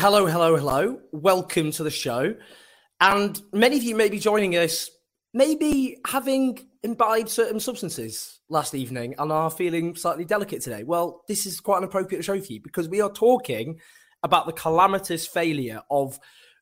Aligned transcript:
Hello, 0.00 0.24
hello, 0.24 0.56
hello. 0.56 0.98
Welcome 1.12 1.72
to 1.72 1.82
the 1.82 1.90
show. 1.90 2.34
And 3.00 3.38
many 3.52 3.76
of 3.76 3.82
you 3.82 3.94
may 3.94 4.08
be 4.08 4.18
joining 4.18 4.56
us, 4.56 4.88
maybe 5.34 5.98
having 6.06 6.58
imbibed 6.82 7.28
certain 7.28 7.60
substances 7.60 8.40
last 8.48 8.74
evening 8.74 9.14
and 9.18 9.30
are 9.30 9.50
feeling 9.50 9.94
slightly 9.94 10.24
delicate 10.24 10.62
today. 10.62 10.84
Well, 10.84 11.22
this 11.28 11.44
is 11.44 11.60
quite 11.60 11.76
an 11.76 11.84
appropriate 11.84 12.24
show 12.24 12.40
for 12.40 12.50
you 12.50 12.62
because 12.62 12.88
we 12.88 13.02
are 13.02 13.12
talking 13.12 13.78
about 14.22 14.46
the 14.46 14.54
calamitous 14.54 15.26
failure 15.26 15.82
of 15.90 16.18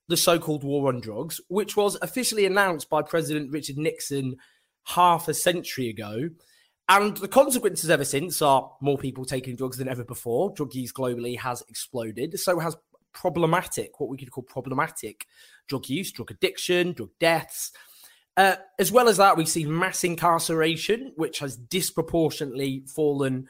the 0.09 0.17
so 0.17 0.41
called 0.41 0.65
war 0.65 0.89
on 0.89 1.01
drugs, 1.01 1.41
which 1.47 1.77
was 1.77 1.97
officially 2.03 2.45
announced 2.45 2.91
by 2.91 3.03
President 3.03 3.53
Richard 3.53 3.79
Nixon 3.79 4.35
half 4.83 5.29
a 5.29 5.35
century 5.35 5.89
ago. 5.89 6.31
And 6.89 7.17
the 7.19 7.29
consequences 7.29 7.89
ever 7.89 8.05
since 8.05 8.43
are 8.43 8.73
more 8.81 8.99
people 8.99 9.25
taking 9.25 9.55
drugs 9.55 9.77
than 9.77 9.89
ever 9.89 10.03
before. 10.03 10.53
Drug 10.55 10.75
use 10.75 10.93
globally 10.93 11.39
has 11.39 11.63
exploded. 11.69 12.41
So 12.41 12.59
has 12.59 12.77
problematic, 13.13 14.01
what 14.01 14.09
we 14.11 14.17
could 14.17 14.31
call 14.31 14.45
problematic 14.45 15.27
drug 15.69 15.89
use, 15.89 16.13
drug 16.13 16.31
addiction, 16.31 16.93
drug 16.93 17.11
deaths. 17.21 17.73
Uh, 18.37 18.57
as 18.79 18.93
well 18.93 19.09
as 19.09 19.17
that, 19.17 19.37
we 19.37 19.45
see 19.45 19.65
mass 19.65 20.05
incarceration, 20.05 21.13
which 21.17 21.41
has 21.41 21.57
disproportionately 21.57 22.85
fallen, 22.87 23.49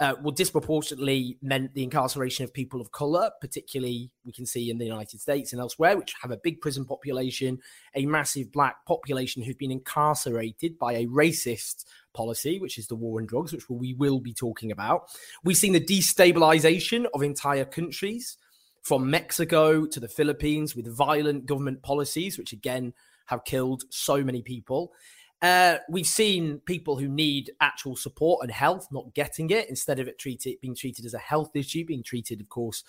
uh, 0.00 0.14
well, 0.22 0.30
disproportionately 0.30 1.36
meant 1.42 1.74
the 1.74 1.82
incarceration 1.82 2.42
of 2.42 2.54
people 2.54 2.80
of 2.80 2.90
color, 2.90 3.30
particularly 3.42 4.10
we 4.24 4.32
can 4.32 4.46
see 4.46 4.70
in 4.70 4.78
the 4.78 4.86
United 4.86 5.20
States 5.20 5.52
and 5.52 5.60
elsewhere, 5.60 5.94
which 5.98 6.14
have 6.22 6.30
a 6.30 6.38
big 6.38 6.58
prison 6.62 6.86
population, 6.86 7.58
a 7.94 8.06
massive 8.06 8.50
black 8.50 8.76
population 8.86 9.42
who've 9.42 9.58
been 9.58 9.70
incarcerated 9.70 10.78
by 10.78 10.94
a 10.94 11.06
racist 11.08 11.84
policy, 12.14 12.58
which 12.58 12.78
is 12.78 12.86
the 12.86 12.96
war 12.96 13.20
on 13.20 13.26
drugs, 13.26 13.52
which 13.52 13.68
we 13.68 13.92
will 13.92 14.20
be 14.20 14.32
talking 14.32 14.72
about. 14.72 15.10
We've 15.44 15.54
seen 15.54 15.74
the 15.74 15.84
destabilization 15.84 17.04
of 17.12 17.22
entire 17.22 17.66
countries 17.66 18.38
from 18.82 19.10
Mexico 19.10 19.86
to 19.86 20.00
the 20.00 20.08
Philippines 20.08 20.74
with 20.74 20.94
violent 20.94 21.46
government 21.46 21.82
policies, 21.82 22.38
which 22.38 22.52
again 22.52 22.92
have 23.26 23.44
killed 23.44 23.84
so 23.90 24.22
many 24.24 24.42
people. 24.42 24.92
Uh, 25.42 25.78
we've 25.88 26.06
seen 26.06 26.58
people 26.66 26.98
who 26.98 27.08
need 27.08 27.50
actual 27.60 27.96
support 27.96 28.42
and 28.42 28.52
health 28.52 28.86
not 28.90 29.14
getting 29.14 29.48
it 29.50 29.70
instead 29.70 29.98
of 29.98 30.06
it 30.06 30.18
treated 30.18 30.60
being 30.60 30.74
treated 30.74 31.06
as 31.06 31.14
a 31.14 31.18
health 31.18 31.50
issue, 31.54 31.84
being 31.84 32.02
treated, 32.02 32.40
of 32.40 32.48
course, 32.50 32.84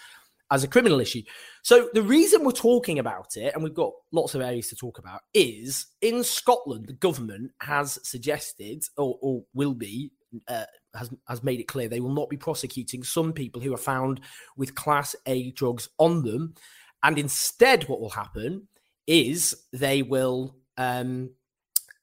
as 0.52 0.64
a 0.64 0.67
criminal 0.67 1.00
issue. 1.00 1.22
So 1.64 1.89
the 1.94 2.03
reason 2.03 2.44
we're 2.44 2.52
talking 2.52 3.00
about 3.00 3.38
it, 3.38 3.53
and 3.53 3.64
we've 3.64 3.73
got 3.73 3.94
lots 4.12 4.36
of 4.36 4.42
areas 4.42 4.67
to 4.69 4.75
talk 4.75 5.00
about, 5.00 5.22
is 5.34 5.88
in 6.02 6.23
Scotland, 6.25 6.88
the 6.88 6.94
government 6.94 7.52
has 7.62 7.97
suggested 8.03 8.84
or, 8.97 9.17
or 9.22 9.44
will 9.53 9.73
be 9.73 10.12
uh, 10.48 10.66
has 10.94 11.10
has 11.28 11.44
made 11.44 11.60
it 11.60 11.68
clear 11.68 11.88
they 11.88 12.00
will 12.00 12.14
not 12.14 12.30
be 12.30 12.38
prosecuting 12.38 13.04
some 13.04 13.34
people 13.34 13.62
who 13.62 13.74
are 13.74 13.78
found 13.78 14.22
with 14.58 14.76
class 14.76 15.16
A 15.25 15.52
drugs 15.52 15.90
on 15.97 16.24
them, 16.24 16.56
and 17.03 17.18
instead, 17.18 17.84
what 17.86 18.02
will 18.02 18.09
happen 18.09 18.68
is 19.08 19.56
they 19.74 20.02
will 20.02 20.56
um, 20.78 21.31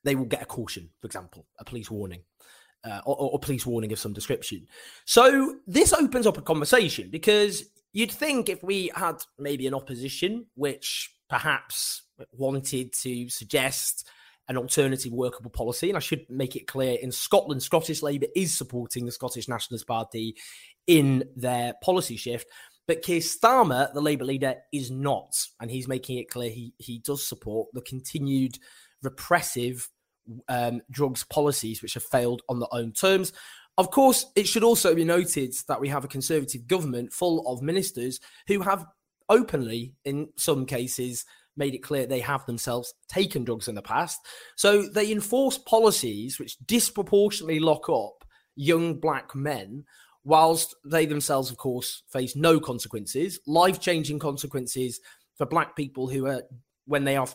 they 0.05 0.15
will 0.15 0.25
get 0.25 0.43
a 0.43 0.47
caution, 0.47 0.91
for 1.00 1.06
example, 1.06 1.47
a 1.59 1.65
police 1.65 1.91
warning. 1.91 2.22
Uh, 2.84 3.00
or, 3.05 3.33
or 3.33 3.39
police 3.41 3.66
warning 3.66 3.93
of 3.93 3.99
some 3.99 4.12
description. 4.12 4.65
So 5.05 5.56
this 5.66 5.93
opens 5.93 6.28
up 6.28 6.39
a 6.39 6.43
conversation 6.43 7.10
because 7.10 7.65
you'd 7.93 8.12
think 8.12 8.49
if 8.49 8.62
we 8.62 8.93
had 8.95 9.16
maybe 9.37 9.66
an 9.66 9.75
opposition 9.75 10.47
which 10.55 11.12
perhaps 11.28 12.03
wanted 12.33 12.93
to 12.93 13.28
suggest 13.28 14.09
an 14.48 14.56
alternative 14.56 15.12
workable 15.12 15.50
policy. 15.50 15.88
And 15.88 15.97
I 15.97 16.00
should 16.00 16.25
make 16.28 16.56
it 16.56 16.66
clear 16.66 16.98
in 17.00 17.12
Scotland, 17.12 17.62
Scottish 17.62 18.03
Labour 18.03 18.26
is 18.34 18.56
supporting 18.56 19.04
the 19.04 19.12
Scottish 19.12 19.48
Nationalist 19.48 19.86
Party 19.86 20.36
in 20.86 21.25
their 21.36 21.75
policy 21.82 22.16
shift. 22.16 22.48
But 22.86 23.03
Keir 23.03 23.20
Starmer, 23.20 23.92
the 23.92 24.00
Labour 24.00 24.25
leader, 24.25 24.56
is 24.72 24.91
not. 24.91 25.34
And 25.60 25.70
he's 25.70 25.86
making 25.86 26.19
it 26.19 26.31
clear 26.31 26.50
he, 26.50 26.72
he 26.78 27.00
does 27.00 27.26
support 27.26 27.69
the 27.75 27.82
continued 27.82 28.59
repressive 29.03 29.88
um, 30.48 30.80
drugs 30.91 31.25
policies 31.25 31.82
which 31.82 31.94
have 31.94 32.03
failed 32.03 32.42
on 32.48 32.59
their 32.59 32.69
own 32.72 32.92
terms. 32.92 33.32
Of 33.76 33.91
course, 33.91 34.26
it 34.34 34.48
should 34.48 34.65
also 34.65 34.94
be 34.94 35.04
noted 35.04 35.54
that 35.69 35.80
we 35.80 35.88
have 35.88 36.04
a 36.04 36.09
Conservative 36.09 36.66
government 36.66 37.12
full 37.12 37.47
of 37.47 37.62
ministers 37.62 38.19
who 38.48 38.60
have 38.62 38.86
openly, 39.28 39.94
in 40.04 40.30
some 40.36 40.66
cases, 40.66 41.25
made 41.59 41.75
it 41.75 41.83
clear 41.83 42.07
they 42.07 42.21
have 42.21 42.47
themselves 42.47 42.95
taken 43.09 43.45
drugs 43.45 43.69
in 43.69 43.75
the 43.75 43.83
past. 43.83 44.21
So 44.57 44.89
they 44.89 45.13
enforce 45.13 45.59
policies 45.59 46.39
which 46.39 46.57
disproportionately 46.67 47.59
lock 47.59 47.89
up 47.89 48.25
young 48.57 49.01
black 49.01 49.35
men, 49.35 49.85
whilst 50.25 50.75
they 50.85 51.07
themselves, 51.07 51.51
of 51.51 51.57
course, 51.57 52.03
face 52.11 52.35
no 52.37 52.59
consequences, 52.61 53.41
life 53.47 53.81
changing 53.81 54.19
consequences 54.19 55.01
for 55.37 55.47
black 55.47 55.77
people 55.77 56.09
who 56.09 56.27
are. 56.27 56.43
When 56.87 57.05
they 57.05 57.17
are 57.17 57.29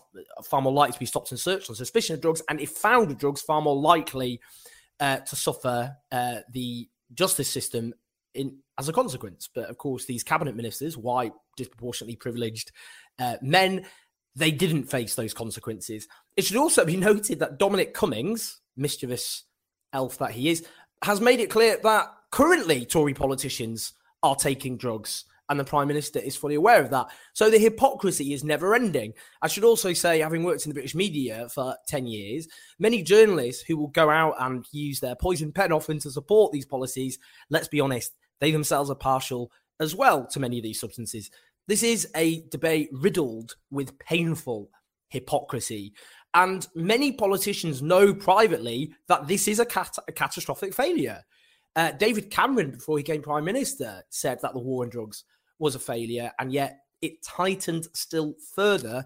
far 0.46 0.64
more 0.64 0.74
likely 0.74 0.94
to 0.94 1.00
be 1.00 1.06
stopped 1.06 1.30
and 1.30 1.40
searched 1.40 1.70
on 1.70 1.76
suspicion 1.76 2.16
of 2.16 2.22
drugs, 2.22 2.42
and 2.50 2.60
if 2.60 2.72
found 2.72 3.10
with 3.10 3.20
drugs, 3.20 3.44
far 3.44 3.62
more 3.62 3.76
likely 3.76 4.42
uh, 5.00 5.18
to 5.18 5.36
suffer 5.36 5.96
uh, 6.12 6.38
the 6.52 6.90
justice 7.14 7.50
system 7.50 7.94
in 8.34 8.58
as 8.80 8.90
a 8.90 8.94
consequence. 8.94 9.48
But 9.54 9.70
of 9.70 9.78
course, 9.78 10.06
these 10.06 10.24
cabinet 10.24 10.56
ministers, 10.56 10.98
white, 10.98 11.34
disproportionately 11.56 12.16
privileged 12.16 12.72
uh, 13.20 13.36
men, 13.44 13.86
they 14.36 14.52
didn't 14.52 14.86
face 14.86 15.16
those 15.16 15.34
consequences. 15.34 16.08
It 16.36 16.46
should 16.46 16.58
also 16.58 16.86
be 16.86 16.98
noted 17.10 17.40
that 17.40 17.60
Dominic 17.60 17.94
Cummings, 17.94 18.60
mischievous 18.76 19.44
elf 19.94 20.18
that 20.18 20.32
he 20.32 20.50
is, 20.50 20.66
has 21.04 21.22
made 21.22 21.40
it 21.40 21.50
clear 21.50 21.78
that 21.84 22.08
currently 22.32 22.86
Tory 22.86 23.14
politicians 23.14 23.94
are 24.24 24.36
taking 24.36 24.78
drugs 24.78 25.26
and 25.50 25.60
the 25.60 25.64
Prime 25.64 25.88
Minister 25.88 26.20
is 26.20 26.36
fully 26.36 26.56
aware 26.56 26.82
of 26.82 26.90
that. 26.92 27.08
So 27.34 27.50
the 27.50 27.60
hypocrisy 27.60 28.34
is 28.34 28.44
never 28.44 28.74
ending. 28.74 29.14
I 29.42 29.48
should 29.48 29.66
also 29.66 29.94
say, 29.94 30.20
having 30.20 30.44
worked 30.44 30.66
in 30.66 30.70
the 30.70 30.74
British 30.74 30.96
media 30.96 31.48
for 31.50 31.76
10 31.88 32.08
years, 32.08 32.48
many 32.80 33.04
journalists 33.04 33.62
who 33.62 33.78
will 33.78 33.90
go 33.90 34.10
out 34.10 34.36
and 34.40 34.66
use 34.72 35.00
their 35.00 35.16
poison 35.16 35.52
pen 35.52 35.72
often 35.72 36.00
to 36.00 36.12
support 36.12 36.54
these 36.54 36.66
policies, 36.66 37.20
let's 37.50 37.68
be 37.68 37.82
honest, 37.82 38.14
they 38.40 38.52
themselves 38.52 38.90
are 38.90 38.96
partial 38.96 39.52
as 39.80 39.94
well 39.96 40.26
to 40.28 40.40
many 40.40 40.58
of 40.58 40.64
these 40.64 40.80
substances. 40.80 41.30
This 41.68 41.84
is 41.84 42.08
a 42.16 42.42
debate 42.50 42.90
riddled 42.92 43.56
with 43.72 43.98
painful 44.00 44.70
hypocrisy. 45.10 45.94
And 46.34 46.68
many 46.76 47.12
politicians 47.12 47.82
know 47.82 48.14
privately 48.14 48.94
that 49.08 49.28
this 49.28 49.48
is 49.48 49.60
a, 49.60 49.66
cat- 49.66 49.98
a 50.08 50.12
catastrophic 50.12 50.74
failure. 50.74 51.24
Uh, 51.76 51.92
David 51.92 52.30
Cameron, 52.32 52.72
before 52.72 52.98
he 52.98 53.04
became 53.04 53.22
prime 53.22 53.46
minister, 53.46 54.04
said 54.10 54.40
that 54.42 54.54
the 54.54 54.60
war 54.60 54.84
on 54.84 54.90
drugs 54.90 55.24
was 55.60 55.76
a 55.76 55.80
failure, 55.80 56.32
and 56.40 56.52
yet 56.52 56.80
it 57.02 57.24
tightened 57.24 57.88
still 57.94 58.36
further 58.56 59.06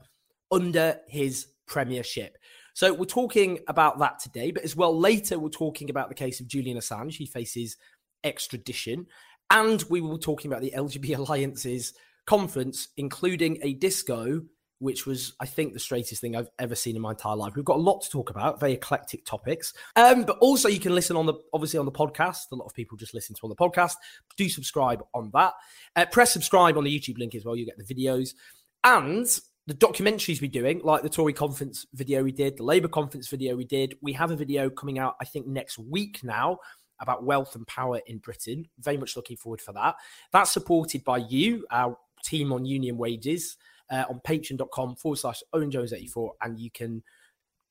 under 0.52 1.00
his 1.08 1.48
premiership. 1.66 2.38
So 2.74 2.94
we're 2.94 3.06
talking 3.06 3.60
about 3.68 4.00
that 4.00 4.20
today, 4.20 4.52
but 4.52 4.64
as 4.64 4.76
well 4.76 4.98
later 4.98 5.40
we're 5.40 5.50
talking 5.50 5.90
about 5.90 6.10
the 6.10 6.16
case 6.16 6.40
of 6.40 6.48
Julian 6.48 6.78
Assange. 6.78 7.16
He 7.16 7.26
faces 7.26 7.78
extradition, 8.24 9.08
and 9.50 9.84
we 9.90 10.00
be 10.00 10.18
talking 10.18 10.52
about 10.52 10.62
the 10.62 10.74
LGB 10.76 11.16
Alliance's 11.16 11.94
conference, 12.28 12.90
including 12.98 13.58
a 13.64 13.74
disco, 13.74 14.44
which 14.80 15.08
was, 15.08 15.34
I 15.40 15.48
think, 15.48 15.74
the 15.74 15.80
straightest 15.80 16.22
thing 16.22 16.36
I've 16.36 16.52
ever 16.60 16.76
seen 16.76 16.96
in 16.96 17.02
my 17.02 17.12
entire 17.12 17.36
life. 17.36 17.54
We've 17.56 17.66
got 17.66 17.78
a 17.78 17.82
lot 17.82 18.02
to 18.04 18.10
talk 18.12 18.30
about, 18.30 18.60
very 18.60 18.74
eclectic 18.74 19.26
topics. 19.26 19.74
Um, 19.96 20.24
but 20.24 20.38
also, 20.38 20.70
you 20.70 20.80
can 20.80 20.94
listen 20.94 21.16
on 21.16 21.26
the 21.26 21.34
obviously 21.52 21.80
on 21.80 21.86
the 21.86 21.92
podcast. 21.92 22.52
A 22.52 22.56
lot 22.56 22.66
of 22.66 22.76
people 22.76 22.96
just 22.96 23.16
listen 23.16 23.36
to 23.36 23.42
on 23.44 23.50
the 23.50 23.56
podcast. 23.56 23.96
Do 24.38 24.48
subscribe 24.48 25.04
on 25.16 25.32
that. 25.34 25.54
Uh, 25.96 26.06
press 26.06 26.32
subscribe 26.32 26.78
on 26.78 26.84
the 26.84 27.00
YouTube 27.00 27.18
link 27.18 27.34
as 27.34 27.44
well. 27.44 27.56
You 27.56 27.66
get 27.66 27.80
the 27.80 27.96
videos 27.96 28.36
and 28.84 29.26
the 29.66 29.74
documentaries 29.74 30.42
we're 30.42 30.50
doing, 30.50 30.80
like 30.84 31.02
the 31.02 31.10
Tory 31.10 31.34
conference 31.34 31.86
video 31.94 32.24
we 32.24 32.32
did, 32.32 32.58
the 32.58 32.64
Labour 32.64 32.88
conference 32.88 33.28
video 33.28 33.56
we 33.56 33.66
did. 33.66 33.96
We 34.02 34.14
have 34.14 34.32
a 34.32 34.36
video 34.36 34.70
coming 34.70 34.98
out, 34.98 35.16
I 35.20 35.26
think, 35.26 35.46
next 35.48 35.78
week 35.78 36.22
now 36.24 36.60
about 37.00 37.24
wealth 37.24 37.56
and 37.56 37.68
power 37.68 38.00
in 38.08 38.20
Britain. 38.20 38.66
Very 38.80 38.98
much 38.98 39.16
looking 39.16 39.38
forward 39.38 39.62
for 39.62 39.74
that. 39.74 39.96
That's 40.32 40.52
supported 40.52 41.04
by 41.04 41.18
you, 41.18 41.66
our 41.70 41.98
team 42.28 42.52
on 42.52 42.66
union 42.66 42.98
wages 42.98 43.58
uh, 43.90 44.04
on 44.10 44.20
patreon.com 44.26 44.96
forward 44.96 45.18
slash 45.18 45.42
Owen 45.54 45.72
Jones 45.72 45.94
84. 45.94 46.34
And 46.42 46.60
you 46.60 46.72
can 46.72 47.04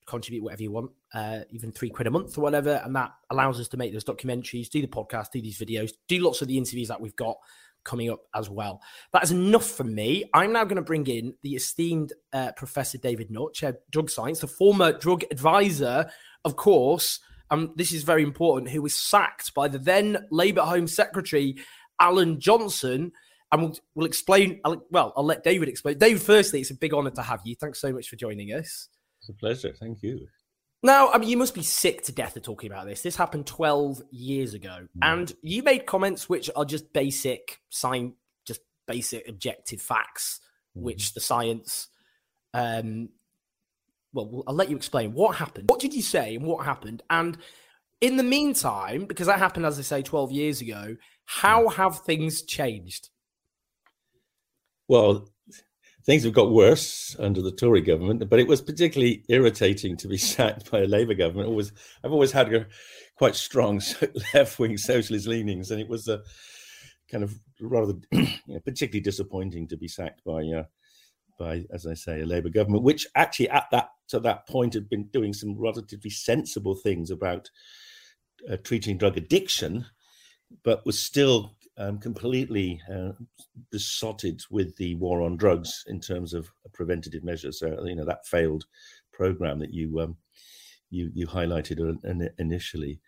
contribute 0.07 0.43
whatever 0.43 0.63
you 0.63 0.71
want, 0.71 0.91
uh, 1.15 1.41
even 1.51 1.73
three 1.73 1.91
quid 1.91 2.07
a 2.07 2.11
month 2.11 2.39
or 2.39 2.43
whatever. 2.43 2.81
And 2.85 2.95
that 2.97 3.13
allows 3.31 3.61
us 3.61 3.69
to 3.69 3.77
make 3.77 3.93
those 3.93 4.05
documentaries, 4.05 4.69
do 4.69 4.81
the 4.81 4.89
podcast, 4.89 5.33
do 5.33 5.43
these 5.43 5.59
videos, 5.59 5.93
do 6.09 6.21
lots 6.21 6.43
of 6.43 6.49
the 6.49 6.59
interviews 6.59 6.89
that 6.89 7.01
we've 7.01 7.17
got 7.17 7.37
coming 7.85 8.11
up 8.11 8.21
as 8.35 8.51
well. 8.51 8.81
That 9.13 9.23
is 9.23 9.31
enough 9.31 9.67
from 9.67 9.95
me. 9.95 10.29
I'm 10.35 10.53
now 10.53 10.65
going 10.65 10.77
to 10.77 10.83
bring 10.83 11.07
in 11.07 11.35
the 11.43 11.55
esteemed 11.55 12.13
uh, 12.33 12.53
Professor 12.57 12.99
David 12.99 13.31
Nutt, 13.31 13.55
Chair 13.55 13.79
Drug 13.91 14.11
Science, 14.11 14.41
the 14.41 14.49
former 14.49 14.93
drug 14.93 15.25
advisor, 15.31 16.11
of 16.45 16.57
course. 16.57 17.21
Um, 17.51 17.73
this 17.77 17.93
is 17.93 18.03
very 18.03 18.25
important, 18.25 18.71
who 18.71 18.83
was 18.83 18.97
sacked 18.97 19.55
by 19.55 19.69
the 19.69 19.79
then 19.79 20.27
Labour 20.31 20.63
Home 20.63 20.89
Secretary, 20.89 21.57
Alan 22.01 22.41
Johnson. 22.41 23.13
And 23.57 23.63
we'll, 23.71 23.79
we'll 23.95 24.07
explain. 24.07 24.61
I'll, 24.65 24.85
well, 24.91 25.15
I'll 25.17 25.25
let 25.25 25.43
David 25.43 25.69
explain. 25.69 25.97
David, 25.97 26.21
firstly, 26.21 26.61
it's 26.61 26.71
a 26.71 26.75
big 26.75 26.93
honour 26.93 27.11
to 27.13 27.23
have 27.23 27.41
you. 27.45 27.55
Thanks 27.55 27.81
so 27.81 27.91
much 27.91 28.09
for 28.11 28.17
joining 28.17 28.49
us. 28.53 28.89
It's 29.21 29.31
a 29.31 29.33
pleasure. 29.33 29.73
Thank 29.73 30.03
you. 30.03 30.27
Now, 30.83 31.11
I 31.11 31.17
mean, 31.17 31.31
you 31.31 31.39
must 31.39 31.55
be 31.55 31.63
sick 31.63 32.03
to 32.03 32.13
death 32.13 32.37
of 32.37 32.43
talking 32.43 32.71
about 32.71 32.87
this. 32.87 33.01
This 33.01 33.17
happened 33.17 33.47
12 33.47 34.03
years 34.11 34.53
ago. 34.53 34.87
Mm. 34.99 35.01
And 35.03 35.33
you 35.41 35.63
made 35.63 35.87
comments 35.87 36.29
which 36.29 36.51
are 36.55 36.67
just 36.67 36.93
basic, 36.93 37.61
sign, 37.71 38.13
just 38.47 38.61
basic 38.87 39.27
objective 39.27 39.81
facts, 39.81 40.41
mm. 40.77 40.83
which 40.83 41.15
the 41.15 41.21
science. 41.21 41.89
Um, 42.53 43.09
well, 44.13 44.45
I'll 44.47 44.55
let 44.55 44.69
you 44.69 44.77
explain 44.77 45.15
what 45.15 45.37
happened. 45.37 45.71
What 45.71 45.81
did 45.81 45.95
you 45.95 46.03
say 46.03 46.37
and 46.37 46.45
what 46.45 46.65
happened? 46.65 47.03
And 47.09 47.39
in 48.03 48.19
the 48.19 48.23
meantime, 48.23 49.07
because 49.07 49.27
that 49.29 49.39
happened, 49.39 49.65
as 49.65 49.79
I 49.79 49.83
say, 49.83 50.03
12 50.03 50.31
years 50.31 50.61
ago, 50.61 50.97
how 51.25 51.69
have 51.69 52.01
things 52.01 52.43
changed? 52.43 53.09
Well, 54.89 55.29
things 56.05 56.23
have 56.23 56.33
got 56.33 56.53
worse 56.53 57.17
under 57.19 57.43
the 57.43 57.51
Tory 57.51 57.81
government, 57.81 58.29
but 58.31 58.39
it 58.39 58.47
was 58.47 58.63
particularly 58.63 59.25
irritating 59.29 59.97
to 59.99 60.09
be 60.09 60.17
sacked 60.17 60.71
by 60.71 60.81
a 60.81 60.87
Labour 60.87 61.15
government. 61.15 61.49
Always, 61.49 61.73
I've 62.03 62.13
always 62.13 62.33
had 62.33 62.53
a 62.55 62.67
quite 63.17 63.35
strong 63.35 63.81
left-wing 64.35 64.79
socialist 64.79 65.27
leanings, 65.27 65.71
and 65.71 65.81
it 65.81 65.89
was 65.89 66.09
a 66.09 66.23
kind 67.11 67.25
of 67.25 67.35
rather 67.61 67.95
you 68.13 68.29
know, 68.49 68.61
particularly 68.61 69.01
disappointing 69.01 69.69
to 69.69 69.77
be 69.77 69.89
sacked 69.89 70.23
by, 70.25 70.43
uh, 70.43 70.65
by, 71.39 71.65
as 71.73 71.87
I 71.87 71.95
say, 71.95 72.21
a 72.21 72.27
Labour 72.27 72.49
government, 72.49 72.85
which 72.85 73.07
actually 73.15 73.51
at 73.51 73.67
that 73.73 73.91
to 74.09 74.21
that 74.21 74.47
point 74.47 74.75
had 74.75 74.89
been 74.89 75.09
doing 75.09 75.33
some 75.33 75.59
relatively 75.59 76.11
sensible 76.11 76.77
things 76.77 77.11
about 77.11 77.51
uh, 78.51 78.57
treating 78.63 78.97
drug 78.97 79.17
addiction, 79.17 79.87
but 80.63 80.87
was 80.87 81.03
still 81.03 81.57
um, 81.79 81.99
completely 81.99 82.81
uh, 82.93 83.13
besotted 83.71 84.43
with 84.51 84.77
the 84.77 84.95
war 84.97 85.23
on 85.23 85.37
drugs 85.37 85.85
in 85.89 86.01
terms 86.01 86.33
of 86.35 86.51
preventative 86.73 87.25
measures. 87.25 87.59
So, 87.59 87.85
you 87.85 87.97
know, 87.97 88.05
that 88.05 88.27
failed 88.27 88.65
program 89.13 89.59
that 89.59 89.73
you 89.73 90.01
um, 90.01 90.17
you, 90.91 91.11
you 91.15 91.27
highlighted 91.27 92.33
initially. 92.39 93.01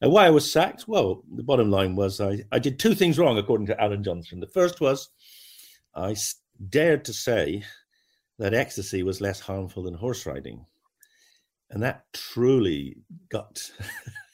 And 0.00 0.10
why 0.10 0.26
I 0.26 0.30
was 0.30 0.50
sacked? 0.50 0.88
Well, 0.88 1.22
the 1.34 1.42
bottom 1.42 1.70
line 1.70 1.94
was 1.94 2.20
I, 2.20 2.40
I 2.50 2.58
did 2.58 2.78
two 2.78 2.94
things 2.94 3.18
wrong, 3.18 3.38
according 3.38 3.66
to 3.68 3.80
Alan 3.80 4.02
Johnson. 4.02 4.40
The 4.40 4.46
first 4.46 4.80
was 4.80 5.10
I 5.94 6.16
dared 6.68 7.04
to 7.06 7.12
say 7.12 7.64
that 8.38 8.54
ecstasy 8.54 9.02
was 9.02 9.20
less 9.20 9.40
harmful 9.40 9.82
than 9.82 9.94
horse 9.94 10.26
riding. 10.26 10.64
And 11.70 11.82
that 11.82 12.04
truly 12.12 12.96
got 13.28 13.60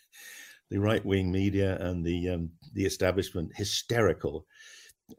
the 0.71 0.79
right 0.79 1.05
wing 1.05 1.31
media 1.31 1.77
and 1.81 2.05
the 2.05 2.31
um, 2.31 2.51
the 2.75 2.85
establishment 2.85 3.51
hysterical. 3.55 4.47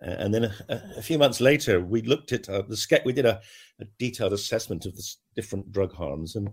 Uh, 0.05 0.15
and 0.19 0.33
then 0.33 0.44
a, 0.44 0.81
a, 0.97 1.01
few 1.01 1.17
months 1.17 1.39
later, 1.39 1.79
we 1.79 2.01
looked 2.01 2.33
at 2.33 2.49
uh, 2.49 2.61
the 2.67 3.01
we 3.05 3.13
did 3.13 3.25
a, 3.25 3.39
a, 3.79 3.85
detailed 3.97 4.33
assessment 4.33 4.85
of 4.85 4.94
the 4.95 5.03
different 5.33 5.71
drug 5.71 5.94
harms 5.94 6.35
and 6.35 6.49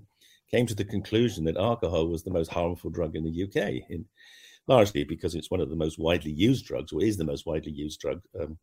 came 0.51 0.67
to 0.67 0.75
the 0.75 0.85
conclusion 0.85 1.45
that 1.45 1.57
alcohol 1.57 2.07
was 2.07 2.23
the 2.23 2.31
most 2.31 2.53
harmful 2.53 2.91
drug 2.91 3.17
in 3.17 3.25
the 3.25 3.43
UK, 3.43 3.91
in, 3.91 4.05
largely 4.69 5.03
because 5.03 5.35
it's 5.35 5.51
one 5.51 5.61
of 5.61 5.69
the 5.69 5.77
most 5.77 5.99
widely 5.99 6.31
used 6.31 6.65
drugs, 6.65 6.93
or 6.93 7.03
is 7.03 7.17
the 7.17 7.25
most 7.25 7.45
widely 7.45 7.73
used 7.73 7.99
drug, 8.01 8.21
um, 8.41 8.57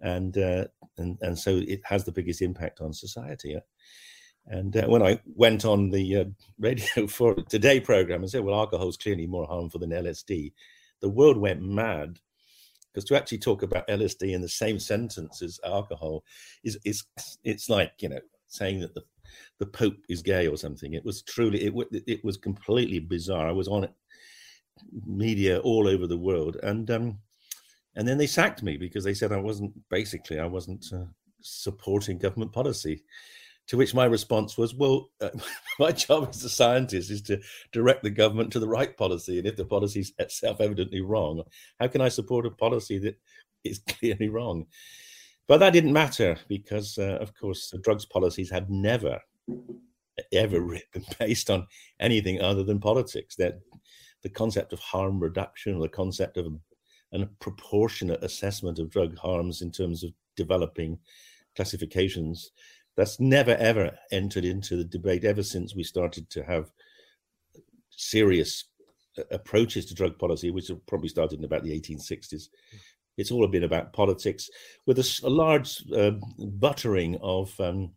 and 0.00 0.38
uh, 0.38 0.64
and 0.96 1.18
and 1.20 1.38
so 1.38 1.56
it 1.68 1.80
has 1.84 2.04
the 2.04 2.12
biggest 2.12 2.40
impact 2.40 2.80
on 2.80 2.94
society. 2.94 3.58
And 4.48 4.76
uh, 4.76 4.86
when 4.86 5.02
I 5.02 5.20
went 5.34 5.64
on 5.64 5.90
the 5.90 6.16
uh, 6.16 6.24
radio 6.58 7.06
for 7.08 7.34
Today 7.34 7.80
program 7.80 8.22
and 8.22 8.30
said, 8.30 8.44
well, 8.44 8.58
alcohol 8.58 8.88
is 8.88 8.96
clearly 8.96 9.26
more 9.26 9.46
harmful 9.46 9.80
than 9.80 9.90
LSD, 9.90 10.52
the 11.00 11.08
world 11.08 11.36
went 11.36 11.62
mad. 11.62 12.18
Because 12.92 13.08
to 13.08 13.16
actually 13.16 13.38
talk 13.38 13.62
about 13.62 13.88
LSD 13.88 14.32
in 14.32 14.40
the 14.40 14.48
same 14.48 14.78
sentence 14.78 15.42
as 15.42 15.60
alcohol 15.64 16.24
is, 16.64 16.78
is 16.84 17.04
it's 17.44 17.68
like, 17.68 17.92
you 18.00 18.08
know, 18.08 18.20
saying 18.48 18.80
that 18.80 18.94
the, 18.94 19.02
the 19.58 19.66
Pope 19.66 19.98
is 20.08 20.22
gay 20.22 20.46
or 20.46 20.56
something. 20.56 20.94
It 20.94 21.04
was 21.04 21.20
truly, 21.22 21.64
it, 21.66 22.04
it 22.06 22.24
was 22.24 22.38
completely 22.38 23.00
bizarre. 23.00 23.48
I 23.48 23.52
was 23.52 23.68
on 23.68 23.86
media 25.06 25.58
all 25.58 25.88
over 25.88 26.06
the 26.06 26.16
world. 26.16 26.56
And, 26.62 26.90
um, 26.90 27.18
and 27.96 28.08
then 28.08 28.16
they 28.16 28.26
sacked 28.26 28.62
me 28.62 28.78
because 28.78 29.04
they 29.04 29.14
said 29.14 29.30
I 29.30 29.40
wasn't, 29.40 29.74
basically, 29.90 30.38
I 30.38 30.46
wasn't 30.46 30.86
uh, 30.90 31.04
supporting 31.42 32.16
government 32.16 32.52
policy. 32.52 33.02
To 33.68 33.76
which 33.76 33.94
my 33.94 34.04
response 34.04 34.56
was, 34.56 34.74
well, 34.74 35.10
uh, 35.20 35.30
my 35.78 35.92
job 35.92 36.28
as 36.30 36.44
a 36.44 36.48
scientist 36.48 37.10
is 37.10 37.22
to 37.22 37.40
direct 37.72 38.02
the 38.02 38.10
government 38.10 38.52
to 38.52 38.60
the 38.60 38.68
right 38.68 38.96
policy. 38.96 39.38
And 39.38 39.46
if 39.46 39.56
the 39.56 39.64
policy 39.64 40.00
is 40.00 40.12
self 40.28 40.60
evidently 40.60 41.00
wrong, 41.00 41.42
how 41.80 41.88
can 41.88 42.00
I 42.00 42.08
support 42.08 42.46
a 42.46 42.50
policy 42.50 42.98
that 42.98 43.18
is 43.64 43.78
clearly 43.88 44.28
wrong? 44.28 44.66
But 45.48 45.58
that 45.58 45.72
didn't 45.72 45.92
matter 45.92 46.36
because, 46.48 46.98
uh, 46.98 47.18
of 47.20 47.34
course, 47.34 47.70
the 47.70 47.78
drugs 47.78 48.04
policies 48.04 48.50
had 48.50 48.68
never, 48.68 49.20
ever 50.32 50.60
been 50.60 51.04
based 51.18 51.50
on 51.50 51.66
anything 52.00 52.40
other 52.40 52.64
than 52.64 52.80
politics. 52.80 53.36
That 53.36 53.60
the 54.22 54.28
concept 54.28 54.72
of 54.72 54.80
harm 54.80 55.20
reduction, 55.20 55.76
or 55.76 55.82
the 55.82 55.88
concept 55.88 56.36
of 56.36 56.46
a, 56.46 57.20
a 57.20 57.26
proportionate 57.40 58.22
assessment 58.24 58.78
of 58.78 58.90
drug 58.90 59.16
harms 59.16 59.62
in 59.62 59.70
terms 59.70 60.02
of 60.02 60.10
developing 60.36 60.98
classifications 61.54 62.50
that's 62.96 63.20
never 63.20 63.54
ever 63.56 63.96
entered 64.10 64.44
into 64.44 64.76
the 64.76 64.84
debate 64.84 65.24
ever 65.24 65.42
since 65.42 65.74
we 65.74 65.82
started 65.82 66.28
to 66.30 66.42
have 66.42 66.70
serious 67.90 68.64
approaches 69.30 69.86
to 69.86 69.94
drug 69.94 70.18
policy, 70.18 70.50
which 70.50 70.70
probably 70.86 71.08
started 71.08 71.38
in 71.38 71.44
about 71.44 71.62
the 71.62 71.78
1860s. 71.78 72.48
It's 73.16 73.30
all 73.30 73.46
been 73.46 73.64
about 73.64 73.92
politics 73.92 74.50
with 74.86 74.98
a, 74.98 75.20
a 75.24 75.30
large 75.30 75.82
uh, 75.94 76.12
buttering 76.38 77.16
of 77.22 77.58
um, 77.60 77.92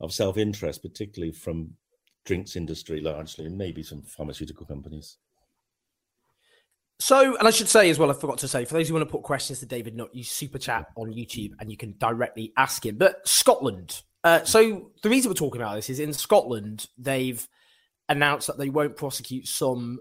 of 0.00 0.12
self 0.12 0.36
interest, 0.36 0.82
particularly 0.82 1.32
from 1.32 1.70
drinks 2.24 2.56
industry 2.56 3.00
largely, 3.00 3.46
and 3.46 3.56
maybe 3.56 3.82
some 3.82 4.02
pharmaceutical 4.02 4.66
companies. 4.66 5.18
So, 6.98 7.36
and 7.36 7.46
I 7.46 7.50
should 7.50 7.68
say 7.68 7.90
as 7.90 7.98
well, 7.98 8.10
I 8.10 8.14
forgot 8.14 8.38
to 8.38 8.48
say, 8.48 8.64
for 8.64 8.74
those 8.74 8.88
who 8.88 8.94
want 8.94 9.06
to 9.06 9.12
put 9.12 9.22
questions 9.22 9.60
to 9.60 9.66
David 9.66 9.94
Nutt, 9.94 10.14
you 10.14 10.24
super 10.24 10.58
chat 10.58 10.86
on 10.96 11.12
YouTube 11.12 11.52
and 11.60 11.70
you 11.70 11.76
can 11.76 11.94
directly 11.98 12.54
ask 12.56 12.86
him. 12.86 12.96
But 12.96 13.26
Scotland, 13.28 14.02
uh, 14.26 14.42
so 14.42 14.90
the 15.04 15.08
reason 15.08 15.30
we're 15.30 15.34
talking 15.34 15.60
about 15.60 15.76
this 15.76 15.88
is 15.88 16.00
in 16.00 16.12
Scotland 16.12 16.88
they've 16.98 17.46
announced 18.08 18.48
that 18.48 18.58
they 18.58 18.70
won't 18.70 18.96
prosecute 18.96 19.46
some 19.46 20.00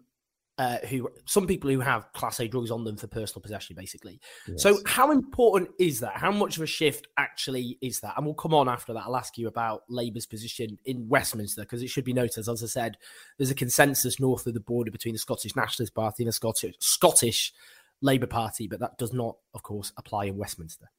uh, 0.58 0.78
who 0.90 1.08
some 1.26 1.46
people 1.46 1.70
who 1.70 1.80
have 1.80 2.12
class 2.14 2.40
A 2.40 2.48
drugs 2.48 2.72
on 2.72 2.84
them 2.86 2.98
for 2.98 3.06
personal 3.06 3.42
possession, 3.42 3.76
basically. 3.76 4.20
Yes. 4.48 4.64
So 4.64 4.80
how 4.88 5.12
important 5.12 5.70
is 5.80 6.00
that? 6.00 6.18
How 6.18 6.32
much 6.32 6.58
of 6.58 6.64
a 6.64 6.66
shift 6.66 7.08
actually 7.18 7.78
is 7.82 8.00
that? 8.00 8.14
And 8.18 8.26
we'll 8.26 8.34
come 8.34 8.54
on 8.56 8.68
after 8.68 8.94
that. 8.94 9.04
I'll 9.06 9.16
ask 9.16 9.38
you 9.38 9.48
about 9.48 9.84
Labour's 9.90 10.26
position 10.26 10.80
in 10.86 11.08
Westminster 11.08 11.62
because 11.62 11.84
it 11.84 11.90
should 11.90 12.06
be 12.06 12.14
noted, 12.14 12.48
as 12.48 12.64
I 12.64 12.68
said, 12.68 12.98
there's 13.38 13.52
a 13.52 13.56
consensus 13.56 14.20
north 14.20 14.48
of 14.48 14.56
the 14.56 14.60
border 14.60 14.90
between 14.90 15.14
the 15.14 15.20
Scottish 15.20 15.56
Nationalist 15.56 15.94
Party 15.94 16.24
and 16.24 16.30
the 16.30 16.34
Scottish 16.34 16.74
Scottish 16.80 17.54
Labour 18.02 18.28
Party, 18.28 18.68
but 18.68 18.80
that 18.80 18.98
does 18.98 19.14
not, 19.14 19.36
of 19.54 19.62
course, 19.62 19.92
apply 19.98 20.26
in 20.26 20.38
Westminster. 20.38 20.90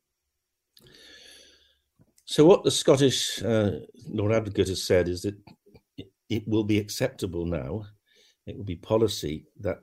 So, 2.26 2.44
what 2.44 2.64
the 2.64 2.72
Scottish 2.72 3.40
uh, 3.42 3.78
Lord 4.08 4.32
Advocate 4.32 4.66
has 4.66 4.82
said 4.82 5.08
is 5.08 5.22
that 5.22 5.36
it 6.28 6.42
will 6.48 6.64
be 6.64 6.78
acceptable 6.78 7.46
now, 7.46 7.84
it 8.48 8.56
will 8.56 8.64
be 8.64 8.76
policy 8.76 9.46
that 9.60 9.78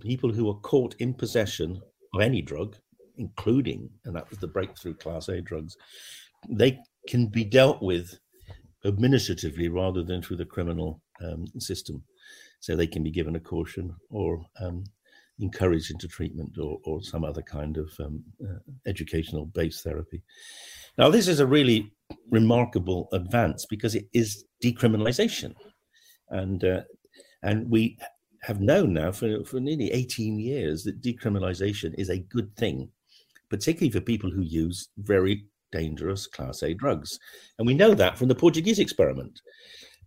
people 0.00 0.32
who 0.32 0.48
are 0.48 0.60
caught 0.60 0.94
in 1.00 1.12
possession 1.12 1.80
of 2.14 2.20
any 2.22 2.40
drug, 2.40 2.76
including, 3.18 3.90
and 4.06 4.16
that 4.16 4.28
was 4.30 4.38
the 4.38 4.48
breakthrough 4.48 4.94
class 4.94 5.28
A 5.28 5.42
drugs, 5.42 5.76
they 6.48 6.78
can 7.08 7.26
be 7.26 7.44
dealt 7.44 7.82
with 7.82 8.18
administratively 8.86 9.68
rather 9.68 10.02
than 10.02 10.22
through 10.22 10.36
the 10.36 10.46
criminal 10.46 11.02
um, 11.22 11.46
system. 11.58 12.02
So 12.60 12.74
they 12.74 12.86
can 12.86 13.02
be 13.02 13.10
given 13.10 13.36
a 13.36 13.40
caution 13.40 13.94
or 14.08 14.40
um, 14.60 14.84
encouraged 15.40 15.90
into 15.90 16.08
treatment 16.08 16.56
or, 16.58 16.78
or 16.84 17.02
some 17.02 17.24
other 17.24 17.42
kind 17.42 17.76
of 17.76 17.92
um, 18.00 18.22
uh, 18.42 18.58
educational 18.86 19.46
based 19.46 19.84
therapy. 19.84 20.22
Now, 20.98 21.10
this 21.10 21.28
is 21.28 21.40
a 21.40 21.46
really 21.46 21.92
remarkable 22.30 23.08
advance 23.12 23.66
because 23.66 23.94
it 23.94 24.06
is 24.12 24.44
decriminalization. 24.62 25.54
And, 26.30 26.64
uh, 26.64 26.82
and 27.42 27.68
we 27.70 27.98
have 28.42 28.60
known 28.60 28.94
now 28.94 29.12
for, 29.12 29.44
for 29.44 29.60
nearly 29.60 29.92
18 29.92 30.38
years 30.38 30.84
that 30.84 31.02
decriminalization 31.02 31.94
is 31.98 32.08
a 32.08 32.18
good 32.18 32.54
thing, 32.56 32.88
particularly 33.50 33.90
for 33.90 34.00
people 34.00 34.30
who 34.30 34.42
use 34.42 34.88
very 34.98 35.44
dangerous 35.72 36.26
class 36.26 36.62
A 36.62 36.72
drugs. 36.72 37.18
And 37.58 37.66
we 37.66 37.74
know 37.74 37.94
that 37.94 38.16
from 38.16 38.28
the 38.28 38.34
Portuguese 38.34 38.78
experiment. 38.78 39.40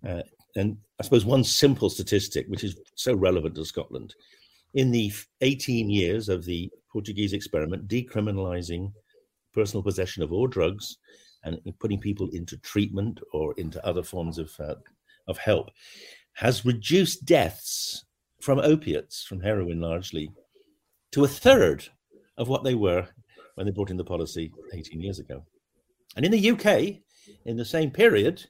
Uh, 0.07 0.21
and 0.55 0.77
I 0.99 1.03
suppose, 1.03 1.25
one 1.25 1.43
simple 1.43 1.89
statistic, 1.89 2.47
which 2.47 2.63
is 2.63 2.79
so 2.95 3.13
relevant 3.13 3.55
to 3.55 3.65
Scotland. 3.65 4.15
In 4.73 4.91
the 4.91 5.11
18 5.41 5.89
years 5.89 6.29
of 6.29 6.45
the 6.45 6.71
Portuguese 6.91 7.33
experiment, 7.33 7.87
decriminalizing 7.87 8.91
personal 9.53 9.83
possession 9.83 10.21
of 10.21 10.31
all 10.31 10.47
drugs 10.47 10.97
and 11.43 11.59
putting 11.79 11.99
people 11.99 12.29
into 12.33 12.57
treatment 12.57 13.19
or 13.33 13.53
into 13.57 13.83
other 13.85 14.03
forms 14.03 14.37
of, 14.37 14.51
uh, 14.59 14.75
of 15.27 15.37
help 15.37 15.69
has 16.33 16.65
reduced 16.65 17.25
deaths 17.25 18.05
from 18.41 18.59
opiates, 18.59 19.23
from 19.23 19.41
heroin 19.41 19.81
largely, 19.81 20.31
to 21.11 21.23
a 21.23 21.27
third 21.27 21.85
of 22.37 22.47
what 22.47 22.63
they 22.63 22.75
were 22.75 23.07
when 23.55 23.65
they 23.65 23.71
brought 23.71 23.89
in 23.89 23.97
the 23.97 24.03
policy 24.03 24.51
18 24.73 25.01
years 25.01 25.19
ago. 25.19 25.43
And 26.15 26.25
in 26.25 26.31
the 26.31 26.51
UK, 26.51 27.01
in 27.45 27.57
the 27.57 27.65
same 27.65 27.91
period, 27.91 28.45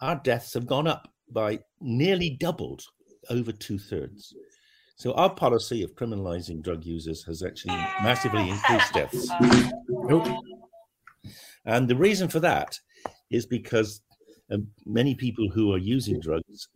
our 0.00 0.16
deaths 0.16 0.54
have 0.54 0.66
gone 0.66 0.86
up 0.86 1.12
by 1.30 1.58
nearly 1.80 2.30
doubled, 2.30 2.82
over 3.30 3.52
two 3.52 3.78
thirds. 3.78 4.34
So 4.98 5.12
our 5.12 5.30
policy 5.30 5.84
of 5.84 5.94
criminalizing 5.94 6.60
drug 6.60 6.84
users 6.84 7.22
has 7.24 7.44
actually 7.44 7.76
massively 8.02 8.50
increased 8.50 8.92
deaths. 8.92 9.30
And 11.64 11.86
the 11.86 11.94
reason 11.94 12.28
for 12.28 12.40
that 12.40 12.78
is 13.30 13.46
because 13.46 14.00
um, 14.50 14.66
many 14.86 15.14
people 15.14 15.48
who 15.48 15.72
are 15.72 15.78
using 15.78 16.18
drugs 16.18 16.68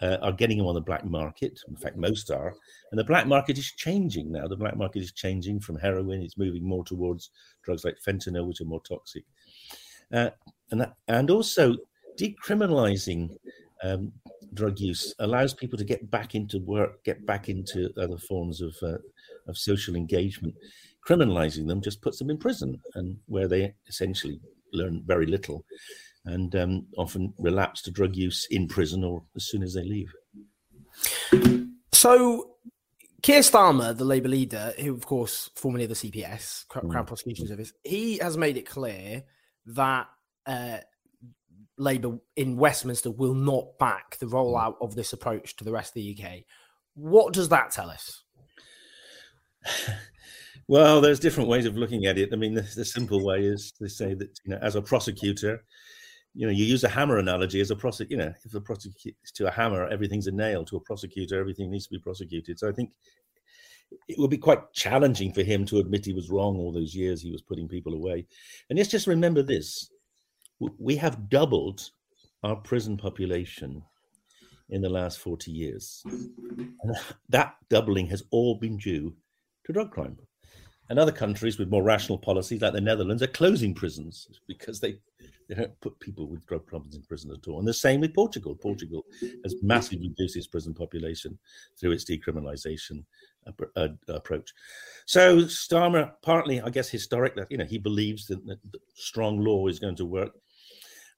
uh, 0.00 0.16
are 0.22 0.32
getting 0.32 0.58
them 0.58 0.66
on 0.66 0.74
the 0.74 0.80
black 0.80 1.04
market. 1.04 1.60
In 1.68 1.76
fact, 1.76 1.96
most 1.96 2.32
are. 2.32 2.52
And 2.90 2.98
the 2.98 3.04
black 3.04 3.28
market 3.28 3.58
is 3.58 3.70
changing 3.76 4.32
now. 4.32 4.48
The 4.48 4.56
black 4.56 4.76
market 4.76 5.02
is 5.02 5.12
changing 5.12 5.60
from 5.60 5.78
heroin, 5.78 6.20
it's 6.22 6.38
moving 6.38 6.64
more 6.64 6.84
towards 6.84 7.30
drugs 7.62 7.84
like 7.84 7.96
fentanyl, 8.04 8.48
which 8.48 8.60
are 8.60 8.64
more 8.64 8.82
toxic. 8.82 9.24
Uh, 10.12 10.30
and, 10.72 10.80
that, 10.80 10.94
and 11.06 11.30
also, 11.30 11.76
decriminalizing 12.18 13.36
um, 13.84 14.12
drug 14.54 14.78
use 14.78 15.14
allows 15.18 15.54
people 15.54 15.78
to 15.78 15.84
get 15.84 16.10
back 16.10 16.34
into 16.34 16.58
work, 16.60 17.02
get 17.04 17.24
back 17.26 17.48
into 17.48 17.90
other 17.96 18.18
forms 18.18 18.60
of, 18.60 18.74
uh, 18.82 18.98
of 19.48 19.56
social 19.56 19.94
engagement. 19.96 20.54
Criminalizing 21.06 21.66
them 21.66 21.80
just 21.80 22.00
puts 22.00 22.18
them 22.18 22.30
in 22.30 22.38
prison, 22.38 22.80
and 22.94 23.16
where 23.26 23.48
they 23.48 23.74
essentially 23.88 24.40
learn 24.72 25.02
very 25.04 25.26
little 25.26 25.64
and 26.24 26.54
um, 26.54 26.86
often 26.96 27.34
relapse 27.38 27.82
to 27.82 27.90
drug 27.90 28.14
use 28.14 28.46
in 28.50 28.68
prison 28.68 29.02
or 29.02 29.22
as 29.36 29.48
soon 29.48 29.62
as 29.62 29.74
they 29.74 29.82
leave. 29.82 30.12
So, 31.92 32.56
Keir 33.22 33.40
Starmer, 33.40 33.96
the 33.96 34.04
Labour 34.04 34.28
leader, 34.28 34.72
who 34.78 34.94
of 34.94 35.06
course 35.06 35.50
formerly 35.56 35.84
of 35.84 35.90
the 35.90 35.96
CPS, 35.96 36.66
Crown 36.68 36.84
mm. 36.84 37.06
Prosecution 37.06 37.48
Service, 37.48 37.72
he 37.82 38.18
has 38.18 38.36
made 38.36 38.56
it 38.56 38.68
clear 38.68 39.24
that 39.66 40.08
uh, 40.46 40.78
Labour 41.82 42.18
in 42.36 42.56
Westminster 42.56 43.10
will 43.10 43.34
not 43.34 43.78
back 43.78 44.16
the 44.18 44.26
rollout 44.26 44.76
of 44.80 44.94
this 44.94 45.12
approach 45.12 45.56
to 45.56 45.64
the 45.64 45.72
rest 45.72 45.90
of 45.90 45.94
the 45.94 46.18
UK. 46.18 46.44
What 46.94 47.32
does 47.32 47.48
that 47.50 47.70
tell 47.70 47.90
us? 47.90 48.22
Well, 50.68 51.00
there's 51.00 51.18
different 51.20 51.48
ways 51.48 51.66
of 51.66 51.76
looking 51.76 52.06
at 52.06 52.18
it. 52.18 52.30
I 52.32 52.36
mean, 52.36 52.54
the, 52.54 52.62
the, 52.62 52.84
simple 52.84 53.24
way 53.24 53.44
is 53.44 53.72
to 53.72 53.88
say 53.88 54.14
that 54.14 54.38
you 54.44 54.52
know, 54.52 54.58
as 54.62 54.76
a 54.76 54.80
prosecutor, 54.80 55.64
you 56.34 56.46
know, 56.46 56.52
you 56.52 56.64
use 56.64 56.84
a 56.84 56.88
hammer 56.88 57.18
analogy 57.18 57.60
as 57.60 57.70
a 57.70 57.76
prosecutor. 57.76 58.22
You 58.22 58.28
know, 58.28 58.34
if 58.44 58.54
a 58.54 58.60
prosecutor 58.60 59.16
to 59.34 59.48
a 59.48 59.50
hammer, 59.50 59.88
everything's 59.88 60.28
a 60.28 60.32
nail. 60.32 60.64
To 60.66 60.76
a 60.76 60.80
prosecutor, 60.80 61.38
everything 61.38 61.70
needs 61.70 61.86
to 61.88 61.90
be 61.90 61.98
prosecuted. 61.98 62.58
So 62.58 62.68
I 62.68 62.72
think 62.72 62.92
it 64.08 64.18
would 64.18 64.30
be 64.30 64.38
quite 64.38 64.72
challenging 64.72 65.32
for 65.32 65.42
him 65.42 65.66
to 65.66 65.78
admit 65.78 66.06
he 66.06 66.14
was 66.14 66.30
wrong 66.30 66.56
all 66.56 66.72
those 66.72 66.94
years 66.94 67.20
he 67.20 67.32
was 67.32 67.42
putting 67.42 67.68
people 67.68 67.94
away. 67.94 68.26
And 68.70 68.78
let's 68.78 68.90
just 68.90 69.06
remember 69.06 69.42
this: 69.42 69.90
we 70.78 70.96
have 70.96 71.28
doubled 71.28 71.90
our 72.42 72.56
prison 72.56 72.96
population 72.96 73.82
in 74.70 74.80
the 74.80 74.88
last 74.88 75.18
40 75.18 75.50
years. 75.50 76.02
And 76.06 76.96
that 77.28 77.56
doubling 77.68 78.06
has 78.06 78.22
all 78.30 78.56
been 78.56 78.76
due 78.78 79.14
to 79.64 79.72
drug 79.72 79.90
crime. 79.90 80.16
And 80.88 80.98
other 80.98 81.12
countries 81.12 81.58
with 81.58 81.70
more 81.70 81.82
rational 81.82 82.18
policies, 82.18 82.60
like 82.60 82.72
the 82.72 82.80
Netherlands, 82.80 83.22
are 83.22 83.28
closing 83.28 83.74
prisons 83.74 84.28
because 84.46 84.80
they, 84.80 84.98
they 85.48 85.54
don't 85.54 85.80
put 85.80 85.98
people 86.00 86.26
with 86.28 86.44
drug 86.46 86.66
problems 86.66 86.96
in 86.96 87.02
prison 87.02 87.30
at 87.30 87.48
all. 87.48 87.60
And 87.60 87.68
the 87.68 87.72
same 87.72 88.00
with 88.00 88.14
Portugal. 88.14 88.54
Portugal 88.54 89.04
has 89.44 89.54
massively 89.62 90.08
reduced 90.08 90.36
its 90.36 90.48
prison 90.48 90.74
population 90.74 91.38
through 91.78 91.92
its 91.92 92.04
decriminalization 92.04 93.04
uh, 93.76 93.88
approach. 94.08 94.52
So 95.06 95.38
Starmer, 95.38 96.12
partly, 96.22 96.60
I 96.60 96.70
guess, 96.70 96.88
historic, 96.88 97.38
you 97.48 97.56
know, 97.56 97.64
he 97.64 97.78
believes 97.78 98.26
that, 98.26 98.44
that 98.46 98.58
strong 98.94 99.38
law 99.38 99.68
is 99.68 99.78
going 99.78 99.96
to 99.96 100.04
work. 100.04 100.32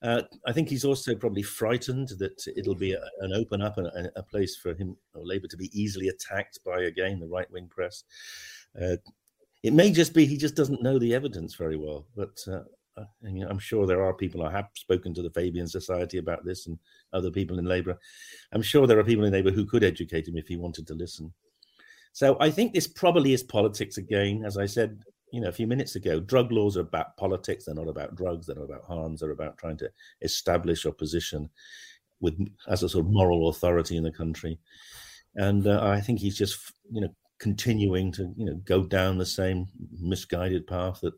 Uh, 0.05 0.21
I 0.45 0.51
think 0.51 0.69
he's 0.69 0.85
also 0.85 1.15
probably 1.15 1.41
frightened 1.41 2.09
that 2.19 2.45
it'll 2.55 2.75
be 2.75 2.93
a, 2.93 3.01
an 3.21 3.33
open 3.33 3.63
up 3.63 3.79
and 3.79 3.87
a, 3.87 4.19
a, 4.19 4.21
place 4.21 4.55
for 4.55 4.75
him 4.75 4.95
or 5.15 5.25
Labour 5.25 5.47
to 5.47 5.57
be 5.57 5.71
easily 5.73 6.09
attacked 6.09 6.59
by 6.63 6.83
again 6.83 7.19
the 7.19 7.25
right 7.25 7.49
wing 7.51 7.67
press. 7.67 8.03
Uh, 8.79 8.97
it 9.63 9.73
may 9.73 9.91
just 9.91 10.13
be 10.13 10.27
he 10.27 10.37
just 10.37 10.53
doesn't 10.53 10.83
know 10.83 10.99
the 10.99 11.15
evidence 11.15 11.55
very 11.55 11.75
well, 11.75 12.05
but 12.15 12.37
uh, 12.47 12.61
uh 12.97 13.05
I'm 13.49 13.57
sure 13.57 13.87
there 13.87 14.03
are 14.03 14.13
people. 14.13 14.43
I 14.43 14.51
have 14.51 14.69
spoken 14.75 15.11
to 15.15 15.23
the 15.23 15.31
Fabian 15.31 15.67
Society 15.67 16.19
about 16.19 16.45
this 16.45 16.67
and 16.67 16.77
other 17.11 17.31
people 17.31 17.57
in 17.57 17.65
Labour. 17.65 17.97
I'm 18.51 18.61
sure 18.61 18.85
there 18.85 18.99
are 18.99 19.03
people 19.03 19.25
in 19.25 19.33
Labour 19.33 19.51
who 19.51 19.65
could 19.65 19.83
educate 19.83 20.27
him 20.27 20.37
if 20.37 20.47
he 20.47 20.55
wanted 20.55 20.85
to 20.85 20.93
listen. 20.93 21.33
So 22.13 22.37
I 22.39 22.51
think 22.51 22.73
this 22.73 22.87
probably 22.87 23.33
is 23.33 23.41
politics 23.41 23.97
again. 23.97 24.43
As 24.45 24.55
I 24.55 24.67
said, 24.67 24.99
you 25.35 25.41
know, 25.41 25.49
a 25.49 25.51
few 25.51 25.67
minutes 25.67 25.97
ago, 25.97 26.21
drug 26.21 26.49
laws 26.49 26.77
are 26.77 26.81
about 26.81 27.17
politics. 27.17 27.65
They're 27.65 27.75
not 27.75 27.89
about 27.89 28.15
drugs. 28.15 28.47
They're 28.47 28.55
not 28.55 28.69
about 28.69 28.85
harms. 28.85 29.19
They're 29.19 29.31
about 29.31 29.57
trying 29.57 29.75
to 29.77 29.89
establish 30.21 30.85
a 30.85 30.93
position 30.93 31.49
with 32.21 32.39
as 32.69 32.83
a 32.83 32.87
sort 32.87 33.05
of 33.05 33.11
moral 33.11 33.49
authority 33.49 33.97
in 33.97 34.03
the 34.03 34.13
country. 34.13 34.59
And 35.35 35.67
uh, 35.67 35.81
I 35.83 35.99
think 35.99 36.19
he's 36.19 36.37
just, 36.37 36.57
you 36.89 37.01
know, 37.01 37.13
continuing 37.37 38.13
to 38.13 38.33
you 38.37 38.45
know 38.45 38.55
go 38.63 38.85
down 38.85 39.17
the 39.17 39.25
same 39.25 39.67
misguided 39.99 40.67
path 40.67 41.01
that 41.01 41.15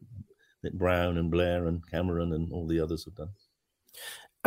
that 0.63 0.79
Brown 0.79 1.19
and 1.19 1.29
Blair 1.29 1.67
and 1.67 1.88
Cameron 1.91 2.33
and 2.33 2.51
all 2.51 2.67
the 2.67 2.79
others 2.79 3.05
have 3.05 3.13
done. 3.13 3.29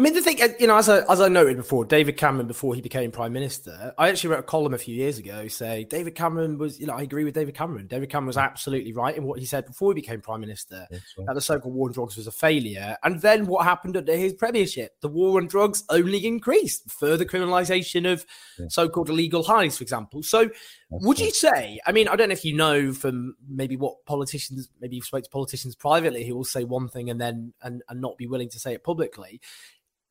I 0.00 0.02
mean, 0.02 0.14
the 0.14 0.22
thing, 0.22 0.40
uh, 0.40 0.48
you 0.58 0.66
know, 0.66 0.78
as 0.78 0.88
I, 0.88 1.00
as 1.12 1.20
I 1.20 1.28
noted 1.28 1.58
before, 1.58 1.84
David 1.84 2.16
Cameron, 2.16 2.46
before 2.46 2.74
he 2.74 2.80
became 2.80 3.10
prime 3.10 3.34
minister, 3.34 3.92
I 3.98 4.08
actually 4.08 4.30
wrote 4.30 4.38
a 4.38 4.44
column 4.44 4.72
a 4.72 4.78
few 4.78 4.94
years 4.94 5.18
ago 5.18 5.46
saying 5.46 5.88
David 5.90 6.14
Cameron 6.14 6.56
was, 6.56 6.80
you 6.80 6.86
know, 6.86 6.94
I 6.94 7.02
agree 7.02 7.22
with 7.22 7.34
David 7.34 7.54
Cameron. 7.54 7.86
David 7.86 8.08
Cameron 8.08 8.28
was 8.28 8.38
absolutely 8.38 8.94
right 8.94 9.14
in 9.14 9.24
what 9.24 9.38
he 9.38 9.44
said 9.44 9.66
before 9.66 9.92
he 9.92 9.94
became 9.94 10.22
prime 10.22 10.40
minister 10.40 10.86
right. 10.90 11.26
that 11.26 11.34
the 11.34 11.40
so-called 11.42 11.74
war 11.74 11.88
on 11.88 11.92
drugs 11.92 12.16
was 12.16 12.26
a 12.26 12.32
failure. 12.32 12.96
And 13.04 13.20
then 13.20 13.46
what 13.46 13.66
happened 13.66 13.94
under 13.94 14.16
his 14.16 14.32
premiership? 14.32 14.98
The 15.02 15.08
war 15.08 15.38
on 15.38 15.48
drugs 15.48 15.84
only 15.90 16.26
increased, 16.26 16.90
further 16.90 17.26
criminalisation 17.26 18.10
of 18.10 18.24
yeah. 18.58 18.68
so-called 18.70 19.10
illegal 19.10 19.42
highs, 19.42 19.76
for 19.76 19.82
example. 19.82 20.22
So, 20.22 20.44
That's 20.44 21.04
would 21.04 21.18
right. 21.18 21.26
you 21.26 21.32
say? 21.34 21.80
I 21.84 21.92
mean, 21.92 22.08
I 22.08 22.16
don't 22.16 22.30
know 22.30 22.32
if 22.32 22.46
you 22.46 22.56
know 22.56 22.94
from 22.94 23.36
maybe 23.46 23.76
what 23.76 24.06
politicians, 24.06 24.70
maybe 24.80 24.96
you've 24.96 25.04
spoke 25.04 25.24
to 25.24 25.30
politicians 25.30 25.74
privately 25.74 26.24
who 26.24 26.34
will 26.34 26.44
say 26.44 26.64
one 26.64 26.88
thing 26.88 27.10
and 27.10 27.20
then 27.20 27.52
and, 27.62 27.82
and 27.90 28.00
not 28.00 28.16
be 28.16 28.26
willing 28.26 28.48
to 28.48 28.58
say 28.58 28.72
it 28.72 28.82
publicly 28.82 29.42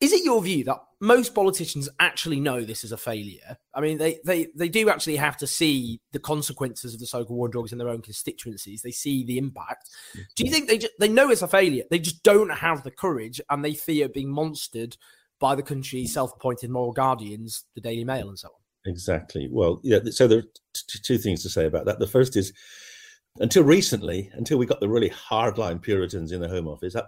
is 0.01 0.13
it 0.13 0.23
your 0.23 0.41
view 0.41 0.63
that 0.63 0.77
most 1.01 1.35
politicians 1.35 1.89
actually 1.99 2.39
know 2.39 2.63
this 2.63 2.83
is 2.83 2.91
a 2.91 2.97
failure? 2.97 3.57
I 3.73 3.81
mean, 3.81 3.97
they 3.97 4.19
they 4.23 4.47
they 4.55 4.69
do 4.69 4.89
actually 4.89 5.17
have 5.17 5.37
to 5.37 5.47
see 5.47 5.99
the 6.13 6.19
consequences 6.19 6.93
of 6.93 6.99
the 6.99 7.05
so-called 7.05 7.37
war 7.37 7.47
on 7.47 7.51
drugs 7.51 7.71
in 7.71 7.77
their 7.77 7.89
own 7.89 8.01
constituencies. 8.01 8.81
They 8.81 8.91
see 8.91 9.25
the 9.25 9.37
impact. 9.37 9.89
Do 10.35 10.45
you 10.45 10.51
think 10.51 10.67
they 10.67 10.77
just, 10.77 10.93
they 10.99 11.09
know 11.09 11.29
it's 11.29 11.41
a 11.41 11.47
failure? 11.47 11.83
They 11.89 11.99
just 11.99 12.23
don't 12.23 12.51
have 12.51 12.83
the 12.83 12.91
courage, 12.91 13.41
and 13.49 13.63
they 13.63 13.73
fear 13.73 14.07
being 14.07 14.29
monstered 14.29 14.95
by 15.39 15.55
the 15.55 15.63
country's 15.63 16.13
self-appointed 16.13 16.69
moral 16.69 16.91
guardians, 16.91 17.65
the 17.75 17.81
Daily 17.81 18.03
Mail, 18.03 18.29
and 18.29 18.37
so 18.37 18.49
on. 18.49 18.91
Exactly. 18.91 19.49
Well, 19.51 19.79
yeah. 19.83 19.99
So 20.11 20.27
there 20.27 20.39
are 20.39 20.49
t- 20.73 20.99
two 21.01 21.17
things 21.17 21.43
to 21.43 21.49
say 21.49 21.65
about 21.65 21.85
that. 21.85 21.99
The 21.99 22.07
first 22.07 22.37
is, 22.37 22.53
until 23.39 23.63
recently, 23.63 24.29
until 24.33 24.57
we 24.57 24.65
got 24.65 24.79
the 24.79 24.89
really 24.89 25.09
hardline 25.09 25.81
Puritans 25.81 26.31
in 26.31 26.41
the 26.41 26.47
Home 26.47 26.67
Office, 26.67 26.93
that 26.93 27.07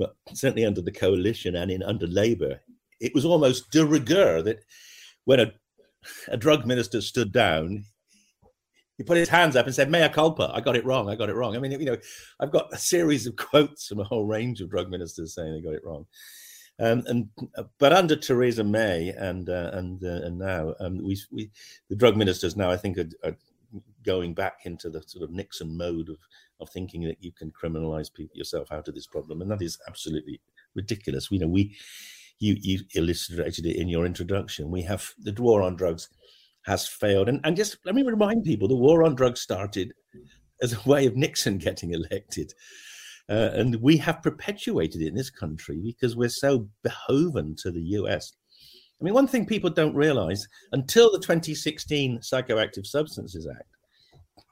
but 0.00 0.16
certainly 0.32 0.64
under 0.64 0.80
the 0.80 0.90
coalition 0.90 1.54
and 1.54 1.70
in 1.70 1.82
under 1.82 2.06
Labour, 2.06 2.60
it 3.00 3.14
was 3.14 3.26
almost 3.26 3.70
de 3.70 3.84
rigueur 3.84 4.40
that 4.42 4.64
when 5.26 5.40
a, 5.40 5.52
a 6.28 6.38
drug 6.38 6.66
minister 6.66 7.02
stood 7.02 7.30
down, 7.32 7.84
he 8.96 9.04
put 9.04 9.18
his 9.18 9.28
hands 9.28 9.56
up 9.56 9.66
and 9.66 9.74
said, 9.74 9.90
"Mea 9.90 10.08
culpa, 10.08 10.50
I 10.54 10.62
got 10.62 10.76
it 10.76 10.86
wrong. 10.86 11.10
I 11.10 11.16
got 11.16 11.28
it 11.28 11.36
wrong." 11.36 11.54
I 11.54 11.58
mean, 11.58 11.72
you 11.72 11.84
know, 11.84 11.98
I've 12.40 12.50
got 12.50 12.72
a 12.72 12.78
series 12.78 13.26
of 13.26 13.36
quotes 13.50 13.86
from 13.86 14.00
a 14.00 14.04
whole 14.04 14.24
range 14.24 14.62
of 14.62 14.70
drug 14.70 14.88
ministers 14.88 15.34
saying 15.34 15.52
they 15.52 15.60
got 15.60 15.74
it 15.74 15.84
wrong. 15.84 16.06
Um, 16.78 17.04
and 17.06 17.28
but 17.78 17.92
under 17.92 18.16
Theresa 18.16 18.64
May 18.64 19.10
and 19.10 19.50
uh, 19.50 19.70
and 19.74 20.02
uh, 20.02 20.26
and 20.26 20.38
now 20.38 20.74
um, 20.80 20.96
we, 21.04 21.18
we 21.30 21.50
the 21.90 21.96
drug 21.96 22.16
ministers 22.16 22.56
now 22.56 22.70
I 22.70 22.78
think 22.78 22.96
are, 22.96 23.10
are, 23.22 23.36
going 24.04 24.34
back 24.34 24.60
into 24.64 24.90
the 24.90 25.02
sort 25.06 25.24
of 25.24 25.30
Nixon 25.30 25.76
mode 25.76 26.08
of 26.08 26.16
of 26.60 26.68
thinking 26.70 27.02
that 27.04 27.22
you 27.22 27.32
can 27.32 27.50
criminalize 27.50 28.12
people 28.12 28.36
yourself 28.36 28.70
out 28.70 28.88
of 28.88 28.94
this 28.94 29.06
problem, 29.06 29.40
and 29.40 29.50
that 29.50 29.62
is 29.62 29.78
absolutely 29.88 30.40
ridiculous. 30.74 31.30
We 31.30 31.38
know 31.38 31.48
we 31.48 31.76
you 32.38 32.56
you 32.60 32.80
illustrated 32.94 33.66
it 33.66 33.76
in 33.76 33.88
your 33.88 34.06
introduction. 34.06 34.70
We 34.70 34.82
have 34.82 35.10
the 35.18 35.34
war 35.40 35.62
on 35.62 35.76
drugs 35.76 36.08
has 36.66 36.86
failed, 36.86 37.28
and 37.28 37.40
and 37.44 37.56
just 37.56 37.78
let 37.84 37.94
me 37.94 38.02
remind 38.02 38.44
people: 38.44 38.68
the 38.68 38.76
war 38.76 39.04
on 39.04 39.14
drugs 39.14 39.40
started 39.40 39.92
as 40.62 40.74
a 40.74 40.88
way 40.88 41.06
of 41.06 41.16
Nixon 41.16 41.58
getting 41.58 41.92
elected. 41.92 42.52
Uh, 43.28 43.50
and 43.54 43.76
we 43.76 43.96
have 43.96 44.20
perpetuated 44.22 45.00
it 45.00 45.06
in 45.06 45.14
this 45.14 45.30
country 45.30 45.80
because 45.80 46.16
we're 46.16 46.28
so 46.28 46.68
beholden 46.82 47.54
to 47.54 47.70
the 47.70 47.80
US 47.80 48.32
I 49.00 49.04
mean, 49.04 49.14
one 49.14 49.26
thing 49.26 49.46
people 49.46 49.70
don't 49.70 49.94
realize 49.94 50.46
until 50.72 51.10
the 51.10 51.18
2016 51.18 52.18
Psychoactive 52.18 52.86
Substances 52.86 53.48
Act, 53.50 53.69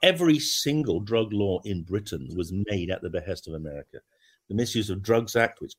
every 0.01 0.39
single 0.39 0.99
drug 0.99 1.33
law 1.33 1.59
in 1.65 1.83
Britain 1.83 2.29
was 2.35 2.53
made 2.67 2.89
at 2.89 3.01
the 3.01 3.09
behest 3.09 3.47
of 3.47 3.53
America. 3.53 3.99
The 4.47 4.55
Misuse 4.55 4.89
of 4.89 5.03
Drugs 5.03 5.35
Act, 5.35 5.61
which 5.61 5.73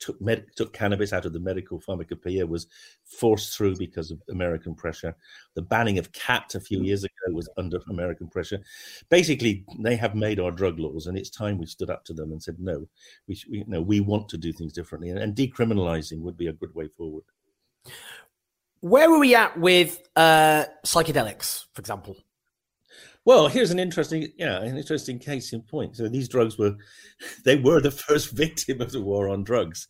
took, 0.00 0.20
med- 0.20 0.46
took 0.56 0.72
cannabis 0.72 1.12
out 1.12 1.24
of 1.24 1.32
the 1.32 1.40
medical 1.40 1.80
pharmacopoeia, 1.80 2.46
was 2.46 2.66
forced 3.04 3.56
through 3.56 3.76
because 3.76 4.10
of 4.10 4.20
American 4.28 4.74
pressure. 4.74 5.14
The 5.54 5.62
banning 5.62 5.98
of 5.98 6.10
khat 6.12 6.54
a 6.54 6.60
few 6.60 6.82
years 6.82 7.04
ago 7.04 7.32
was 7.32 7.48
under 7.56 7.80
American 7.88 8.28
pressure. 8.28 8.60
Basically, 9.08 9.64
they 9.78 9.96
have 9.96 10.14
made 10.14 10.40
our 10.40 10.50
drug 10.50 10.78
laws, 10.78 11.06
and 11.06 11.16
it's 11.16 11.30
time 11.30 11.58
we 11.58 11.66
stood 11.66 11.90
up 11.90 12.04
to 12.06 12.12
them 12.12 12.32
and 12.32 12.42
said, 12.42 12.56
no, 12.58 12.88
we, 13.28 13.40
we, 13.50 13.64
no, 13.66 13.80
we 13.80 14.00
want 14.00 14.28
to 14.30 14.36
do 14.36 14.52
things 14.52 14.72
differently. 14.72 15.10
And, 15.10 15.18
and 15.18 15.36
decriminalizing 15.36 16.20
would 16.20 16.36
be 16.36 16.48
a 16.48 16.52
good 16.52 16.74
way 16.74 16.88
forward. 16.88 17.24
Where 18.80 19.12
are 19.12 19.18
we 19.18 19.34
at 19.34 19.58
with 19.58 20.08
uh, 20.16 20.64
psychedelics, 20.84 21.66
for 21.72 21.80
example? 21.80 22.16
Well, 23.28 23.48
here's 23.48 23.70
an 23.70 23.78
interesting, 23.78 24.32
yeah, 24.38 24.62
an 24.62 24.78
interesting 24.78 25.18
case 25.18 25.52
in 25.52 25.60
point. 25.60 25.96
So 25.96 26.08
these 26.08 26.30
drugs 26.30 26.56
were, 26.56 26.76
they 27.44 27.56
were 27.56 27.78
the 27.78 27.90
first 27.90 28.30
victim 28.44 28.80
of 28.80 28.90
the 28.90 29.02
war 29.02 29.28
on 29.28 29.44
drugs. 29.44 29.86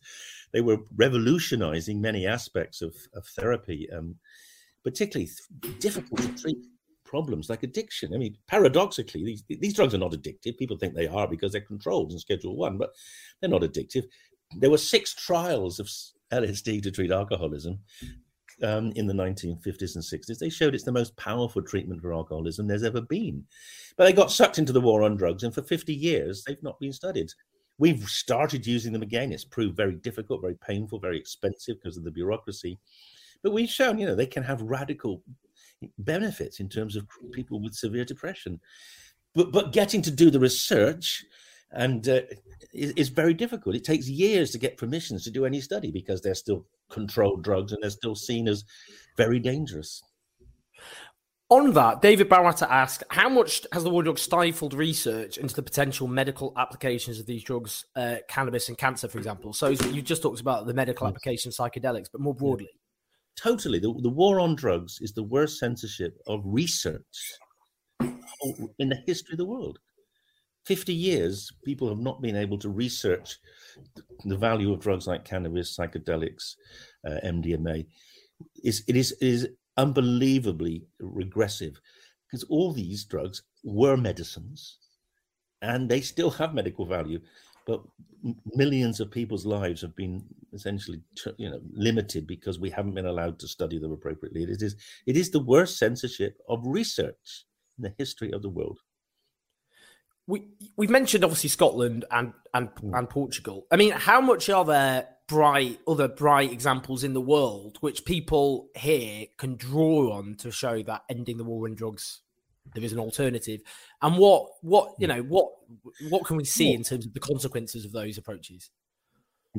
They 0.51 0.59
were 0.59 0.79
revolutionizing 0.97 2.01
many 2.01 2.27
aspects 2.27 2.81
of, 2.81 2.97
of 3.13 3.25
therapy, 3.25 3.87
um, 3.95 4.15
particularly 4.83 5.31
difficult 5.79 6.19
to 6.19 6.35
treat 6.35 6.57
problems 7.05 7.49
like 7.49 7.63
addiction. 7.63 8.13
I 8.13 8.17
mean, 8.17 8.35
paradoxically, 8.45 9.23
these 9.23 9.43
these 9.47 9.73
drugs 9.73 9.93
are 9.93 9.99
not 9.99 10.11
addictive. 10.11 10.57
People 10.57 10.75
think 10.75 10.95
they 10.95 11.07
are 11.07 11.25
because 11.25 11.53
they're 11.53 11.61
controlled 11.61 12.11
in 12.11 12.19
Schedule 12.19 12.57
One, 12.57 12.77
but 12.77 12.89
they're 13.39 13.49
not 13.49 13.61
addictive. 13.61 14.03
There 14.57 14.69
were 14.69 14.77
six 14.77 15.13
trials 15.15 15.79
of 15.79 15.87
LSD 16.33 16.83
to 16.83 16.91
treat 16.91 17.11
alcoholism, 17.11 17.79
um, 18.63 18.91
in 18.95 19.07
the 19.07 19.13
1950s 19.13 19.95
and 19.95 20.03
60s, 20.03 20.39
they 20.39 20.49
showed 20.49 20.75
it's 20.75 20.83
the 20.83 20.91
most 20.91 21.15
powerful 21.17 21.61
treatment 21.61 22.01
for 22.01 22.13
alcoholism 22.13 22.67
there's 22.67 22.83
ever 22.83 23.01
been. 23.01 23.43
But 23.97 24.05
they 24.05 24.13
got 24.13 24.31
sucked 24.31 24.57
into 24.57 24.73
the 24.73 24.81
war 24.81 25.03
on 25.03 25.17
drugs, 25.17 25.43
and 25.43 25.53
for 25.53 25.63
50 25.63 25.93
years, 25.93 26.43
they've 26.43 26.61
not 26.63 26.79
been 26.79 26.93
studied. 26.93 27.29
We've 27.77 28.03
started 28.09 28.67
using 28.67 28.91
them 28.91 29.01
again. 29.01 29.31
It's 29.31 29.45
proved 29.45 29.77
very 29.77 29.95
difficult, 29.95 30.41
very 30.41 30.55
painful, 30.55 30.99
very 30.99 31.17
expensive 31.17 31.77
because 31.81 31.97
of 31.97 32.03
the 32.03 32.11
bureaucracy. 32.11 32.77
But 33.41 33.53
we've 33.53 33.69
shown, 33.69 33.97
you 33.97 34.05
know, 34.05 34.15
they 34.15 34.25
can 34.25 34.43
have 34.43 34.61
radical 34.61 35.23
benefits 35.97 36.59
in 36.59 36.67
terms 36.67 36.95
of 36.95 37.07
people 37.31 37.61
with 37.61 37.73
severe 37.73 38.03
depression. 38.03 38.59
But, 39.33 39.51
but 39.51 39.71
getting 39.71 40.01
to 40.03 40.11
do 40.11 40.29
the 40.29 40.39
research 40.39 41.23
and 41.71 42.07
uh, 42.07 42.21
is, 42.73 43.09
very 43.09 43.33
difficult. 43.33 43.75
It 43.75 43.83
takes 43.83 44.07
years 44.07 44.51
to 44.51 44.57
get 44.57 44.77
permissions 44.77 45.23
to 45.23 45.31
do 45.31 45.45
any 45.45 45.61
study 45.61 45.91
because 45.91 46.21
they're 46.21 46.35
still 46.35 46.65
controlled 46.89 47.43
drugs 47.43 47.71
and 47.71 47.81
they're 47.83 47.89
still 47.89 48.15
seen 48.15 48.47
as 48.47 48.63
very 49.17 49.39
dangerous. 49.39 50.01
On 51.51 51.73
that, 51.73 52.03
David 52.03 52.29
Barata 52.29 52.69
asked, 52.69 53.03
how 53.09 53.27
much 53.27 53.65
has 53.73 53.83
the 53.83 53.89
war 53.89 54.03
drug 54.03 54.19
stifled 54.19 54.75
research 54.75 55.39
into 55.39 55.55
the 55.55 55.63
potential 55.63 56.07
medical 56.07 56.53
applications 56.57 57.19
of 57.19 57.25
these 57.25 57.43
drugs, 57.43 57.85
uh, 57.95 58.17
cannabis 58.27 58.69
and 58.69 58.77
cancer, 58.77 59.07
for 59.07 59.17
example? 59.17 59.51
So 59.51 59.69
you 59.69 60.03
just 60.03 60.21
talked 60.21 60.41
about 60.41 60.67
the 60.67 60.75
medical 60.75 61.07
application 61.07 61.49
of 61.49 61.55
psychedelics, 61.55 62.07
but 62.11 62.21
more 62.21 62.35
broadly. 62.35 62.69
Totally. 63.35 63.79
The, 63.79 63.91
the 64.01 64.09
war 64.09 64.39
on 64.39 64.55
drugs 64.55 64.99
is 65.01 65.13
the 65.13 65.23
worst 65.23 65.57
censorship 65.57 66.19
of 66.27 66.41
research 66.45 67.03
in 68.77 68.89
the 68.89 69.01
history 69.07 69.33
of 69.33 69.39
the 69.39 69.45
world. 69.45 69.79
50 70.69 70.93
years, 70.93 71.51
people 71.65 71.89
have 71.89 71.97
not 71.97 72.21
been 72.21 72.35
able 72.35 72.59
to 72.59 72.69
research 72.69 73.39
the 74.25 74.37
value 74.37 74.71
of 74.71 74.79
drugs 74.79 75.07
like 75.07 75.25
cannabis, 75.25 75.75
psychedelics, 75.75 76.53
uh, 77.07 77.17
MDMA. 77.25 77.87
It's, 78.63 78.83
it 78.87 78.95
is, 78.95 79.13
it 79.13 79.27
is 79.27 79.47
unbelievably 79.77 80.85
regressive 80.99 81.81
because 82.27 82.43
all 82.43 82.71
these 82.71 83.03
drugs 83.03 83.41
were 83.63 83.97
medicines 83.97 84.77
and 85.63 85.89
they 85.89 86.01
still 86.01 86.29
have 86.29 86.53
medical 86.53 86.85
value 86.85 87.19
but 87.65 87.81
millions 88.53 88.99
of 88.99 89.09
people's 89.09 89.45
lives 89.45 89.81
have 89.81 89.95
been 89.95 90.23
essentially 90.53 91.01
you 91.37 91.49
know 91.49 91.61
limited 91.71 92.27
because 92.27 92.59
we 92.59 92.69
haven't 92.69 92.93
been 92.93 93.05
allowed 93.05 93.39
to 93.39 93.47
study 93.47 93.79
them 93.79 93.91
appropriately 93.91 94.43
it 94.43 94.61
is 94.61 94.75
it 95.07 95.17
is 95.17 95.31
the 95.31 95.43
worst 95.43 95.77
censorship 95.77 96.37
of 96.47 96.59
research 96.63 97.45
in 97.77 97.83
the 97.83 97.93
history 97.97 98.31
of 98.31 98.41
the 98.41 98.49
world 98.49 98.79
we 100.29 100.43
we've 100.77 100.91
mentioned 100.91 101.23
obviously 101.23 101.49
Scotland 101.49 102.05
and 102.11 102.33
and 102.53 102.69
mm. 102.75 102.97
and 102.97 103.09
Portugal. 103.09 103.65
I 103.71 103.75
mean, 103.75 103.91
how 103.91 104.21
much 104.21 104.49
are 104.49 104.63
there 104.63 105.07
bright 105.27 105.79
other 105.87 106.07
bright 106.07 106.51
examples 106.51 107.03
in 107.03 107.13
the 107.13 107.21
world 107.21 107.77
which 107.81 108.05
people 108.05 108.69
here 108.75 109.25
can 109.37 109.55
draw 109.55 110.13
on 110.13 110.35
to 110.35 110.51
show 110.51 110.81
that 110.83 111.03
ending 111.09 111.37
the 111.37 111.43
war 111.43 111.67
on 111.67 111.75
drugs 111.75 112.21
there 112.75 112.83
is 112.83 112.93
an 112.93 112.99
alternative? 112.99 113.61
And 114.01 114.17
what 114.17 114.45
what 114.61 114.93
you 114.99 115.07
hmm. 115.07 115.15
know 115.15 115.23
what 115.23 115.47
what 116.09 116.25
can 116.25 116.37
we 116.37 116.45
see 116.45 116.73
in 116.73 116.83
terms 116.83 117.07
of 117.07 117.13
the 117.13 117.19
consequences 117.19 117.83
of 117.83 117.91
those 117.91 118.17
approaches? 118.17 118.69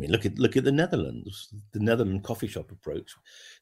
Mean, 0.00 0.10
look 0.10 0.24
at 0.24 0.38
look 0.38 0.56
at 0.56 0.64
the 0.64 0.72
Netherlands, 0.72 1.52
the 1.72 1.78
Netherlands 1.78 2.26
coffee 2.26 2.46
shop 2.46 2.70
approach. 2.70 3.12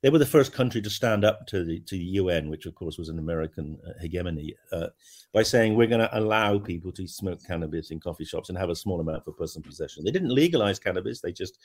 They 0.03 0.11
were 0.11 0.21
the 0.21 0.27
first 0.27 0.53
country 0.53 0.81
to 0.83 0.89
stand 0.89 1.25
up 1.25 1.49
to 1.49 1.65
the 1.65 1.81
to 1.81 1.97
the 1.97 2.05
UN, 2.05 2.49
which 2.49 2.65
of 2.67 2.77
course 2.77 2.97
was 2.97 3.09
an 3.09 3.19
American 3.19 3.77
uh, 3.85 4.01
hegemony, 4.01 4.55
uh, 4.71 4.89
by 5.33 5.43
saying 5.43 5.75
we're 5.75 5.89
going 5.89 6.01
to 6.01 6.19
allow 6.19 6.57
people 6.61 6.93
to 6.93 7.09
smoke 7.09 7.41
cannabis 7.45 7.91
in 7.91 7.99
coffee 7.99 8.25
shops 8.25 8.51
and 8.51 8.57
have 8.57 8.71
a 8.71 8.77
small 8.77 9.01
amount 9.01 9.25
for 9.25 9.33
personal 9.33 9.67
possession. 9.67 10.05
They 10.05 10.13
didn't 10.13 10.35
legalize 10.35 10.79
cannabis; 10.79 11.21
they 11.21 11.33
just 11.33 11.59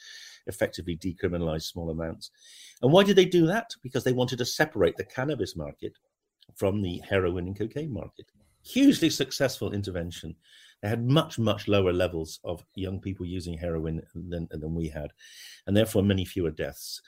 effectively 0.47 0.97
decriminalized 0.97 1.63
small 1.63 1.91
amounts. 1.91 2.31
And 2.81 2.91
why 2.91 3.03
did 3.03 3.15
they 3.15 3.25
do 3.25 3.45
that? 3.45 3.75
Because 3.83 4.03
they 4.03 4.11
wanted 4.11 4.39
to 4.39 4.45
separate 4.45 4.97
the 4.97 5.05
cannabis 5.05 5.55
market 5.55 5.93
from 6.55 6.81
the 6.81 6.99
heroin 7.07 7.45
and 7.45 7.57
cocaine 7.57 7.93
market. 7.93 8.25
Hugely 8.63 9.11
successful 9.11 9.71
intervention 9.71 10.35
they 10.83 10.89
had 10.89 11.07
much, 11.07 11.39
much 11.39 11.69
lower 11.69 11.93
levels 11.93 12.41
of 12.43 12.65
young 12.75 12.99
people 12.99 13.25
using 13.25 13.57
heroin 13.57 14.01
than, 14.13 14.49
than 14.51 14.75
we 14.75 14.89
had, 14.89 15.13
and 15.65 15.75
therefore 15.75 16.03
many 16.03 16.25
fewer 16.25 16.51
deaths. 16.51 17.01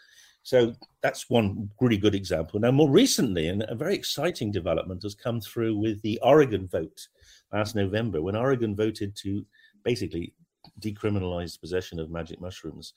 So 0.43 0.73
that's 1.01 1.29
one 1.29 1.69
really 1.81 1.97
good 1.97 2.15
example. 2.15 2.57
Now, 2.57 2.71
more 2.71 2.89
recently, 2.89 3.49
and 3.49 3.63
a 3.63 3.75
very 3.75 3.93
exciting 3.93 4.49
development 4.49 5.03
has 5.03 5.13
come 5.13 5.41
through 5.41 5.75
with 5.75 6.01
the 6.03 6.17
Oregon 6.23 6.67
vote 6.67 7.05
last 7.51 7.75
November, 7.75 8.21
when 8.21 8.38
Oregon 8.38 8.77
voted 8.77 9.13
to 9.17 9.45
basically 9.83 10.33
decriminalize 10.79 11.59
possession 11.59 11.99
of 11.99 12.09
magic 12.09 12.39
mushrooms, 12.39 12.93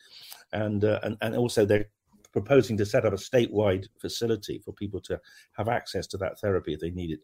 and 0.52 0.84
uh, 0.84 1.00
and, 1.02 1.16
and 1.22 1.34
also 1.34 1.64
they're 1.64 1.88
proposing 2.30 2.76
to 2.76 2.86
set 2.86 3.04
up 3.04 3.12
a 3.12 3.16
statewide 3.16 3.86
facility 3.98 4.60
for 4.64 4.72
people 4.72 5.00
to 5.00 5.20
have 5.56 5.68
access 5.68 6.06
to 6.06 6.16
that 6.18 6.38
therapy 6.38 6.74
if 6.74 6.78
they 6.80 6.90
need 6.90 7.10
it. 7.10 7.20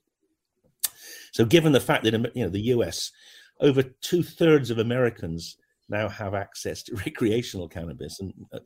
So, 1.31 1.45
given 1.45 1.71
the 1.71 1.81
fact 1.81 2.03
that 2.03 2.15
you 2.35 2.43
know 2.43 2.51
the 2.51 2.61
U.S 2.61 3.13
over 3.61 3.83
two 3.83 4.23
thirds 4.23 4.71
of 4.71 4.79
Americans 4.79 5.57
now 5.89 6.09
have 6.09 6.35
access 6.35 6.83
to 6.85 6.97
recreational 7.07 7.69
cannabis 7.69 8.21
and 8.21 8.33
uh, 8.53 8.61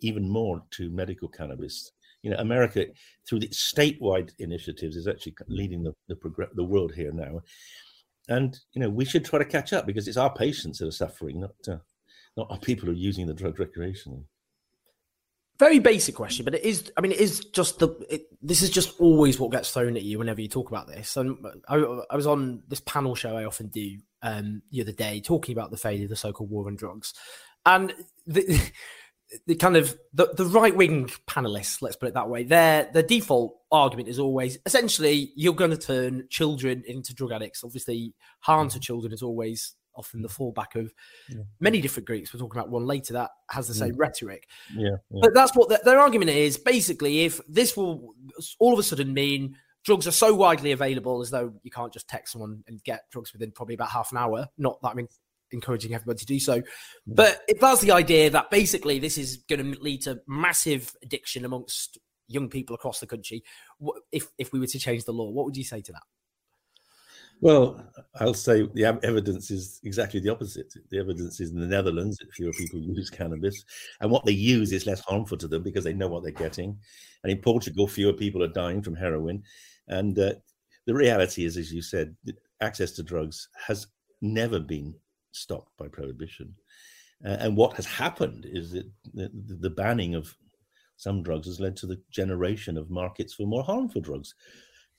even 0.00 0.28
more 0.28 0.62
to 0.70 0.90
medical 0.90 1.28
cannabis. 1.28 1.92
You 2.22 2.30
know, 2.30 2.38
America, 2.38 2.86
through 3.28 3.40
the 3.40 3.48
statewide 3.48 4.30
initiatives, 4.38 4.96
is 4.96 5.06
actually 5.06 5.34
leading 5.48 5.82
the, 5.82 5.92
the, 6.08 6.14
progr- 6.14 6.54
the 6.54 6.64
world 6.64 6.94
here 6.94 7.12
now. 7.12 7.42
And, 8.28 8.58
you 8.72 8.80
know, 8.80 8.88
we 8.88 9.04
should 9.04 9.26
try 9.26 9.38
to 9.38 9.44
catch 9.44 9.74
up 9.74 9.86
because 9.86 10.08
it's 10.08 10.16
our 10.16 10.32
patients 10.32 10.78
that 10.78 10.88
are 10.88 10.92
suffering, 10.92 11.40
not, 11.40 11.50
uh, 11.68 11.76
not 12.38 12.50
our 12.50 12.58
people 12.58 12.86
who 12.86 12.92
are 12.92 12.94
using 12.94 13.26
the 13.26 13.34
drug 13.34 13.58
recreationally 13.58 14.24
very 15.58 15.78
basic 15.78 16.14
question, 16.14 16.44
but 16.44 16.54
it 16.54 16.64
is. 16.64 16.90
I 16.96 17.00
mean, 17.00 17.12
it 17.12 17.20
is 17.20 17.40
just 17.46 17.78
the. 17.78 17.88
It, 18.10 18.26
this 18.42 18.62
is 18.62 18.70
just 18.70 18.98
always 19.00 19.38
what 19.38 19.52
gets 19.52 19.70
thrown 19.70 19.96
at 19.96 20.02
you 20.02 20.18
whenever 20.18 20.40
you 20.40 20.48
talk 20.48 20.68
about 20.68 20.88
this. 20.88 21.16
And 21.16 21.38
I, 21.68 21.76
I 22.10 22.16
was 22.16 22.26
on 22.26 22.62
this 22.68 22.80
panel 22.80 23.14
show 23.14 23.36
I 23.36 23.44
often 23.44 23.68
do 23.68 23.98
um, 24.22 24.62
the 24.70 24.80
other 24.80 24.92
day 24.92 25.20
talking 25.20 25.56
about 25.56 25.70
the 25.70 25.76
failure 25.76 26.04
of 26.04 26.10
the 26.10 26.16
so-called 26.16 26.50
war 26.50 26.66
on 26.66 26.76
drugs, 26.76 27.14
and 27.64 27.94
the, 28.26 28.72
the 29.46 29.54
kind 29.54 29.76
of 29.76 29.96
the, 30.12 30.32
the 30.34 30.46
right 30.46 30.74
wing 30.74 31.08
panelists, 31.28 31.82
let's 31.82 31.96
put 31.96 32.08
it 32.08 32.14
that 32.14 32.28
way, 32.28 32.42
their 32.42 32.90
the 32.92 33.02
default 33.02 33.56
argument 33.70 34.08
is 34.08 34.18
always 34.18 34.58
essentially 34.66 35.32
you're 35.36 35.54
going 35.54 35.70
to 35.70 35.76
turn 35.76 36.26
children 36.30 36.82
into 36.86 37.14
drug 37.14 37.32
addicts. 37.32 37.62
Obviously, 37.62 38.12
harm 38.40 38.68
to 38.68 38.74
mm-hmm. 38.74 38.82
children 38.82 39.12
is 39.12 39.22
always 39.22 39.74
often 39.96 40.22
the 40.22 40.28
fallback 40.28 40.74
of 40.74 40.92
yeah. 41.28 41.42
many 41.60 41.80
different 41.80 42.06
groups. 42.06 42.32
We're 42.32 42.40
talking 42.40 42.60
about 42.60 42.70
one 42.70 42.86
later 42.86 43.12
that 43.14 43.30
has 43.50 43.68
the 43.68 43.74
same 43.74 43.90
yeah. 43.90 43.98
rhetoric. 43.98 44.48
Yeah, 44.74 44.90
yeah, 45.10 45.20
But 45.22 45.34
that's 45.34 45.54
what 45.54 45.68
the, 45.68 45.80
their 45.84 45.98
argument 45.98 46.30
is. 46.30 46.56
Basically, 46.58 47.24
if 47.24 47.40
this 47.48 47.76
will 47.76 48.14
all 48.58 48.72
of 48.72 48.78
a 48.78 48.82
sudden 48.82 49.12
mean 49.12 49.56
drugs 49.84 50.06
are 50.06 50.12
so 50.12 50.34
widely 50.34 50.72
available 50.72 51.20
as 51.20 51.30
though 51.30 51.52
you 51.62 51.70
can't 51.70 51.92
just 51.92 52.08
text 52.08 52.32
someone 52.32 52.64
and 52.66 52.82
get 52.84 53.02
drugs 53.10 53.32
within 53.32 53.52
probably 53.52 53.74
about 53.74 53.90
half 53.90 54.10
an 54.12 54.18
hour. 54.18 54.48
Not 54.56 54.80
that 54.82 54.90
I 54.90 54.94
mean 54.94 55.08
encouraging 55.54 55.94
everybody 55.94 56.18
to 56.18 56.26
do 56.26 56.40
so. 56.40 56.62
But 57.06 57.42
if 57.48 57.60
that's 57.60 57.80
the 57.80 57.92
idea 57.92 58.30
that 58.30 58.50
basically 58.50 58.98
this 58.98 59.16
is 59.16 59.38
going 59.48 59.72
to 59.72 59.80
lead 59.80 60.02
to 60.02 60.20
massive 60.26 60.94
addiction 61.02 61.44
amongst 61.44 61.98
young 62.28 62.48
people 62.48 62.74
across 62.74 63.00
the 63.00 63.06
country, 63.06 63.42
if 64.12 64.26
if 64.38 64.52
we 64.52 64.60
were 64.60 64.66
to 64.66 64.78
change 64.78 65.04
the 65.04 65.12
law, 65.12 65.30
what 65.30 65.44
would 65.44 65.56
you 65.56 65.64
say 65.64 65.80
to 65.82 65.92
that? 65.92 66.02
Well, 67.44 67.78
I'll 68.20 68.32
say 68.32 68.66
the 68.72 68.86
evidence 69.02 69.50
is 69.50 69.78
exactly 69.84 70.18
the 70.18 70.30
opposite. 70.30 70.72
The 70.88 70.98
evidence 70.98 71.40
is 71.40 71.50
in 71.50 71.60
the 71.60 71.66
Netherlands 71.66 72.16
that 72.16 72.32
fewer 72.32 72.52
people 72.52 72.80
use 72.96 73.10
cannabis, 73.10 73.66
and 74.00 74.10
what 74.10 74.24
they 74.24 74.32
use 74.32 74.72
is 74.72 74.86
less 74.86 75.00
harmful 75.00 75.36
to 75.36 75.46
them 75.46 75.62
because 75.62 75.84
they 75.84 75.92
know 75.92 76.08
what 76.08 76.22
they're 76.22 76.32
getting. 76.32 76.78
And 77.22 77.30
in 77.30 77.42
Portugal, 77.42 77.86
fewer 77.86 78.14
people 78.14 78.42
are 78.42 78.48
dying 78.48 78.80
from 78.80 78.96
heroin. 78.96 79.42
And 79.88 80.18
uh, 80.18 80.32
the 80.86 80.94
reality 80.94 81.44
is, 81.44 81.58
as 81.58 81.70
you 81.70 81.82
said, 81.82 82.16
access 82.62 82.92
to 82.92 83.02
drugs 83.02 83.50
has 83.66 83.88
never 84.22 84.58
been 84.58 84.94
stopped 85.32 85.76
by 85.76 85.88
prohibition. 85.88 86.54
Uh, 87.26 87.36
and 87.40 87.58
what 87.58 87.74
has 87.74 87.84
happened 87.84 88.46
is 88.50 88.72
that 88.72 88.90
the, 89.12 89.30
the 89.60 89.68
banning 89.68 90.14
of 90.14 90.34
some 90.96 91.22
drugs 91.22 91.46
has 91.46 91.60
led 91.60 91.76
to 91.76 91.86
the 91.86 92.00
generation 92.10 92.78
of 92.78 92.88
markets 92.88 93.34
for 93.34 93.42
more 93.42 93.64
harmful 93.64 94.00
drugs. 94.00 94.34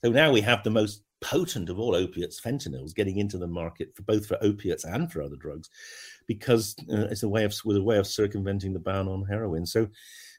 So 0.04 0.12
now 0.12 0.30
we 0.30 0.42
have 0.42 0.62
the 0.62 0.70
most 0.70 1.02
potent 1.20 1.70
of 1.70 1.78
all 1.78 1.94
opiates, 1.94 2.40
fentanyl, 2.40 2.84
is 2.84 2.92
getting 2.92 3.18
into 3.18 3.38
the 3.38 3.46
market 3.46 3.94
for 3.94 4.02
both 4.02 4.26
for 4.26 4.38
opiates 4.42 4.84
and 4.84 5.10
for 5.10 5.22
other 5.22 5.36
drugs, 5.36 5.70
because 6.26 6.74
uh, 6.92 7.06
it's 7.10 7.22
a 7.22 7.28
way 7.28 7.44
of 7.44 7.54
with 7.64 7.76
a 7.76 7.82
way 7.82 7.98
of 7.98 8.06
circumventing 8.06 8.72
the 8.72 8.78
ban 8.78 9.08
on 9.08 9.24
heroin. 9.26 9.66
So, 9.66 9.88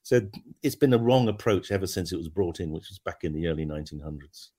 so 0.04 0.22
it's 0.64 0.76
been 0.76 0.94
a 0.94 1.00
wrong 1.00 1.28
approach 1.28 1.72
ever 1.72 1.88
since 1.88 2.12
it 2.12 2.18
was 2.18 2.30
brought 2.30 2.60
in, 2.60 2.72
which 2.72 2.90
was 2.90 3.00
back 3.00 3.24
in 3.24 3.34
the 3.34 3.48
early 3.48 3.66
1900s. 3.66 4.50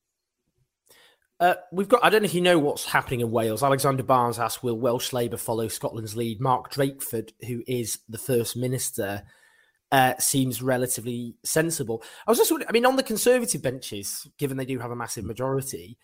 Uh, 1.41 1.55
we've 1.71 1.89
got. 1.89 2.05
I 2.05 2.11
don't 2.11 2.23
know 2.23 2.27
if 2.27 2.35
you 2.35 2.41
know 2.41 2.59
what's 2.59 2.85
happening 2.85 3.21
in 3.21 3.31
Wales. 3.31 3.63
Alexander 3.63 4.03
Barnes 4.03 4.41
asked, 4.41 4.65
"Will 4.65 4.79
Welsh 4.79 5.13
Labour 5.13 5.37
follow 5.37 5.69
Scotland's 5.69 6.17
lead?" 6.17 6.41
Mark 6.41 6.73
Drakeford, 6.73 7.31
who 7.47 7.63
is 7.69 8.01
the 8.09 8.19
first 8.19 8.57
minister, 8.57 9.23
uh, 9.93 10.15
seems 10.19 10.61
relatively 10.63 11.37
sensible. 11.45 12.03
I 12.27 12.31
was 12.31 12.39
just 12.39 12.51
wondering, 12.51 12.69
I 12.69 12.73
mean, 12.73 12.87
on 12.87 12.97
the 12.97 13.03
Conservative 13.03 13.63
benches, 13.63 14.27
given 14.37 14.57
they 14.57 14.65
do 14.65 14.79
have 14.81 14.91
a 14.91 14.97
massive 14.97 15.25
mm. 15.25 15.29
majority, 15.29 15.97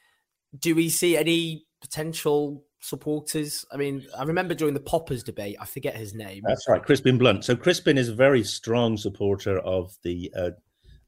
do 0.59 0.75
we 0.75 0.89
see 0.89 1.17
any 1.17 1.67
potential 1.81 2.65
supporters? 2.81 3.65
I 3.73 3.77
mean, 3.77 4.07
I 4.17 4.25
remember 4.25 4.55
during 4.55 4.75
the 4.75 4.81
Poppers 4.81 5.23
debate, 5.23 5.57
I 5.61 5.65
forget 5.65 5.97
his 5.97 6.15
name. 6.15 6.43
That's 6.47 6.69
right, 6.69 6.83
Crispin 6.83 7.19
Blunt. 7.19 7.45
So 7.45 7.57
Crispin 7.57 7.99
is 7.99 8.09
a 8.09 8.15
very 8.15 8.45
strong 8.45 8.97
supporter 8.97 9.59
of 9.61 9.97
the 10.03 10.33
uh, 10.37 10.51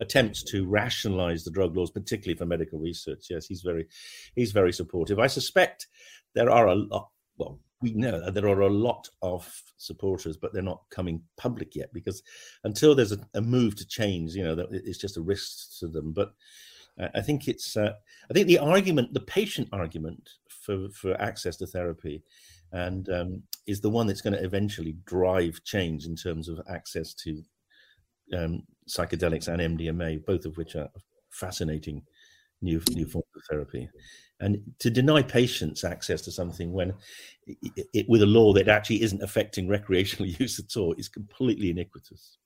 attempts 0.01 0.43
to 0.45 0.67
rationalise 0.67 1.45
the 1.45 1.51
drug 1.51 1.77
laws, 1.77 1.91
particularly 1.91 2.37
for 2.37 2.47
medical 2.47 2.79
research. 2.79 3.27
Yes, 3.31 3.47
he's 3.47 3.63
very, 3.63 3.87
he's 4.35 4.53
very 4.53 4.73
supportive. 4.73 5.19
I 5.19 5.27
suspect 5.27 5.87
there 6.35 6.51
are 6.51 6.69
a 6.69 6.75
lot. 6.75 7.11
Well, 7.39 7.61
we 7.83 7.93
know 7.93 8.21
that 8.21 8.33
there 8.33 8.49
are 8.49 8.63
a 8.63 8.73
lot 8.73 9.09
of 9.21 9.63
supporters, 9.77 10.37
but 10.39 10.53
they're 10.53 10.63
not 10.63 10.83
coming 10.91 11.23
public 11.37 11.77
yet 11.77 11.93
because 11.93 12.23
until 12.65 12.95
there's 12.95 13.13
a, 13.13 13.19
a 13.35 13.41
move 13.41 13.77
to 13.77 13.87
change, 13.87 14.35
you 14.35 14.43
know, 14.43 14.67
it's 14.71 14.99
just 14.99 15.19
a 15.19 15.23
risk 15.23 15.79
to 15.81 15.89
them. 15.89 16.13
But 16.13 16.33
I 17.15 17.21
think 17.21 17.47
it's, 17.47 17.77
uh, 17.77 17.93
I 18.31 18.33
think 18.33 18.47
the 18.47 18.59
argument, 18.59 19.13
the 19.13 19.21
patient 19.21 19.69
argument 19.73 20.31
for 20.49 20.89
for 20.91 21.21
access 21.21 21.57
to 21.59 21.67
therapy, 21.67 22.23
and 22.73 23.09
um, 23.11 23.43
is 23.67 23.81
the 23.81 23.91
one 23.91 24.07
that's 24.07 24.23
going 24.23 24.35
to 24.35 24.45
eventually 24.45 24.97
drive 25.05 25.63
change 25.65 26.07
in 26.07 26.17
terms 26.17 26.49
of 26.49 26.61
access 26.69 27.15
to 27.15 27.43
um, 28.35 28.63
psychedelics 28.89 29.49
and 29.49 29.79
MDMA, 29.79 30.25
both 30.25 30.45
of 30.47 30.57
which 30.57 30.75
are 30.75 30.89
fascinating 31.31 32.03
new 32.63 32.81
new 32.91 33.07
forms 33.07 33.27
of 33.37 33.43
therapy. 33.51 33.89
And 34.41 34.59
to 34.81 34.91
deny 34.91 35.23
patients 35.23 35.85
access 35.85 36.21
to 36.23 36.31
something 36.31 36.73
when 36.73 36.93
it, 37.47 37.87
it, 37.95 38.09
with 38.09 38.23
a 38.23 38.27
law 38.27 38.53
that 38.53 38.69
actually 38.69 39.03
isn't 39.03 39.23
affecting 39.23 39.69
recreational 39.77 40.29
use 40.29 40.59
at 40.59 40.79
all 40.79 40.95
is 40.95 41.09
completely 41.09 41.71
iniquitous. 41.71 42.39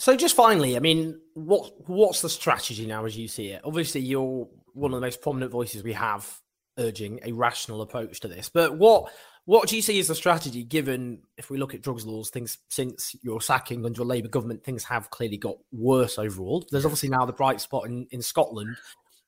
So 0.00 0.16
just 0.16 0.34
finally, 0.34 0.76
I 0.76 0.80
mean, 0.80 1.20
what 1.34 1.72
what's 1.86 2.22
the 2.22 2.30
strategy 2.30 2.86
now 2.86 3.04
as 3.04 3.18
you 3.18 3.28
see 3.28 3.48
it? 3.48 3.60
Obviously, 3.64 4.00
you're 4.00 4.48
one 4.72 4.94
of 4.94 5.00
the 5.00 5.06
most 5.06 5.20
prominent 5.20 5.52
voices 5.52 5.82
we 5.82 5.92
have 5.92 6.40
urging 6.78 7.20
a 7.22 7.32
rational 7.32 7.82
approach 7.82 8.18
to 8.20 8.28
this. 8.28 8.48
But 8.48 8.78
what 8.78 9.12
what 9.44 9.68
do 9.68 9.76
you 9.76 9.82
see 9.82 9.98
as 10.00 10.08
the 10.08 10.14
strategy 10.14 10.64
given 10.64 11.20
if 11.36 11.50
we 11.50 11.58
look 11.58 11.74
at 11.74 11.82
drugs 11.82 12.06
laws, 12.06 12.30
things 12.30 12.56
since 12.70 13.14
your 13.22 13.42
sacking 13.42 13.84
under 13.84 14.00
a 14.00 14.06
Labour 14.06 14.28
government, 14.28 14.64
things 14.64 14.84
have 14.84 15.10
clearly 15.10 15.36
got 15.36 15.56
worse 15.70 16.18
overall. 16.18 16.66
There's 16.70 16.86
obviously 16.86 17.10
now 17.10 17.26
the 17.26 17.34
bright 17.34 17.60
spot 17.60 17.84
in, 17.84 18.06
in 18.10 18.22
Scotland. 18.22 18.74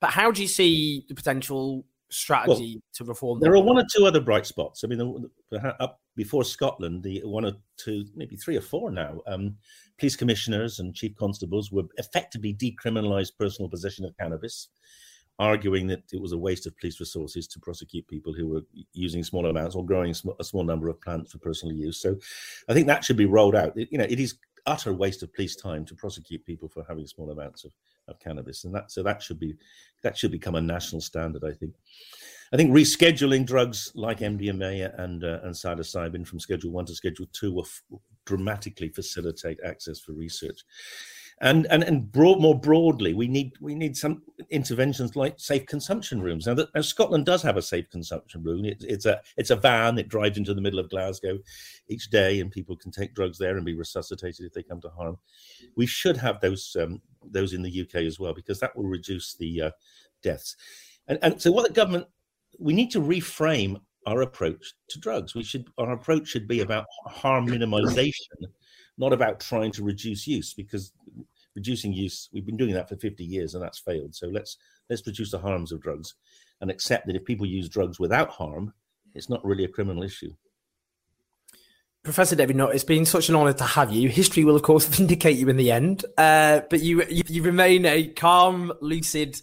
But 0.01 0.11
how 0.11 0.31
do 0.31 0.41
you 0.41 0.49
see 0.49 1.05
the 1.07 1.15
potential 1.15 1.85
strategy 2.13 2.75
well, 2.75 2.83
to 2.95 3.05
reform? 3.05 3.41
There 3.41 3.55
are 3.55 3.63
one 3.63 3.79
or 3.79 3.85
two 3.95 4.07
other 4.07 4.21
bright 4.21 4.47
spots. 4.47 4.85
I 4.85 4.87
mean, 4.87 5.31
up 5.81 6.01
before 6.17 6.45
Scotland, 6.45 7.03
the 7.03 7.23
one 7.25 7.45
or 7.45 7.53
two, 7.77 8.05
maybe 8.15 8.37
three 8.37 8.57
or 8.57 8.61
four 8.61 8.91
now, 8.91 9.21
um, 9.27 9.57
police 9.99 10.17
commissioners 10.17 10.79
and 10.79 10.95
chief 10.95 11.15
constables 11.17 11.73
were 11.73 11.85
effectively 11.97 12.55
decriminalised 12.55 13.37
personal 13.39 13.69
possession 13.69 14.05
of 14.05 14.17
cannabis, 14.19 14.69
arguing 15.39 15.87
that 15.87 16.03
it 16.13 16.21
was 16.21 16.33
a 16.33 16.39
waste 16.39 16.67
of 16.67 16.77
police 16.79 17.01
resources 17.01 17.49
to 17.49 17.61
prosecute 17.61 18.07
people 18.09 18.33
who 18.33 18.47
were 18.47 18.63
using 18.93 19.25
small 19.25 19.47
amounts 19.47 19.75
or 19.75 19.85
growing 19.85 20.15
a 20.39 20.45
small 20.45 20.65
number 20.65 20.89
of 20.89 21.01
plants 21.01 21.33
for 21.33 21.39
personal 21.39 21.75
use. 21.75 22.01
So, 22.01 22.17
I 22.69 22.75
think 22.75 22.87
that 22.87 23.05
should 23.05 23.17
be 23.17 23.27
rolled 23.27 23.57
out. 23.57 23.77
It, 23.77 23.89
you 23.91 23.99
know, 23.99 24.07
it 24.09 24.21
is 24.21 24.37
utter 24.67 24.93
waste 24.93 25.23
of 25.23 25.35
police 25.35 25.57
time 25.57 25.85
to 25.87 25.95
prosecute 25.95 26.45
people 26.45 26.69
for 26.69 26.85
having 26.89 27.07
small 27.07 27.31
amounts 27.31 27.65
of, 27.65 27.73
of 28.09 28.19
cannabis, 28.21 28.65
and 28.65 28.75
that 28.75 28.91
so 28.91 29.03
that 29.03 29.23
should 29.23 29.39
be 29.39 29.55
that 30.03 30.17
should 30.17 30.33
become 30.33 30.55
a 30.55 30.61
national 30.61 31.01
standard. 31.01 31.45
I 31.45 31.53
think. 31.53 31.75
I 32.55 32.59
think 32.59 32.71
rescheduling 32.71 33.47
drugs 33.47 33.93
like 33.95 34.19
MDMA 34.19 35.01
and 35.01 35.25
uh, 35.25 35.41
and 35.43 35.55
psilocybin 35.55 36.27
from 36.27 36.39
Schedule 36.39 36.71
One 36.71 36.85
to 36.85 36.95
Schedule 36.95 37.27
Two 37.33 37.53
will 37.55 37.65
f- 37.65 37.83
dramatically 38.27 38.91
facilitate 38.91 39.59
access 39.65 40.01
for 40.01 40.13
research 40.13 40.63
and 41.43 41.67
and 41.71 41.83
and 41.83 42.11
broad, 42.11 42.41
more 42.41 42.59
broadly, 42.59 43.15
we 43.15 43.27
need 43.27 43.53
we 43.61 43.75
need 43.75 43.97
some 43.97 44.23
interventions 44.51 45.17
like 45.17 45.41
safe 45.41 45.67
consumption 45.67 46.23
rooms. 46.23 46.47
Now, 46.47 46.55
now 46.73 46.81
Scotland 46.83 47.27
does 47.27 47.43
have 47.43 47.57
a 47.57 47.63
safe 47.63 47.91
consumption 47.91 48.45
room. 48.45 48.65
It, 48.65 48.85
it's 48.87 49.07
a 49.07 49.21
it's 49.37 49.51
a 49.51 49.57
van 49.57 49.97
that 49.97 50.09
drives 50.09 50.39
into 50.39 50.55
the 50.55 50.61
middle 50.61 50.79
of 50.79 50.89
Glasgow 50.89 51.41
each 51.89 52.11
day, 52.11 52.39
and 52.39 52.51
people 52.51 52.77
can 52.77 52.93
take 52.93 53.15
drugs 53.15 53.39
there 53.39 53.57
and 53.57 53.67
be 53.67 53.75
resuscitated 53.75 54.47
if 54.47 54.53
they 54.53 54.63
come 54.63 54.81
to 54.83 54.89
harm. 54.91 55.19
We 55.77 55.85
should 55.85 56.17
have 56.17 56.41
those 56.41 56.77
um, 56.81 57.03
those 57.25 57.55
in 57.55 57.63
the 57.63 57.81
UK 57.81 57.97
as 57.97 58.21
well 58.21 58.35
because 58.35 58.61
that 58.61 58.77
will 58.77 58.87
reduce 58.87 59.35
the 59.35 59.63
uh, 59.63 59.71
deaths. 60.23 60.55
And 61.09 61.19
and 61.23 61.43
so, 61.43 61.51
what 61.51 61.67
the 61.67 61.75
government 61.75 62.07
we 62.61 62.73
need 62.73 62.93
to 62.93 63.01
reframe 63.01 63.81
our 64.07 64.23
approach 64.23 64.75
to 64.91 65.01
drugs. 65.01 65.35
We 65.35 65.43
should 65.43 65.67
our 65.77 65.93
approach 65.93 66.29
should 66.29 66.47
be 66.47 66.61
about 66.61 66.87
harm 67.07 67.49
minimization 67.49 68.13
not 68.99 69.13
about 69.13 69.41
trying 69.41 69.73
to 69.73 69.83
reduce 69.83 70.27
use 70.27 70.55
because 70.55 70.93
reducing 71.55 71.93
use 71.93 72.29
we've 72.33 72.47
been 72.47 72.57
doing 72.57 72.75
that 72.75 72.89
for 72.89 72.97
50 72.97 73.25
years 73.25 73.55
and 73.55 73.63
that's 73.63 73.79
failed 73.79 74.15
so 74.15 74.29
let's 74.29 74.57
let's 74.89 75.07
reduce 75.07 75.31
the 75.31 75.39
harms 75.39 75.73
of 75.73 75.81
drugs 75.81 76.15
and 76.61 76.71
accept 76.71 77.07
that 77.07 77.17
if 77.17 77.25
people 77.25 77.47
use 77.47 77.69
drugs 77.69 77.99
without 77.99 78.31
harm 78.31 78.73
it's 79.15 79.29
not 79.29 79.45
really 79.45 79.65
a 79.65 79.69
criminal 79.69 80.03
issue 80.03 80.33
Professor 82.03 82.35
David 82.35 82.57
Nutt, 82.57 82.75
it's 82.75 82.83
been 82.83 83.07
such 83.07 83.29
an 83.29 83.37
honour 83.37 83.53
to 83.53 83.65
have 83.65 83.93
you. 83.93 84.09
History 84.09 84.43
will, 84.43 84.57
of 84.57 84.63
course, 84.63 84.87
vindicate 84.97 85.37
you 85.37 85.49
in 85.49 85.57
the 85.57 85.71
end, 85.71 86.05
uh, 86.19 86.63
but 86.69 86.81
you, 86.81 87.05
you, 87.05 87.23
you 87.29 87.43
remain 87.45 87.87
a 87.87 88.09
calm, 88.09 88.73
lucid 88.81 89.41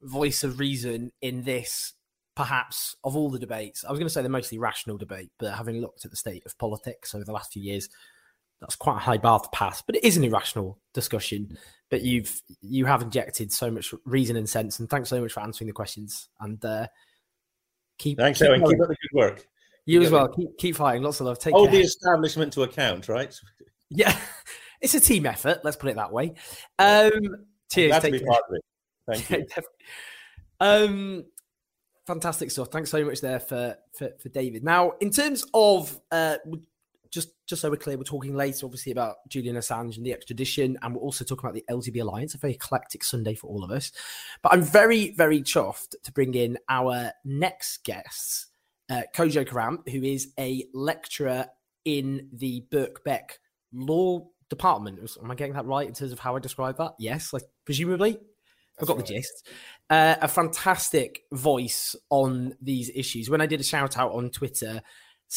voice 0.00 0.42
of 0.42 0.58
reason 0.58 1.12
in 1.20 1.42
this, 1.42 1.92
perhaps 2.34 2.96
of 3.04 3.14
all 3.14 3.28
the 3.28 3.38
debates. 3.38 3.84
I 3.84 3.90
was 3.90 3.98
going 3.98 4.06
to 4.08 4.12
say 4.12 4.22
the 4.22 4.30
mostly 4.30 4.56
rational 4.56 4.96
debate, 4.96 5.30
but 5.38 5.54
having 5.54 5.82
looked 5.82 6.06
at 6.06 6.10
the 6.10 6.16
state 6.16 6.44
of 6.46 6.56
politics 6.56 7.14
over 7.14 7.24
the 7.24 7.32
last 7.32 7.52
few 7.52 7.62
years, 7.62 7.90
that's 8.60 8.76
quite 8.76 8.96
a 8.96 9.00
high 9.00 9.18
bar 9.18 9.40
to 9.40 9.48
pass, 9.50 9.82
but 9.82 9.96
it 9.96 10.04
is 10.04 10.16
an 10.16 10.24
irrational 10.24 10.78
discussion. 10.92 11.56
But 11.90 12.02
you've 12.02 12.42
you 12.60 12.84
have 12.86 13.02
injected 13.02 13.52
so 13.52 13.70
much 13.70 13.94
reason 14.04 14.36
and 14.36 14.48
sense, 14.48 14.80
and 14.80 14.90
thanks 14.90 15.08
so 15.08 15.20
much 15.20 15.32
for 15.32 15.40
answering 15.40 15.68
the 15.68 15.72
questions. 15.72 16.28
And 16.40 16.62
uh, 16.64 16.86
keep 17.98 18.18
thanks, 18.18 18.40
keep, 18.40 18.48
Owen. 18.48 18.60
Keep 18.60 18.80
up 18.80 18.88
the 18.88 18.96
good 18.96 19.14
work. 19.16 19.46
You, 19.86 20.02
as 20.02 20.10
well. 20.10 20.28
Keep 20.28 20.58
keep 20.58 20.76
fighting. 20.76 21.02
Lots 21.02 21.20
of 21.20 21.26
love. 21.26 21.38
Take 21.38 21.54
hold 21.54 21.70
care. 21.70 21.78
the 21.78 21.84
establishment 21.84 22.52
to 22.54 22.62
account, 22.62 23.08
right? 23.08 23.34
Yeah, 23.90 24.14
it's 24.82 24.92
a 24.92 25.00
team 25.00 25.24
effort. 25.24 25.60
Let's 25.64 25.78
put 25.78 25.88
it 25.88 25.96
that 25.96 26.12
way. 26.12 26.34
Um, 26.78 27.10
cheers. 27.72 27.98
Take 28.00 28.12
be 28.12 28.18
care. 28.18 28.28
part 28.28 28.42
of 28.46 28.56
it. 28.56 29.26
Thank 29.26 29.48
you. 29.56 29.62
um, 30.60 31.24
fantastic 32.06 32.50
stuff. 32.50 32.68
Thanks 32.68 32.90
so 32.90 33.02
much 33.02 33.22
there 33.22 33.40
for 33.40 33.78
for, 33.94 34.10
for 34.20 34.28
David. 34.28 34.62
Now, 34.62 34.92
in 35.00 35.08
terms 35.08 35.46
of 35.54 35.98
uh, 36.12 36.36
just 37.10 37.30
just 37.46 37.62
so 37.62 37.70
we're 37.70 37.76
clear, 37.76 37.96
we're 37.96 38.04
talking 38.04 38.34
later, 38.34 38.66
obviously, 38.66 38.92
about 38.92 39.16
Julian 39.28 39.56
Assange 39.56 39.96
and 39.96 40.04
the 40.04 40.12
extradition, 40.12 40.78
and 40.82 40.94
we're 40.94 41.00
also 41.00 41.24
talking 41.24 41.48
about 41.48 41.54
the 41.54 41.64
LGB 41.70 42.02
Alliance, 42.02 42.34
a 42.34 42.38
very 42.38 42.54
eclectic 42.54 43.04
Sunday 43.04 43.34
for 43.34 43.48
all 43.48 43.64
of 43.64 43.70
us. 43.70 43.92
But 44.42 44.52
I'm 44.52 44.62
very, 44.62 45.12
very 45.12 45.40
chuffed 45.42 45.94
to 46.02 46.12
bring 46.12 46.34
in 46.34 46.58
our 46.68 47.12
next 47.24 47.84
guest, 47.84 48.46
uh, 48.90 49.02
Kojo 49.14 49.46
Koram, 49.46 49.88
who 49.88 50.02
is 50.02 50.32
a 50.38 50.64
lecturer 50.74 51.46
in 51.84 52.28
the 52.32 52.64
Birkbeck 52.70 53.38
Law 53.72 54.26
Department. 54.50 54.98
Am 55.22 55.30
I 55.30 55.34
getting 55.34 55.54
that 55.54 55.66
right 55.66 55.86
in 55.86 55.94
terms 55.94 56.12
of 56.12 56.18
how 56.18 56.36
I 56.36 56.38
describe 56.38 56.76
that? 56.78 56.92
Yes, 56.98 57.32
like 57.32 57.44
presumably. 57.64 58.18
I've 58.80 58.86
got 58.86 58.96
right. 58.96 59.06
the 59.06 59.14
gist. 59.14 59.48
Uh, 59.90 60.14
a 60.20 60.28
fantastic 60.28 61.22
voice 61.32 61.96
on 62.10 62.54
these 62.62 62.90
issues. 62.94 63.28
When 63.28 63.40
I 63.40 63.46
did 63.46 63.60
a 63.60 63.64
shout 63.64 63.98
out 63.98 64.12
on 64.12 64.30
Twitter 64.30 64.82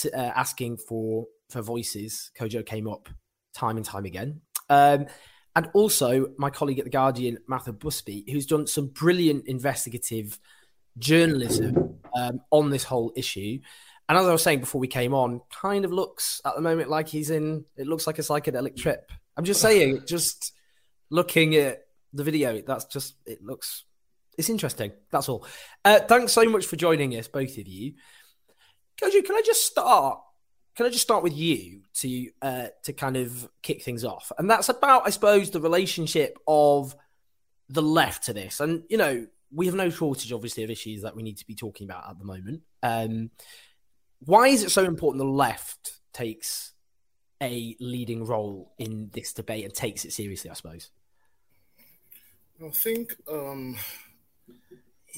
uh, 0.05 0.17
asking 0.17 0.77
for 0.77 1.25
for 1.51 1.61
voices, 1.61 2.31
Kojo 2.37 2.65
came 2.65 2.87
up 2.87 3.09
time 3.53 3.77
and 3.77 3.85
time 3.85 4.05
again. 4.05 4.41
Um, 4.69 5.07
and 5.55 5.69
also 5.73 6.27
my 6.37 6.49
colleague 6.49 6.79
at 6.79 6.85
the 6.85 6.91
Guardian, 6.91 7.37
Mattha 7.49 7.77
Busby, 7.77 8.25
who's 8.31 8.45
done 8.45 8.67
some 8.67 8.87
brilliant 8.87 9.47
investigative 9.47 10.39
journalism 10.97 11.99
um, 12.15 12.41
on 12.51 12.69
this 12.69 12.83
whole 12.83 13.11
issue. 13.15 13.59
And 14.07 14.17
as 14.17 14.27
I 14.27 14.31
was 14.31 14.43
saying 14.43 14.61
before 14.61 14.79
we 14.79 14.87
came 14.87 15.13
on, 15.13 15.41
kind 15.51 15.85
of 15.85 15.91
looks 15.91 16.41
at 16.45 16.55
the 16.55 16.61
moment 16.61 16.89
like 16.89 17.07
he's 17.07 17.29
in. 17.29 17.65
It 17.77 17.87
looks 17.87 18.07
like 18.07 18.19
a 18.19 18.23
psychedelic 18.23 18.77
trip. 18.77 19.11
I'm 19.37 19.45
just 19.45 19.61
saying, 19.61 20.03
just 20.07 20.53
looking 21.09 21.55
at 21.55 21.79
the 22.13 22.23
video, 22.23 22.61
that's 22.61 22.85
just 22.85 23.15
it 23.25 23.43
looks. 23.43 23.83
It's 24.37 24.49
interesting. 24.49 24.91
That's 25.11 25.29
all. 25.29 25.45
Uh, 25.83 25.99
thanks 25.99 26.31
so 26.33 26.45
much 26.45 26.65
for 26.65 26.75
joining 26.75 27.15
us, 27.17 27.27
both 27.27 27.57
of 27.57 27.67
you. 27.67 27.93
Kojo, 29.01 29.23
can 29.23 29.35
I 29.35 29.41
just 29.45 29.65
start? 29.65 30.19
Can 30.75 30.85
I 30.85 30.89
just 30.89 31.03
start 31.03 31.23
with 31.23 31.35
you 31.35 31.81
to 31.95 32.29
uh, 32.41 32.67
to 32.83 32.93
kind 32.93 33.17
of 33.17 33.49
kick 33.61 33.83
things 33.83 34.05
off? 34.05 34.31
And 34.37 34.49
that's 34.49 34.69
about, 34.69 35.05
I 35.05 35.09
suppose, 35.09 35.51
the 35.51 35.61
relationship 35.61 36.37
of 36.47 36.95
the 37.69 37.81
left 37.81 38.25
to 38.25 38.33
this. 38.33 38.59
And 38.59 38.83
you 38.89 38.97
know, 38.97 39.27
we 39.51 39.65
have 39.65 39.75
no 39.75 39.89
shortage, 39.89 40.31
obviously, 40.31 40.63
of 40.63 40.69
issues 40.69 41.01
that 41.01 41.15
we 41.15 41.23
need 41.23 41.37
to 41.37 41.47
be 41.47 41.55
talking 41.55 41.85
about 41.85 42.09
at 42.09 42.19
the 42.19 42.25
moment. 42.25 42.61
Um, 42.83 43.31
why 44.19 44.47
is 44.47 44.63
it 44.63 44.71
so 44.71 44.83
important 44.85 45.23
the 45.23 45.29
left 45.29 45.99
takes 46.13 46.73
a 47.41 47.75
leading 47.79 48.25
role 48.25 48.73
in 48.77 49.09
this 49.13 49.33
debate 49.33 49.65
and 49.65 49.73
takes 49.73 50.05
it 50.05 50.13
seriously? 50.13 50.49
I 50.49 50.53
suppose. 50.53 50.89
I 52.63 52.69
think 52.69 53.15
um, 53.27 53.75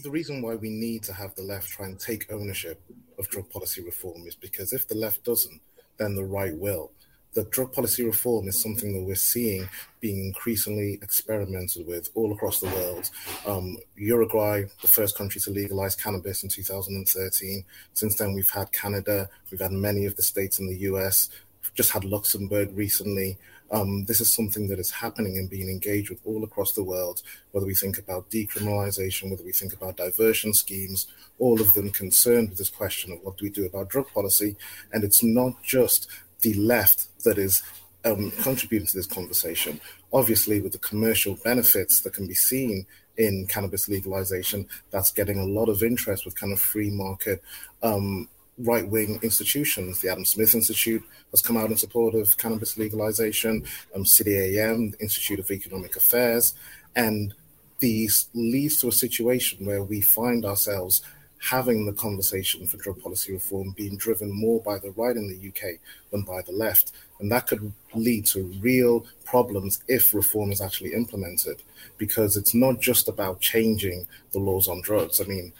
the 0.01 0.09
reason 0.09 0.41
why 0.41 0.55
we 0.55 0.69
need 0.69 1.03
to 1.03 1.13
have 1.13 1.35
the 1.35 1.43
left 1.43 1.69
try 1.69 1.85
and 1.85 1.99
take 1.99 2.31
ownership 2.31 2.81
of 3.19 3.29
drug 3.29 3.49
policy 3.49 3.83
reform 3.83 4.25
is 4.25 4.35
because 4.35 4.73
if 4.73 4.87
the 4.87 4.95
left 4.95 5.23
doesn't, 5.23 5.61
then 5.97 6.15
the 6.15 6.23
right 6.23 6.55
will 6.57 6.91
The 7.33 7.43
drug 7.45 7.73
policy 7.73 8.03
reform 8.03 8.47
is 8.47 8.59
something 8.59 8.93
that 8.93 9.03
we're 9.03 9.15
seeing 9.15 9.69
being 9.99 10.25
increasingly 10.25 10.99
experimented 11.01 11.87
with 11.87 12.09
all 12.15 12.31
across 12.31 12.59
the 12.59 12.67
world. 12.67 13.09
Um, 13.45 13.77
Uruguay, 13.95 14.65
the 14.81 14.87
first 14.87 15.17
country 15.17 15.41
to 15.41 15.51
legalize 15.51 15.95
cannabis 15.95 16.43
in 16.43 16.49
2013. 16.49 17.63
Since 17.93 18.15
then, 18.17 18.33
we've 18.33 18.49
had 18.49 18.71
Canada, 18.71 19.29
we've 19.49 19.61
had 19.61 19.71
many 19.71 20.05
of 20.05 20.15
the 20.15 20.23
states 20.23 20.59
in 20.59 20.67
the 20.67 20.77
US, 20.89 21.29
just 21.73 21.91
had 21.91 22.03
Luxembourg 22.03 22.69
recently. 22.75 23.37
Um, 23.71 24.05
this 24.05 24.21
is 24.21 24.31
something 24.31 24.67
that 24.67 24.79
is 24.79 24.91
happening 24.91 25.37
and 25.37 25.49
being 25.49 25.69
engaged 25.69 26.09
with 26.09 26.19
all 26.25 26.43
across 26.43 26.73
the 26.73 26.83
world, 26.83 27.21
whether 27.51 27.65
we 27.65 27.73
think 27.73 27.97
about 27.97 28.29
decriminalization, 28.29 29.31
whether 29.31 29.43
we 29.43 29.51
think 29.51 29.73
about 29.73 29.97
diversion 29.97 30.53
schemes, 30.53 31.07
all 31.39 31.59
of 31.59 31.73
them 31.73 31.89
concerned 31.89 32.49
with 32.49 32.57
this 32.59 32.69
question 32.69 33.11
of 33.11 33.19
what 33.23 33.37
do 33.37 33.45
we 33.45 33.49
do 33.49 33.65
about 33.65 33.89
drug 33.89 34.07
policy. 34.13 34.55
And 34.91 35.03
it's 35.03 35.23
not 35.23 35.63
just 35.63 36.07
the 36.41 36.53
left 36.53 37.07
that 37.23 37.37
is 37.37 37.63
um, 38.05 38.31
contributing 38.41 38.87
to 38.87 38.95
this 38.95 39.07
conversation. 39.07 39.79
Obviously, 40.11 40.61
with 40.61 40.73
the 40.73 40.77
commercial 40.77 41.37
benefits 41.43 42.01
that 42.01 42.13
can 42.13 42.27
be 42.27 42.35
seen 42.35 42.85
in 43.17 43.47
cannabis 43.47 43.87
legalization, 43.87 44.67
that's 44.91 45.11
getting 45.11 45.39
a 45.39 45.45
lot 45.45 45.69
of 45.69 45.83
interest 45.83 46.25
with 46.25 46.39
kind 46.39 46.53
of 46.53 46.59
free 46.59 46.91
market 46.91 47.41
um, 47.81 48.27
right 48.57 48.87
wing 48.87 49.19
institutions. 49.23 50.01
The 50.01 50.11
Adam 50.11 50.25
Smith 50.25 50.53
Institute 50.53 51.03
has 51.31 51.41
come 51.41 51.57
out 51.57 51.71
in 51.71 51.77
support 51.77 52.13
of 52.13 52.37
cannabis 52.37 52.77
legalization, 52.77 53.65
um, 53.95 54.05
City 54.05 54.37
AM, 54.37 54.91
the 54.91 54.99
Institute 54.99 55.39
of 55.39 55.49
Economic 55.49 55.95
Affairs, 55.95 56.53
and 56.95 57.33
these 57.79 58.29
leads 58.33 58.79
to 58.79 58.87
a 58.87 58.91
situation 58.91 59.65
where 59.65 59.83
we 59.83 59.99
find 59.99 60.45
ourselves 60.45 61.01
having 61.49 61.85
the 61.85 61.93
conversation 61.93 62.65
for 62.65 62.77
drug 62.77 63.01
policy 63.01 63.33
reform 63.33 63.73
being 63.75 63.97
driven 63.97 64.31
more 64.31 64.61
by 64.61 64.79
the 64.79 64.91
right 64.91 65.17
in 65.17 65.27
the 65.27 65.49
UK 65.49 65.77
than 66.11 66.21
by 66.21 66.41
the 66.43 66.53
left. 66.53 66.93
And 67.19 67.29
that 67.31 67.47
could 67.47 67.73
lead 67.93 68.25
to 68.27 68.43
real 68.61 69.05
problems 69.25 69.83
if 69.89 70.13
reform 70.13 70.51
is 70.51 70.61
actually 70.61 70.93
implemented, 70.93 71.61
because 71.97 72.37
it's 72.37 72.53
not 72.53 72.79
just 72.79 73.09
about 73.09 73.41
changing 73.41 74.07
the 74.31 74.39
laws 74.39 74.69
on 74.69 74.81
drugs. 74.81 75.19
I 75.19 75.25
mean, 75.25 75.51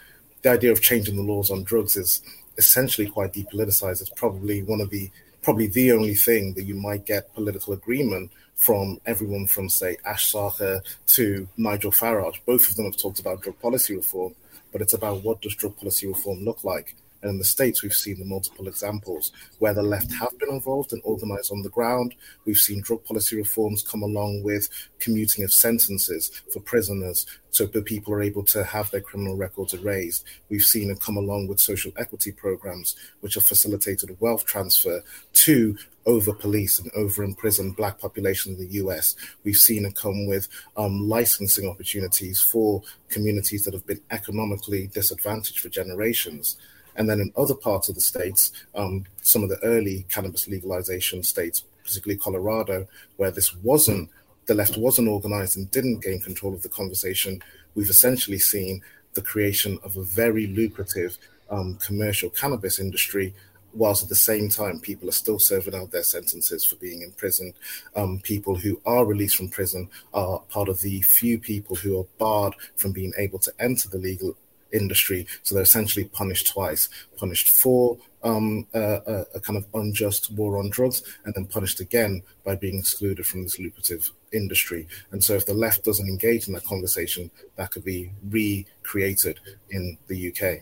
the 0.42 0.52
idea 0.52 0.72
of 0.72 0.82
changing 0.82 1.18
the 1.18 1.24
laws 1.24 1.52
on 1.52 1.64
drugs 1.64 1.98
is 1.98 2.22
essentially 2.58 3.08
quite 3.08 3.34
depoliticized. 3.34 4.02
It's 4.02 4.10
probably 4.10 4.64
one 4.64 4.82
of 4.82 4.90
the 4.90 5.10
probably 5.42 5.68
the 5.68 5.92
only 5.92 6.16
thing 6.16 6.54
that 6.54 6.64
you 6.64 6.74
might 6.74 7.06
get 7.06 7.34
political 7.34 7.74
agreement 7.74 8.32
from 8.56 9.00
everyone 9.06 9.46
from 9.46 9.68
say 9.68 9.98
Ash 10.06 10.32
Sarkar 10.32 10.82
to 11.08 11.48
Nigel 11.58 11.92
Farage. 11.92 12.40
Both 12.46 12.70
of 12.70 12.76
them 12.76 12.86
have 12.86 12.98
talked 12.98 13.20
about 13.20 13.42
drug 13.42 13.60
policy 13.60 13.96
reform, 13.96 14.36
but 14.72 14.82
it's 14.82 14.94
about 14.94 15.24
what 15.24 15.42
does 15.42 15.56
drug 15.56 15.76
policy 15.78 16.08
reform 16.08 16.46
look 16.46 16.64
like. 16.64 16.96
And 17.24 17.32
in 17.32 17.38
the 17.38 17.46
States, 17.46 17.82
we've 17.82 17.94
seen 17.94 18.20
the 18.20 18.26
multiple 18.26 18.68
examples 18.68 19.32
where 19.60 19.74
the 19.74 19.82
left 19.82 20.12
have 20.14 20.38
been 20.38 20.50
involved 20.50 20.92
and 20.92 21.02
organized 21.06 21.52
on 21.52 21.62
the 21.62 21.70
ground. 21.70 22.14
We've 22.46 22.58
seen 22.58 22.82
drug 22.82 23.06
policy 23.06 23.38
reforms 23.38 23.82
come 23.82 24.04
along 24.04 24.44
with 24.44 24.70
commuting 25.00 25.46
of 25.46 25.54
sentences 25.54 26.30
for 26.52 26.60
prisoners 26.60 27.26
so 27.52 27.66
that 27.66 27.86
people 27.86 28.14
are 28.14 28.22
able 28.22 28.44
to 28.44 28.64
have 28.64 28.92
their 28.92 29.02
criminal 29.02 29.38
records 29.38 29.74
erased. 29.74 30.26
We've 30.50 30.62
seen 30.62 30.90
it 30.92 31.00
come 31.00 31.18
along 31.18 31.48
with 31.48 31.62
social 31.62 31.94
equity 31.98 32.34
programs, 32.34 32.96
which 33.22 33.36
have 33.36 33.46
facilitated 33.46 34.18
wealth 34.20 34.44
transfer 34.46 35.02
to 35.34 35.78
over 36.06 36.34
police 36.34 36.80
and 36.80 36.92
over 36.96 37.24
imprison 37.24 37.72
black 37.72 38.00
populations 38.00 38.60
in 38.60 38.68
the 38.68 38.74
US. 38.74 39.16
We've 39.44 39.56
seen 39.56 39.86
it 39.86 39.96
come 39.96 40.26
with 40.28 40.50
um, 40.76 41.08
licensing 41.08 41.70
opportunities 41.70 42.42
for 42.42 42.82
communities 43.10 43.64
that 43.64 43.74
have 43.74 43.86
been 43.86 44.02
economically 44.12 44.88
disadvantaged 44.88 45.60
for 45.60 45.70
generations. 45.70 46.58
And 46.96 47.10
then 47.10 47.20
in 47.20 47.34
other 47.36 47.56
parts 47.56 47.90
of 47.90 47.96
the 47.96 48.02
states, 48.02 48.52
um, 48.76 49.06
some 49.22 49.44
of 49.44 49.50
the 49.50 49.60
early 49.64 50.06
cannabis 50.10 50.48
legalization 50.48 51.24
states, 51.24 51.64
particularly 51.84 52.20
Colorado, 52.20 52.88
where 53.18 53.32
this 53.32 53.56
wasn't, 53.58 54.10
the 54.46 54.54
left 54.54 54.78
wasn't 54.78 55.08
organized 55.08 55.58
and 55.58 55.72
didn't 55.72 56.04
gain 56.04 56.20
control 56.20 56.54
of 56.54 56.62
the 56.62 56.70
conversation, 56.70 57.42
we've 57.76 57.90
essentially 57.90 58.40
seen 58.40 58.82
the 59.14 59.22
creation 59.22 59.80
of 59.84 59.98
a 59.98 60.04
very 60.04 60.48
lucrative 60.48 61.18
um, 61.50 61.76
commercial 61.76 62.30
cannabis 62.30 62.80
industry 62.80 63.34
whilst 63.74 64.04
at 64.04 64.10
the 64.10 64.16
same 64.16 64.50
time 64.50 64.80
people 64.80 65.10
are 65.10 65.14
still 65.14 65.40
serving 65.40 65.76
out 65.76 65.92
their 65.92 66.04
sentences 66.04 66.64
for 66.64 66.76
being 66.76 67.02
imprisoned. 67.02 67.54
Um, 67.96 68.20
people 68.20 68.56
who 68.56 68.80
are 68.86 69.06
released 69.06 69.36
from 69.36 69.50
prison 69.50 69.90
are 70.14 70.40
part 70.50 70.70
of 70.70 70.82
the 70.82 71.02
few 71.02 71.40
people 71.40 71.76
who 71.76 72.00
are 72.00 72.06
barred 72.18 72.54
from 72.76 72.92
being 72.92 73.14
able 73.18 73.40
to 73.40 73.52
enter 73.60 73.90
the 73.90 73.98
legal 73.98 74.36
industry. 74.74 75.28
So 75.44 75.56
they're 75.56 75.64
essentially 75.64 76.06
punished 76.06 76.48
twice 76.48 76.90
punished 77.18 77.50
for 77.50 77.98
um, 78.24 78.68
a, 78.74 79.26
a, 79.36 79.40
kind 79.40 79.58
of 79.58 79.66
unjust 79.74 80.32
war 80.32 80.58
on 80.58 80.70
drugs, 80.70 81.04
and 81.26 81.34
then 81.34 81.46
punished 81.46 81.80
again 81.80 82.24
by 82.46 82.56
being 82.56 82.80
excluded 82.80 83.26
from 83.26 83.44
this 83.44 83.60
lucrative 83.60 84.12
industry. 84.32 84.88
And 85.12 85.24
so, 85.24 85.36
if 85.36 85.46
the 85.46 85.54
left 85.54 85.84
doesn't 85.84 86.08
engage 86.08 86.48
in 86.48 86.54
that 86.54 86.64
conversation, 86.64 87.32
that 87.56 87.72
could 87.72 87.84
be 87.84 88.14
recreated 88.30 89.40
in 89.70 89.98
the 90.08 90.30
UK. 90.30 90.62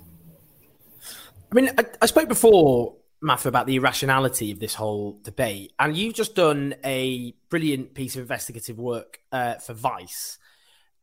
I 1.52 1.56
mean, 1.56 1.69
I, 1.78 1.86
I 2.02 2.06
spoke 2.08 2.28
before 2.28 2.95
Mattha, 3.24 3.45
about 3.45 3.67
the 3.67 3.76
irrationality 3.76 4.52
of 4.52 4.60
this 4.60 4.74
whole 4.74 5.19
debate. 5.24 5.74
And 5.78 5.95
you've 5.95 6.15
just 6.15 6.34
done 6.36 6.74
a 6.84 7.34
brilliant 7.50 7.93
piece 7.93 8.15
of 8.15 8.21
investigative 8.21 8.80
work 8.80 9.19
uh, 9.32 9.56
for 9.56 9.74
Vice. 9.74 10.39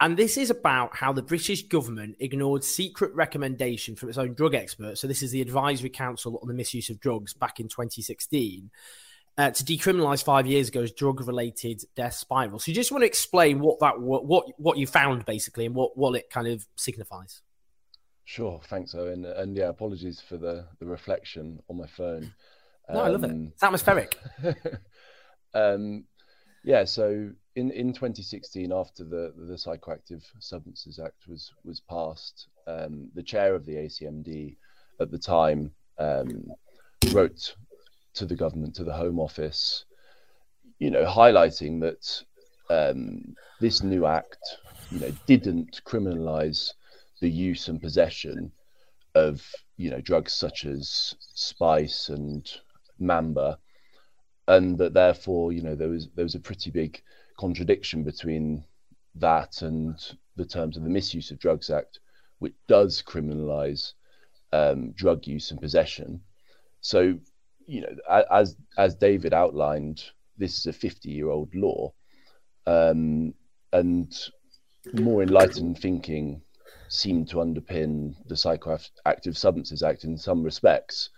And 0.01 0.17
this 0.17 0.37
is 0.37 0.51
about 0.51 0.95
how 0.95 1.13
the 1.13 1.23
British 1.23 1.67
government 1.67 2.17
ignored 2.21 2.63
secret 2.63 3.13
recommendation 3.15 3.97
from 3.97 4.09
its 4.09 4.19
own 4.19 4.35
drug 4.35 4.55
experts. 4.55 5.01
So, 5.01 5.09
this 5.09 5.23
is 5.23 5.33
the 5.33 5.41
Advisory 5.43 5.91
Council 5.91 6.39
on 6.41 6.47
the 6.47 6.55
Misuse 6.55 6.89
of 6.89 7.01
Drugs 7.01 7.35
back 7.35 7.59
in 7.59 7.67
2016 7.67 8.71
uh, 9.37 9.51
to 9.51 9.65
decriminalise 9.65 10.23
five 10.23 10.47
years 10.47 10.69
ago's 10.69 10.93
drug 10.93 11.27
related 11.27 11.83
death 11.97 12.15
spiral. 12.15 12.61
So, 12.61 12.71
you 12.71 12.77
just 12.77 12.93
want 12.93 13.03
to 13.03 13.07
explain 13.07 13.59
what 13.59 13.81
that 13.81 14.01
what, 14.01 14.25
what, 14.25 14.47
what 14.57 14.79
you 14.79 14.87
found 14.87 15.25
basically 15.25 15.67
and 15.67 15.75
what, 15.75 15.97
what 15.97 16.15
it 16.15 16.31
kind 16.31 16.47
of 16.47 16.65
signifies. 16.77 17.43
Sure, 18.25 18.61
thanks, 18.67 18.95
Owen. 18.95 19.25
And 19.25 19.57
yeah, 19.57 19.69
apologies 19.69 20.21
for 20.21 20.37
the 20.37 20.67
the 20.79 20.87
reflection 20.87 21.61
on 21.69 21.77
my 21.77 21.87
phone. 21.87 22.35
No, 22.89 23.01
um, 23.01 23.07
I 23.07 23.09
love 23.09 23.25
it. 23.25 23.31
Um, 23.31 23.51
it's 23.53 23.63
atmospheric. 23.63 24.17
um, 25.55 26.05
yeah, 26.63 26.85
so 26.85 27.31
in, 27.59 27.73
in 27.73 27.93
2016, 27.93 28.73
after 28.73 29.03
the, 29.03 29.33
the 29.37 29.55
Psychoactive 29.55 30.23
Substances 30.39 31.01
Act 31.01 31.27
was 31.27 31.53
was 31.65 31.81
passed, 31.81 32.47
um, 32.69 33.09
the 33.15 33.23
chair 33.23 33.55
of 33.57 33.67
the 33.67 33.75
ACMD 33.75 34.57
at 35.01 35.11
the 35.11 35.19
time 35.19 35.73
um, 35.99 36.45
wrote 37.13 37.57
to 38.15 38.27
the 38.27 38.37
government, 38.37 38.77
to 38.77 38.85
the 38.85 38.93
Home 38.93 39.19
Office, 39.19 39.85
you 40.79 40.91
know, 40.91 41.05
highlighting 41.05 41.81
that 41.81 42.23
um, 42.71 43.35
this 43.61 43.83
new 43.83 44.07
act, 44.07 44.59
you 44.93 45.01
know, 45.01 45.13
didn't 45.27 45.81
criminalise 45.85 46.71
the 47.21 47.29
use 47.29 47.67
and 47.67 47.81
possession 47.81 48.53
of 49.17 49.45
you 49.77 49.91
know 49.91 50.01
drugs 50.01 50.33
such 50.33 50.65
as 50.65 51.17
spice 51.35 52.09
and 52.09 52.53
mamba 53.01 53.59
and 54.47 54.79
that 54.79 54.95
therefore 54.95 55.51
you 55.51 55.63
know 55.63 55.75
there 55.75 55.89
was 55.89 56.09
there 56.15 56.25
was 56.25 56.37
a 56.37 56.41
pretty 56.41 56.71
big 56.71 57.03
contradiction 57.39 58.05
between 58.05 58.65
that 59.15 59.63
and 59.63 60.17
the 60.37 60.45
terms 60.45 60.77
of 60.77 60.83
the 60.83 60.91
misuse 60.91 61.31
of 61.31 61.39
drugs 61.39 61.71
act 61.71 62.01
which 62.39 62.55
does 62.69 63.03
criminalize 63.03 63.93
um, 64.53 64.93
drug 64.93 65.27
use 65.27 65.51
and 65.51 65.61
possession 65.61 66.21
so 66.81 67.19
you 67.67 67.81
know 67.81 68.23
as 68.31 68.57
as 68.77 68.95
david 68.95 69.33
outlined 69.33 70.05
this 70.37 70.59
is 70.59 70.67
a 70.67 70.73
50 70.73 71.11
year 71.11 71.29
old 71.29 71.55
law 71.55 71.93
um, 72.67 73.35
and 73.73 74.31
more 74.95 75.23
enlightened 75.23 75.79
thinking 75.79 76.41
seemed 76.89 77.29
to 77.29 77.37
underpin 77.37 78.15
the 78.27 78.35
Psychoactive 78.35 79.37
Substances 79.37 79.83
Act 79.83 80.05
in 80.05 80.17
some 80.17 80.43
respects. 80.43 81.11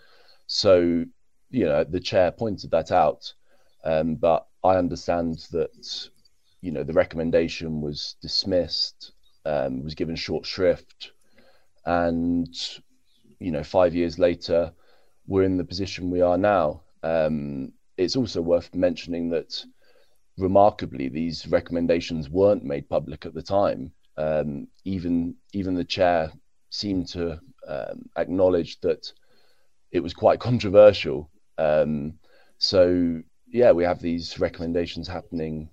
So, 0.46 1.04
you 1.50 1.64
know, 1.64 1.84
the 1.84 2.00
chair 2.00 2.32
pointed 2.32 2.70
that 2.72 2.90
out, 2.90 3.32
um, 3.84 4.14
but 4.16 4.46
I 4.62 4.76
understand 4.76 5.46
that, 5.52 6.08
you 6.60 6.70
know, 6.72 6.82
the 6.82 6.92
recommendation 6.92 7.80
was 7.80 8.16
dismissed, 8.20 9.12
um, 9.44 9.82
was 9.82 9.94
given 9.94 10.16
short 10.16 10.46
shrift, 10.46 11.12
and, 11.86 12.54
you 13.38 13.50
know, 13.50 13.62
five 13.62 13.94
years 13.94 14.18
later, 14.18 14.72
we're 15.26 15.44
in 15.44 15.56
the 15.56 15.64
position 15.64 16.10
we 16.10 16.20
are 16.20 16.38
now. 16.38 16.82
Um, 17.02 17.72
it's 17.96 18.16
also 18.16 18.42
worth 18.42 18.74
mentioning 18.74 19.30
that 19.30 19.64
remarkably, 20.36 21.08
these 21.08 21.46
recommendations 21.46 22.28
weren't 22.28 22.64
made 22.64 22.88
public 22.88 23.26
at 23.26 23.34
the 23.34 23.42
time. 23.42 23.92
Um, 24.16 24.68
even 24.84 25.36
even 25.52 25.74
the 25.74 25.84
chair 25.84 26.32
seemed 26.70 27.08
to 27.08 27.40
um, 27.66 28.08
acknowledge 28.16 28.80
that 28.80 29.12
it 29.92 30.00
was 30.00 30.14
quite 30.14 30.40
controversial. 30.40 31.30
Um, 31.58 32.14
so 32.58 33.22
yeah, 33.52 33.72
we 33.72 33.84
have 33.84 34.00
these 34.00 34.38
recommendations 34.38 35.08
happening 35.08 35.68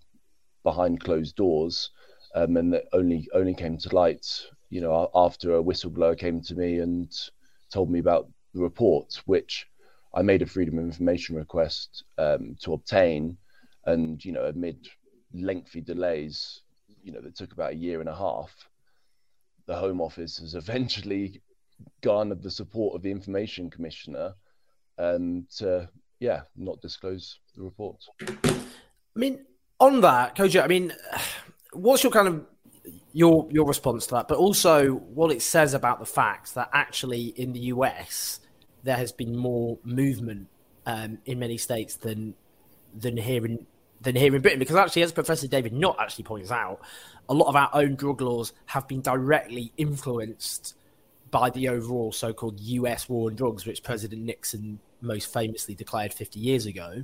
behind 0.63 0.99
closed 0.99 1.35
doors, 1.35 1.91
um, 2.35 2.57
and 2.57 2.73
that 2.73 2.85
only 2.93 3.27
only 3.33 3.53
came 3.53 3.77
to 3.77 3.95
light, 3.95 4.25
you 4.69 4.81
know, 4.81 5.09
after 5.15 5.55
a 5.55 5.63
whistleblower 5.63 6.17
came 6.17 6.41
to 6.41 6.55
me 6.55 6.79
and 6.79 7.11
told 7.71 7.89
me 7.89 7.99
about 7.99 8.27
the 8.53 8.61
report, 8.61 9.21
which 9.25 9.67
I 10.13 10.21
made 10.21 10.41
a 10.41 10.45
freedom 10.45 10.79
of 10.79 10.85
information 10.85 11.35
request 11.35 12.03
um, 12.17 12.55
to 12.61 12.73
obtain, 12.73 13.37
and 13.85 14.23
you 14.23 14.31
know, 14.31 14.45
amid 14.45 14.87
lengthy 15.33 15.81
delays, 15.81 16.61
you 17.03 17.11
know, 17.11 17.21
that 17.21 17.35
took 17.35 17.53
about 17.53 17.73
a 17.73 17.77
year 17.77 17.99
and 17.99 18.09
a 18.09 18.15
half, 18.15 18.51
the 19.67 19.75
Home 19.75 20.01
Office 20.01 20.37
has 20.39 20.55
eventually 20.55 21.41
garnered 22.01 22.41
the 22.41 22.49
support 22.49 22.95
of 22.95 23.03
the 23.03 23.11
Information 23.11 23.69
Commissioner 23.69 24.33
um, 24.97 25.45
to, 25.57 25.87
yeah, 26.19 26.41
not 26.55 26.81
disclose 26.81 27.39
the 27.55 27.63
report. 27.63 28.03
I 28.21 28.55
mean, 29.15 29.45
on 29.79 30.01
that, 30.01 30.35
Kojo, 30.35 30.63
I 30.63 30.67
mean, 30.67 30.93
what's 31.73 32.03
your 32.03 32.11
kind 32.11 32.27
of 32.27 32.45
your 33.13 33.47
your 33.51 33.65
response 33.65 34.07
to 34.07 34.15
that, 34.15 34.27
but 34.27 34.37
also 34.37 34.91
what 34.93 35.31
it 35.31 35.41
says 35.41 35.73
about 35.73 35.99
the 35.99 36.05
fact 36.05 36.55
that 36.55 36.69
actually 36.73 37.25
in 37.35 37.53
the 37.53 37.59
US 37.59 38.39
there 38.83 38.95
has 38.95 39.11
been 39.11 39.35
more 39.35 39.77
movement 39.83 40.47
um, 40.85 41.17
in 41.25 41.39
many 41.39 41.57
states 41.57 41.95
than 41.95 42.35
than 42.93 43.17
here 43.17 43.45
in 43.45 43.65
than 44.01 44.15
here 44.15 44.35
in 44.35 44.41
Britain. 44.41 44.59
Because 44.59 44.75
actually, 44.75 45.03
as 45.03 45.11
Professor 45.11 45.47
David 45.47 45.73
Nutt 45.73 45.97
actually 45.99 46.23
points 46.23 46.51
out, 46.51 46.79
a 47.29 47.33
lot 47.33 47.47
of 47.47 47.55
our 47.55 47.69
own 47.73 47.95
drug 47.95 48.21
laws 48.21 48.53
have 48.67 48.87
been 48.87 49.01
directly 49.01 49.73
influenced 49.77 50.75
by 51.31 51.49
the 51.49 51.69
overall 51.69 52.11
so-called 52.11 52.59
US 52.59 53.09
war 53.09 53.29
on 53.29 53.35
drugs, 53.35 53.65
which 53.65 53.83
President 53.83 54.21
Nixon 54.23 54.79
most 55.01 55.31
famously 55.31 55.75
declared 55.75 56.13
50 56.13 56.39
years 56.39 56.65
ago 56.65 57.03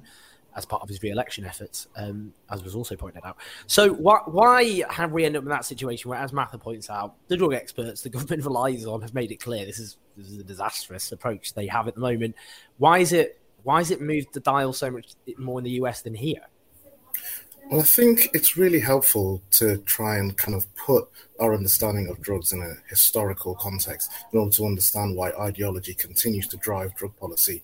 as 0.56 0.66
part 0.66 0.82
of 0.82 0.90
his 0.90 1.02
re-election 1.02 1.46
efforts, 1.46 1.88
um, 1.96 2.34
as 2.52 2.64
was 2.64 2.76
also 2.76 2.96
pointed 2.96 3.24
out. 3.26 3.38
So 3.68 3.94
why, 3.94 4.20
why 4.26 4.84
have 4.90 5.12
we 5.12 5.26
ended 5.26 5.40
up 5.40 5.44
in 5.44 5.50
that 5.50 5.66
situation 5.66 6.10
where, 6.10 6.20
as 6.20 6.32
Mattha 6.32 6.60
points 6.60 6.90
out, 6.90 7.16
the 7.28 7.38
drug 7.38 7.54
experts 7.54 8.02
the 8.02 8.10
government 8.12 8.44
relies 8.44 8.86
on 8.86 9.02
have 9.02 9.14
made 9.14 9.32
it 9.32 9.38
clear 9.38 9.66
this 9.66 9.80
is 9.80 9.98
this 10.16 10.30
is 10.30 10.38
a 10.38 10.44
disastrous 10.44 11.12
approach 11.12 11.54
they 11.54 11.68
have 11.68 11.88
at 11.88 11.96
the 11.96 12.02
moment. 12.02 12.36
Why 12.78 13.00
is 13.00 13.14
it 13.14 13.40
why 13.64 13.80
is 13.80 13.92
it 13.92 14.02
moved 14.02 14.34
the 14.34 14.42
dial 14.42 14.74
so 14.74 14.92
much 14.92 15.14
more 15.38 15.60
in 15.60 15.64
the 15.64 15.72
US 15.72 16.02
than 16.02 16.14
here? 16.14 16.42
Well, 17.74 17.82
I 17.82 17.86
think 17.86 18.30
it's 18.36 18.56
really 18.56 18.82
helpful 18.82 19.42
to 19.54 19.78
try 19.78 20.18
and 20.18 20.38
kind 20.38 20.54
of 20.54 20.72
put 20.76 21.10
our 21.40 21.56
understanding 21.56 22.08
of 22.08 22.22
drugs 22.22 22.54
in 22.54 22.62
a 22.62 22.76
historical 22.88 23.56
context 23.56 24.12
in 24.32 24.38
order 24.38 24.52
to 24.58 24.68
understand 24.68 25.16
why 25.16 25.32
ideology 25.32 25.96
continues 25.96 26.48
to 26.50 26.58
drive 26.58 26.96
drug 26.96 27.18
policy 27.18 27.64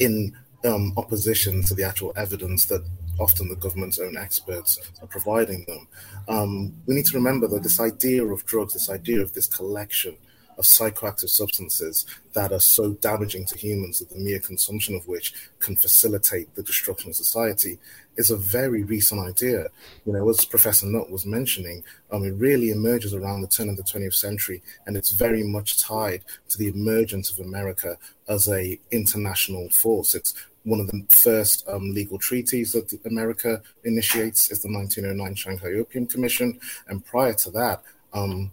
in 0.00 0.34
um, 0.64 0.94
opposition 0.96 1.62
to 1.64 1.74
the 1.74 1.84
actual 1.84 2.14
evidence 2.16 2.64
that 2.64 2.82
often 3.20 3.50
the 3.50 3.56
government's 3.56 3.98
own 3.98 4.16
experts 4.16 4.78
are 5.02 5.08
providing 5.08 5.66
them. 5.66 5.86
Um, 6.28 6.72
we 6.86 6.94
need 6.94 7.04
to 7.04 7.18
remember 7.18 7.46
that 7.48 7.62
this 7.62 7.78
idea 7.78 8.24
of 8.24 8.46
drugs, 8.46 8.72
this 8.72 8.88
idea 8.88 9.20
of 9.20 9.34
this 9.34 9.48
collection 9.48 10.16
of 10.58 10.64
psychoactive 10.64 11.28
substances 11.28 12.06
that 12.34 12.52
are 12.52 12.60
so 12.60 12.92
damaging 12.94 13.44
to 13.46 13.58
humans 13.58 13.98
that 13.98 14.10
the 14.10 14.18
mere 14.18 14.40
consumption 14.40 14.94
of 14.94 15.06
which 15.08 15.34
can 15.58 15.76
facilitate 15.76 16.54
the 16.54 16.62
destruction 16.62 17.10
of 17.10 17.16
society 17.16 17.78
is 18.16 18.30
a 18.30 18.36
very 18.36 18.82
recent 18.82 19.20
idea. 19.20 19.68
You 20.04 20.12
know, 20.12 20.28
as 20.28 20.44
Professor 20.44 20.86
Nutt 20.86 21.10
was 21.10 21.24
mentioning, 21.24 21.82
um, 22.10 22.24
it 22.24 22.34
really 22.34 22.70
emerges 22.70 23.14
around 23.14 23.40
the 23.40 23.48
turn 23.48 23.68
of 23.68 23.76
the 23.76 23.82
20th 23.82 24.14
century, 24.14 24.62
and 24.86 24.96
it's 24.96 25.10
very 25.10 25.42
much 25.42 25.82
tied 25.82 26.22
to 26.50 26.58
the 26.58 26.68
emergence 26.68 27.30
of 27.30 27.44
America 27.44 27.96
as 28.28 28.48
a 28.48 28.78
international 28.90 29.68
force. 29.70 30.14
It's 30.14 30.34
one 30.64 30.80
of 30.80 30.88
the 30.88 31.04
first 31.08 31.66
um, 31.68 31.92
legal 31.92 32.18
treaties 32.18 32.72
that 32.72 32.92
America 33.04 33.62
initiates 33.84 34.50
is 34.50 34.60
the 34.60 34.72
1909 34.72 35.34
Shanghai 35.34 35.72
Opium 35.78 36.06
Commission, 36.06 36.60
and 36.88 37.04
prior 37.04 37.34
to 37.34 37.50
that, 37.52 37.82
um, 38.12 38.52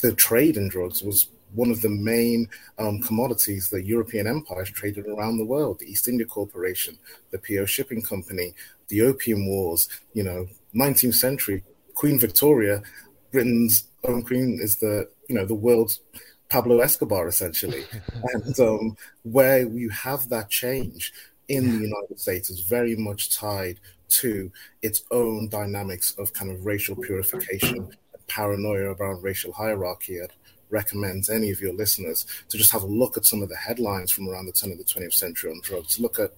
the 0.00 0.12
trade 0.12 0.56
in 0.56 0.68
drugs 0.68 1.02
was 1.02 1.28
one 1.52 1.70
of 1.70 1.82
the 1.82 1.88
main 1.88 2.48
um, 2.78 3.00
commodities 3.00 3.70
that 3.70 3.84
European 3.84 4.26
empires 4.26 4.70
traded 4.70 5.06
around 5.06 5.38
the 5.38 5.44
world. 5.44 5.78
The 5.78 5.90
East 5.90 6.08
India 6.08 6.26
Corporation, 6.26 6.98
the 7.30 7.38
PO 7.38 7.66
Shipping 7.66 8.02
Company, 8.02 8.54
the 8.88 9.02
Opium 9.02 9.46
Wars. 9.46 9.88
You 10.12 10.24
know, 10.24 10.46
19th 10.74 11.14
century 11.14 11.64
Queen 11.94 12.18
Victoria, 12.18 12.82
Britain's 13.32 13.84
own 14.04 14.22
queen, 14.22 14.58
is 14.60 14.76
the 14.76 15.08
you 15.28 15.34
know 15.34 15.44
the 15.44 15.54
world's 15.54 16.00
Pablo 16.48 16.80
Escobar 16.80 17.28
essentially, 17.28 17.84
and 18.34 18.60
um, 18.60 18.96
where 19.22 19.66
you 19.66 19.90
have 19.90 20.28
that 20.28 20.50
change 20.50 21.12
in 21.48 21.64
the 21.64 21.84
United 21.84 22.18
States 22.18 22.48
is 22.48 22.60
very 22.60 22.96
much 22.96 23.36
tied 23.36 23.80
to 24.08 24.50
its 24.82 25.02
own 25.10 25.48
dynamics 25.48 26.14
of 26.18 26.32
kind 26.32 26.50
of 26.50 26.64
racial 26.64 26.96
purification 26.96 27.88
paranoia 28.30 28.94
around 28.94 29.22
racial 29.22 29.52
hierarchy, 29.52 30.22
I'd 30.22 30.32
recommend 30.70 31.28
any 31.28 31.50
of 31.50 31.60
your 31.60 31.74
listeners 31.74 32.26
to 32.48 32.56
just 32.56 32.70
have 32.70 32.84
a 32.84 32.86
look 32.86 33.16
at 33.16 33.24
some 33.24 33.42
of 33.42 33.48
the 33.48 33.56
headlines 33.56 34.12
from 34.12 34.28
around 34.28 34.46
the 34.46 34.52
turn 34.52 34.70
of 34.70 34.78
the 34.78 34.84
20th 34.84 35.14
century 35.14 35.50
on 35.50 35.60
drugs. 35.62 35.98
Look 35.98 36.18
at 36.20 36.32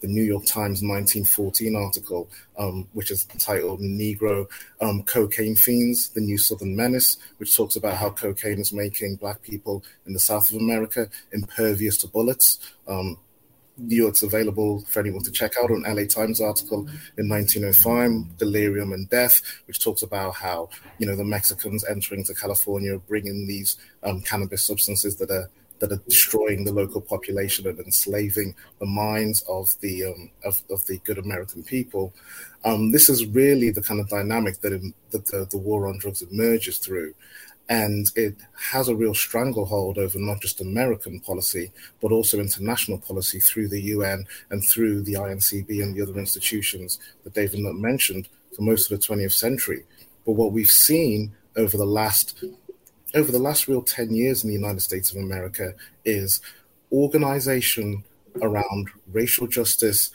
the 0.00 0.08
New 0.08 0.24
York 0.24 0.44
Times 0.44 0.82
1914 0.82 1.76
article, 1.76 2.28
um, 2.58 2.86
which 2.92 3.10
is 3.10 3.24
titled 3.38 3.80
Negro 3.80 4.46
um, 4.80 5.02
Cocaine 5.04 5.56
Fiends, 5.56 6.10
the 6.10 6.20
New 6.20 6.36
Southern 6.36 6.76
Menace, 6.76 7.16
which 7.38 7.56
talks 7.56 7.76
about 7.76 7.96
how 7.96 8.10
cocaine 8.10 8.60
is 8.60 8.72
making 8.72 9.16
black 9.16 9.40
people 9.42 9.82
in 10.06 10.12
the 10.12 10.18
South 10.18 10.50
of 10.50 10.56
America 10.56 11.08
impervious 11.32 11.96
to 11.98 12.08
bullets. 12.08 12.58
Um, 12.86 13.16
New 13.78 13.96
York's 13.96 14.22
available 14.22 14.80
for 14.88 15.00
anyone 15.00 15.22
to 15.22 15.30
check 15.30 15.54
out 15.62 15.70
an 15.70 15.82
LA 15.82 16.04
Times 16.04 16.40
article 16.40 16.88
in 17.18 17.28
1905, 17.28 18.38
Delirium 18.38 18.92
and 18.92 19.08
Death, 19.08 19.42
which 19.66 19.82
talks 19.82 20.02
about 20.02 20.34
how, 20.34 20.68
you 20.98 21.06
know, 21.06 21.16
the 21.16 21.24
Mexicans 21.24 21.84
entering 21.84 22.24
to 22.24 22.34
California 22.34 22.98
bringing 22.98 23.46
these 23.46 23.76
um, 24.02 24.20
cannabis 24.22 24.62
substances 24.62 25.16
that 25.16 25.30
are 25.30 25.50
that 25.78 25.92
are 25.92 26.00
destroying 26.08 26.64
the 26.64 26.72
local 26.72 27.00
population 27.00 27.66
and 27.66 27.78
enslaving 27.80 28.54
the 28.78 28.86
minds 28.86 29.44
of 29.48 29.74
the 29.80 30.04
um, 30.04 30.30
of, 30.44 30.62
of 30.70 30.84
the 30.86 30.98
good 31.04 31.18
American 31.18 31.62
people. 31.62 32.12
Um, 32.64 32.90
this 32.90 33.08
is 33.08 33.26
really 33.26 33.70
the 33.70 33.82
kind 33.82 34.00
of 34.00 34.08
dynamic 34.08 34.60
that, 34.62 34.72
in, 34.72 34.94
that 35.10 35.26
the, 35.26 35.46
the 35.50 35.58
war 35.58 35.86
on 35.86 35.98
drugs 35.98 36.22
emerges 36.22 36.78
through 36.78 37.14
and 37.68 38.12
it 38.14 38.36
has 38.70 38.88
a 38.88 38.94
real 38.94 39.14
stranglehold 39.14 39.98
over 39.98 40.18
not 40.18 40.40
just 40.40 40.60
American 40.60 41.18
policy, 41.20 41.72
but 42.00 42.12
also 42.12 42.38
international 42.38 42.98
policy 42.98 43.40
through 43.40 43.68
the 43.68 43.80
UN 43.82 44.24
and 44.50 44.64
through 44.64 45.02
the 45.02 45.14
INCB 45.14 45.82
and 45.82 45.94
the 45.94 46.02
other 46.02 46.18
institutions 46.18 47.00
that 47.24 47.34
David 47.34 47.60
Nutt 47.60 47.74
mentioned 47.74 48.28
for 48.54 48.62
most 48.62 48.90
of 48.90 49.00
the 49.00 49.06
20th 49.06 49.32
century. 49.32 49.84
But 50.24 50.32
what 50.32 50.52
we've 50.52 50.70
seen 50.70 51.34
over 51.56 51.76
the 51.76 51.86
last 51.86 52.44
over 53.14 53.32
the 53.32 53.38
last 53.38 53.66
real 53.66 53.82
10 53.82 54.14
years 54.14 54.44
in 54.44 54.48
the 54.48 54.54
United 54.54 54.80
States 54.80 55.10
of 55.10 55.16
America 55.16 55.72
is 56.04 56.40
organization 56.92 58.04
around 58.42 58.90
racial 59.12 59.46
justice 59.46 60.10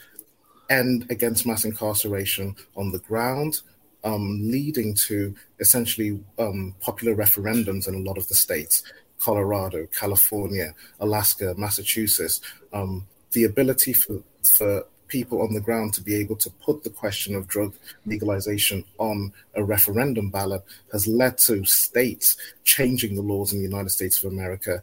and 0.70 1.10
against 1.10 1.46
mass 1.46 1.64
incarceration 1.64 2.54
on 2.76 2.92
the 2.92 3.00
ground 3.00 3.62
um, 4.04 4.40
leading 4.42 4.94
to 4.94 5.34
essentially 5.60 6.20
um, 6.38 6.74
popular 6.80 7.14
referendums 7.14 7.88
in 7.88 7.94
a 7.94 7.98
lot 7.98 8.18
of 8.18 8.28
the 8.28 8.34
states 8.34 8.82
Colorado, 9.18 9.86
California, 9.98 10.74
Alaska, 10.98 11.54
Massachusetts. 11.56 12.40
Um, 12.72 13.06
the 13.32 13.44
ability 13.44 13.92
for, 13.92 14.22
for 14.42 14.84
people 15.12 15.42
on 15.42 15.52
the 15.52 15.60
ground 15.60 15.92
to 15.92 16.02
be 16.02 16.14
able 16.14 16.36
to 16.36 16.50
put 16.64 16.82
the 16.82 16.90
question 16.90 17.34
of 17.34 17.46
drug 17.46 17.74
legalization 18.06 18.82
on 18.98 19.32
a 19.54 19.62
referendum 19.62 20.30
ballot 20.30 20.64
has 20.90 21.06
led 21.06 21.36
to 21.36 21.64
states 21.64 22.36
changing 22.64 23.14
the 23.14 23.22
laws 23.22 23.52
in 23.52 23.58
the 23.58 23.68
United 23.68 23.90
States 23.90 24.24
of 24.24 24.32
America, 24.32 24.82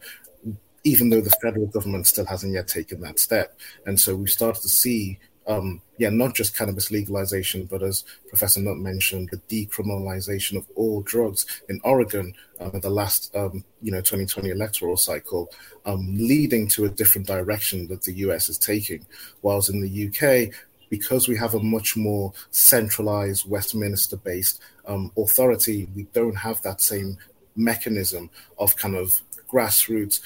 even 0.84 1.10
though 1.10 1.20
the 1.20 1.36
federal 1.42 1.66
government 1.66 2.06
still 2.06 2.26
hasn't 2.26 2.54
yet 2.54 2.68
taken 2.68 3.02
that 3.02 3.18
step. 3.20 3.58
And 3.88 4.00
so 4.00 4.16
we 4.16 4.28
started 4.28 4.62
to 4.62 4.70
see 4.70 5.20
um, 5.50 5.82
yeah, 5.98 6.10
not 6.10 6.36
just 6.36 6.56
cannabis 6.56 6.92
legalization, 6.92 7.66
but 7.66 7.82
as 7.82 8.06
Professor 8.28 8.62
Nutt 8.62 8.78
mentioned, 8.78 9.30
the 9.32 9.66
decriminalization 9.66 10.58
of 10.58 10.66
all 10.76 11.02
drugs 11.02 11.48
in 11.70 11.82
Oregon 11.84 12.34
uh, 12.60 12.70
the 12.70 12.90
last, 12.90 13.36
um, 13.36 13.66
you 13.82 13.92
know, 13.92 13.98
2020 13.98 14.52
electoral 14.52 14.96
cycle, 14.96 15.52
um, 15.86 16.16
leading 16.16 16.68
to 16.68 16.86
a 16.86 16.90
different 16.90 17.26
direction 17.26 17.88
that 17.88 18.04
the 18.04 18.14
US 18.26 18.48
is 18.48 18.60
taking. 18.60 19.06
Whilst 19.42 19.72
in 19.72 19.82
the 19.82 20.08
UK, 20.08 20.54
because 20.90 21.28
we 21.28 21.36
have 21.38 21.56
a 21.56 21.60
much 21.60 21.98
more 21.98 22.32
centralized 22.52 23.50
Westminster-based 23.50 24.62
um, 24.86 25.12
authority, 25.18 25.90
we 25.96 26.04
don't 26.14 26.38
have 26.38 26.62
that 26.62 26.80
same 26.80 27.18
mechanism 27.56 28.30
of 28.60 28.76
kind 28.76 28.96
of 28.96 29.20
grassroots 29.52 30.22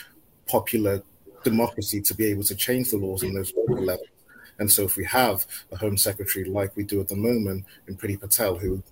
popular 0.48 1.02
democracy 1.46 2.02
to 2.02 2.14
be 2.14 2.26
able 2.26 2.44
to 2.44 2.56
change 2.56 2.92
the 2.92 2.98
laws 2.98 3.24
in 3.24 3.34
those 3.34 3.54
local 3.56 3.86
levels. 3.86 4.08
And 4.60 4.72
so, 4.72 4.84
if 4.84 4.96
we 4.96 5.06
have 5.06 5.46
a 5.72 5.78
Home 5.78 5.98
Secretary 5.98 6.46
like 6.46 6.76
we 6.76 6.84
do 6.84 7.02
at 7.02 7.08
the 7.08 7.16
moment 7.16 7.66
in 7.88 7.98
Priti 7.98 8.20
Patel, 8.20 8.56
who 8.56 8.84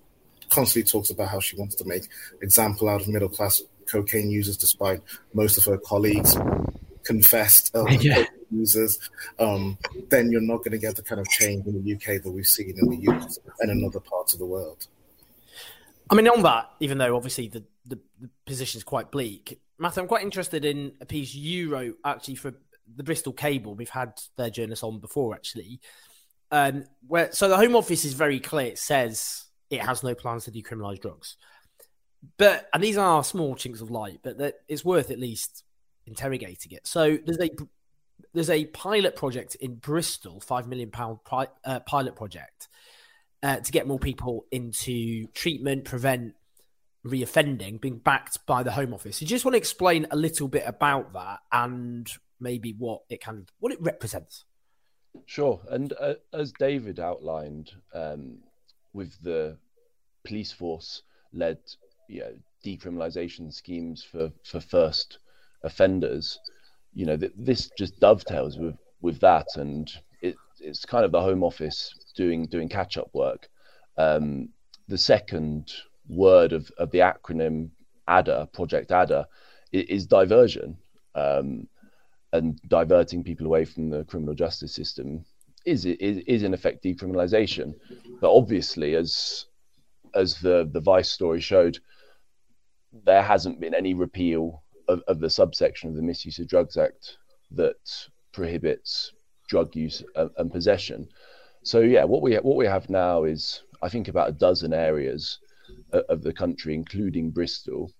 constantly 0.50 0.88
talks 0.88 1.10
about 1.10 1.28
how 1.28 1.40
she 1.40 1.56
wants 1.56 1.74
to 1.76 1.84
make 1.84 2.04
example 2.42 2.88
out 2.88 3.00
of 3.00 3.08
middle 3.08 3.28
class 3.28 3.62
cocaine 3.86 4.30
users, 4.30 4.56
despite 4.56 5.00
most 5.34 5.58
of 5.58 5.64
her 5.64 5.78
colleagues 5.78 6.36
confessed 7.04 7.74
um, 7.74 7.86
yeah. 8.00 8.24
users, 8.50 8.98
um, 9.38 9.78
then 10.08 10.30
you're 10.30 10.40
not 10.40 10.58
going 10.58 10.72
to 10.72 10.78
get 10.78 10.96
the 10.96 11.02
kind 11.02 11.20
of 11.20 11.28
change 11.28 11.66
in 11.66 11.82
the 11.82 11.94
UK 11.94 12.22
that 12.22 12.30
we've 12.30 12.46
seen 12.46 12.74
in 12.78 12.88
the 12.88 13.12
US 13.12 13.38
and 13.60 13.70
in 13.70 13.84
other 13.84 14.00
parts 14.00 14.32
of 14.32 14.38
the 14.38 14.46
world. 14.46 14.86
I 16.10 16.14
mean, 16.14 16.28
on 16.28 16.42
that, 16.42 16.70
even 16.80 16.98
though 16.98 17.16
obviously 17.16 17.48
the, 17.48 17.64
the, 17.86 17.98
the 18.20 18.28
position 18.44 18.78
is 18.78 18.84
quite 18.84 19.10
bleak, 19.10 19.58
Mattha, 19.80 19.98
I'm 19.98 20.06
quite 20.06 20.22
interested 20.22 20.64
in 20.64 20.92
a 21.00 21.06
piece 21.06 21.34
you 21.34 21.70
wrote 21.72 21.96
actually 22.04 22.36
for 22.36 22.52
the 22.96 23.04
Bristol 23.04 23.32
Cable. 23.32 23.74
We've 23.74 23.88
had 23.88 24.12
their 24.36 24.50
journalists 24.50 24.82
on 24.82 25.00
before, 25.00 25.34
actually. 25.34 25.80
Um, 26.50 26.84
where 27.06 27.32
so 27.32 27.48
the 27.48 27.56
Home 27.56 27.74
Office 27.74 28.04
is 28.04 28.12
very 28.12 28.38
clear. 28.38 28.66
It 28.66 28.78
says 28.78 29.44
it 29.70 29.80
has 29.80 30.02
no 30.02 30.14
plans 30.14 30.44
to 30.44 30.50
decriminalise 30.50 31.00
drugs, 31.00 31.36
but 32.36 32.68
and 32.74 32.82
these 32.82 32.98
are 32.98 33.24
small 33.24 33.54
chinks 33.54 33.80
of 33.80 33.90
light, 33.90 34.20
but 34.22 34.36
it's 34.68 34.84
worth 34.84 35.10
at 35.10 35.18
least 35.18 35.64
interrogating 36.06 36.72
it. 36.72 36.86
So 36.86 37.16
there's 37.24 37.40
a 37.40 37.50
there's 38.34 38.50
a 38.50 38.66
pilot 38.66 39.16
project 39.16 39.54
in 39.56 39.76
Bristol, 39.76 40.40
five 40.40 40.66
million 40.66 40.90
pound 40.90 41.18
uh, 41.64 41.80
pilot 41.80 42.16
project 42.16 42.68
uh, 43.42 43.56
to 43.56 43.72
get 43.72 43.86
more 43.86 43.98
people 43.98 44.46
into 44.50 45.26
treatment, 45.28 45.84
prevent 45.84 46.34
reoffending, 47.04 47.80
being 47.80 47.98
backed 47.98 48.44
by 48.46 48.62
the 48.62 48.72
Home 48.72 48.94
Office. 48.94 49.20
You 49.20 49.26
just 49.26 49.44
want 49.44 49.54
to 49.54 49.58
explain 49.58 50.06
a 50.10 50.16
little 50.16 50.48
bit 50.48 50.64
about 50.66 51.12
that 51.14 51.40
and 51.50 52.08
maybe 52.42 52.74
what 52.76 53.02
it 53.08 53.20
can, 53.22 53.46
what 53.60 53.72
it 53.72 53.80
represents. 53.80 54.44
Sure, 55.26 55.60
and 55.70 55.92
uh, 56.00 56.14
as 56.32 56.52
David 56.58 56.98
outlined, 56.98 57.72
um, 57.94 58.38
with 58.92 59.20
the 59.22 59.56
police 60.24 60.52
force 60.52 61.02
led 61.32 61.58
you 62.08 62.20
know, 62.20 62.34
decriminalisation 62.64 63.52
schemes 63.52 64.04
for 64.04 64.30
for 64.44 64.60
first 64.60 65.18
offenders, 65.62 66.38
you 66.94 67.06
know, 67.06 67.16
th- 67.16 67.32
this 67.36 67.70
just 67.78 67.98
dovetails 68.00 68.58
with 68.58 68.76
with 69.00 69.20
that, 69.20 69.46
and 69.56 69.90
it, 70.20 70.36
it's 70.60 70.84
kind 70.84 71.04
of 71.04 71.12
the 71.12 71.20
Home 71.20 71.42
Office 71.42 71.94
doing 72.14 72.46
doing 72.46 72.68
catch 72.68 72.96
up 72.96 73.10
work. 73.14 73.48
Um, 73.96 74.48
the 74.88 74.98
second 74.98 75.72
word 76.08 76.52
of, 76.52 76.70
of 76.78 76.90
the 76.90 76.98
acronym 76.98 77.70
ADDER, 78.08 78.48
Project 78.52 78.90
ADDER, 78.90 79.26
is, 79.72 79.84
is 79.88 80.06
diversion. 80.06 80.76
Um, 81.14 81.68
and 82.32 82.60
diverting 82.68 83.22
people 83.22 83.46
away 83.46 83.64
from 83.64 83.90
the 83.90 84.04
criminal 84.04 84.34
justice 84.34 84.74
system 84.74 85.24
is 85.64 85.84
is, 85.84 86.18
is 86.26 86.42
in 86.42 86.54
effect 86.54 86.82
decriminalization. 86.84 87.74
But 88.20 88.34
obviously, 88.34 88.94
as 88.94 89.46
as 90.14 90.40
the 90.40 90.68
the 90.72 90.80
Vice 90.80 91.10
story 91.10 91.40
showed, 91.40 91.78
there 93.04 93.22
hasn't 93.22 93.60
been 93.60 93.74
any 93.74 93.94
repeal 93.94 94.62
of, 94.88 95.02
of 95.08 95.20
the 95.20 95.30
subsection 95.30 95.90
of 95.90 95.96
the 95.96 96.02
Misuse 96.02 96.38
of 96.38 96.48
Drugs 96.48 96.76
Act 96.76 97.16
that 97.52 98.08
prohibits 98.32 99.12
drug 99.48 99.74
use 99.76 100.02
and, 100.16 100.30
and 100.38 100.52
possession. 100.52 101.08
So 101.62 101.80
yeah, 101.80 102.04
what 102.04 102.22
we 102.22 102.34
what 102.36 102.56
we 102.56 102.66
have 102.66 102.90
now 102.90 103.24
is 103.24 103.62
I 103.82 103.88
think 103.88 104.08
about 104.08 104.28
a 104.28 104.32
dozen 104.32 104.72
areas 104.72 105.38
of, 105.92 106.04
of 106.08 106.22
the 106.22 106.32
country, 106.32 106.74
including 106.74 107.30
Bristol, 107.30 107.92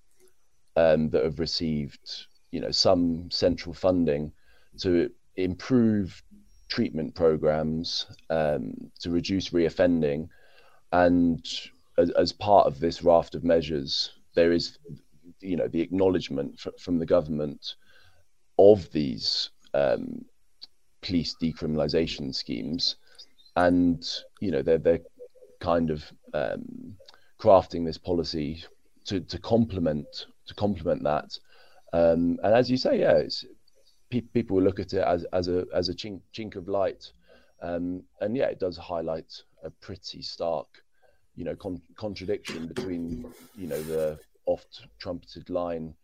um, 0.77 1.11
that 1.11 1.25
have 1.25 1.39
received 1.39 2.27
you 2.53 2.61
know 2.61 2.71
some 2.71 3.31
central 3.31 3.75
funding 3.75 4.33
to 4.79 5.11
improve 5.37 6.23
treatment 6.69 7.15
programs 7.15 8.07
um, 8.31 8.73
to 9.01 9.11
reduce 9.11 9.51
reoffending, 9.51 10.29
and 10.93 11.45
as, 11.99 12.11
as, 12.11 12.33
part 12.33 12.67
of 12.67 12.79
this 12.81 13.03
raft 13.03 13.35
of 13.35 13.45
measures, 13.45 14.13
there 14.35 14.53
is 14.53 14.79
you 15.41 15.57
know 15.57 15.69
the 15.69 15.81
acknowledgement 15.81 16.61
from 16.79 16.99
the 16.99 17.07
government 17.07 17.75
of 18.59 18.91
these 18.93 19.51
um, 19.75 20.25
police 21.01 21.35
decriminalisation 21.43 22.35
schemes 22.35 22.97
and 23.57 24.09
you 24.41 24.51
know 24.51 24.63
they're 24.63 24.79
they're 24.79 25.01
kind 25.61 25.91
of 25.91 26.05
um, 26.35 26.97
crafting 27.39 27.85
this 27.85 27.99
policy 27.99 28.65
to 29.05 29.21
to 29.21 29.39
complement 29.39 30.27
to 30.47 30.55
complement 30.55 31.03
that. 31.05 31.39
Um, 31.93 32.39
and 32.43 32.55
as 32.55 32.71
you 32.71 32.77
say, 32.77 33.01
yeah, 33.01 33.17
it's, 33.17 33.45
pe- 34.11 34.21
people 34.21 34.61
look 34.61 34.81
at 34.81 34.93
it 34.93 35.03
as 35.03 35.25
as 35.33 35.49
a 35.49 35.67
as 35.75 35.89
a 35.89 35.95
chink 35.95 36.21
chink 36.35 36.57
of 36.57 36.69
light, 36.69 37.13
um, 37.61 38.03
and 38.21 38.37
yeah, 38.37 38.47
it 38.47 38.59
does 38.59 38.77
highlight 38.77 39.33
a 39.63 39.71
pretty 39.71 40.23
stark, 40.23 40.69
you 41.37 41.45
know, 41.45 41.55
con- 41.57 41.83
contradiction 41.97 42.67
between 42.67 43.27
you 43.57 43.67
know 43.67 43.83
the 43.83 44.19
oft 44.47 44.87
trumpeted 44.99 45.51
line 45.51 45.95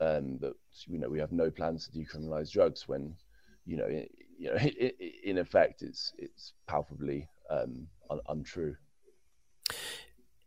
um, 0.00 0.38
that 0.38 0.54
you 0.86 0.98
know 0.98 1.08
we 1.08 1.18
have 1.18 1.32
no 1.32 1.50
plans 1.50 1.88
to 1.88 1.98
decriminalize 1.98 2.50
drugs 2.50 2.86
when 2.86 3.14
you 3.66 3.76
know 3.76 4.04
you 4.38 4.50
know, 4.50 4.56
in 5.24 5.38
effect, 5.38 5.82
it's 5.82 6.12
it's 6.18 6.52
palpably 6.66 7.28
um, 7.50 7.88
un- 8.10 8.20
untrue. 8.28 8.76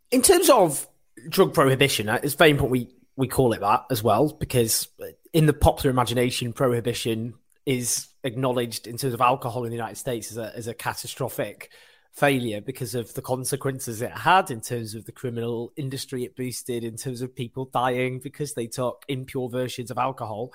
In 0.09 0.21
terms 0.21 0.49
of 0.49 0.87
drug 1.29 1.53
prohibition, 1.53 2.09
uh, 2.09 2.19
it's 2.23 2.33
very 2.33 2.51
important 2.51 2.71
we 2.71 2.87
we 3.21 3.27
call 3.27 3.53
it 3.53 3.61
that 3.61 3.85
as 3.91 4.01
well 4.01 4.29
because 4.29 4.87
in 5.31 5.45
the 5.45 5.53
popular 5.53 5.91
imagination, 5.91 6.53
prohibition 6.53 7.35
is 7.67 8.07
acknowledged 8.23 8.87
in 8.87 8.97
terms 8.97 9.13
of 9.13 9.21
alcohol 9.21 9.63
in 9.63 9.69
the 9.69 9.75
United 9.75 9.97
States 9.97 10.31
as 10.31 10.37
a 10.37 10.51
as 10.55 10.65
a 10.65 10.73
catastrophic 10.73 11.69
failure 12.11 12.61
because 12.61 12.95
of 12.95 13.13
the 13.13 13.21
consequences 13.21 14.01
it 14.01 14.11
had 14.11 14.49
in 14.49 14.59
terms 14.59 14.95
of 14.95 15.05
the 15.05 15.11
criminal 15.11 15.71
industry 15.77 16.23
it 16.23 16.35
boosted, 16.35 16.83
in 16.83 16.97
terms 16.97 17.21
of 17.21 17.35
people 17.35 17.65
dying 17.65 18.17
because 18.17 18.55
they 18.55 18.65
took 18.65 19.05
impure 19.07 19.49
versions 19.49 19.91
of 19.91 19.99
alcohol. 19.99 20.51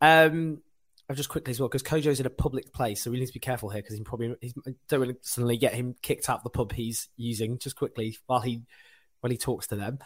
Um, 0.00 0.62
I'll 1.10 1.16
just 1.16 1.28
quickly 1.28 1.50
as 1.50 1.60
well 1.60 1.68
because 1.68 1.82
Kojo's 1.82 2.20
in 2.20 2.26
a 2.26 2.30
public 2.30 2.72
place, 2.72 3.02
so 3.02 3.10
we 3.10 3.20
need 3.20 3.26
to 3.26 3.34
be 3.34 3.38
careful 3.38 3.68
here 3.68 3.82
because 3.82 3.98
he 3.98 4.02
probably 4.02 4.34
he's, 4.40 4.54
don't 4.88 5.00
really 5.00 5.16
suddenly 5.20 5.58
get 5.58 5.74
him 5.74 5.94
kicked 6.00 6.30
out 6.30 6.38
of 6.38 6.42
the 6.42 6.48
pub 6.48 6.72
he's 6.72 7.10
using 7.18 7.58
just 7.58 7.76
quickly 7.76 8.16
while 8.24 8.40
he 8.40 8.62
while 9.20 9.30
he 9.30 9.36
talks 9.36 9.66
to 9.66 9.76
them. 9.76 9.98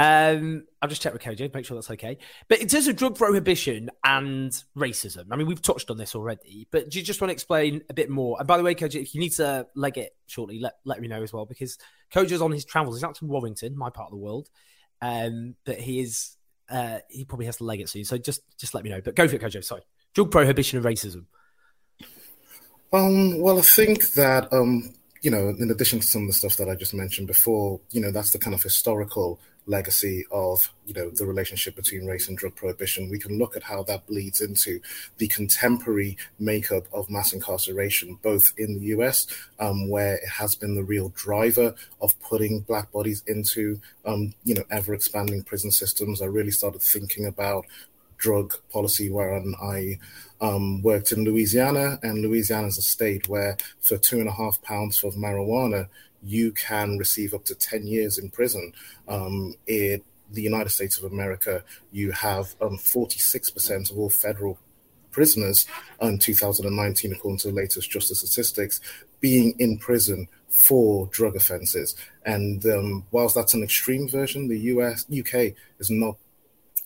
Um, 0.00 0.64
I'll 0.80 0.88
just 0.88 1.02
check 1.02 1.12
with 1.12 1.22
Kojo, 1.22 1.52
make 1.52 1.66
sure 1.66 1.76
that's 1.76 1.90
okay. 1.90 2.18
But 2.48 2.60
in 2.60 2.68
terms 2.68 2.86
of 2.86 2.96
drug 2.96 3.16
prohibition 3.16 3.90
and 4.04 4.52
racism, 4.76 5.24
I 5.30 5.36
mean, 5.36 5.48
we've 5.48 5.60
touched 5.60 5.90
on 5.90 5.98
this 5.98 6.14
already, 6.14 6.68
but 6.70 6.88
do 6.88 6.98
you 6.98 7.04
just 7.04 7.20
want 7.20 7.30
to 7.30 7.32
explain 7.32 7.82
a 7.90 7.94
bit 7.94 8.08
more? 8.08 8.36
And 8.38 8.46
by 8.46 8.56
the 8.56 8.62
way, 8.62 8.76
Kojo, 8.76 8.94
if 8.94 9.12
you 9.12 9.20
need 9.20 9.32
to 9.32 9.66
leg 9.74 9.98
it 9.98 10.14
shortly, 10.28 10.60
let, 10.60 10.74
let 10.84 11.00
me 11.00 11.08
know 11.08 11.22
as 11.22 11.32
well, 11.32 11.46
because 11.46 11.78
Kojo's 12.14 12.40
on 12.40 12.52
his 12.52 12.64
travels. 12.64 12.96
He's 12.96 13.04
out 13.04 13.16
to 13.16 13.26
Warrington, 13.26 13.76
my 13.76 13.90
part 13.90 14.06
of 14.06 14.12
the 14.12 14.24
world, 14.24 14.48
um, 15.02 15.56
but 15.64 15.80
he 15.80 15.98
is, 15.98 16.36
uh, 16.70 17.00
he 17.10 17.24
probably 17.24 17.46
has 17.46 17.56
to 17.56 17.64
leg 17.64 17.80
it 17.80 17.88
soon. 17.88 18.04
So 18.04 18.16
just, 18.18 18.42
just 18.56 18.74
let 18.74 18.84
me 18.84 18.90
know. 18.90 19.00
But 19.00 19.16
go 19.16 19.26
for 19.26 19.34
it, 19.34 19.42
Kojo. 19.42 19.64
Sorry 19.64 19.82
drug 20.14 20.30
prohibition 20.32 20.78
and 20.78 20.86
racism? 20.86 21.26
Um, 22.92 23.40
well, 23.40 23.58
I 23.58 23.62
think 23.62 24.12
that 24.14 24.52
um, 24.52 24.94
you 25.22 25.30
know, 25.30 25.50
in 25.50 25.70
addition 25.70 26.00
to 26.00 26.06
some 26.06 26.22
of 26.22 26.28
the 26.28 26.32
stuff 26.32 26.56
that 26.56 26.68
I 26.68 26.74
just 26.74 26.94
mentioned 26.94 27.28
before, 27.28 27.80
you 27.90 28.00
know, 28.00 28.10
that's 28.10 28.32
the 28.32 28.38
kind 28.38 28.54
of 28.54 28.62
historical 28.62 29.40
legacy 29.68 30.24
of 30.30 30.72
you 30.86 30.94
know 30.94 31.10
the 31.10 31.26
relationship 31.26 31.76
between 31.76 32.06
race 32.06 32.28
and 32.28 32.36
drug 32.36 32.56
prohibition. 32.56 33.10
We 33.10 33.18
can 33.18 33.38
look 33.38 33.56
at 33.56 33.62
how 33.62 33.82
that 33.84 34.06
bleeds 34.06 34.40
into 34.40 34.80
the 35.18 35.28
contemporary 35.28 36.16
makeup 36.38 36.84
of 36.92 37.10
mass 37.10 37.32
incarceration, 37.32 38.18
both 38.22 38.52
in 38.56 38.78
the 38.78 38.86
U.S., 38.86 39.26
um, 39.60 39.88
where 39.88 40.16
it 40.16 40.28
has 40.28 40.54
been 40.54 40.74
the 40.74 40.84
real 40.84 41.10
driver 41.10 41.74
of 42.00 42.18
putting 42.20 42.60
black 42.60 42.90
bodies 42.90 43.22
into 43.26 43.80
um, 44.04 44.34
you 44.44 44.54
know 44.54 44.64
ever 44.70 44.94
expanding 44.94 45.42
prison 45.42 45.70
systems. 45.70 46.22
I 46.22 46.26
really 46.26 46.50
started 46.50 46.82
thinking 46.82 47.26
about 47.26 47.66
drug 48.16 48.54
policy 48.70 49.10
wherein 49.10 49.54
I 49.62 49.98
um, 50.40 50.82
worked 50.82 51.12
in 51.12 51.24
Louisiana, 51.24 51.98
and 52.02 52.20
Louisiana 52.20 52.66
is 52.66 52.78
a 52.78 52.82
state 52.82 53.28
where 53.28 53.56
for 53.80 53.96
two 53.96 54.18
and 54.18 54.28
a 54.28 54.32
half 54.32 54.60
pounds 54.62 55.02
of 55.02 55.14
marijuana, 55.14 55.88
you 56.22 56.52
can 56.52 56.98
receive 56.98 57.34
up 57.34 57.44
to 57.46 57.54
10 57.54 57.86
years 57.86 58.18
in 58.18 58.30
prison. 58.30 58.72
Um, 59.06 59.54
it, 59.66 60.04
the 60.30 60.42
United 60.42 60.70
States 60.70 60.98
of 60.98 61.04
America, 61.04 61.64
you 61.92 62.12
have 62.12 62.54
um, 62.60 62.76
46% 62.76 63.90
of 63.90 63.98
all 63.98 64.10
federal 64.10 64.58
prisoners 65.10 65.66
in 66.00 66.18
2019, 66.18 67.12
according 67.12 67.38
to 67.38 67.48
the 67.48 67.54
latest 67.54 67.90
justice 67.90 68.18
statistics, 68.20 68.80
being 69.20 69.54
in 69.58 69.78
prison 69.78 70.28
for 70.48 71.06
drug 71.06 71.34
offences. 71.34 71.96
And 72.24 72.64
um, 72.66 73.06
whilst 73.10 73.34
that's 73.34 73.54
an 73.54 73.62
extreme 73.62 74.08
version, 74.08 74.48
the 74.48 74.58
US 74.60 75.06
UK 75.10 75.54
is 75.78 75.90
not 75.90 76.16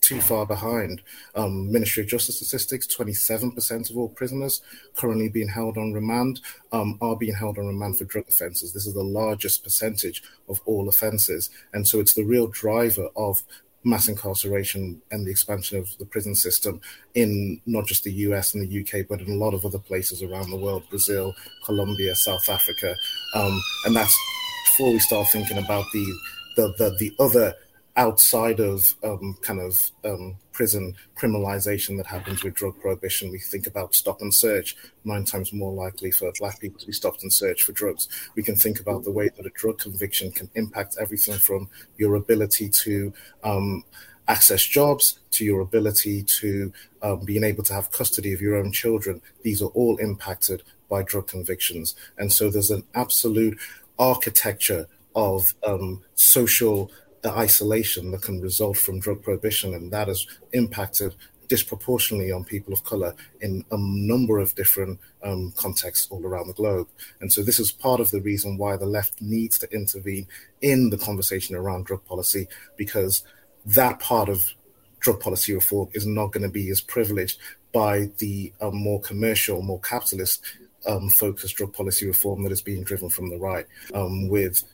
too 0.03 0.21
far 0.21 0.45
behind. 0.45 1.01
Um, 1.35 1.73
Ministry 1.73 2.03
of 2.03 2.11
Justice 2.11 2.37
statistics: 2.37 2.87
twenty-seven 2.87 3.53
percent 3.53 3.89
of 3.89 3.97
all 3.97 4.09
prisoners 4.09 4.61
currently 4.97 5.29
being 5.29 5.49
held 5.49 5.79
on 5.79 5.93
remand 5.95 6.41
um, 6.73 6.99
are 7.01 7.17
being 7.17 7.35
held 7.35 7.59
on 7.59 7.67
remand 7.67 7.97
for 7.97 8.05
drug 8.05 8.29
offences. 8.29 8.73
This 8.73 8.87
is 8.87 8.95
the 8.95 9.03
largest 9.03 9.65
percentage 9.65 10.23
of 10.49 10.61
all 10.67 10.89
offences, 10.89 11.49
and 11.73 11.89
so 11.89 12.01
it's 12.01 12.15
the 12.15 12.25
real 12.25 12.49
driver 12.49 13.09
of 13.17 13.43
mass 13.85 14.09
incarceration 14.09 15.01
and 15.11 15.27
the 15.27 15.31
expansion 15.31 15.79
of 15.79 15.97
the 15.99 16.05
prison 16.05 16.35
system 16.35 16.81
in 17.15 17.61
not 17.67 17.87
just 17.87 18.05
the 18.05 18.13
US 18.13 18.55
and 18.55 18.63
the 18.63 18.81
UK, 18.81 19.07
but 19.09 19.21
in 19.21 19.31
a 19.31 19.37
lot 19.37 19.55
of 19.55 19.65
other 19.65 19.79
places 19.79 20.23
around 20.23 20.51
the 20.51 20.57
world 20.57 20.85
Brazil, 20.89 21.35
Colombia, 21.65 22.15
South 22.15 22.49
Africa. 22.49 22.95
Um, 23.35 23.61
and 23.85 23.97
that's 23.97 24.17
before 24.73 24.93
we 24.93 24.99
start 24.99 25.29
thinking 25.29 25.59
about 25.59 25.85
the, 25.93 26.05
the, 26.57 26.75
the, 26.79 26.97
the 26.99 27.15
other 27.19 27.55
outside 27.97 28.59
of 28.59 28.95
um, 29.05 29.37
kind 29.43 29.61
of 29.61 29.91
um, 30.05 30.37
prison 30.53 30.95
criminalization 31.17 31.97
that 31.99 32.07
happens 32.07 32.43
with 32.43 32.55
drug 32.55 32.81
prohibition. 32.81 33.31
We 33.31 33.39
think 33.39 33.67
about 33.67 33.95
stop 33.95 34.23
and 34.23 34.33
search, 34.33 34.77
nine 35.05 35.25
times 35.25 35.53
more 35.53 35.73
likely 35.73 36.11
for 36.11 36.33
black 36.39 36.61
people 36.61 36.81
to 36.81 36.87
be 36.87 36.93
stopped 36.93 37.23
and 37.23 37.33
searched 37.33 37.65
for 37.65 37.73
drugs. 37.73 38.09
We 38.35 38.43
can 38.43 38.57
think 38.57 38.81
about 38.81 39.05
the 39.05 39.13
way 39.13 39.29
that 39.29 39.47
a 39.47 39.51
drug 39.51 39.79
conviction 39.79 40.31
can 40.33 40.49
impact 40.55 40.97
everything 40.99 41.35
from 41.35 41.69
your 41.99 42.15
ability 42.15 42.71
to 42.71 43.13
um, 43.45 43.85
access 44.29 44.63
jobs 44.63 45.19
to 45.33 45.45
your 45.45 45.61
ability 45.61 46.23
to 46.23 46.73
um, 47.03 47.25
being 47.25 47.45
able 47.45 47.65
to 47.65 47.75
have 47.75 47.93
custody 47.93 48.33
of 48.33 48.41
your 48.41 48.57
own 48.57 48.73
children. 48.73 49.21
These 49.43 49.61
are 49.61 49.71
all 49.71 49.97
impacted 49.99 50.63
by 50.89 51.03
drug 51.03 51.27
convictions. 51.27 51.95
And 52.19 52.33
so 52.33 52.51
there's 52.51 52.71
an 52.71 52.85
absolute 52.95 53.59
architecture 53.99 54.87
of 55.15 55.55
um, 55.67 56.03
social 56.15 56.91
the 57.23 57.31
isolation 57.31 58.11
that 58.11 58.23
can 58.23 58.41
result 58.41 58.77
from 58.77 59.01
drug 59.01 59.23
prohibition, 59.23 59.75
and 59.75 59.93
that 59.93 60.09
has 60.09 60.27
impacted 60.53 61.15
disproportionately 61.49 62.33
on 62.33 62.45
people 62.45 62.73
of 62.73 62.83
color 62.85 63.15
in 63.43 63.65
a 63.71 63.77
number 63.79 64.39
of 64.39 64.55
different 64.55 64.99
um, 65.23 65.53
contexts 65.57 66.09
all 66.11 66.25
around 66.25 66.47
the 66.47 66.55
globe. 66.55 66.89
And 67.21 67.33
so, 67.33 67.43
this 67.43 67.61
is 67.61 67.71
part 67.71 68.01
of 68.01 68.11
the 68.11 68.21
reason 68.21 68.57
why 68.57 68.77
the 68.77 68.87
left 68.87 69.21
needs 69.21 69.59
to 69.59 69.73
intervene 69.73 70.27
in 70.61 70.91
the 70.91 70.99
conversation 70.99 71.55
around 71.55 71.87
drug 71.87 72.05
policy, 72.05 72.49
because 72.77 73.23
that 73.65 74.01
part 74.01 74.29
of 74.29 74.53
drug 75.01 75.21
policy 75.21 75.53
reform 75.55 75.89
is 75.93 76.07
not 76.07 76.33
going 76.33 76.43
to 76.43 76.49
be 76.49 76.71
as 76.71 76.81
privileged 76.81 77.39
by 77.73 78.11
the 78.19 78.53
um, 78.61 78.77
more 78.77 79.01
commercial, 79.01 79.63
more 79.63 79.81
capitalist 79.81 80.43
um, 80.87 81.09
focused 81.09 81.57
drug 81.57 81.73
policy 81.73 82.07
reform 82.07 82.43
that 82.43 82.53
is 82.53 82.63
being 82.63 82.83
driven 82.83 83.09
from 83.09 83.31
the 83.31 83.39
right, 83.39 83.67
um, 83.95 84.29
with 84.29 84.65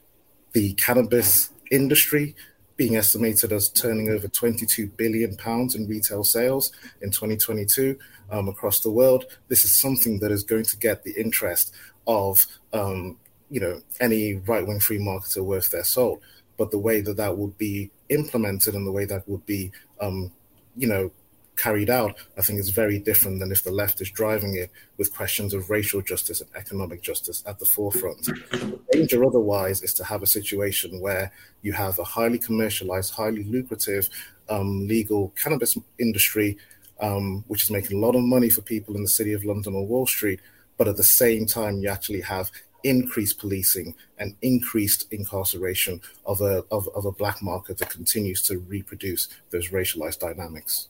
the 0.53 0.73
cannabis 0.75 1.51
industry 1.71 2.35
being 2.77 2.97
estimated 2.97 3.53
as 3.53 3.69
turning 3.69 4.09
over 4.09 4.29
22 4.29 4.87
billion 4.97 5.37
pounds 5.37 5.75
in 5.75 5.89
retail 5.89 6.23
sales 6.23 6.71
in 7.03 7.11
2022 7.11 7.99
um, 8.31 8.49
across 8.49 8.81
the 8.81 8.91
world. 8.91 9.25
This 9.49 9.65
is 9.65 9.77
something 9.77 10.21
that 10.21 10.31
is 10.31 10.45
going 10.45 10.65
to 10.65 10.77
get 10.79 11.03
the 11.03 11.13
interest 11.13 11.75
of 12.07 12.47
um, 12.73 13.19
you 13.51 13.61
know 13.61 13.83
any 14.01 14.35
right-wing 14.35 14.81
free 14.81 14.99
marketer 14.99 15.45
worth 15.45 15.71
their 15.71 15.85
salt. 15.85 16.21
But 16.57 16.71
the 16.71 16.79
way 16.79 17.01
that 17.01 17.17
that 17.17 17.37
would 17.37 17.59
be 17.59 17.91
implemented 18.09 18.75
and 18.75 18.87
the 18.87 18.93
way 18.93 19.05
that 19.05 19.29
would 19.29 19.45
be 19.45 19.73
um, 20.01 20.33
you 20.77 20.87
know 20.87 21.11
carried 21.59 21.91
out, 21.91 22.17
I 22.39 22.43
think 22.43 22.59
is 22.59 22.71
very 22.71 22.99
different 22.99 23.41
than 23.41 23.53
if 23.53 23.65
the 23.65 23.71
left 23.71 24.01
is 24.01 24.11
driving 24.11 24.57
it 24.57 24.71
with 24.97 25.15
questions 25.15 25.53
of 25.53 25.69
racial 25.69 26.01
justice 26.01 26.41
and 26.41 26.51
economic 26.57 27.03
justice 27.03 27.43
at 27.47 27.59
the 27.59 27.67
forefront. 27.67 28.25
The 28.25 28.81
danger 28.93 29.25
otherwise 29.25 29.83
is 29.83 29.93
to 29.95 30.05
have 30.05 30.23
a 30.23 30.27
situation 30.27 31.01
where 31.01 31.33
you 31.63 31.73
have 31.73 31.99
a 31.99 32.05
highly 32.05 32.39
commercialized, 32.39 33.13
highly 33.13 33.45
lucrative 33.45 34.09
um, 34.49 34.87
legal 34.87 35.33
cannabis 35.43 35.77
industry, 35.99 36.57
um, 37.01 37.45
which 37.49 37.65
is 37.65 37.71
making 37.71 37.99
a 37.99 38.07
lot 38.07 38.15
of 38.15 38.23
money 38.23 38.51
for 38.51 38.63
people 38.63 38.97
in 38.97 39.03
the 39.03 39.09
city 39.09 39.33
of 39.33 39.45
London 39.45 39.75
or 39.75 39.87
Wall 39.87 40.07
Street, 40.07 40.41
but 40.77 40.89
at 40.89 40.97
the 40.97 41.03
same 41.03 41.45
time, 41.45 41.79
you 41.79 41.89
actually 41.89 42.21
have 42.21 42.51
increased 42.85 43.39
policing 43.41 43.95
and 44.19 44.37
increased 44.43 45.13
incarceration 45.13 46.01
of 46.25 46.41
a 46.41 46.65
of, 46.71 46.89
of 46.95 47.05
a 47.05 47.13
black 47.13 47.43
market 47.43 47.79
that 47.79 47.91
continues 47.91 48.41
to 48.43 48.59
reproduce 48.61 49.29
those 49.51 49.71
racialized 49.71 50.21
dynamics. 50.21 50.89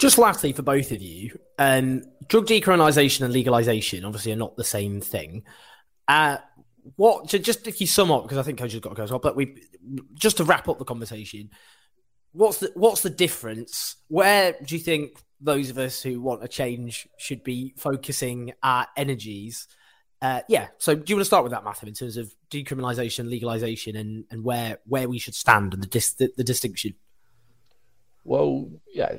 Just 0.00 0.16
lastly, 0.16 0.54
for 0.54 0.62
both 0.62 0.92
of 0.92 1.02
you, 1.02 1.38
um, 1.58 2.02
drug 2.26 2.46
decriminalisation 2.46 3.20
and 3.20 3.34
legalisation 3.34 4.02
obviously 4.06 4.32
are 4.32 4.36
not 4.36 4.56
the 4.56 4.64
same 4.64 5.02
thing. 5.02 5.42
Uh, 6.08 6.38
what 6.96 7.28
just 7.28 7.68
if 7.68 7.82
you 7.82 7.86
sum 7.86 8.10
up 8.10 8.22
because 8.22 8.38
I 8.38 8.42
think 8.42 8.58
Kojo 8.58 8.72
has 8.72 8.80
got 8.80 8.88
to 8.90 8.94
go 8.94 9.02
as 9.02 9.10
well, 9.10 9.20
but 9.20 9.36
we 9.36 9.62
just 10.14 10.38
to 10.38 10.44
wrap 10.44 10.70
up 10.70 10.78
the 10.78 10.86
conversation. 10.86 11.50
What's 12.32 12.60
the 12.60 12.72
what's 12.74 13.02
the 13.02 13.10
difference? 13.10 13.96
Where 14.08 14.56
do 14.64 14.74
you 14.74 14.80
think 14.80 15.22
those 15.38 15.68
of 15.68 15.76
us 15.76 16.02
who 16.02 16.18
want 16.18 16.42
a 16.42 16.48
change 16.48 17.06
should 17.18 17.44
be 17.44 17.74
focusing 17.76 18.54
our 18.62 18.86
energies? 18.96 19.68
Uh, 20.22 20.40
yeah. 20.48 20.68
So 20.78 20.94
do 20.94 21.02
you 21.08 21.16
want 21.16 21.22
to 21.22 21.26
start 21.26 21.44
with 21.44 21.52
that, 21.52 21.64
Mattha, 21.64 21.86
in 21.86 21.92
terms 21.92 22.16
of 22.16 22.34
decriminalisation, 22.50 23.28
legalisation, 23.28 23.98
and 23.98 24.24
and 24.30 24.44
where 24.44 24.78
where 24.86 25.10
we 25.10 25.18
should 25.18 25.34
stand 25.34 25.74
and 25.74 25.82
the 25.82 25.88
dis- 25.88 26.14
the, 26.14 26.32
the 26.38 26.44
distinction? 26.44 26.94
Well, 28.24 28.70
yeah, 28.94 29.16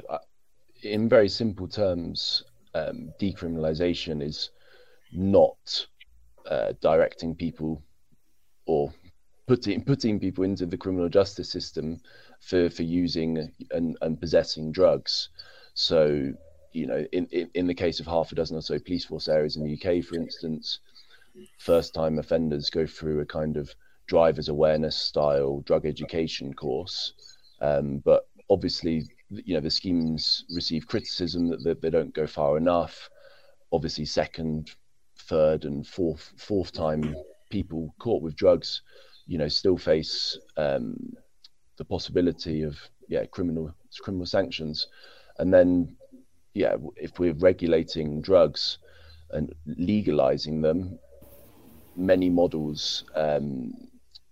in 0.84 1.10
very 1.10 1.30
simple 1.30 1.68
terms, 1.68 2.44
um, 2.74 3.14
decriminalisation 3.20 4.22
is 4.22 4.52
not 5.12 5.88
uh, 6.50 6.74
directing 6.82 7.36
people 7.36 7.82
or 8.66 8.94
putting 9.48 9.84
putting 9.84 10.20
people 10.20 10.44
into 10.44 10.66
the 10.66 10.78
criminal 10.78 11.10
justice 11.10 11.50
system 11.50 12.00
for 12.40 12.70
for 12.70 12.84
using 12.84 13.52
and, 13.72 13.98
and 14.02 14.20
possessing 14.20 14.72
drugs. 14.72 15.30
So, 15.74 16.34
you 16.74 16.88
know, 16.88 17.06
in, 17.12 17.28
in, 17.32 17.50
in 17.54 17.68
the 17.68 17.74
case 17.74 18.00
of 18.00 18.06
half 18.06 18.32
a 18.32 18.36
dozen 18.36 18.58
or 18.58 18.62
so 18.62 18.80
police 18.80 19.06
force 19.06 19.28
areas 19.28 19.56
in 19.56 19.64
the 19.64 19.74
UK, 19.74 20.04
for 20.04 20.16
instance, 20.16 20.80
first 21.58 21.94
time 21.94 22.20
offenders 22.20 22.70
go 22.70 22.86
through 22.86 23.20
a 23.20 23.26
kind 23.26 23.58
of 23.58 23.74
driver's 24.08 24.50
awareness 24.50 24.96
style 24.96 25.62
drug 25.66 25.86
education 25.86 26.54
course. 26.54 27.14
Um, 27.62 28.00
but 28.00 28.28
obviously 28.50 29.06
you 29.32 29.54
know 29.54 29.62
the 29.62 29.72
schemes 29.72 30.46
receive 30.54 30.88
criticism 30.88 31.48
that 31.48 31.82
they, 31.82 31.90
don't 31.90 32.14
go 32.14 32.28
far 32.28 32.58
enough. 32.58 33.10
Obviously, 33.72 34.06
second, 34.06 34.72
third, 35.18 35.66
and 35.66 35.88
fourth 35.88 36.34
fourth 36.38 36.72
time 36.72 37.16
people 37.50 37.94
caught 38.00 38.22
with 38.22 38.36
drugs, 38.36 38.82
you 39.28 39.38
know, 39.38 39.48
still 39.48 39.78
face 39.78 40.38
um, 40.58 40.96
the 41.78 41.86
possibility 41.86 42.64
of 42.64 42.78
yeah 43.08 43.26
criminal 43.26 43.74
criminal 44.02 44.26
sanctions, 44.26 44.88
and 45.40 45.54
then 45.54 45.96
yeah 46.54 46.76
if 46.98 47.18
we're 47.20 47.34
regulating 47.34 48.22
drugs 48.22 48.80
and 49.32 49.54
legalizing 49.66 50.62
them, 50.62 51.00
many 51.96 52.30
models 52.30 53.06
um, 53.16 53.74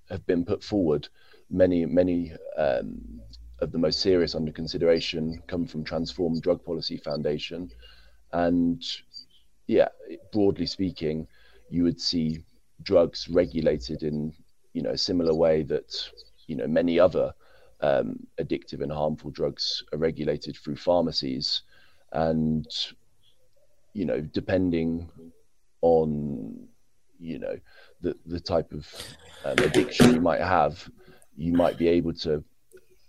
have 0.10 0.26
been 0.26 0.44
put 0.44 0.64
forward. 0.64 1.08
Many 1.50 1.86
many 1.86 2.34
um, 2.58 3.22
of 3.62 3.72
the 3.72 3.78
most 3.78 4.00
serious 4.00 4.36
under 4.36 4.52
consideration 4.52 5.42
come 5.48 5.66
from 5.66 5.84
Transform 5.84 6.40
Drug 6.40 6.64
Policy 6.64 6.98
Foundation. 6.98 7.70
And 8.32 8.84
yeah, 9.68 9.90
broadly 10.32 10.66
speaking, 10.66 11.28
you 11.70 11.84
would 11.84 12.00
see 12.00 12.44
drugs 12.84 13.28
regulated 13.30 14.04
in 14.04 14.34
you 14.74 14.82
know 14.82 14.92
a 14.92 14.98
similar 14.98 15.34
way 15.34 15.64
that 15.64 16.10
you 16.48 16.56
know 16.56 16.68
many 16.68 17.00
other 17.00 17.34
um, 17.82 18.16
addictive 18.40 18.82
and 18.82 18.92
harmful 18.92 19.32
drugs 19.32 19.84
are 19.94 20.00
regulated 20.00 20.58
through 20.58 20.76
pharmacies, 20.76 21.64
and 22.14 22.68
you 23.94 24.06
know 24.06 24.22
depending 24.22 25.10
on 25.82 26.68
you 27.20 27.40
know 27.40 27.58
the 28.02 28.16
the 28.26 28.40
type 28.40 28.72
of 28.72 28.88
um, 29.46 29.58
addiction 29.60 30.14
you 30.14 30.22
might 30.22 30.42
have, 30.42 30.90
you 31.36 31.54
might 31.54 31.78
be 31.78 31.88
able 31.88 32.14
to 32.14 32.44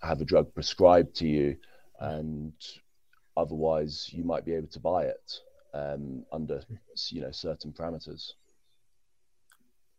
have 0.02 0.20
a 0.20 0.24
drug 0.24 0.52
prescribed 0.54 1.14
to 1.16 1.26
you, 1.26 1.56
and 1.98 2.52
otherwise 3.36 4.08
you 4.12 4.24
might 4.24 4.44
be 4.44 4.54
able 4.54 4.68
to 4.68 4.80
buy 4.80 5.04
it 5.04 5.32
um, 5.74 6.24
under 6.32 6.62
you 7.08 7.20
know 7.20 7.30
certain 7.30 7.72
parameters. 7.72 8.32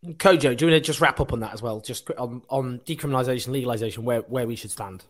Kojo, 0.04 0.58
do 0.58 0.66
you 0.66 0.72
want 0.72 0.82
to 0.84 0.88
just 0.88 1.00
wrap 1.00 1.20
up 1.20 1.32
on 1.32 1.42
that 1.42 1.54
as 1.54 1.62
well, 1.62 1.80
just 1.80 2.10
on, 2.12 2.42
on 2.50 2.80
decriminalisation, 2.80 3.50
legalisation, 3.50 4.00
where, 4.00 4.22
where 4.22 4.48
we 4.48 4.56
should 4.56 4.72
stand? 4.72 5.04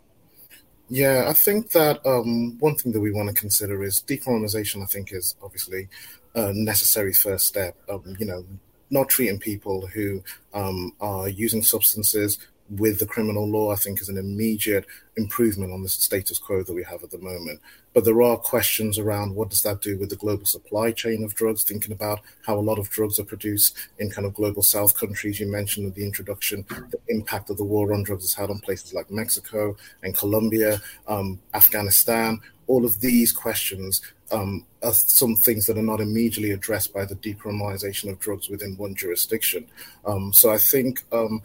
Yeah, 0.90 1.28
I 1.30 1.34
think 1.34 1.72
that 1.72 2.06
um, 2.06 2.58
one 2.60 2.76
thing 2.76 2.92
that 2.92 3.00
we 3.00 3.14
want 3.14 3.30
to 3.30 3.34
consider 3.34 3.82
is 3.84 4.04
decriminalisation. 4.06 4.84
I 4.84 4.88
think 4.88 5.14
is 5.14 5.36
obviously 5.42 5.88
a 6.36 6.52
necessary 6.52 7.14
first 7.14 7.48
step. 7.48 7.78
Um, 7.90 8.18
you 8.20 8.26
know, 8.26 8.46
not 8.90 9.08
treating 9.08 9.40
people 9.40 9.88
who 9.88 10.22
um, 10.54 10.92
are 11.00 11.30
using 11.30 11.64
substances 11.64 12.38
with 12.78 13.00
the 13.00 13.06
criminal 13.06 13.48
law, 13.48 13.72
I 13.72 13.76
think 13.76 14.02
is 14.02 14.10
an 14.10 14.18
immediate 14.18 14.86
improvement 15.18 15.74
on 15.74 15.84
the 15.84 15.90
status 15.90 16.40
quo 16.40 16.64
that 16.64 16.74
we 16.74 16.84
have 16.84 17.04
at 17.04 17.12
the 17.12 17.18
moment. 17.18 17.60
But 17.94 18.06
there 18.06 18.22
are 18.22 18.38
questions 18.38 18.98
around 18.98 19.36
what 19.36 19.50
does 19.50 19.62
that 19.64 19.82
do 19.82 19.98
with 19.98 20.10
the 20.10 20.16
global 20.16 20.46
supply 20.46 20.92
chain 20.92 21.24
of 21.24 21.36
drugs, 21.36 21.64
thinking 21.64 21.92
about 21.92 22.22
how 22.46 22.58
a 22.58 22.62
lot 22.62 22.80
of 22.80 22.90
drugs 22.90 23.20
are 23.20 23.26
produced 23.26 23.76
in 24.00 24.10
kind 24.10 24.26
of 24.26 24.34
global 24.34 24.64
south 24.64 24.98
countries. 24.98 25.40
You 25.40 25.52
mentioned 25.52 25.86
in 25.88 25.94
the 25.94 26.06
introduction 26.06 26.66
the 26.70 27.00
impact 27.10 27.50
of 27.50 27.58
the 27.58 27.66
war 27.66 27.94
on 27.94 28.04
drugs 28.04 28.24
has 28.24 28.34
had 28.34 28.50
on 28.50 28.60
places 28.60 28.94
like 28.94 29.12
Mexico 29.12 29.76
and 30.04 30.16
Colombia, 30.16 30.82
um, 31.08 31.42
Afghanistan. 31.54 32.40
All 32.68 32.86
of 32.86 33.02
these 33.02 33.34
questions 33.34 34.02
um, 34.32 34.66
are 34.82 34.94
some 34.94 35.36
things 35.36 35.66
that 35.66 35.78
are 35.78 35.84
not 35.84 36.00
immediately 36.00 36.52
addressed 36.52 36.94
by 36.94 37.04
the 37.04 37.16
decriminalization 37.16 38.10
of 38.10 38.20
drugs 38.20 38.48
within 38.48 38.78
one 38.78 38.96
jurisdiction. 38.96 39.68
Um, 40.06 40.32
so 40.32 40.52
I 40.52 40.58
think 40.58 41.04
um, 41.12 41.42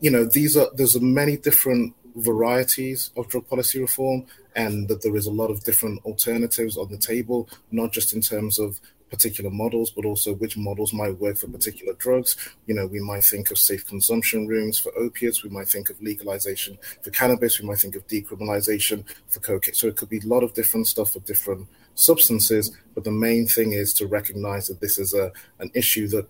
you 0.00 0.10
know 0.10 0.24
these 0.24 0.56
are 0.56 0.68
there's 0.74 1.00
many 1.00 1.36
different 1.36 1.94
varieties 2.16 3.10
of 3.16 3.28
drug 3.28 3.48
policy 3.48 3.80
reform 3.80 4.26
and 4.56 4.88
that 4.88 5.02
there 5.02 5.16
is 5.16 5.26
a 5.26 5.30
lot 5.30 5.50
of 5.50 5.62
different 5.62 6.04
alternatives 6.04 6.76
on 6.76 6.90
the 6.90 6.98
table 6.98 7.48
not 7.70 7.92
just 7.92 8.12
in 8.12 8.20
terms 8.20 8.58
of 8.58 8.80
particular 9.10 9.50
models 9.50 9.90
but 9.90 10.04
also 10.04 10.34
which 10.34 10.56
models 10.56 10.92
might 10.92 11.18
work 11.18 11.36
for 11.36 11.48
particular 11.48 11.92
drugs. 11.94 12.36
You 12.66 12.74
know 12.74 12.86
we 12.86 13.00
might 13.00 13.24
think 13.24 13.50
of 13.50 13.58
safe 13.58 13.86
consumption 13.86 14.46
rooms 14.46 14.78
for 14.78 14.96
opiates. 14.96 15.42
We 15.42 15.50
might 15.50 15.68
think 15.68 15.90
of 15.90 16.00
legalization 16.00 16.78
for 17.02 17.10
cannabis. 17.10 17.60
We 17.60 17.66
might 17.66 17.78
think 17.78 17.96
of 17.96 18.06
decriminalization 18.06 19.04
for 19.28 19.40
cocaine. 19.40 19.74
So 19.74 19.88
it 19.88 19.96
could 19.96 20.08
be 20.08 20.20
a 20.20 20.26
lot 20.26 20.44
of 20.44 20.54
different 20.54 20.86
stuff 20.86 21.12
for 21.12 21.20
different 21.20 21.66
substances 21.96 22.70
but 22.94 23.04
the 23.04 23.10
main 23.10 23.46
thing 23.46 23.72
is 23.72 23.92
to 23.92 24.06
recognize 24.06 24.68
that 24.68 24.80
this 24.80 24.96
is 24.96 25.12
a 25.12 25.32
an 25.58 25.70
issue 25.74 26.06
that 26.08 26.26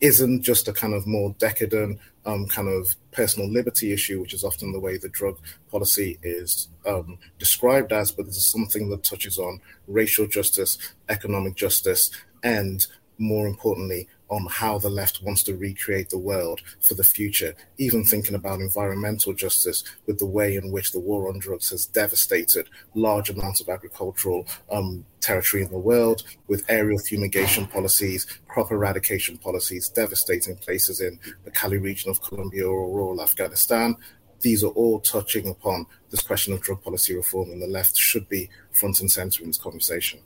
isn't 0.00 0.42
just 0.42 0.68
a 0.68 0.72
kind 0.72 0.94
of 0.94 1.06
more 1.06 1.34
decadent 1.38 1.98
um, 2.24 2.46
kind 2.46 2.68
of 2.68 2.96
personal 3.12 3.50
liberty 3.50 3.92
issue, 3.92 4.20
which 4.20 4.34
is 4.34 4.44
often 4.44 4.72
the 4.72 4.80
way 4.80 4.96
the 4.96 5.08
drug 5.08 5.38
policy 5.70 6.18
is 6.22 6.68
um, 6.86 7.18
described 7.38 7.92
as, 7.92 8.10
but 8.12 8.26
this 8.26 8.36
is 8.36 8.44
something 8.44 8.88
that 8.90 9.02
touches 9.02 9.38
on 9.38 9.60
racial 9.86 10.26
justice, 10.26 10.78
economic 11.08 11.54
justice, 11.54 12.10
and 12.42 12.86
more 13.18 13.46
importantly, 13.46 14.08
on 14.30 14.46
how 14.46 14.78
the 14.78 14.88
left 14.88 15.22
wants 15.22 15.42
to 15.42 15.56
recreate 15.56 16.08
the 16.08 16.18
world 16.18 16.60
for 16.80 16.94
the 16.94 17.04
future, 17.04 17.54
even 17.78 18.04
thinking 18.04 18.34
about 18.34 18.60
environmental 18.60 19.32
justice 19.34 19.82
with 20.06 20.18
the 20.18 20.26
way 20.26 20.56
in 20.56 20.70
which 20.70 20.92
the 20.92 21.00
war 21.00 21.28
on 21.28 21.38
drugs 21.38 21.70
has 21.70 21.84
devastated 21.84 22.68
large 22.94 23.28
amounts 23.28 23.60
of 23.60 23.68
agricultural 23.68 24.46
um, 24.70 25.04
territory 25.20 25.62
in 25.62 25.70
the 25.70 25.78
world, 25.78 26.22
with 26.48 26.64
aerial 26.68 26.98
fumigation 26.98 27.66
policies, 27.66 28.26
crop 28.48 28.70
eradication 28.70 29.38
policies, 29.38 29.88
devastating 29.88 30.56
places 30.56 31.00
in 31.00 31.18
the 31.44 31.50
Cali 31.50 31.78
region 31.78 32.10
of 32.10 32.22
Colombia 32.22 32.66
or 32.66 32.88
rural 32.88 33.22
Afghanistan. 33.22 33.96
These 34.40 34.64
are 34.64 34.68
all 34.68 35.00
touching 35.00 35.48
upon 35.48 35.86
this 36.10 36.22
question 36.22 36.54
of 36.54 36.62
drug 36.62 36.82
policy 36.82 37.14
reform, 37.14 37.50
and 37.50 37.60
the 37.60 37.66
left 37.66 37.96
should 37.96 38.28
be 38.28 38.48
front 38.72 39.00
and 39.00 39.10
center 39.10 39.42
in 39.42 39.50
this 39.50 39.58
conversation 39.58 40.20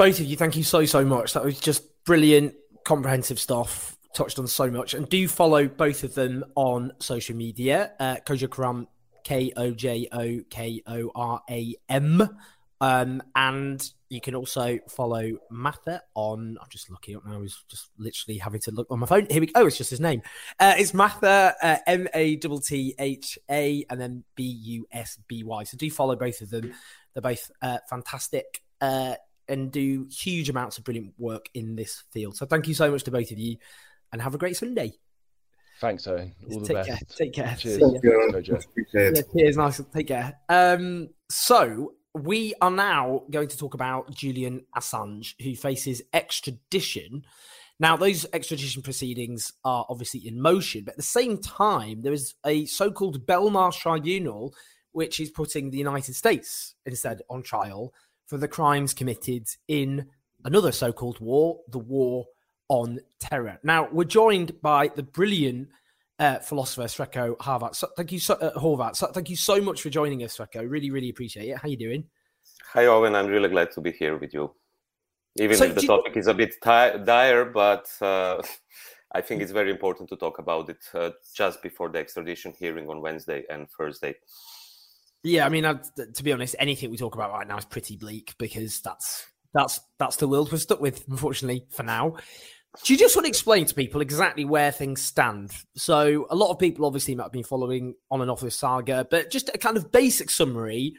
both 0.00 0.18
of 0.18 0.24
you, 0.24 0.34
thank 0.34 0.56
you 0.56 0.62
so 0.62 0.86
so 0.86 1.04
much. 1.04 1.34
That 1.34 1.44
was 1.44 1.60
just 1.60 1.82
brilliant, 2.04 2.54
comprehensive 2.84 3.38
stuff. 3.38 3.98
Touched 4.14 4.38
on 4.38 4.46
so 4.46 4.70
much, 4.70 4.94
and 4.94 5.06
do 5.10 5.28
follow 5.28 5.68
both 5.68 6.04
of 6.04 6.14
them 6.14 6.42
on 6.54 6.92
social 7.00 7.36
media. 7.36 7.92
Uh, 8.00 8.16
Kojo 8.24 8.48
Koram, 8.48 8.86
K 9.24 9.52
O 9.54 9.72
J 9.72 10.08
O 10.10 10.40
K 10.48 10.82
O 10.86 11.10
R 11.14 11.42
A 11.50 11.74
M. 11.90 12.38
Um, 12.80 13.22
and 13.36 13.86
you 14.08 14.20
can 14.20 14.34
also 14.34 14.78
follow 14.88 15.30
Mattha 15.52 16.00
on. 16.14 16.58
I'm 16.60 16.68
just 16.70 16.90
looking 16.90 17.16
up 17.16 17.26
now. 17.26 17.34
I 17.34 17.38
was 17.38 17.62
just 17.68 17.90
literally 17.98 18.38
having 18.38 18.60
to 18.62 18.70
look 18.70 18.86
on 18.90 18.98
my 18.98 19.06
phone. 19.06 19.26
Here 19.30 19.40
we 19.40 19.46
go. 19.46 19.52
Oh, 19.56 19.66
it's 19.66 19.78
just 19.78 19.90
his 19.90 20.00
name. 20.00 20.22
Uh, 20.58 20.74
it's 20.76 20.92
Mattha, 20.92 21.54
uh, 21.62 21.76
M 21.86 22.08
A 22.14 22.36
T 22.36 22.58
T 22.60 22.94
H 22.98 23.38
A, 23.50 23.84
and 23.90 24.00
then 24.00 24.24
B 24.34 24.44
U 24.44 24.86
S 24.90 25.18
B 25.28 25.44
Y. 25.44 25.64
So 25.64 25.76
do 25.76 25.90
follow 25.90 26.16
both 26.16 26.40
of 26.40 26.50
them. 26.50 26.72
They're 27.14 27.22
both 27.22 27.50
uh, 27.60 27.78
fantastic 27.88 28.62
uh, 28.80 29.14
and 29.48 29.70
do 29.70 30.08
huge 30.10 30.48
amounts 30.48 30.78
of 30.78 30.84
brilliant 30.84 31.12
work 31.18 31.48
in 31.54 31.76
this 31.76 32.02
field. 32.10 32.36
So 32.36 32.46
thank 32.46 32.66
you 32.66 32.74
so 32.74 32.90
much 32.90 33.04
to 33.04 33.10
both 33.10 33.30
of 33.30 33.38
you 33.38 33.58
and 34.12 34.22
have 34.22 34.34
a 34.34 34.38
great 34.38 34.56
Sunday. 34.56 34.94
Thanks, 35.80 36.06
Owen. 36.06 36.34
All 36.50 36.60
the 36.60 36.66
take 36.66 36.76
best. 36.76 36.88
Care. 36.88 36.98
Take 37.16 37.32
care. 37.32 37.56
Cheers. 37.58 37.82
Yeah, 38.92 39.22
cheers. 39.34 39.56
Nice. 39.56 39.80
Take 39.94 40.08
care. 40.08 40.38
Um, 40.48 41.08
so 41.30 41.94
we 42.14 42.54
are 42.60 42.70
now 42.70 43.22
going 43.30 43.48
to 43.48 43.56
talk 43.56 43.74
about 43.74 44.14
Julian 44.14 44.64
Assange, 44.76 45.34
who 45.42 45.54
faces 45.54 46.02
extradition. 46.12 47.24
Now, 47.78 47.96
those 47.96 48.26
extradition 48.32 48.82
proceedings 48.82 49.52
are 49.64 49.86
obviously 49.88 50.26
in 50.26 50.40
motion, 50.40 50.84
but 50.84 50.92
at 50.92 50.96
the 50.96 51.02
same 51.02 51.38
time, 51.38 52.02
there 52.02 52.12
is 52.12 52.34
a 52.44 52.66
so 52.66 52.90
called 52.90 53.26
Belmarsh 53.26 53.78
tribunal, 53.78 54.54
which 54.92 55.20
is 55.20 55.30
putting 55.30 55.70
the 55.70 55.78
United 55.78 56.14
States 56.14 56.74
instead 56.84 57.22
on 57.30 57.42
trial 57.42 57.94
for 58.26 58.38
the 58.38 58.48
crimes 58.48 58.92
committed 58.92 59.46
in 59.68 60.06
another 60.44 60.72
so 60.72 60.92
called 60.92 61.20
war, 61.20 61.60
the 61.68 61.78
war 61.78 62.26
on 62.68 62.98
terror. 63.18 63.58
Now, 63.62 63.88
we're 63.90 64.04
joined 64.04 64.60
by 64.60 64.88
the 64.88 65.02
brilliant 65.02 65.68
uh, 66.20 66.38
philosopher 66.38 66.82
Srečko 66.82 67.36
Horvat. 67.38 67.74
So, 67.74 67.88
thank 67.96 68.12
you, 68.12 68.20
so, 68.20 68.34
uh, 68.34 68.52
Horvat. 68.58 68.94
So, 68.94 69.08
thank 69.08 69.30
you 69.30 69.36
so 69.36 69.60
much 69.60 69.82
for 69.82 69.90
joining 69.90 70.22
us, 70.22 70.36
Srečko. 70.36 70.70
Really, 70.70 70.90
really 70.90 71.08
appreciate 71.08 71.48
it. 71.48 71.56
How 71.56 71.66
are 71.66 71.70
you 71.70 71.76
doing? 71.76 72.04
Hi, 72.74 72.86
Owen. 72.86 73.16
I'm 73.16 73.26
really 73.26 73.48
glad 73.48 73.72
to 73.72 73.80
be 73.80 73.90
here 73.90 74.16
with 74.16 74.32
you. 74.32 74.54
Even 75.38 75.56
so 75.56 75.64
if 75.64 75.74
the 75.74 75.82
topic 75.82 76.14
you... 76.14 76.20
is 76.20 76.26
a 76.26 76.34
bit 76.34 76.54
dire, 76.62 77.46
but 77.46 77.90
uh, 78.02 78.42
I 79.12 79.20
think 79.22 79.42
it's 79.42 79.52
very 79.52 79.70
important 79.70 80.08
to 80.10 80.16
talk 80.16 80.38
about 80.38 80.68
it 80.68 80.84
uh, 80.94 81.10
just 81.34 81.62
before 81.62 81.88
the 81.88 81.98
extradition 81.98 82.52
hearing 82.56 82.88
on 82.88 83.00
Wednesday 83.00 83.44
and 83.48 83.68
Thursday. 83.70 84.14
Yeah, 85.22 85.46
I 85.46 85.48
mean, 85.48 85.64
I, 85.64 85.74
to 86.14 86.22
be 86.22 86.32
honest, 86.32 86.56
anything 86.58 86.90
we 86.90 86.96
talk 86.96 87.14
about 87.14 87.32
right 87.32 87.46
now 87.46 87.58
is 87.58 87.64
pretty 87.64 87.96
bleak 87.96 88.34
because 88.38 88.80
that's 88.80 89.26
that's 89.52 89.80
that's 89.98 90.16
the 90.16 90.28
world 90.28 90.52
we're 90.52 90.58
stuck 90.58 90.80
with, 90.80 91.04
unfortunately, 91.08 91.66
for 91.70 91.82
now. 91.82 92.16
Do 92.84 92.92
you 92.92 92.98
just 92.98 93.16
want 93.16 93.24
to 93.24 93.28
explain 93.28 93.66
to 93.66 93.74
people 93.74 94.00
exactly 94.00 94.44
where 94.44 94.70
things 94.70 95.02
stand? 95.02 95.50
So, 95.76 96.26
a 96.30 96.36
lot 96.36 96.50
of 96.50 96.58
people 96.58 96.86
obviously 96.86 97.16
might 97.16 97.24
have 97.24 97.32
been 97.32 97.42
following 97.42 97.94
on 98.10 98.20
and 98.20 98.30
off 98.30 98.40
this 98.40 98.56
saga, 98.56 99.06
but 99.10 99.30
just 99.30 99.50
a 99.52 99.58
kind 99.58 99.76
of 99.76 99.90
basic 99.90 100.30
summary: 100.30 100.94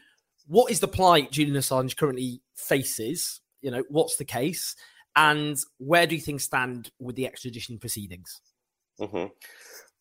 what 0.46 0.70
is 0.70 0.80
the 0.80 0.88
plight 0.88 1.32
Julian 1.32 1.56
Assange 1.56 1.96
currently 1.96 2.42
faces? 2.54 3.40
You 3.62 3.70
know, 3.70 3.84
what's 3.88 4.16
the 4.16 4.24
case, 4.26 4.76
and 5.16 5.56
where 5.78 6.06
do 6.06 6.18
things 6.18 6.44
stand 6.44 6.90
with 6.98 7.16
the 7.16 7.26
extradition 7.26 7.78
proceedings? 7.78 8.42
Mm-hmm. 9.00 9.28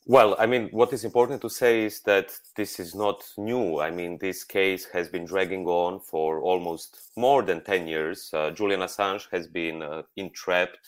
Well, 0.08 0.36
I 0.40 0.48
mean, 0.48 0.68
what 0.72 0.94
is 0.94 1.06
important 1.06 1.42
to 1.42 1.50
say 1.50 1.86
is 1.86 2.02
that 2.02 2.32
this 2.58 2.80
is 2.80 2.96
not 2.96 3.24
new. 3.38 3.80
I 3.80 3.92
mean, 3.92 4.18
this 4.18 4.44
case 4.44 4.86
has 4.86 5.08
been 5.08 5.26
dragging 5.26 5.66
on 5.68 6.00
for 6.00 6.42
almost 6.42 7.12
more 7.16 7.44
than 7.44 7.64
10 7.64 7.88
years. 7.88 8.30
Uh, 8.34 8.50
Julian 8.50 8.82
Assange 8.82 9.28
has 9.32 9.48
been 9.48 9.84
uh, 9.84 10.02
entrapped 10.18 10.80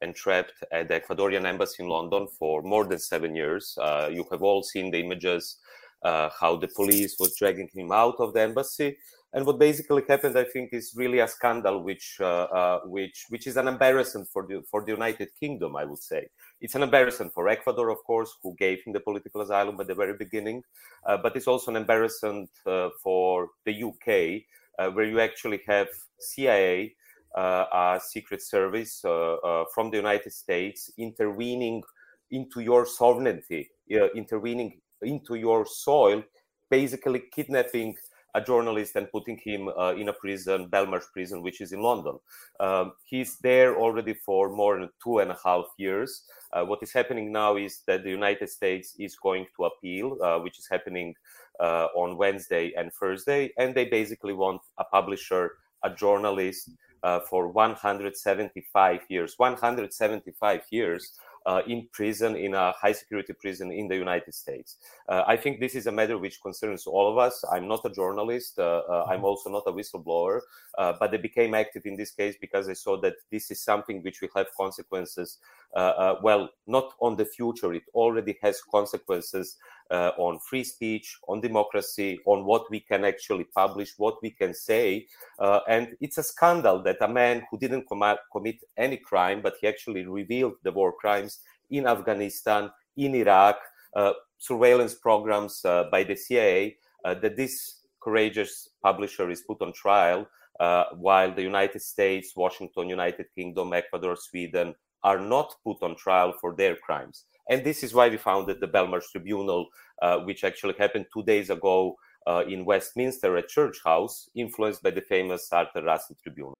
and 0.00 0.14
trapped 0.14 0.52
at 0.72 0.88
the 0.88 1.00
Ecuadorian 1.00 1.44
embassy 1.44 1.82
in 1.82 1.88
London 1.88 2.26
for 2.38 2.62
more 2.62 2.84
than 2.84 2.98
seven 2.98 3.34
years. 3.34 3.76
Uh, 3.80 4.08
you 4.12 4.24
have 4.30 4.42
all 4.42 4.62
seen 4.62 4.90
the 4.90 5.00
images, 5.00 5.56
uh, 6.02 6.28
how 6.38 6.56
the 6.56 6.68
police 6.68 7.16
was 7.18 7.36
dragging 7.36 7.68
him 7.74 7.90
out 7.92 8.16
of 8.18 8.32
the 8.32 8.40
embassy. 8.40 8.96
And 9.34 9.44
what 9.44 9.58
basically 9.58 10.02
happened, 10.08 10.38
I 10.38 10.44
think, 10.44 10.70
is 10.72 10.94
really 10.96 11.18
a 11.18 11.28
scandal, 11.28 11.82
which 11.82 12.16
uh, 12.18 12.44
uh, 12.44 12.80
which 12.86 13.26
which 13.28 13.46
is 13.46 13.58
an 13.58 13.68
embarrassment 13.68 14.26
for 14.32 14.46
the 14.46 14.62
for 14.70 14.82
the 14.82 14.92
United 14.92 15.28
Kingdom. 15.38 15.76
I 15.76 15.84
would 15.84 16.02
say 16.02 16.28
it's 16.62 16.74
an 16.74 16.82
embarrassment 16.82 17.34
for 17.34 17.46
Ecuador, 17.48 17.90
of 17.90 17.98
course, 18.06 18.34
who 18.42 18.56
gave 18.58 18.82
him 18.84 18.94
the 18.94 19.00
political 19.00 19.42
asylum 19.42 19.78
at 19.80 19.86
the 19.86 19.94
very 19.94 20.16
beginning, 20.16 20.62
uh, 21.06 21.18
but 21.18 21.36
it's 21.36 21.46
also 21.46 21.70
an 21.70 21.76
embarrassment 21.76 22.48
uh, 22.64 22.88
for 23.02 23.50
the 23.66 23.82
UK, 23.82 24.94
where 24.94 25.04
you 25.04 25.20
actually 25.20 25.60
have 25.66 25.88
CIA, 26.20 26.94
a 27.36 28.00
secret 28.02 28.42
service 28.42 29.00
from 29.00 29.90
the 29.90 29.96
United 29.96 30.32
States, 30.32 30.90
intervening 30.98 31.82
into 32.30 32.60
your 32.60 32.84
sovereignty, 32.86 33.70
intervening 34.14 34.80
into 35.02 35.34
your 35.34 35.64
soil, 35.66 36.22
basically 36.70 37.22
kidnapping 37.32 37.96
a 38.34 38.40
journalist 38.40 38.96
and 38.96 39.10
putting 39.10 39.38
him 39.38 39.68
uh, 39.68 39.94
in 39.94 40.08
a 40.08 40.12
prison, 40.12 40.68
Belmarsh 40.68 41.10
prison, 41.12 41.42
which 41.42 41.60
is 41.60 41.72
in 41.72 41.80
London. 41.80 42.18
Um, 42.60 42.92
he's 43.04 43.38
there 43.38 43.76
already 43.76 44.14
for 44.14 44.50
more 44.50 44.78
than 44.78 44.90
two 45.02 45.20
and 45.20 45.30
a 45.30 45.38
half 45.42 45.64
years. 45.78 46.24
Uh, 46.52 46.64
what 46.64 46.82
is 46.82 46.92
happening 46.92 47.32
now 47.32 47.56
is 47.56 47.82
that 47.86 48.04
the 48.04 48.10
United 48.10 48.48
States 48.48 48.94
is 48.98 49.16
going 49.16 49.46
to 49.56 49.64
appeal, 49.64 50.18
uh, 50.22 50.38
which 50.38 50.58
is 50.58 50.68
happening 50.70 51.14
uh, 51.60 51.86
on 51.96 52.16
Wednesday 52.16 52.72
and 52.76 52.92
Thursday, 52.92 53.50
and 53.58 53.74
they 53.74 53.86
basically 53.86 54.34
want 54.34 54.60
a 54.78 54.84
publisher, 54.84 55.52
a 55.84 55.90
journalist, 55.90 56.70
uh, 57.02 57.20
for 57.28 57.48
175 57.48 59.00
years. 59.08 59.34
175 59.36 60.62
years 60.70 61.18
uh, 61.46 61.62
in 61.66 61.88
prison, 61.92 62.36
in 62.36 62.54
a 62.54 62.72
high 62.72 62.92
security 62.92 63.32
prison 63.32 63.72
in 63.72 63.88
the 63.88 63.96
United 63.96 64.34
States. 64.34 64.76
Uh, 65.08 65.24
I 65.26 65.36
think 65.36 65.60
this 65.60 65.74
is 65.74 65.86
a 65.86 65.92
matter 65.92 66.18
which 66.18 66.42
concerns 66.42 66.86
all 66.86 67.10
of 67.10 67.16
us. 67.16 67.42
I'm 67.50 67.66
not 67.66 67.80
a 67.84 67.90
journalist. 67.90 68.58
Uh, 68.58 68.82
uh 68.88 69.06
I'm 69.08 69.24
also 69.24 69.50
not 69.50 69.62
a 69.66 69.72
whistleblower, 69.72 70.40
uh, 70.76 70.92
but 71.00 71.14
I 71.14 71.16
became 71.16 71.54
active 71.54 71.86
in 71.86 71.96
this 71.96 72.10
case 72.10 72.36
because 72.40 72.68
I 72.68 72.74
saw 72.74 73.00
that 73.00 73.14
this 73.32 73.50
is 73.50 73.62
something 73.62 74.02
which 74.02 74.20
will 74.20 74.34
have 74.36 74.48
consequences. 74.56 75.38
Uh, 75.74 76.14
well, 76.22 76.50
not 76.66 76.92
on 77.00 77.16
the 77.16 77.24
future. 77.24 77.72
It 77.72 77.84
already 77.94 78.36
has 78.42 78.60
consequences 78.62 79.56
uh, 79.90 80.12
on 80.18 80.38
free 80.38 80.64
speech, 80.64 81.16
on 81.28 81.40
democracy, 81.40 82.18
on 82.26 82.44
what 82.44 82.70
we 82.70 82.80
can 82.80 83.04
actually 83.04 83.44
publish, 83.54 83.94
what 83.96 84.16
we 84.22 84.30
can 84.30 84.54
say. 84.54 85.06
Uh, 85.38 85.60
and 85.68 85.96
it's 86.00 86.18
a 86.18 86.22
scandal 86.22 86.82
that 86.82 86.96
a 87.00 87.08
man 87.08 87.42
who 87.50 87.58
didn't 87.58 87.88
com- 87.88 88.16
commit 88.32 88.56
any 88.76 88.96
crime, 88.96 89.40
but 89.42 89.54
he 89.60 89.66
actually 89.66 90.06
revealed 90.06 90.54
the 90.62 90.72
war 90.72 90.92
crimes 90.92 91.40
in 91.70 91.86
Afghanistan, 91.86 92.70
in 92.96 93.14
Iraq, 93.14 93.58
uh, 93.96 94.12
surveillance 94.38 94.94
programs 94.94 95.64
uh, 95.64 95.84
by 95.90 96.02
the 96.04 96.16
CIA, 96.16 96.76
uh, 97.04 97.14
that 97.14 97.36
this 97.36 97.82
courageous 98.02 98.68
publisher 98.82 99.30
is 99.30 99.42
put 99.42 99.60
on 99.62 99.72
trial. 99.72 100.26
Uh, 100.60 100.86
while 100.96 101.32
the 101.32 101.42
United 101.42 101.80
States, 101.80 102.34
Washington, 102.34 102.88
United 102.88 103.26
Kingdom, 103.32 103.72
Ecuador, 103.72 104.16
Sweden 104.16 104.74
are 105.04 105.20
not 105.20 105.54
put 105.64 105.80
on 105.82 105.94
trial 105.94 106.32
for 106.40 106.56
their 106.56 106.74
crimes. 106.74 107.24
And 107.48 107.64
this 107.64 107.82
is 107.82 107.94
why 107.94 108.08
we 108.08 108.16
founded 108.18 108.60
the 108.60 108.68
Belmarsh 108.68 109.10
Tribunal, 109.10 109.68
uh, 110.02 110.18
which 110.18 110.44
actually 110.44 110.74
happened 110.78 111.06
two 111.12 111.22
days 111.22 111.50
ago 111.50 111.96
uh, 112.26 112.44
in 112.46 112.64
Westminster 112.64 113.36
at 113.36 113.48
Church 113.48 113.78
House, 113.84 114.28
influenced 114.34 114.82
by 114.82 114.90
the 114.90 115.00
famous 115.00 115.48
Arthur 115.50 115.82
Russell 115.82 116.16
Tribunal. 116.22 116.54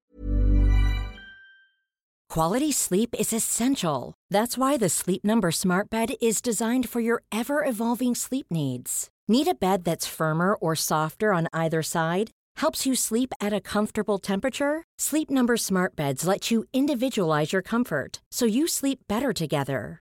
Quality 2.31 2.73
sleep 2.73 3.15
is 3.19 3.33
essential. 3.33 4.15
That's 4.31 4.59
why 4.59 4.77
the 4.77 4.91
Sleep 4.91 5.25
Number 5.25 5.51
Smart 5.51 5.89
Bed 5.89 6.11
is 6.21 6.43
designed 6.43 6.89
for 6.89 7.01
your 7.01 7.23
ever 7.33 7.65
evolving 7.65 8.15
sleep 8.15 8.47
needs. 8.51 9.09
Need 9.29 9.49
a 9.49 9.55
bed 9.55 9.85
that's 9.85 10.07
firmer 10.07 10.55
or 10.55 10.75
softer 10.75 11.33
on 11.33 11.49
either 11.53 11.83
side? 11.83 12.31
Helps 12.57 12.87
you 12.87 12.95
sleep 12.95 13.33
at 13.41 13.53
a 13.53 13.61
comfortable 13.61 14.19
temperature? 14.19 14.85
Sleep 14.99 15.31
Number 15.31 15.57
Smart 15.57 15.97
Beds 15.97 16.27
let 16.27 16.51
you 16.51 16.65
individualize 16.73 17.53
your 17.53 17.63
comfort 17.63 18.21
so 18.31 18.45
you 18.45 18.69
sleep 18.69 19.01
better 19.09 19.33
together. 19.33 20.01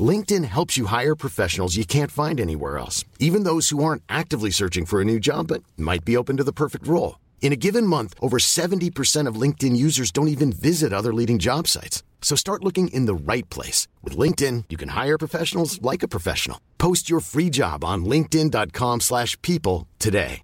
LinkedIn 0.00 0.44
helps 0.44 0.76
you 0.76 0.86
hire 0.86 1.14
professionals 1.14 1.76
you 1.76 1.84
can't 1.84 2.10
find 2.10 2.40
anywhere 2.40 2.78
else, 2.78 3.04
even 3.20 3.44
those 3.44 3.68
who 3.68 3.84
aren't 3.84 4.02
actively 4.08 4.50
searching 4.50 4.86
for 4.86 5.00
a 5.00 5.04
new 5.04 5.20
job 5.20 5.46
but 5.48 5.62
might 5.76 6.04
be 6.04 6.16
open 6.16 6.36
to 6.38 6.44
the 6.44 6.52
perfect 6.52 6.88
role. 6.88 7.20
In 7.42 7.52
a 7.52 7.56
given 7.56 7.86
month, 7.86 8.14
over 8.20 8.38
70% 8.38 9.28
of 9.28 9.40
LinkedIn 9.40 9.76
users 9.76 10.10
don't 10.10 10.28
even 10.28 10.50
visit 10.50 10.92
other 10.92 11.12
leading 11.14 11.38
job 11.38 11.68
sites. 11.68 12.02
So 12.22 12.34
start 12.34 12.64
looking 12.64 12.88
in 12.88 13.04
the 13.04 13.14
right 13.14 13.48
place. 13.50 13.86
With 14.02 14.16
LinkedIn, 14.16 14.64
you 14.70 14.76
can 14.76 14.88
hire 14.88 15.18
professionals 15.18 15.80
like 15.82 16.02
a 16.02 16.08
professional. 16.08 16.58
Post 16.78 17.08
your 17.08 17.20
free 17.20 17.50
job 17.50 17.84
on 17.84 18.04
linkedin.com 18.04 19.00
slash 19.00 19.40
people 19.42 19.86
today. 20.00 20.42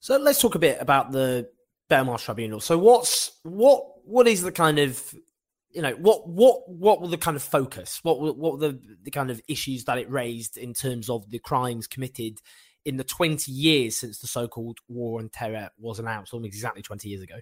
So 0.00 0.16
let's 0.18 0.40
talk 0.40 0.54
a 0.54 0.60
bit 0.60 0.78
about 0.80 1.10
the 1.10 1.48
Belmarsh 1.90 2.24
Tribunal. 2.24 2.60
So 2.60 2.78
what's 2.78 3.32
what 3.42 3.82
what 4.04 4.28
is 4.28 4.40
the 4.42 4.52
kind 4.52 4.78
of 4.78 5.12
you 5.76 5.82
know 5.82 5.92
what 5.96 6.26
what 6.26 6.66
what 6.66 7.02
were 7.02 7.08
the 7.08 7.18
kind 7.18 7.36
of 7.36 7.42
focus? 7.42 8.00
What 8.02 8.18
were, 8.18 8.32
what 8.32 8.52
were 8.54 8.68
the, 8.68 8.80
the 9.02 9.10
kind 9.10 9.30
of 9.30 9.42
issues 9.46 9.84
that 9.84 9.98
it 9.98 10.10
raised 10.10 10.56
in 10.56 10.72
terms 10.72 11.10
of 11.10 11.28
the 11.28 11.38
crimes 11.38 11.86
committed 11.86 12.40
in 12.86 12.96
the 12.96 13.04
20 13.04 13.52
years 13.52 13.98
since 13.98 14.20
the 14.20 14.26
so-called 14.26 14.78
war 14.88 15.18
on 15.18 15.28
terror 15.28 15.68
was 15.78 15.98
announced 15.98 16.32
almost 16.32 16.54
exactly 16.54 16.80
20 16.80 17.10
years 17.10 17.20
ago? 17.20 17.34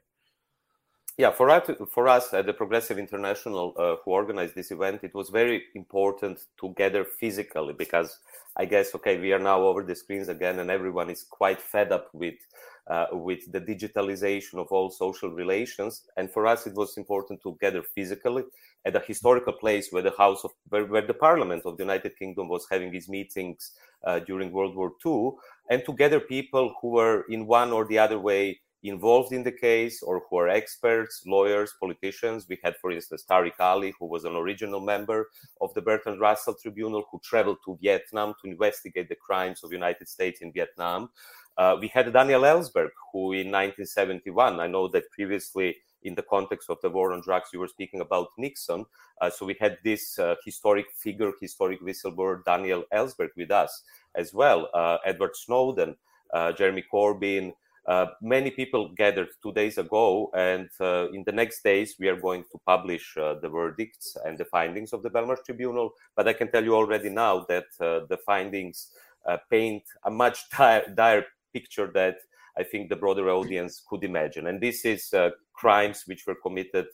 Yeah 1.16 1.30
for 1.30 1.49
us 1.49 1.70
for 1.93 2.09
us 2.09 2.35
at 2.35 2.47
the 2.47 2.53
progressive 2.53 2.99
international 2.99 3.72
uh, 3.78 3.95
who 4.05 4.11
organized 4.11 4.57
this 4.57 4.72
event 4.72 5.05
it 5.05 5.14
was 5.14 5.28
very 5.30 5.62
important 5.76 6.41
to 6.59 6.74
gather 6.76 7.05
physically 7.05 7.72
because 7.72 8.18
i 8.57 8.64
guess 8.64 8.94
okay 8.94 9.18
we 9.18 9.32
are 9.32 9.38
now 9.38 9.61
over 9.62 9.82
the 9.82 9.94
screens 9.94 10.28
again 10.28 10.59
and 10.59 10.70
everyone 10.70 11.11
is 11.11 11.24
quite 11.24 11.61
fed 11.61 11.92
up 11.92 12.09
with 12.12 12.36
uh, 12.86 13.07
with 13.12 13.50
the 13.50 13.61
digitalization 13.61 14.59
of 14.59 14.68
all 14.68 14.90
social 14.90 15.30
relations. 15.30 16.02
And 16.16 16.30
for 16.30 16.46
us, 16.46 16.66
it 16.66 16.74
was 16.74 16.96
important 16.96 17.42
to 17.42 17.57
gather 17.61 17.82
physically 17.82 18.44
at 18.84 18.96
a 18.96 19.00
historical 19.00 19.55
place 19.55 19.88
where 19.90 20.02
the 20.02 20.14
House 20.18 20.44
of, 20.44 20.50
where, 20.68 20.84
where 20.84 21.07
the 21.07 21.14
Parliament 21.14 21.62
of 21.64 21.76
the 21.76 21.82
United 21.82 22.18
Kingdom 22.18 22.48
was 22.48 22.66
having 22.70 22.94
its 22.94 23.09
meetings 23.09 23.72
uh, 24.05 24.18
during 24.18 24.52
World 24.52 24.76
War 24.76 24.92
II, 25.05 25.30
and 25.70 25.82
to 25.86 25.94
gather 25.94 26.20
people 26.20 26.74
who 26.80 26.90
were 26.90 27.24
in 27.30 27.46
one 27.46 27.72
or 27.72 27.86
the 27.86 27.98
other 27.98 28.18
way 28.18 28.61
involved 28.85 29.32
in 29.32 29.43
the 29.43 29.53
case 29.53 30.03
or 30.03 30.22
who 30.28 30.37
are 30.37 30.49
experts, 30.49 31.22
lawyers, 31.26 31.74
politicians. 31.80 32.47
We 32.49 32.59
had, 32.62 32.76
for 32.76 32.93
instance, 32.93 33.24
Tariq 33.28 33.59
Ali, 33.59 33.95
who 33.99 34.07
was 34.07 34.24
an 34.24 34.37
original 34.37 34.80
member 34.80 35.30
of 35.62 35.72
the 35.74 35.80
Bertrand 35.80 36.20
Russell 36.20 36.55
Tribunal, 36.55 37.05
who 37.11 37.18
traveled 37.24 37.59
to 37.64 37.78
Vietnam 37.80 38.35
to 38.43 38.51
investigate 38.51 39.09
the 39.09 39.16
crimes 39.16 39.64
of 39.64 39.70
the 39.70 39.76
United 39.76 40.07
States 40.09 40.43
in 40.43 40.53
Vietnam. 40.53 41.09
Uh, 41.57 41.76
we 41.80 41.89
had 41.89 42.12
Daniel 42.12 42.43
Ellsberg, 42.43 42.91
who 43.12 43.32
in 43.32 43.51
1971, 43.51 44.61
I 44.61 44.66
know 44.66 44.87
that 44.89 45.11
previously 45.11 45.76
in 46.03 46.14
the 46.14 46.22
context 46.22 46.68
of 46.68 46.78
the 46.82 46.91
war 46.91 47.12
on 47.12 47.22
drugs, 47.22 47.51
you 47.53 47.61
were 47.61 47.68
speaking 47.68 48.01
about 48.01 48.28
Nixon. 48.37 48.85
Uh, 49.20 49.30
so 49.30 49.47
we 49.47 49.57
had 49.59 49.78
this 49.82 50.18
uh, 50.18 50.35
historic 50.45 50.87
figure, 50.95 51.32
historic 51.41 51.80
whistleblower, 51.80 52.45
Daniel 52.45 52.85
Ellsberg, 52.93 53.30
with 53.37 53.51
us 53.51 53.82
as 54.14 54.35
well. 54.35 54.68
Uh, 54.74 54.99
Edward 55.07 55.35
Snowden, 55.35 55.97
uh, 56.35 56.53
Jeremy 56.53 56.85
Corbyn. 56.93 57.55
Uh, 57.87 58.07
many 58.22 58.51
people 58.51 58.89
gathered 58.97 59.28
two 59.43 59.53
days 59.53 59.78
ago, 59.78 60.30
and 60.35 60.68
in 61.14 61.22
the 61.26 61.32
next 61.32 61.62
days, 61.62 61.97
we 61.99 62.09
are 62.09 62.20
going 62.20 62.45
to 62.51 62.59
publish 62.66 63.14
the 63.14 63.49
verdicts 63.49 64.16
and 64.24 64.39
the 64.39 64.45
findings 64.47 64.93
of 64.93 65.03
the 65.03 65.11
Belmarsh 65.11 65.45
Tribunal. 65.45 65.91
But 66.16 66.28
I 66.28 66.32
can 66.32 66.51
tell 66.51 66.64
you 66.64 66.74
already 66.74 67.11
now 67.11 67.45
that 67.49 67.66
the 67.78 68.18
findings 68.24 68.91
paint 69.51 69.82
a 70.05 70.11
much 70.11 70.49
dire, 70.57 70.85
dire 70.95 71.26
picture 71.53 71.91
that 71.95 72.16
I 72.57 72.62
think 72.62 72.89
the 72.89 72.97
broader 72.97 73.30
audience 73.30 73.82
could 73.89 74.05
imagine. 74.05 74.47
And 74.47 74.61
this 74.61 74.85
is 74.85 75.12
uh, 75.12 75.30
crimes 75.53 76.05
which 76.07 76.26
were 76.26 76.37
committed 76.37 76.87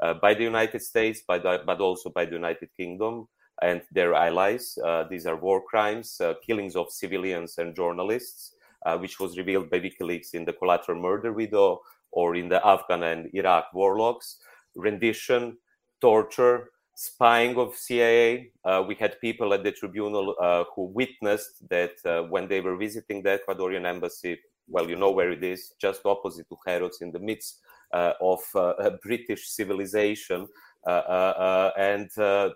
uh, 0.00 0.14
by 0.14 0.34
the 0.34 0.44
United 0.44 0.82
States, 0.82 1.22
by 1.26 1.38
the, 1.38 1.62
but 1.66 1.80
also 1.80 2.10
by 2.10 2.24
the 2.24 2.34
United 2.34 2.68
Kingdom 2.76 3.26
and 3.60 3.82
their 3.90 4.14
allies. 4.14 4.78
Uh, 4.84 5.04
these 5.10 5.26
are 5.26 5.36
war 5.36 5.62
crimes, 5.62 6.20
uh, 6.20 6.34
killings 6.46 6.76
of 6.76 6.92
civilians 6.92 7.58
and 7.58 7.74
journalists, 7.74 8.54
uh, 8.86 8.96
which 8.98 9.18
was 9.20 9.36
revealed 9.38 9.70
by 9.70 9.80
WikiLeaks 9.80 10.34
in 10.34 10.44
the 10.44 10.52
collateral 10.52 11.00
murder 11.00 11.32
video 11.32 11.80
or 12.12 12.36
in 12.36 12.48
the 12.48 12.64
Afghan 12.66 13.02
and 13.02 13.30
Iraq 13.34 13.72
war 13.74 13.98
logs, 13.98 14.38
rendition, 14.74 15.56
torture, 16.00 16.70
spying 16.94 17.56
of 17.56 17.76
CIA. 17.76 18.50
Uh, 18.64 18.84
we 18.86 18.94
had 18.94 19.20
people 19.20 19.54
at 19.54 19.62
the 19.62 19.72
tribunal 19.72 20.34
uh, 20.40 20.64
who 20.74 20.86
witnessed 20.86 21.68
that 21.68 21.92
uh, 22.04 22.22
when 22.22 22.48
they 22.48 22.60
were 22.60 22.76
visiting 22.76 23.22
the 23.22 23.38
Ecuadorian 23.38 23.86
embassy, 23.86 24.36
well, 24.68 24.88
you 24.88 24.96
know 24.96 25.12
where 25.12 25.30
it 25.30 25.44
is, 25.44 25.74
just 25.80 26.04
opposite 26.04 26.48
to 26.48 26.56
Harrods, 26.66 27.00
in 27.00 27.12
the 27.12 27.18
midst 27.18 27.60
uh, 27.92 28.12
of 28.20 28.40
uh, 28.54 28.90
British 29.02 29.48
civilization. 29.48 30.46
Uh, 30.88 31.02
uh, 31.06 31.34
uh, 31.38 31.70
and 31.76 32.08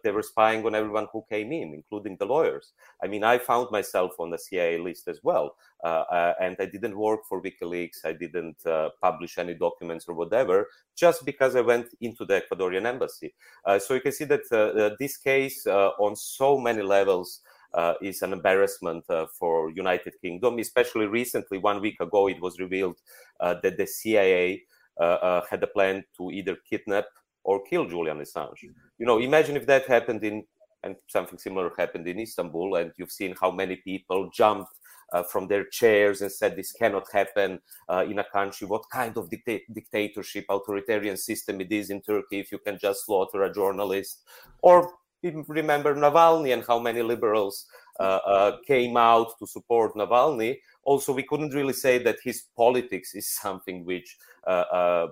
they 0.03 0.11
were 0.11 0.22
spying 0.22 0.64
on 0.64 0.74
everyone 0.74 1.07
who 1.12 1.22
came 1.28 1.53
in, 1.53 1.74
including 1.74 2.16
the 2.16 2.24
lawyers. 2.24 2.72
I 3.05 3.07
mean, 3.07 3.24
I 3.24 3.37
found 3.37 3.70
myself 3.70 4.12
on 4.18 4.30
the 4.30 4.39
CIA 4.39 4.78
list 4.78 5.07
as 5.07 5.20
well, 5.22 5.55
and 5.85 6.57
I 6.59 6.64
didn't 6.64 6.97
work 6.97 7.20
for 7.28 7.43
WikiLeaks. 7.43 8.07
I 8.07 8.14
didn't 8.14 8.57
publish 9.03 9.37
any 9.37 9.53
documents 9.53 10.07
or 10.09 10.14
whatever, 10.14 10.68
just 10.97 11.26
because 11.26 11.57
I 11.57 11.61
went 11.61 11.89
into 12.01 12.24
the 12.24 12.43
Ecuadorian 12.43 12.87
embassy. 12.87 13.35
so 13.78 13.93
you 13.93 14.01
can 14.01 14.12
see 14.12 14.24
that 14.24 14.97
this 14.99 15.18
case, 15.18 15.66
on 15.66 16.16
so 16.16 16.57
many 16.57 16.80
levels, 16.80 17.43
uh, 17.74 17.95
is 18.01 18.22
an 18.22 18.33
embarrassment 18.33 19.05
uh, 19.11 19.26
for 19.39 19.70
United 19.72 20.14
Kingdom. 20.22 20.59
Especially 20.59 21.07
recently, 21.07 21.59
one 21.59 21.83
week 21.83 22.01
ago, 22.01 22.28
it 22.28 22.41
was 22.41 22.59
revealed 22.59 22.97
uh, 23.41 23.57
that 23.62 23.76
the 23.76 23.87
CIA 23.87 24.62
had 24.99 25.62
a 25.62 25.70
plan 25.74 26.05
to 26.16 26.30
either 26.30 26.57
kidnap 26.68 27.05
or 27.45 27.64
kill 27.64 27.86
Julian 27.86 28.18
Assange. 28.18 28.62
You 28.99 29.07
know, 29.07 29.18
imagine 29.18 29.57
if 29.57 29.66
that 29.66 29.86
happened 29.86 30.22
in 30.24 30.45
and 30.84 30.97
something 31.09 31.38
similar 31.38 31.70
happened 31.76 32.09
in 32.09 32.18
Istanbul, 32.18 32.76
and 32.76 32.93
you've 32.97 33.12
seen 33.12 33.34
how 33.40 33.51
many 33.51 33.76
people 33.76 34.30
jumped 34.30 34.72
uh, 35.12 35.22
from 35.22 35.47
their 35.47 35.64
chairs 35.64 36.22
and 36.22 36.32
said 36.32 36.57
this 36.57 36.72
cannot 36.72 37.07
happen 37.12 37.61
uh, 37.88 38.05
in 38.09 38.18
a 38.18 38.24
country. 38.24 38.66
What 38.66 38.82
kind 38.90 39.16
of 39.16 39.30
dicta- 39.30 39.61
dictatorship, 39.72 40.47
authoritarian 40.49 41.16
system 41.16 41.61
it 41.61 41.70
is 41.70 41.90
in 41.90 42.01
Turkey 42.03 42.40
if 42.40 42.51
you 42.51 42.59
can 42.59 42.78
just 42.78 43.07
slaughter 43.07 43.43
a 43.45 43.53
journalist? 43.53 44.22
Or 44.62 44.93
remember 45.22 45.95
Navalny 45.95 46.53
and 46.53 46.64
how 46.66 46.78
many 46.80 47.03
liberals 47.03 47.66
uh, 48.01 48.20
uh, 48.26 48.57
came 48.66 48.97
out 48.97 49.38
to 49.38 49.47
support 49.47 49.95
Navalny. 49.95 50.59
Also, 50.82 51.12
we 51.12 51.22
couldn't 51.22 51.55
really 51.55 51.74
say 51.74 51.99
that 51.99 52.16
his 52.24 52.47
politics 52.57 53.14
is 53.14 53.28
something 53.28 53.84
which 53.84 54.16
uh, 54.47 55.07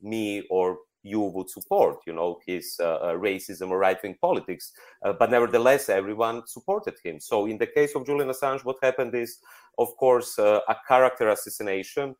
me 0.00 0.46
or 0.50 0.78
you 1.08 1.20
would 1.34 1.50
support, 1.50 1.96
you 2.06 2.12
know, 2.12 2.38
his 2.46 2.64
uh, 2.80 3.14
racism 3.28 3.70
or 3.70 3.78
right 3.78 4.02
wing 4.02 4.16
politics. 4.20 4.72
Uh, 5.04 5.12
but 5.12 5.30
nevertheless, 5.30 5.88
everyone 5.88 6.42
supported 6.46 6.94
him. 7.04 7.20
So, 7.20 7.46
in 7.46 7.58
the 7.58 7.66
case 7.66 7.94
of 7.94 8.06
Julian 8.06 8.30
Assange, 8.30 8.64
what 8.64 8.76
happened 8.82 9.14
is, 9.14 9.38
of 9.78 9.88
course, 9.96 10.38
uh, 10.38 10.60
a 10.68 10.76
character 10.86 11.28
assassination, 11.28 12.14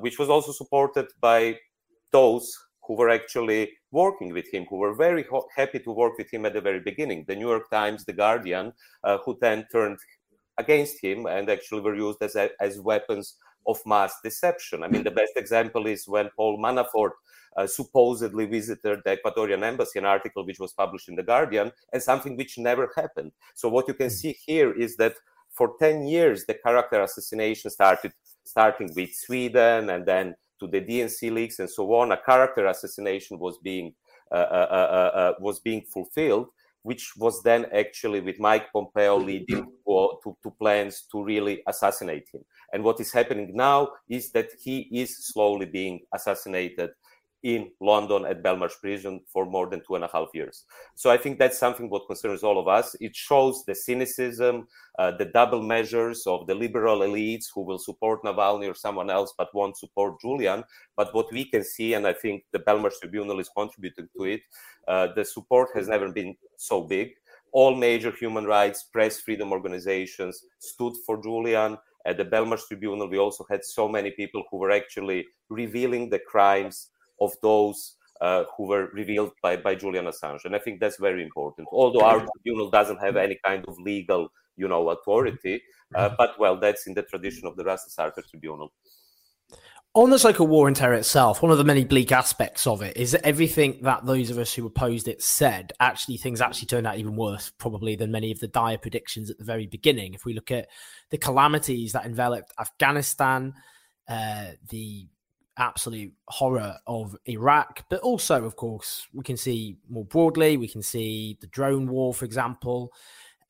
which 0.00 0.18
was 0.18 0.30
also 0.30 0.52
supported 0.52 1.06
by 1.20 1.58
those 2.12 2.46
who 2.88 2.94
were 2.94 3.10
actually 3.10 3.70
working 3.90 4.32
with 4.32 4.52
him, 4.52 4.64
who 4.68 4.76
were 4.76 4.94
very 4.94 5.24
ho- 5.24 5.46
happy 5.54 5.78
to 5.78 5.92
work 5.92 6.16
with 6.18 6.32
him 6.32 6.46
at 6.46 6.54
the 6.54 6.60
very 6.60 6.80
beginning. 6.80 7.24
The 7.28 7.36
New 7.36 7.48
York 7.48 7.70
Times, 7.70 8.04
The 8.04 8.14
Guardian, 8.14 8.72
uh, 9.04 9.18
who 9.24 9.36
then 9.40 9.66
turned 9.70 9.98
against 10.56 11.02
him 11.02 11.26
and 11.26 11.48
actually 11.50 11.82
were 11.82 11.94
used 11.94 12.20
as, 12.22 12.34
as 12.60 12.80
weapons 12.80 13.36
of 13.68 13.78
mass 13.86 14.14
deception. 14.24 14.82
I 14.82 14.88
mean, 14.88 15.04
the 15.04 15.10
best 15.10 15.34
example 15.36 15.86
is 15.86 16.08
when 16.08 16.30
Paul 16.36 16.58
Manafort 16.58 17.12
uh, 17.56 17.66
supposedly 17.66 18.46
visited 18.46 19.00
the 19.04 19.16
Ecuadorian 19.16 19.62
embassy, 19.62 19.98
an 19.98 20.04
article 20.04 20.44
which 20.44 20.58
was 20.58 20.72
published 20.72 21.08
in 21.08 21.16
The 21.16 21.22
Guardian, 21.22 21.70
and 21.92 22.02
something 22.02 22.36
which 22.36 22.58
never 22.58 22.90
happened. 22.96 23.32
So, 23.54 23.68
what 23.68 23.88
you 23.88 23.94
can 23.94 24.10
see 24.10 24.36
here 24.46 24.72
is 24.72 24.96
that 24.96 25.14
for 25.52 25.74
10 25.78 26.06
years, 26.06 26.46
the 26.46 26.54
character 26.54 27.02
assassination 27.02 27.70
started 27.70 28.12
starting 28.44 28.90
with 28.96 29.14
Sweden 29.14 29.90
and 29.90 30.06
then 30.06 30.34
to 30.60 30.66
the 30.66 30.80
DNC 30.80 31.32
leaks 31.32 31.58
and 31.58 31.70
so 31.70 31.94
on, 31.94 32.12
a 32.12 32.16
character 32.16 32.66
assassination 32.66 33.38
was 33.38 33.58
being 33.58 33.94
uh, 34.30 34.34
uh, 34.34 34.68
uh, 34.70 35.18
uh, 35.18 35.32
was 35.40 35.58
being 35.60 35.82
fulfilled, 35.82 36.48
which 36.82 37.12
was 37.16 37.42
then 37.42 37.66
actually 37.74 38.20
with 38.20 38.38
Mike 38.38 38.72
Pompeo 38.72 39.16
leading 39.16 39.64
to, 39.86 40.18
to, 40.22 40.36
to, 40.42 40.50
plans 40.60 41.06
to 41.12 41.22
really 41.22 41.62
assassinate 41.66 42.28
him. 42.32 42.42
And 42.72 42.84
what 42.84 43.00
is 43.00 43.12
happening 43.12 43.52
now 43.54 43.88
is 44.08 44.30
that 44.32 44.48
he 44.62 44.88
is 44.92 45.26
slowly 45.32 45.66
being 45.66 46.00
assassinated 46.14 46.90
in 47.42 47.70
London 47.80 48.24
at 48.26 48.42
Belmarsh 48.42 48.80
prison 48.80 49.20
for 49.32 49.46
more 49.46 49.68
than 49.68 49.80
two 49.86 49.94
and 49.94 50.04
a 50.04 50.10
half 50.12 50.28
years. 50.34 50.64
So 50.96 51.10
I 51.10 51.16
think 51.16 51.38
that's 51.38 51.58
something 51.58 51.88
what 51.88 52.06
concerns 52.06 52.42
all 52.42 52.58
of 52.58 52.66
us. 52.66 52.96
It 53.00 53.14
shows 53.14 53.64
the 53.64 53.74
cynicism, 53.74 54.66
uh, 54.98 55.12
the 55.12 55.26
double 55.26 55.62
measures 55.62 56.26
of 56.26 56.46
the 56.48 56.54
liberal 56.54 57.00
elites 57.00 57.46
who 57.54 57.62
will 57.62 57.78
support 57.78 58.24
Navalny 58.24 58.68
or 58.68 58.74
someone 58.74 59.08
else 59.08 59.32
but 59.38 59.54
won't 59.54 59.76
support 59.76 60.20
Julian. 60.20 60.64
But 60.96 61.14
what 61.14 61.32
we 61.32 61.44
can 61.44 61.62
see, 61.62 61.94
and 61.94 62.06
I 62.06 62.12
think 62.12 62.42
the 62.52 62.58
Belmarsh 62.58 62.98
Tribunal 63.00 63.38
is 63.38 63.50
contributing 63.56 64.08
to 64.16 64.24
it, 64.24 64.40
uh, 64.88 65.08
the 65.14 65.24
support 65.24 65.68
has 65.74 65.86
never 65.86 66.10
been 66.10 66.34
so 66.56 66.82
big. 66.82 67.10
All 67.52 67.74
major 67.74 68.10
human 68.10 68.44
rights, 68.44 68.82
press 68.82 69.20
freedom 69.20 69.52
organizations 69.52 70.44
stood 70.58 70.94
for 71.06 71.22
Julian. 71.22 71.78
At 72.04 72.16
the 72.16 72.24
Belmarsh 72.24 72.66
Tribunal, 72.66 73.08
we 73.08 73.18
also 73.18 73.44
had 73.50 73.64
so 73.64 73.88
many 73.88 74.10
people 74.10 74.42
who 74.50 74.56
were 74.56 74.70
actually 74.70 75.26
revealing 75.50 76.10
the 76.10 76.18
crimes 76.18 76.90
of 77.20 77.32
those 77.42 77.96
uh, 78.20 78.44
who 78.56 78.66
were 78.66 78.88
revealed 78.92 79.32
by, 79.42 79.56
by 79.56 79.74
Julian 79.74 80.06
Assange. 80.06 80.44
And 80.44 80.54
I 80.54 80.58
think 80.58 80.80
that's 80.80 80.98
very 80.98 81.22
important. 81.22 81.68
Although 81.70 82.04
our 82.04 82.26
tribunal 82.26 82.70
doesn't 82.70 82.98
have 82.98 83.16
any 83.16 83.38
kind 83.44 83.64
of 83.68 83.78
legal, 83.78 84.32
you 84.56 84.68
know, 84.68 84.90
authority, 84.90 85.62
uh, 85.94 86.10
but 86.18 86.38
well, 86.38 86.58
that's 86.58 86.86
in 86.86 86.94
the 86.94 87.02
tradition 87.02 87.46
of 87.46 87.56
the 87.56 87.64
Russell 87.64 87.92
Sartre 87.96 88.22
Tribunal. 88.28 88.72
On 89.94 90.10
the 90.10 90.18
so-called 90.18 90.50
war 90.50 90.66
on 90.66 90.74
terror 90.74 90.94
itself, 90.94 91.42
one 91.42 91.50
of 91.50 91.58
the 91.58 91.64
many 91.64 91.84
bleak 91.84 92.12
aspects 92.12 92.66
of 92.66 92.82
it 92.82 92.96
is 92.96 93.12
that 93.12 93.24
everything 93.24 93.78
that 93.82 94.04
those 94.04 94.30
of 94.30 94.38
us 94.38 94.52
who 94.52 94.66
opposed 94.66 95.08
it 95.08 95.22
said, 95.22 95.72
actually 95.80 96.18
things 96.18 96.40
actually 96.40 96.66
turned 96.66 96.86
out 96.86 96.98
even 96.98 97.16
worse, 97.16 97.50
probably 97.58 97.96
than 97.96 98.12
many 98.12 98.30
of 98.30 98.38
the 98.38 98.48
dire 98.48 98.78
predictions 98.78 99.30
at 99.30 99.38
the 99.38 99.44
very 99.44 99.66
beginning. 99.66 100.12
If 100.12 100.24
we 100.24 100.34
look 100.34 100.50
at 100.50 100.68
the 101.10 101.18
calamities 101.18 101.92
that 101.92 102.04
enveloped 102.04 102.52
Afghanistan, 102.60 103.54
uh, 104.08 104.52
the 104.68 105.08
absolute 105.58 106.12
horror 106.28 106.76
of 106.86 107.16
Iraq, 107.26 107.84
but 107.90 108.00
also, 108.00 108.44
of 108.44 108.56
course, 108.56 109.06
we 109.12 109.24
can 109.24 109.36
see 109.36 109.76
more 109.88 110.04
broadly, 110.04 110.56
we 110.56 110.68
can 110.68 110.82
see 110.82 111.36
the 111.40 111.46
drone 111.48 111.88
war, 111.88 112.14
for 112.14 112.24
example. 112.24 112.92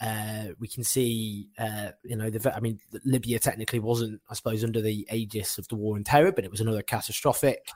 Uh, 0.00 0.46
we 0.60 0.68
can 0.68 0.84
see, 0.84 1.48
uh, 1.58 1.90
you 2.04 2.16
know, 2.16 2.30
the, 2.30 2.54
I 2.54 2.60
mean, 2.60 2.78
Libya 3.04 3.38
technically 3.38 3.80
wasn't, 3.80 4.20
I 4.30 4.34
suppose, 4.34 4.62
under 4.62 4.80
the 4.80 5.06
aegis 5.12 5.58
of 5.58 5.66
the 5.68 5.74
war 5.74 5.96
on 5.96 6.04
terror, 6.04 6.32
but 6.32 6.44
it 6.44 6.50
was 6.50 6.60
another 6.60 6.82
catastrophic 6.82 7.68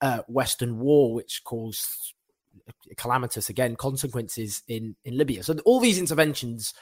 uh, 0.00 0.20
Western 0.28 0.78
war, 0.78 1.14
which 1.14 1.42
caused 1.44 2.14
calamitous, 2.96 3.48
again, 3.48 3.74
consequences 3.74 4.62
in, 4.68 4.94
in 5.04 5.18
Libya. 5.18 5.42
So 5.42 5.56
all 5.64 5.80
these 5.80 5.98
interventions, 5.98 6.74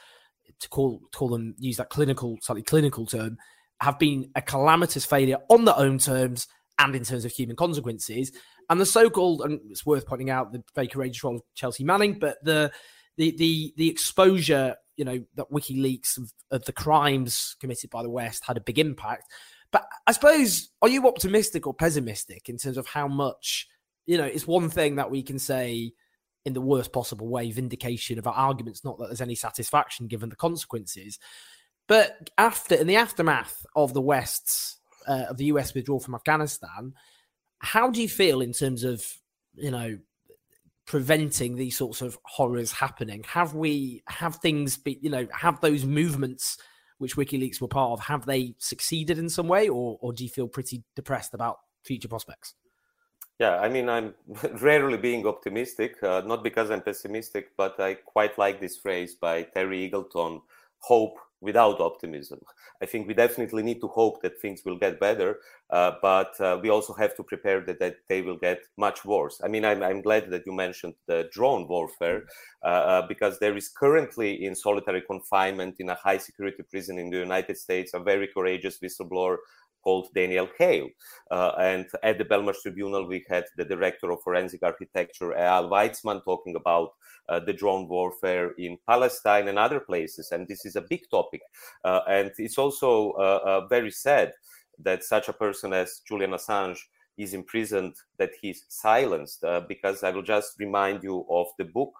to 0.59 0.69
call 0.69 1.01
call 1.11 1.29
them, 1.29 1.55
use 1.57 1.77
that 1.77 1.89
clinical, 1.89 2.37
slightly 2.41 2.61
clinical 2.61 3.07
term, 3.07 3.37
have 3.81 3.97
been 3.97 4.29
a 4.35 4.41
calamitous 4.41 5.05
failure 5.05 5.39
on 5.49 5.65
their 5.65 5.77
own 5.77 5.97
terms 5.97 6.47
and 6.79 6.95
in 6.95 7.03
terms 7.03 7.25
of 7.25 7.31
human 7.31 7.55
consequences. 7.55 8.31
And 8.69 8.79
the 8.79 8.85
so-called, 8.85 9.41
and 9.41 9.59
it's 9.69 9.85
worth 9.85 10.05
pointing 10.05 10.29
out 10.29 10.51
the 10.51 10.63
very 10.75 10.87
courageous 10.87 11.23
role 11.23 11.35
of 11.35 11.43
Chelsea 11.55 11.83
Manning, 11.83 12.19
but 12.19 12.43
the 12.43 12.71
the 13.17 13.35
the 13.37 13.73
the 13.77 13.89
exposure, 13.89 14.75
you 14.95 15.05
know, 15.05 15.23
that 15.35 15.51
WikiLeaks 15.51 16.17
of, 16.17 16.31
of 16.51 16.65
the 16.65 16.73
crimes 16.73 17.55
committed 17.59 17.89
by 17.89 18.03
the 18.03 18.09
West 18.09 18.43
had 18.45 18.57
a 18.57 18.61
big 18.61 18.79
impact. 18.79 19.23
But 19.71 19.85
I 20.05 20.11
suppose, 20.11 20.69
are 20.81 20.89
you 20.89 21.07
optimistic 21.07 21.65
or 21.65 21.73
pessimistic 21.73 22.47
in 22.47 22.57
terms 22.57 22.77
of 22.77 22.85
how 22.87 23.07
much, 23.07 23.67
you 24.05 24.17
know, 24.17 24.25
it's 24.25 24.45
one 24.45 24.69
thing 24.69 24.97
that 24.97 25.09
we 25.09 25.23
can 25.23 25.39
say 25.39 25.93
in 26.45 26.53
the 26.53 26.61
worst 26.61 26.91
possible 26.91 27.27
way, 27.27 27.49
vindication 27.51 28.19
of 28.19 28.27
our 28.27 28.33
arguments, 28.33 28.83
not 28.83 28.99
that 28.99 29.07
there's 29.07 29.21
any 29.21 29.35
satisfaction 29.35 30.07
given 30.07 30.29
the 30.29 30.35
consequences. 30.35 31.17
But 31.87 32.29
after, 32.37 32.75
in 32.75 32.87
the 32.87 32.97
aftermath 32.97 33.65
of 33.75 33.93
the 33.93 34.01
West's 34.01 34.79
uh, 35.07 35.25
of 35.29 35.37
the 35.37 35.45
US 35.45 35.73
withdrawal 35.73 35.99
from 35.99 36.15
Afghanistan. 36.15 36.93
How 37.59 37.89
do 37.89 38.01
you 38.01 38.09
feel 38.09 38.41
in 38.41 38.53
terms 38.53 38.83
of, 38.83 39.05
you 39.55 39.71
know, 39.71 39.97
preventing 40.85 41.55
these 41.55 41.77
sorts 41.77 42.01
of 42.01 42.17
horrors 42.23 42.71
happening? 42.71 43.23
Have 43.27 43.55
we, 43.55 44.03
have 44.07 44.37
things 44.37 44.77
be, 44.77 44.99
you 45.01 45.09
know, 45.09 45.27
have 45.31 45.61
those 45.61 45.85
movements 45.85 46.57
which 46.97 47.15
WikiLeaks 47.15 47.59
were 47.59 47.67
part 47.67 47.91
of, 47.91 48.05
have 48.05 48.25
they 48.25 48.55
succeeded 48.59 49.17
in 49.17 49.29
some 49.29 49.47
way 49.47 49.67
or, 49.67 49.97
or 50.01 50.13
do 50.13 50.23
you 50.23 50.29
feel 50.29 50.47
pretty 50.47 50.83
depressed 50.95 51.33
about 51.33 51.57
future 51.83 52.07
prospects? 52.07 52.53
Yeah, 53.39 53.59
I 53.59 53.67
mean, 53.67 53.89
I'm 53.89 54.13
rarely 54.61 54.97
being 54.97 55.25
optimistic, 55.25 56.01
uh, 56.03 56.21
not 56.25 56.43
because 56.43 56.69
I'm 56.69 56.81
pessimistic, 56.81 57.57
but 57.57 57.79
I 57.79 57.95
quite 57.95 58.37
like 58.37 58.59
this 58.59 58.77
phrase 58.77 59.15
by 59.15 59.43
Terry 59.43 59.89
Eagleton 59.89 60.41
hope 60.79 61.17
without 61.43 61.81
optimism. 61.81 62.39
I 62.81 62.85
think 62.85 63.07
we 63.07 63.13
definitely 63.13 63.63
need 63.63 63.81
to 63.81 63.87
hope 63.87 64.21
that 64.21 64.39
things 64.39 64.61
will 64.65 64.77
get 64.77 64.99
better, 64.99 65.39
uh, 65.69 65.91
but 66.01 66.39
uh, 66.39 66.57
we 66.61 66.69
also 66.69 66.93
have 66.93 67.15
to 67.17 67.23
prepare 67.23 67.59
that, 67.65 67.79
that 67.79 67.97
they 68.07 68.21
will 68.21 68.37
get 68.37 68.61
much 68.77 69.03
worse. 69.03 69.41
I 69.43 69.49
mean, 69.49 69.65
I'm, 69.65 69.83
I'm 69.83 70.01
glad 70.01 70.29
that 70.29 70.45
you 70.45 70.53
mentioned 70.53 70.95
the 71.07 71.29
drone 71.31 71.67
warfare 71.67 72.23
uh, 72.63 72.83
uh 72.91 73.07
because 73.07 73.39
there 73.39 73.57
is 73.57 73.67
currently 73.69 74.45
in 74.45 74.55
solitary 74.55 75.01
confinement 75.01 75.75
in 75.79 75.89
a 75.89 75.95
high 75.95 76.17
security 76.17 76.63
prison 76.63 76.97
in 76.97 77.09
the 77.09 77.17
United 77.17 77.57
States 77.57 77.93
a 77.93 77.99
very 77.99 78.27
courageous 78.27 78.79
whistleblower 78.79 79.37
called 79.83 80.07
Daniel 80.15 80.47
Hale. 80.57 80.89
Uh, 81.29 81.51
and 81.59 81.85
at 82.03 82.17
the 82.17 82.25
Belmarsh 82.25 82.61
Tribunal, 82.61 83.07
we 83.07 83.25
had 83.29 83.45
the 83.57 83.65
director 83.65 84.11
of 84.11 84.21
forensic 84.23 84.63
architecture, 84.63 85.29
Eyal 85.29 85.69
Weizman, 85.69 86.23
talking 86.23 86.55
about 86.55 86.91
uh, 87.29 87.39
the 87.39 87.53
drone 87.53 87.87
warfare 87.87 88.51
in 88.57 88.77
Palestine 88.87 89.47
and 89.47 89.59
other 89.59 89.79
places. 89.79 90.31
And 90.31 90.47
this 90.47 90.65
is 90.65 90.75
a 90.75 90.81
big 90.81 91.01
topic. 91.11 91.41
Uh, 91.83 92.01
and 92.07 92.31
it's 92.37 92.57
also 92.57 93.11
uh, 93.11 93.39
uh, 93.45 93.67
very 93.67 93.91
sad 93.91 94.33
that 94.79 95.03
such 95.03 95.29
a 95.29 95.33
person 95.33 95.73
as 95.73 96.01
Julian 96.07 96.31
Assange 96.31 96.79
is 97.17 97.35
imprisoned, 97.35 97.93
that 98.17 98.31
he's 98.41 98.65
silenced, 98.69 99.43
uh, 99.43 99.61
because 99.67 100.03
I 100.03 100.09
will 100.09 100.23
just 100.23 100.59
remind 100.59 101.03
you 101.03 101.25
of 101.29 101.47
the 101.59 101.65
book. 101.65 101.93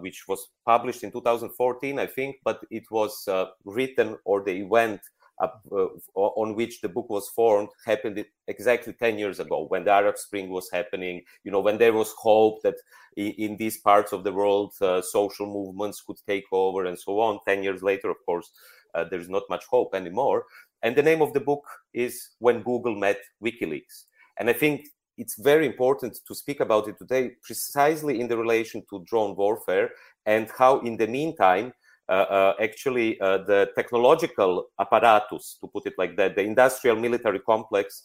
which 0.00 0.24
was 0.26 0.50
published 0.64 1.04
in 1.04 1.12
2014, 1.12 1.98
I 1.98 2.06
think, 2.06 2.36
but 2.42 2.64
it 2.70 2.84
was 2.90 3.28
written 3.64 4.16
or 4.24 4.42
the 4.42 4.56
event 4.64 5.00
uh, 5.00 5.15
on 5.38 6.54
which 6.54 6.80
the 6.80 6.88
book 6.88 7.10
was 7.10 7.28
formed 7.28 7.68
happened 7.84 8.24
exactly 8.48 8.92
10 8.94 9.18
years 9.18 9.38
ago 9.38 9.66
when 9.68 9.84
the 9.84 9.90
Arab 9.90 10.16
Spring 10.16 10.48
was 10.48 10.70
happening, 10.72 11.22
you 11.44 11.50
know, 11.50 11.60
when 11.60 11.78
there 11.78 11.92
was 11.92 12.12
hope 12.16 12.62
that 12.62 12.76
in, 13.16 13.56
these 13.58 13.78
parts 13.78 14.12
of 14.12 14.24
the 14.24 14.32
world 14.32 14.72
uh, 14.80 15.02
social 15.02 15.46
movements 15.46 16.00
could 16.00 16.16
take 16.26 16.44
over 16.52 16.86
and 16.86 16.98
so 16.98 17.20
on. 17.20 17.38
10 17.46 17.62
years 17.62 17.82
later, 17.82 18.10
of 18.10 18.16
course, 18.24 18.50
uh, 18.94 19.04
there's 19.10 19.28
not 19.28 19.42
much 19.50 19.64
hope 19.66 19.94
anymore. 19.94 20.44
And 20.82 20.96
the 20.96 21.02
name 21.02 21.22
of 21.22 21.32
the 21.32 21.40
book 21.40 21.64
is 21.92 22.30
When 22.38 22.62
Google 22.62 22.94
Met 22.94 23.18
WikiLeaks. 23.44 24.04
And 24.38 24.48
I 24.48 24.52
think 24.52 24.86
it's 25.18 25.40
very 25.40 25.66
important 25.66 26.18
to 26.26 26.34
speak 26.34 26.60
about 26.60 26.88
it 26.88 26.98
today, 26.98 27.32
precisely 27.42 28.20
in 28.20 28.28
the 28.28 28.36
relation 28.36 28.82
to 28.90 29.04
drone 29.06 29.34
warfare 29.36 29.90
and 30.26 30.48
how, 30.56 30.80
in 30.80 30.96
the 30.96 31.06
meantime, 31.06 31.68
uh, 31.68 31.70
actually 32.08 33.16
the 33.20 33.70
technological 33.74 34.66
apparatus, 34.80 35.58
to 35.60 35.66
put 35.66 35.86
it 35.86 35.94
like 35.98 36.16
that, 36.16 36.36
the 36.36 36.42
industrial 36.42 36.96
military 36.96 37.40
complex 37.40 38.02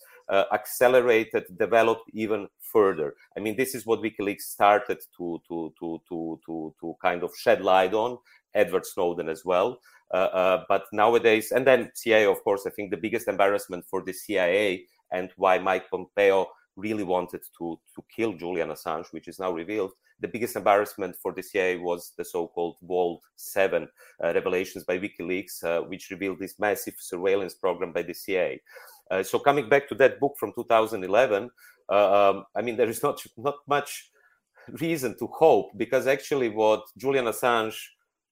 accelerated, 0.54 1.44
developed 1.58 2.10
even 2.14 2.48
further. 2.60 3.16
I 3.38 3.42
mean, 3.42 3.56
this 3.58 3.76
is 3.76 3.86
what 3.86 4.02
WikiLeaks 4.02 4.42
started 4.42 5.00
to 5.18 5.42
to 5.48 5.74
to 5.80 6.02
to 6.10 6.40
to 6.46 6.76
to 6.80 6.96
kind 7.02 7.24
of 7.24 7.32
shed 7.36 7.62
light 7.62 7.94
on. 7.94 8.18
Edward 8.54 8.86
Snowden 8.86 9.30
as 9.30 9.46
well. 9.46 9.80
Uh, 10.14 10.18
uh, 10.18 10.64
but 10.68 10.86
nowadays, 10.92 11.52
and 11.52 11.66
then 11.66 11.90
CIA, 11.94 12.26
of 12.26 12.44
course, 12.44 12.66
I 12.66 12.70
think 12.70 12.92
the 12.92 12.98
biggest 12.98 13.28
embarrassment 13.28 13.86
for 13.90 14.04
the 14.04 14.14
CIA 14.14 14.86
and 15.12 15.30
why 15.38 15.58
Mike 15.58 15.90
Pompeo 15.90 16.48
really 16.76 17.04
wanted 17.04 17.42
to 17.58 17.80
to 17.96 18.04
kill 18.14 18.34
Julian 18.34 18.70
Assange, 18.70 19.12
which 19.12 19.28
is 19.28 19.40
now 19.40 19.52
revealed. 19.52 19.92
The 20.22 20.28
biggest 20.28 20.56
embarrassment 20.56 21.16
for 21.22 21.34
the 21.34 21.42
CIA 21.42 21.78
was 21.78 22.14
the 22.18 22.24
so-called 22.24 22.78
Vault 22.84 23.22
7 23.36 23.88
uh, 24.24 24.34
revelations 24.34 24.84
by 24.84 25.00
WikiLeaks, 25.00 25.64
uh, 25.64 25.82
which 25.82 26.10
revealed 26.12 26.40
this 26.40 26.60
massive 26.60 26.96
surveillance 27.00 27.56
program 27.56 27.92
by 27.92 28.04
the 28.04 28.14
CIA. 28.14 28.62
Uh, 29.10 29.24
so 29.24 29.40
coming 29.40 29.68
back 29.68 29.90
to 29.90 29.96
that 29.96 30.20
book 30.20 30.36
from 30.40 30.54
2011, 30.54 31.50
uh, 31.90 32.30
um, 32.30 32.46
I 32.56 32.62
mean, 32.62 32.78
there 32.78 32.90
is 32.90 33.04
not 33.04 33.22
not 33.38 33.56
much 33.68 34.10
reason 34.80 35.18
to 35.18 35.28
hope 35.28 35.72
because 35.76 36.08
actually 36.08 36.50
what 36.50 36.84
Julian 36.98 37.26
Assange 37.26 37.76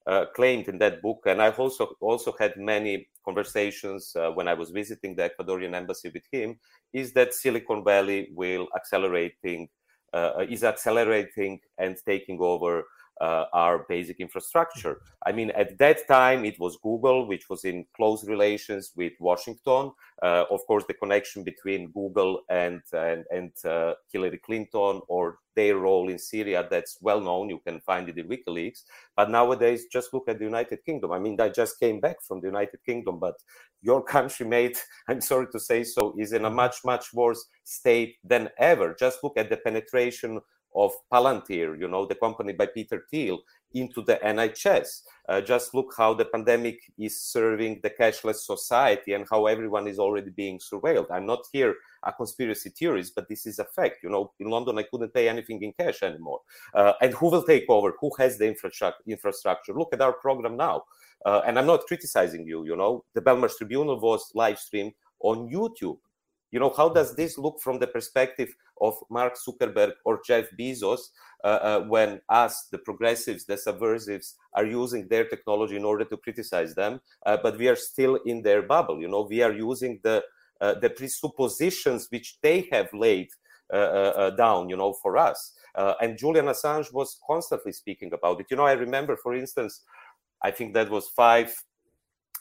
uh, 0.06 0.26
claimed 0.34 0.68
in 0.68 0.78
that 0.78 1.02
book, 1.02 1.22
and 1.26 1.42
I've 1.42 1.58
also 1.58 1.94
also 2.00 2.34
had 2.38 2.56
many 2.56 3.08
conversations 3.24 4.14
uh, 4.16 4.30
when 4.30 4.48
I 4.48 4.54
was 4.54 4.70
visiting 4.70 5.14
the 5.14 5.30
Ecuadorian 5.30 5.74
embassy 5.74 6.10
with 6.12 6.24
him, 6.32 6.58
is 6.92 7.12
that 7.12 7.34
Silicon 7.34 7.84
Valley 7.84 8.30
will 8.34 8.68
accelerating 8.74 9.68
Uh, 10.12 10.32
uh, 10.38 10.46
is 10.48 10.64
accelerating 10.64 11.60
and 11.78 11.96
taking 12.04 12.38
over 12.40 12.84
uh, 13.20 13.44
our 13.52 13.84
basic 13.88 14.20
infrastructure. 14.20 15.00
I 15.26 15.32
mean, 15.32 15.50
at 15.50 15.78
that 15.78 16.08
time, 16.08 16.44
it 16.44 16.58
was 16.58 16.78
Google, 16.82 17.26
which 17.26 17.48
was 17.48 17.64
in 17.64 17.84
close 17.94 18.26
relations 18.26 18.92
with 18.96 19.12
Washington. 19.20 19.92
Uh, 20.22 20.44
of 20.50 20.60
course, 20.66 20.84
the 20.86 20.94
connection 20.94 21.44
between 21.44 21.90
Google 21.92 22.42
and 22.48 22.80
and, 22.92 23.24
and 23.30 23.52
uh, 23.64 23.94
Hillary 24.12 24.38
Clinton 24.38 25.00
or 25.08 25.38
their 25.56 25.76
role 25.76 26.08
in 26.08 26.18
Syria, 26.18 26.66
that's 26.70 26.98
well 27.00 27.20
known. 27.20 27.48
You 27.48 27.60
can 27.66 27.80
find 27.80 28.08
it 28.08 28.18
in 28.18 28.28
WikiLeaks. 28.28 28.82
But 29.16 29.30
nowadays, 29.30 29.86
just 29.92 30.14
look 30.14 30.28
at 30.28 30.38
the 30.38 30.44
United 30.44 30.84
Kingdom. 30.84 31.12
I 31.12 31.18
mean, 31.18 31.40
I 31.40 31.48
just 31.48 31.78
came 31.78 32.00
back 32.00 32.16
from 32.26 32.40
the 32.40 32.46
United 32.46 32.80
Kingdom, 32.86 33.18
but 33.18 33.34
your 33.82 34.02
country, 34.02 34.46
mate, 34.46 34.82
I'm 35.08 35.20
sorry 35.20 35.46
to 35.52 35.60
say 35.60 35.84
so, 35.84 36.14
is 36.18 36.32
in 36.32 36.44
a 36.44 36.50
much, 36.50 36.76
much 36.84 37.12
worse 37.12 37.44
state 37.64 38.16
than 38.24 38.48
ever. 38.58 38.94
Just 38.98 39.22
look 39.22 39.36
at 39.36 39.50
the 39.50 39.56
penetration 39.56 40.40
of 40.74 40.92
Palantir, 41.12 41.78
you 41.78 41.88
know, 41.88 42.06
the 42.06 42.14
company 42.14 42.52
by 42.52 42.66
Peter 42.66 43.04
Thiel, 43.10 43.40
into 43.74 44.02
the 44.02 44.16
NHS. 44.24 45.02
Uh, 45.28 45.40
just 45.40 45.74
look 45.74 45.94
how 45.96 46.12
the 46.12 46.24
pandemic 46.24 46.80
is 46.98 47.20
serving 47.20 47.80
the 47.82 47.90
cashless 47.90 48.46
society 48.46 49.12
and 49.12 49.26
how 49.30 49.46
everyone 49.46 49.86
is 49.86 49.98
already 49.98 50.30
being 50.30 50.58
surveilled. 50.58 51.06
I'm 51.10 51.26
not 51.26 51.46
here 51.52 51.74
a 52.02 52.12
conspiracy 52.12 52.70
theorist, 52.70 53.14
but 53.14 53.28
this 53.28 53.46
is 53.46 53.58
a 53.58 53.64
fact. 53.64 53.98
You 54.02 54.10
know, 54.10 54.32
in 54.40 54.48
London, 54.50 54.78
I 54.78 54.84
couldn't 54.90 55.14
pay 55.14 55.28
anything 55.28 55.62
in 55.62 55.72
cash 55.72 56.02
anymore. 56.02 56.40
Uh, 56.74 56.94
and 57.00 57.12
who 57.14 57.30
will 57.30 57.44
take 57.44 57.66
over? 57.68 57.94
Who 58.00 58.10
has 58.18 58.38
the 58.38 58.48
infrastructure? 58.48 59.74
Look 59.74 59.92
at 59.92 60.00
our 60.00 60.14
program 60.14 60.56
now. 60.56 60.84
Uh, 61.24 61.42
and 61.46 61.58
I'm 61.58 61.66
not 61.66 61.86
criticizing 61.86 62.46
you. 62.46 62.64
You 62.64 62.76
know, 62.76 63.04
the 63.14 63.20
Belmarsh 63.20 63.58
Tribunal 63.58 64.00
was 64.00 64.32
live 64.34 64.58
streamed 64.58 64.94
on 65.20 65.48
YouTube. 65.50 65.98
You 66.50 66.60
know, 66.60 66.72
how 66.76 66.88
does 66.88 67.14
this 67.14 67.38
look 67.38 67.60
from 67.60 67.78
the 67.78 67.86
perspective 67.86 68.54
of 68.80 68.94
Mark 69.10 69.36
Zuckerberg 69.36 69.92
or 70.04 70.20
Jeff 70.26 70.46
Bezos 70.58 71.00
uh, 71.44 71.46
uh, 71.46 71.80
when 71.82 72.20
us, 72.28 72.68
the 72.72 72.78
progressives, 72.78 73.44
the 73.44 73.56
subversives, 73.56 74.36
are 74.54 74.66
using 74.66 75.06
their 75.08 75.26
technology 75.28 75.76
in 75.76 75.84
order 75.84 76.04
to 76.04 76.16
criticize 76.16 76.74
them, 76.74 77.00
uh, 77.26 77.36
but 77.42 77.58
we 77.58 77.68
are 77.68 77.76
still 77.76 78.16
in 78.26 78.42
their 78.42 78.62
bubble. 78.62 79.00
You 79.00 79.08
know, 79.08 79.26
we 79.28 79.42
are 79.42 79.52
using 79.52 80.00
the 80.02 80.22
uh, 80.60 80.74
the 80.74 80.90
presuppositions 80.90 82.08
which 82.10 82.36
they 82.42 82.68
have 82.70 82.92
laid 82.92 83.28
uh, 83.72 83.76
uh, 83.76 84.30
down. 84.30 84.68
You 84.68 84.76
know, 84.76 84.92
for 84.92 85.16
us. 85.16 85.54
and 86.02 86.18
Julian 86.18 86.46
Assange 86.46 86.92
was 86.92 87.18
constantly 87.26 87.72
speaking 87.72 88.12
about 88.12 88.40
it. 88.40 88.46
You 88.50 88.56
know, 88.56 88.66
I 88.66 88.72
remember, 88.72 89.16
for 89.16 89.34
instance, 89.34 89.82
I 90.42 90.50
think 90.50 90.74
that 90.74 90.90
was 90.90 91.08
five 91.08 91.54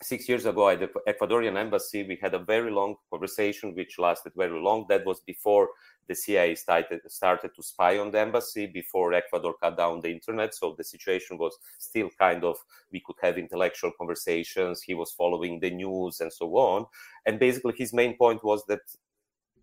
six 0.01 0.29
years 0.29 0.45
ago 0.45 0.69
at 0.69 0.79
the 0.79 0.89
Ecuadorian 1.07 1.57
embassy, 1.57 2.03
we 2.03 2.17
had 2.21 2.33
a 2.33 2.39
very 2.39 2.71
long 2.71 2.95
conversation, 3.09 3.75
which 3.75 3.99
lasted 3.99 4.33
very 4.35 4.59
long. 4.59 4.85
That 4.87 5.05
was 5.05 5.19
before 5.21 5.69
the 6.07 6.15
CIA 6.15 6.55
started, 6.55 7.01
started 7.07 7.51
to 7.55 7.63
spy 7.63 7.97
on 7.99 8.11
the 8.11 8.19
embassy, 8.19 8.65
before 8.65 9.13
Ecuador 9.13 9.55
cut 9.61 9.77
down 9.77 10.01
the 10.01 10.11
internet. 10.11 10.55
So 10.55 10.73
the 10.77 10.83
situation 10.83 11.37
was 11.37 11.57
still 11.77 12.09
kind 12.17 12.43
of, 12.43 12.57
we 12.91 13.01
could 13.05 13.17
have 13.21 13.37
intellectual 13.37 13.91
conversations. 13.97 14.81
He 14.81 14.93
was 14.93 15.11
following 15.11 15.59
the 15.59 15.69
news 15.69 16.21
and 16.21 16.31
so 16.31 16.47
on. 16.55 16.85
And 17.25 17.39
basically, 17.39 17.73
his 17.77 17.93
main 17.93 18.17
point 18.17 18.43
was 18.43 18.63
that 18.67 18.81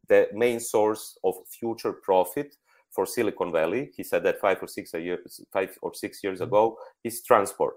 the 0.09 0.29
main 0.33 0.61
source 0.61 1.19
of 1.25 1.35
future 1.49 1.93
profit 1.93 2.57
for 2.91 3.07
Silicon 3.07 3.53
Valley, 3.53 3.91
he 3.97 4.03
said 4.03 4.23
that 4.25 4.41
five 4.41 4.63
or 4.63 4.69
six 4.69 4.93
years, 4.95 5.41
five 5.53 5.77
or 5.83 5.93
six 5.95 6.23
years 6.23 6.41
mm-hmm. 6.41 6.49
ago, 6.49 6.79
is 7.05 7.23
transport 7.23 7.75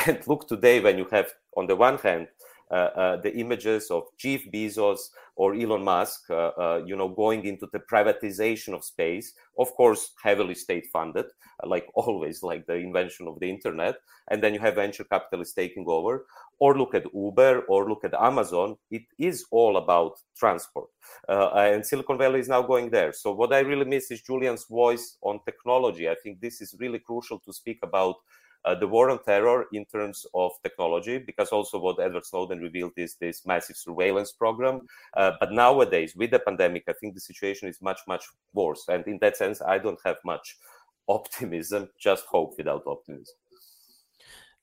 and 0.06 0.26
look 0.26 0.48
today 0.48 0.80
when 0.80 0.98
you 0.98 1.06
have, 1.10 1.32
on 1.56 1.66
the 1.66 1.76
one 1.76 1.98
hand, 1.98 2.28
uh, 2.70 2.90
uh, 2.94 3.16
the 3.16 3.34
images 3.36 3.90
of 3.90 4.04
Jeff 4.16 4.42
Bezos 4.54 5.00
or 5.34 5.54
Elon 5.54 5.82
Musk, 5.82 6.30
uh, 6.30 6.80
you 6.86 6.94
know, 6.94 7.08
going 7.08 7.44
into 7.44 7.66
the 7.72 7.80
privatization 7.80 8.74
of 8.74 8.84
space, 8.84 9.32
of 9.58 9.74
course, 9.74 10.12
heavily 10.22 10.54
state 10.54 10.86
funded, 10.92 11.26
like 11.64 11.86
always, 11.94 12.44
like 12.44 12.64
the 12.66 12.74
invention 12.74 13.26
of 13.26 13.40
the 13.40 13.50
internet. 13.50 13.96
And 14.30 14.40
then 14.40 14.54
you 14.54 14.60
have 14.60 14.76
venture 14.76 15.02
capitalists 15.02 15.54
taking 15.54 15.84
over. 15.88 16.26
Or 16.60 16.78
look 16.78 16.94
at 16.94 17.12
Uber 17.12 17.62
or 17.62 17.88
look 17.88 18.04
at 18.04 18.14
Amazon. 18.14 18.76
It 18.90 19.02
is 19.18 19.46
all 19.50 19.78
about 19.78 20.18
transport. 20.38 20.90
Uh, 21.26 21.48
and 21.54 21.84
Silicon 21.84 22.18
Valley 22.18 22.38
is 22.38 22.50
now 22.50 22.62
going 22.62 22.90
there. 22.90 23.12
So, 23.14 23.32
what 23.32 23.52
I 23.52 23.60
really 23.60 23.86
miss 23.86 24.10
is 24.10 24.20
Julian's 24.20 24.66
voice 24.66 25.16
on 25.22 25.40
technology. 25.46 26.08
I 26.08 26.16
think 26.22 26.38
this 26.38 26.60
is 26.60 26.76
really 26.78 26.98
crucial 26.98 27.40
to 27.40 27.52
speak 27.54 27.78
about 27.82 28.16
uh, 28.64 28.74
the 28.74 28.86
war 28.86 29.10
on 29.10 29.22
terror 29.24 29.66
in 29.72 29.84
terms 29.86 30.26
of 30.34 30.52
technology, 30.62 31.18
because 31.18 31.48
also 31.50 31.78
what 31.78 32.00
Edward 32.00 32.26
Snowden 32.26 32.60
revealed 32.60 32.92
is 32.96 33.16
this 33.20 33.46
massive 33.46 33.76
surveillance 33.76 34.32
program. 34.32 34.82
Uh, 35.16 35.32
but 35.40 35.52
nowadays, 35.52 36.14
with 36.16 36.30
the 36.30 36.38
pandemic, 36.38 36.84
I 36.88 36.92
think 36.92 37.14
the 37.14 37.20
situation 37.20 37.68
is 37.68 37.80
much, 37.80 38.00
much 38.06 38.24
worse. 38.52 38.84
And 38.88 39.06
in 39.06 39.18
that 39.20 39.36
sense, 39.36 39.62
I 39.62 39.78
don't 39.78 40.00
have 40.04 40.16
much 40.24 40.56
optimism, 41.08 41.88
just 41.98 42.24
hope 42.26 42.54
without 42.58 42.82
optimism. 42.86 43.34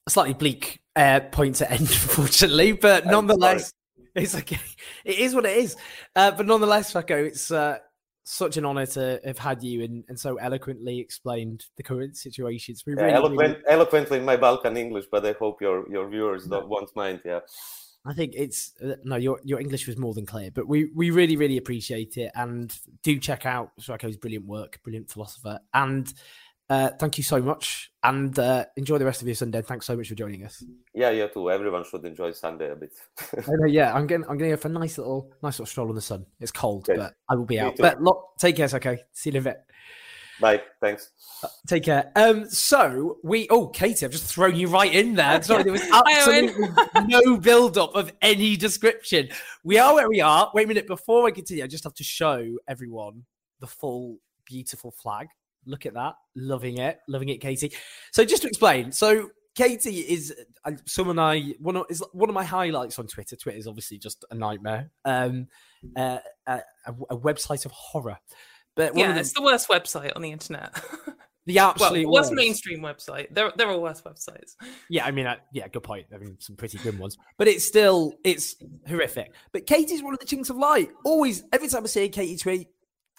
A 0.06 0.10
slightly 0.10 0.34
bleak 0.34 0.80
uh, 0.96 1.20
point 1.32 1.56
to 1.56 1.70
end, 1.70 1.82
unfortunately, 1.90 2.74
but 2.74 3.06
nonetheless, 3.06 3.74
it's 4.16 4.36
okay. 4.36 4.60
It 5.04 5.20
is 5.20 5.36
what 5.36 5.46
it 5.46 5.58
is. 5.58 5.76
Uh, 6.16 6.32
but 6.32 6.46
nonetheless, 6.46 6.96
Rocco, 6.96 7.24
it's 7.24 7.52
uh, 7.52 7.80
such 8.30 8.58
an 8.58 8.66
honor 8.66 8.86
to 8.86 9.22
have 9.24 9.38
had 9.38 9.64
you 9.64 9.84
and, 9.84 10.04
and 10.10 10.20
so 10.20 10.36
eloquently 10.36 11.00
explained 11.00 11.64
the 11.78 11.84
current 11.84 12.18
situation. 12.18 12.76
Really, 12.86 13.02
yeah, 13.04 13.16
eloquent, 13.16 13.40
really... 13.40 13.64
eloquently 13.70 14.18
in 14.18 14.26
my 14.26 14.36
Balkan 14.36 14.76
English, 14.76 15.06
but 15.10 15.26
I 15.26 15.32
hope 15.32 15.62
your 15.62 15.90
your 15.90 16.10
viewers 16.10 16.46
don't 16.46 16.68
won't 16.68 16.94
mind. 16.94 17.22
Yeah. 17.24 17.40
I 18.06 18.14
think 18.14 18.34
it's 18.36 18.74
uh, 18.84 18.96
no, 19.06 19.16
your 19.16 19.40
your 19.44 19.62
English 19.62 19.88
was 19.88 19.98
more 19.98 20.14
than 20.14 20.26
clear, 20.26 20.52
but 20.52 20.68
we 20.68 20.90
we 20.94 21.10
really 21.10 21.38
really 21.38 21.56
appreciate 21.56 22.18
it 22.18 22.32
and 22.36 22.78
do 23.02 23.18
check 23.18 23.46
out 23.46 23.72
Srečko's 23.80 24.18
brilliant 24.18 24.46
work, 24.46 24.80
brilliant 24.84 25.10
philosopher, 25.10 25.60
and 25.74 26.14
uh, 26.70 26.90
thank 27.00 27.18
you 27.18 27.24
so 27.24 27.42
much, 27.42 27.92
and 28.04 28.38
uh, 28.38 28.66
enjoy 28.76 28.98
the 28.98 29.06
rest 29.06 29.22
of 29.22 29.28
your 29.28 29.36
Sunday. 29.36 29.62
Thanks 29.62 29.86
so 29.86 29.96
much 29.96 30.10
for 30.10 30.16
joining 30.16 30.44
us. 30.44 30.64
Yeah, 30.94 31.12
you 31.12 31.30
too. 31.34 31.50
Everyone 31.50 31.86
should 31.86 32.04
enjoy 32.04 32.32
Sunday 32.32 32.72
a 32.72 32.76
bit. 32.76 32.92
yeah, 33.68 33.94
I'm 33.94 34.06
getting 34.06 34.26
I'm 34.28 34.38
going 34.38 34.52
to 34.52 34.58
for 34.58 34.68
a 34.68 34.72
nice 34.72 34.98
little 34.98 35.32
nice 35.42 35.56
little 35.56 35.66
stroll 35.66 35.90
in 35.90 35.96
the 35.96 36.02
sun. 36.02 36.26
It's 36.42 36.52
cold, 36.52 36.88
but 36.88 37.14
I 37.30 37.36
will 37.36 37.46
be 37.46 37.60
out. 37.60 37.76
But 37.78 38.02
look, 38.02 38.32
take 38.38 38.58
care, 38.58 38.70
okay. 38.74 39.00
See 39.14 39.30
you 39.30 39.38
in 39.38 39.42
a 39.42 39.44
bit. 39.44 39.64
Bye. 40.40 40.62
Thanks. 40.82 41.12
Uh, 41.42 41.48
take 41.68 41.84
care. 41.84 42.12
Um, 42.16 42.50
so 42.50 43.18
we 43.24 43.48
oh 43.50 43.68
Katy, 43.68 44.06
I've 44.06 44.12
just 44.12 44.26
thrown 44.26 44.56
you 44.56 44.68
right 44.68 44.94
in 44.94 45.16
there. 45.16 45.42
Sorry, 45.42 45.64
there 45.64 45.72
was 45.72 45.82
absolutely 46.08 46.68
no 47.08 47.38
build 47.38 47.78
up 47.78 47.96
of 47.96 48.12
any 48.22 48.58
description. 48.58 49.30
We 49.64 49.78
are 49.80 49.94
where 49.94 50.10
we 50.10 50.20
are. 50.20 50.52
Wait 50.54 50.66
a 50.66 50.68
minute, 50.68 50.86
before 50.86 51.28
I 51.28 51.32
continue, 51.32 51.64
I 51.64 51.68
just 51.68 51.86
have 51.86 51.96
to 51.96 52.04
show 52.04 52.58
everyone 52.68 53.24
the 53.62 53.68
full 53.68 54.18
beautiful 54.46 54.92
flag 54.92 55.28
Look 55.68 55.86
at 55.86 55.94
that. 55.94 56.16
Loving 56.36 56.80
it. 56.80 57.00
Loving 57.08 57.30
it, 57.30 57.42
Katy. 57.42 57.74
So 58.12 58.26
just 58.26 58.42
to 58.42 58.48
explain, 58.48 58.92
so 58.92 59.30
Katy 59.58 60.00
is 60.00 60.34
uh, 60.66 60.72
someone 60.86 61.18
I 61.18 61.56
one 61.60 61.76
of 61.78 61.86
is 61.90 62.04
one 62.14 62.30
of 62.30 62.36
my 62.36 62.44
highlights 62.44 63.00
on 63.00 63.08
Twitter. 63.08 63.36
Twitter 63.36 63.58
is 63.58 63.68
obviously 63.68 63.98
just 63.98 64.24
a 64.30 64.36
nightmare. 64.36 64.92
Um, 65.04 65.48
uh, 65.96 66.20
a, 66.46 66.62
a, 66.88 67.18
website 67.18 67.66
of 67.66 67.72
horror. 67.72 68.18
But 68.76 68.96
yeah, 68.96 69.14
the, 69.14 69.20
it's 69.20 69.34
the 69.34 69.42
worst 69.42 69.68
website 69.68 70.14
on 70.16 70.22
the 70.22 70.32
internet. 70.32 70.80
the 71.48 71.58
absolute 71.60 72.06
well, 72.06 72.22
worst 72.22 72.34
mainstream 72.34 72.82
website. 72.82 73.34
There, 73.34 73.52
there 73.56 73.68
are 73.68 73.74
all 73.74 73.82
worse 73.82 74.02
websites. 74.02 74.56
Yeah, 74.90 75.06
I 75.06 75.12
mean, 75.12 75.26
uh, 75.26 75.38
yeah, 75.52 75.68
good 75.68 75.82
point. 75.82 76.06
I 76.14 76.18
mean, 76.18 76.38
some 76.40 76.56
pretty 76.56 76.78
grim 76.78 77.00
ones, 77.00 77.18
but 77.38 77.48
it's 77.48 77.66
still 77.66 78.14
it's 78.24 78.56
horrific. 78.88 79.34
But 79.54 79.66
Katy's 79.66 80.04
one 80.04 80.14
of 80.14 80.20
the 80.20 80.28
chinks 80.28 80.52
of 80.52 80.58
light. 80.58 80.92
Always, 81.04 81.44
every 81.52 81.68
time 81.68 81.84
I 81.84 81.88
see 81.88 82.04
a 82.04 82.10
Katy 82.10 82.38
tweet, 82.38 82.68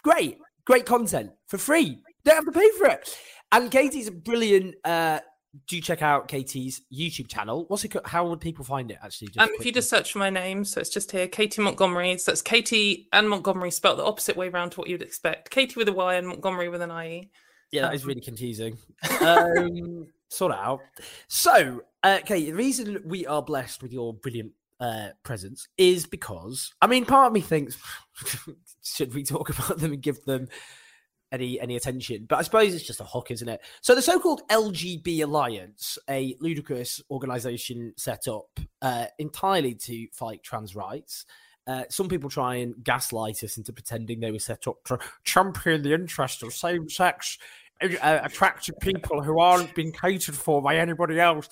great, 0.05 0.38
great 0.64 0.86
content 0.86 1.32
for 1.49 1.59
free. 1.59 2.01
Have 2.35 2.45
to 2.47 2.53
pay 2.53 2.70
for 2.79 2.87
it. 2.87 3.18
And 3.51 3.70
Katy's 3.70 4.09
a 4.09 4.12
brilliant 4.12 4.74
uh, 4.85 5.20
do 5.66 5.81
check 5.81 6.03
out 6.03 6.29
Katy's 6.29 6.83
YouTube 6.93 7.29
channel. 7.29 7.64
What's 7.68 7.85
it? 7.85 7.95
How 8.05 8.26
would 8.29 8.41
people 8.41 8.64
find 8.64 8.91
it? 8.91 8.99
Actually, 9.03 9.31
um, 9.39 9.49
if 9.59 9.64
you 9.64 9.72
just 9.72 9.89
search 9.89 10.12
for 10.12 10.18
my 10.18 10.31
name, 10.31 10.64
so 10.64 10.81
it's 10.81 10.91
just 10.91 11.11
here, 11.11 11.26
Katy 11.26 11.62
Montgomerie. 11.62 12.18
So 12.18 12.33
it's 12.33 12.43
Katy 12.43 13.09
and 13.12 13.29
Montgomerie 13.29 13.70
spelled 13.70 13.99
the 13.99 14.05
opposite 14.05 14.37
way 14.37 14.49
around 14.49 14.70
to 14.70 14.81
what 14.81 14.89
you'd 14.89 15.03
expect. 15.03 15.51
Katy 15.51 15.74
with 15.76 15.89
a 15.89 15.93
Y 15.93 16.14
and 16.14 16.29
Montgomerie 16.29 16.68
with 16.68 16.83
an 16.83 16.91
IE. 16.91 17.31
Yeah, 17.70 17.83
that 17.83 17.95
is 17.95 18.03
um, 18.03 18.09
really 18.09 18.20
confusing. 18.20 18.79
um, 19.20 20.07
sort 20.29 20.53
out. 20.53 20.81
So, 21.29 21.83
uh, 22.03 22.18
Kate, 22.24 22.47
the 22.47 22.55
reason 22.55 23.03
we 23.05 23.26
are 23.26 23.43
blessed 23.43 23.83
with 23.83 23.93
your 23.93 24.14
brilliant 24.14 24.53
uh, 24.81 25.09
presence 25.22 25.68
is 25.76 26.07
because 26.07 26.72
I 26.81 26.87
mean, 26.87 27.05
part 27.05 27.29
of 27.29 27.33
me 27.33 27.41
thinks 27.41 27.79
should 28.83 29.14
we 29.14 29.24
talk 29.24 29.49
about 29.59 29.79
them 29.79 29.93
and 29.93 30.03
give 30.03 30.24
them 30.24 30.49
any 31.33 31.61
any 31.61 31.76
attention. 31.76 32.26
But 32.29 32.37
I 32.37 32.43
suppose 32.43 32.74
it's 32.74 32.87
just 32.87 33.01
a 33.01 33.05
hook, 33.05 33.31
isn't 33.31 33.49
it? 33.49 33.61
So 33.81 33.95
the 33.95 34.03
so-called 34.03 34.43
LGB 34.49 35.22
Alliance, 35.22 35.99
a 36.09 36.37
ludicrous 36.41 37.03
organisation 37.11 37.93
set 37.97 38.29
up 38.29 38.61
uh, 38.83 39.07
entirely 39.18 39.74
to 39.74 40.09
fight 40.12 40.43
trans 40.43 40.74
rights. 40.74 41.26
Uh, 41.66 41.85
some 41.91 42.09
people 42.09 42.31
try 42.31 42.55
and 42.57 42.74
gaslight 42.83 43.45
us 43.45 43.59
into 43.59 43.74
pretending 43.74 44.20
they 44.20 44.31
were 44.31 44.39
set 44.39 44.66
up 44.66 44.83
to 44.85 44.99
champion 45.24 45.83
the 45.83 45.93
interests 45.93 46.43
of 46.43 46.55
same-sex 46.55 47.37
uh, 47.83 48.20
attractive 48.22 48.74
people 48.81 49.22
who 49.22 49.39
aren't 49.41 49.74
being 49.74 49.93
catered 49.93 50.35
for 50.35 50.61
by 50.61 50.76
anybody 50.76 51.20
else. 51.20 51.49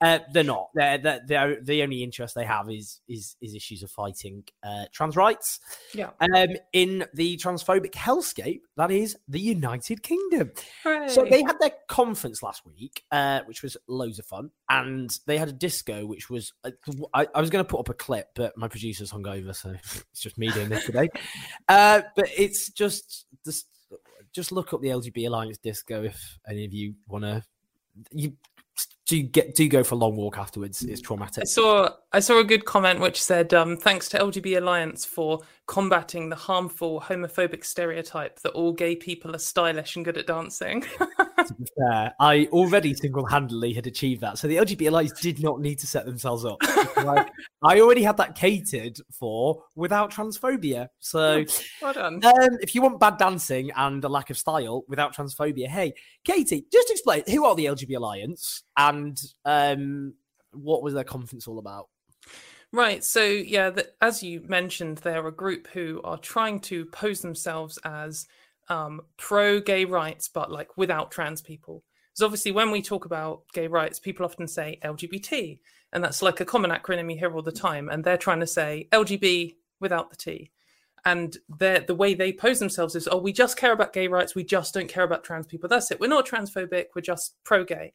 Uh, 0.00 0.18
they're 0.32 0.44
not. 0.44 0.68
They're, 0.74 0.98
they're, 0.98 1.20
they're, 1.26 1.60
the 1.62 1.82
only 1.82 2.02
interest 2.02 2.34
they 2.34 2.44
have 2.44 2.68
is 2.68 3.00
is, 3.08 3.36
is 3.40 3.54
issues 3.54 3.82
of 3.82 3.90
fighting 3.90 4.44
uh, 4.62 4.84
trans 4.92 5.16
rights. 5.16 5.60
Yeah. 5.94 6.10
Um, 6.20 6.56
in 6.72 7.06
the 7.14 7.36
transphobic 7.38 7.92
hellscape 7.92 8.60
that 8.76 8.90
is 8.90 9.16
the 9.28 9.40
United 9.40 10.02
Kingdom. 10.02 10.52
Hooray. 10.82 11.08
So 11.08 11.24
they 11.24 11.42
had 11.42 11.58
their 11.60 11.72
conference 11.88 12.42
last 12.42 12.66
week, 12.66 13.04
uh, 13.10 13.40
which 13.46 13.62
was 13.62 13.76
loads 13.88 14.18
of 14.18 14.26
fun, 14.26 14.50
and 14.68 15.16
they 15.26 15.38
had 15.38 15.48
a 15.48 15.52
disco, 15.52 16.04
which 16.06 16.28
was 16.28 16.52
uh, 16.64 16.72
I, 17.14 17.26
I 17.34 17.40
was 17.40 17.50
going 17.50 17.64
to 17.64 17.68
put 17.68 17.80
up 17.80 17.88
a 17.88 17.94
clip, 17.94 18.30
but 18.34 18.56
my 18.58 18.68
producer's 18.68 19.12
hungover, 19.12 19.54
so 19.54 19.70
it's 20.12 20.20
just 20.20 20.38
me 20.38 20.50
doing 20.50 20.68
this 20.68 20.84
today. 20.84 21.08
Uh, 21.68 22.02
but 22.14 22.28
it's 22.36 22.70
just 22.70 23.26
this 23.44 23.64
just 24.34 24.52
look 24.52 24.72
up 24.72 24.80
the 24.80 24.88
LGB 24.88 25.26
Alliance 25.26 25.58
Disco 25.58 26.02
if 26.02 26.38
any 26.48 26.64
of 26.64 26.72
you 26.72 26.94
want 27.08 27.24
to. 27.24 27.42
You 28.10 28.32
do 29.06 29.22
get 29.22 29.54
do 29.54 29.68
go 29.68 29.84
for 29.84 29.94
a 29.94 29.98
long 29.98 30.16
walk 30.16 30.38
afterwards. 30.38 30.82
It's 30.82 31.00
traumatic. 31.00 31.42
I 31.42 31.44
saw 31.44 31.90
I 32.12 32.20
saw 32.20 32.40
a 32.40 32.44
good 32.44 32.64
comment 32.64 33.00
which 33.00 33.22
said, 33.22 33.54
um, 33.54 33.76
"Thanks 33.76 34.08
to 34.10 34.18
LGB 34.18 34.58
Alliance 34.58 35.04
for 35.04 35.40
combating 35.66 36.28
the 36.28 36.36
harmful 36.36 37.00
homophobic 37.00 37.64
stereotype 37.64 38.40
that 38.40 38.52
all 38.52 38.72
gay 38.72 38.94
people 38.94 39.34
are 39.34 39.38
stylish 39.38 39.96
and 39.96 40.04
good 40.04 40.18
at 40.18 40.26
dancing." 40.26 40.82
to 41.00 41.54
be 41.54 41.66
fair, 41.76 42.12
I 42.20 42.48
already 42.52 42.94
single-handedly 42.94 43.72
had 43.72 43.86
achieved 43.86 44.20
that, 44.22 44.38
so 44.38 44.48
the 44.48 44.56
LGB 44.56 44.88
Alliance 44.88 45.20
did 45.20 45.42
not 45.42 45.60
need 45.60 45.78
to 45.80 45.86
set 45.86 46.06
themselves 46.06 46.44
up. 46.44 46.58
like, 47.04 47.30
I 47.62 47.80
already 47.80 48.02
had 48.02 48.16
that 48.18 48.34
catered 48.34 48.98
for 49.12 49.62
without 49.74 50.12
transphobia. 50.12 50.88
So, 51.00 51.44
well 51.82 51.92
done. 51.92 52.24
Um, 52.24 52.58
if 52.60 52.74
you 52.74 52.82
want 52.82 53.00
bad 53.00 53.18
dancing 53.18 53.70
and 53.76 54.04
a 54.04 54.08
lack 54.08 54.30
of 54.30 54.38
style 54.38 54.84
without 54.88 55.14
transphobia, 55.14 55.68
hey, 55.68 55.94
Katy, 56.24 56.66
just 56.72 56.90
explain 56.90 57.22
who 57.28 57.44
are 57.44 57.54
the 57.54 57.66
LGB 57.66 57.96
Alliance 57.96 58.64
and 58.76 59.20
um, 59.44 60.14
what 60.52 60.82
was 60.82 60.94
their 60.94 61.04
conference 61.04 61.46
all 61.46 61.58
about? 61.58 61.88
Right. 62.74 63.04
So, 63.04 63.22
yeah, 63.22 63.70
the, 63.70 63.88
as 64.00 64.20
you 64.20 64.42
mentioned, 64.48 64.98
they're 64.98 65.28
a 65.28 65.32
group 65.32 65.68
who 65.68 66.00
are 66.02 66.18
trying 66.18 66.58
to 66.62 66.86
pose 66.86 67.20
themselves 67.20 67.78
as 67.84 68.26
um, 68.68 69.02
pro 69.16 69.60
gay 69.60 69.84
rights, 69.84 70.26
but 70.26 70.50
like 70.50 70.76
without 70.76 71.12
trans 71.12 71.40
people. 71.40 71.84
Because 72.10 72.24
obviously, 72.24 72.50
when 72.50 72.72
we 72.72 72.82
talk 72.82 73.04
about 73.04 73.42
gay 73.52 73.68
rights, 73.68 74.00
people 74.00 74.26
often 74.26 74.48
say 74.48 74.80
LGBT, 74.82 75.60
and 75.92 76.02
that's 76.02 76.20
like 76.20 76.40
a 76.40 76.44
common 76.44 76.72
acronym 76.72 77.12
you 77.12 77.16
hear 77.16 77.32
all 77.32 77.42
the 77.42 77.52
time. 77.52 77.88
And 77.88 78.02
they're 78.02 78.16
trying 78.16 78.40
to 78.40 78.46
say 78.46 78.88
LGB 78.90 79.54
without 79.78 80.10
the 80.10 80.16
T. 80.16 80.50
And 81.04 81.36
the 81.60 81.94
way 81.96 82.14
they 82.14 82.32
pose 82.32 82.58
themselves 82.58 82.96
is, 82.96 83.06
oh, 83.08 83.18
we 83.18 83.32
just 83.32 83.56
care 83.56 83.72
about 83.72 83.92
gay 83.92 84.08
rights. 84.08 84.34
We 84.34 84.42
just 84.42 84.74
don't 84.74 84.88
care 84.88 85.04
about 85.04 85.22
trans 85.22 85.46
people. 85.46 85.68
That's 85.68 85.92
it. 85.92 86.00
We're 86.00 86.08
not 86.08 86.26
transphobic. 86.26 86.86
We're 86.96 87.02
just 87.02 87.36
pro 87.44 87.62
gay. 87.62 87.92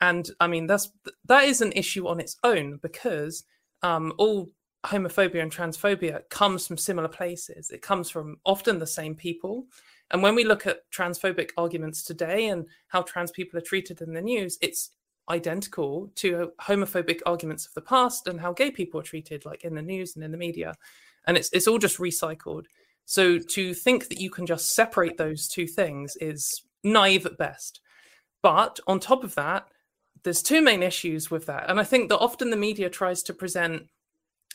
And 0.00 0.28
I 0.40 0.48
mean, 0.48 0.66
that's 0.66 0.90
that 1.26 1.44
is 1.44 1.60
an 1.60 1.70
issue 1.70 2.08
on 2.08 2.18
its 2.18 2.36
own 2.42 2.80
because 2.82 3.44
um, 3.82 4.12
all 4.18 4.48
homophobia 4.84 5.42
and 5.42 5.52
transphobia 5.52 6.28
comes 6.30 6.66
from 6.66 6.76
similar 6.76 7.08
places. 7.08 7.70
It 7.70 7.82
comes 7.82 8.10
from 8.10 8.38
often 8.44 8.78
the 8.78 8.86
same 8.86 9.14
people. 9.14 9.66
And 10.10 10.22
when 10.22 10.34
we 10.34 10.44
look 10.44 10.66
at 10.66 10.90
transphobic 10.90 11.50
arguments 11.56 12.02
today 12.02 12.48
and 12.48 12.66
how 12.88 13.02
trans 13.02 13.30
people 13.30 13.58
are 13.58 13.62
treated 13.62 14.00
in 14.00 14.14
the 14.14 14.22
news, 14.22 14.58
it's 14.62 14.90
identical 15.28 16.10
to 16.14 16.52
homophobic 16.60 17.20
arguments 17.26 17.66
of 17.66 17.74
the 17.74 17.82
past 17.82 18.26
and 18.26 18.40
how 18.40 18.52
gay 18.52 18.70
people 18.70 18.98
are 19.00 19.04
treated, 19.04 19.44
like 19.44 19.64
in 19.64 19.74
the 19.74 19.82
news 19.82 20.14
and 20.14 20.24
in 20.24 20.32
the 20.32 20.38
media. 20.38 20.74
And 21.26 21.36
it's 21.36 21.50
it's 21.52 21.68
all 21.68 21.78
just 21.78 21.98
recycled. 21.98 22.64
So 23.04 23.38
to 23.38 23.74
think 23.74 24.08
that 24.08 24.20
you 24.20 24.30
can 24.30 24.46
just 24.46 24.74
separate 24.74 25.18
those 25.18 25.48
two 25.48 25.66
things 25.66 26.16
is 26.20 26.62
naive 26.84 27.26
at 27.26 27.38
best. 27.38 27.80
But 28.42 28.80
on 28.86 29.00
top 29.00 29.24
of 29.24 29.34
that, 29.34 29.68
there's 30.22 30.42
two 30.42 30.60
main 30.60 30.82
issues 30.82 31.30
with 31.30 31.46
that. 31.46 31.68
And 31.68 31.78
I 31.80 31.84
think 31.84 32.08
that 32.08 32.18
often 32.18 32.50
the 32.50 32.56
media 32.56 32.90
tries 32.90 33.22
to 33.24 33.34
present 33.34 33.88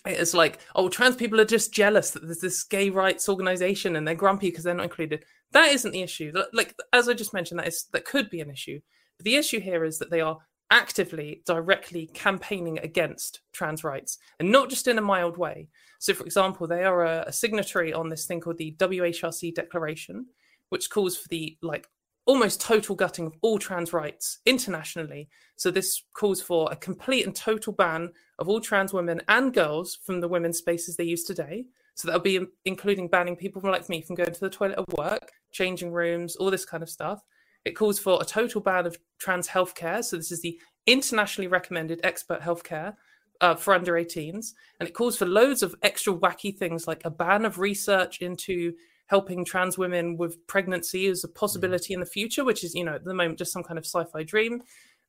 it 0.06 0.18
as 0.18 0.34
like, 0.34 0.60
oh, 0.76 0.90
trans 0.90 1.16
people 1.16 1.40
are 1.40 1.46
just 1.46 1.74
jealous 1.74 2.12
that 2.12 2.24
there's 2.24 2.42
this 2.42 2.64
gay 2.64 2.90
rights 2.90 3.30
organization 3.30 3.96
and 3.96 4.08
they're 4.08 4.16
grumpy 4.16 4.50
because 4.50 4.64
they're 4.64 4.74
not 4.74 4.84
included. 4.84 5.24
That 5.52 5.72
isn't 5.72 5.92
the 5.92 6.02
issue. 6.02 6.34
Like 6.52 6.76
as 6.92 7.08
I 7.08 7.14
just 7.14 7.34
mentioned, 7.34 7.60
that 7.60 7.68
is 7.68 7.86
that 7.94 8.06
could 8.06 8.30
be 8.30 8.42
an 8.42 8.50
issue. 8.50 8.80
But 9.18 9.26
the 9.26 9.36
issue 9.36 9.60
here 9.60 9.84
is 9.86 10.00
that 10.00 10.10
they 10.10 10.22
are 10.22 10.38
actively, 10.72 11.44
directly 11.46 12.08
campaigning 12.14 12.80
against 12.80 13.42
trans 13.54 13.84
rights, 13.84 14.18
and 14.40 14.52
not 14.52 14.70
just 14.70 14.88
in 14.88 14.98
a 14.98 15.02
mild 15.02 15.38
way. 15.38 15.68
So, 16.00 16.14
for 16.14 16.26
example, 16.26 16.68
they 16.68 16.84
are 16.84 17.06
a, 17.06 17.26
a 17.28 17.32
signatory 17.32 17.94
on 17.94 18.10
this 18.10 18.26
thing 18.26 18.42
called 18.42 18.58
the 18.58 18.76
WHRC 18.80 19.54
Declaration, 19.54 20.26
which 20.70 20.90
calls 20.90 21.16
for 21.16 21.28
the 21.30 21.58
like 21.62 21.88
almost 22.26 22.62
total 22.62 22.96
gutting 22.96 23.28
of 23.28 23.34
all 23.42 23.60
trans 23.60 23.92
rights 23.94 24.40
internationally. 24.46 25.30
So 25.56 25.72
this 25.72 26.04
calls 26.14 26.42
for 26.42 26.72
a 26.72 26.76
complete 26.76 27.26
and 27.26 27.36
total 27.36 27.74
ban 27.74 28.12
of 28.40 28.48
all 28.48 28.62
trans 28.62 28.94
women 28.94 29.22
and 29.28 29.54
girls 29.54 29.98
from 30.04 30.22
the 30.22 30.28
women's 30.28 30.58
spaces 30.58 30.96
they 30.96 31.04
use 31.04 31.24
today. 31.24 31.66
So 31.96 32.08
that'll 32.08 32.22
be 32.22 32.40
including 32.66 33.08
banning 33.08 33.36
people 33.36 33.62
like 33.64 33.88
me 33.90 34.02
from 34.02 34.16
going 34.16 34.34
to 34.34 34.40
the 34.40 34.50
toilet 34.50 34.80
at 34.80 34.98
work, 34.98 35.32
changing 35.52 35.92
rooms, 35.92 36.36
all 36.36 36.50
this 36.50 36.66
kind 36.66 36.82
of 36.82 36.90
stuff. 36.90 37.22
It 37.66 37.76
calls 37.76 38.00
for 38.00 38.22
a 38.22 38.26
total 38.26 38.62
ban 38.62 38.86
of 38.86 38.98
trans 39.20 39.48
healthcare. 39.48 40.04
So 40.04 40.18
this 40.18 40.32
is 40.32 40.42
the 40.42 40.60
internationally 40.88 41.48
recommended 41.48 42.02
expert 42.04 42.42
healthcare 42.42 42.96
uh, 43.42 43.56
for 43.56 43.74
under 43.74 43.94
18s. 43.94 44.54
And 44.80 44.90
it 44.90 44.94
calls 44.94 45.18
for 45.18 45.26
loads 45.26 45.62
of 45.62 45.76
extra 45.84 46.14
wacky 46.14 46.56
things 46.56 46.88
like 46.88 47.02
a 47.06 47.10
ban 47.10 47.46
of 47.46 47.60
research 47.60 48.20
into 48.20 48.74
helping 49.08 49.46
trans 49.46 49.78
women 49.78 50.18
with 50.18 50.46
pregnancy 50.48 51.08
as 51.08 51.24
a 51.24 51.28
possibility 51.28 51.94
in 51.94 52.00
the 52.00 52.06
future, 52.06 52.44
which 52.44 52.64
is, 52.64 52.74
you 52.74 52.84
know, 52.84 52.96
at 52.96 53.04
the 53.04 53.14
moment 53.14 53.38
just 53.38 53.54
some 53.54 53.64
kind 53.64 53.78
of 53.78 53.86
sci-fi 53.86 54.24
dream. 54.24 54.62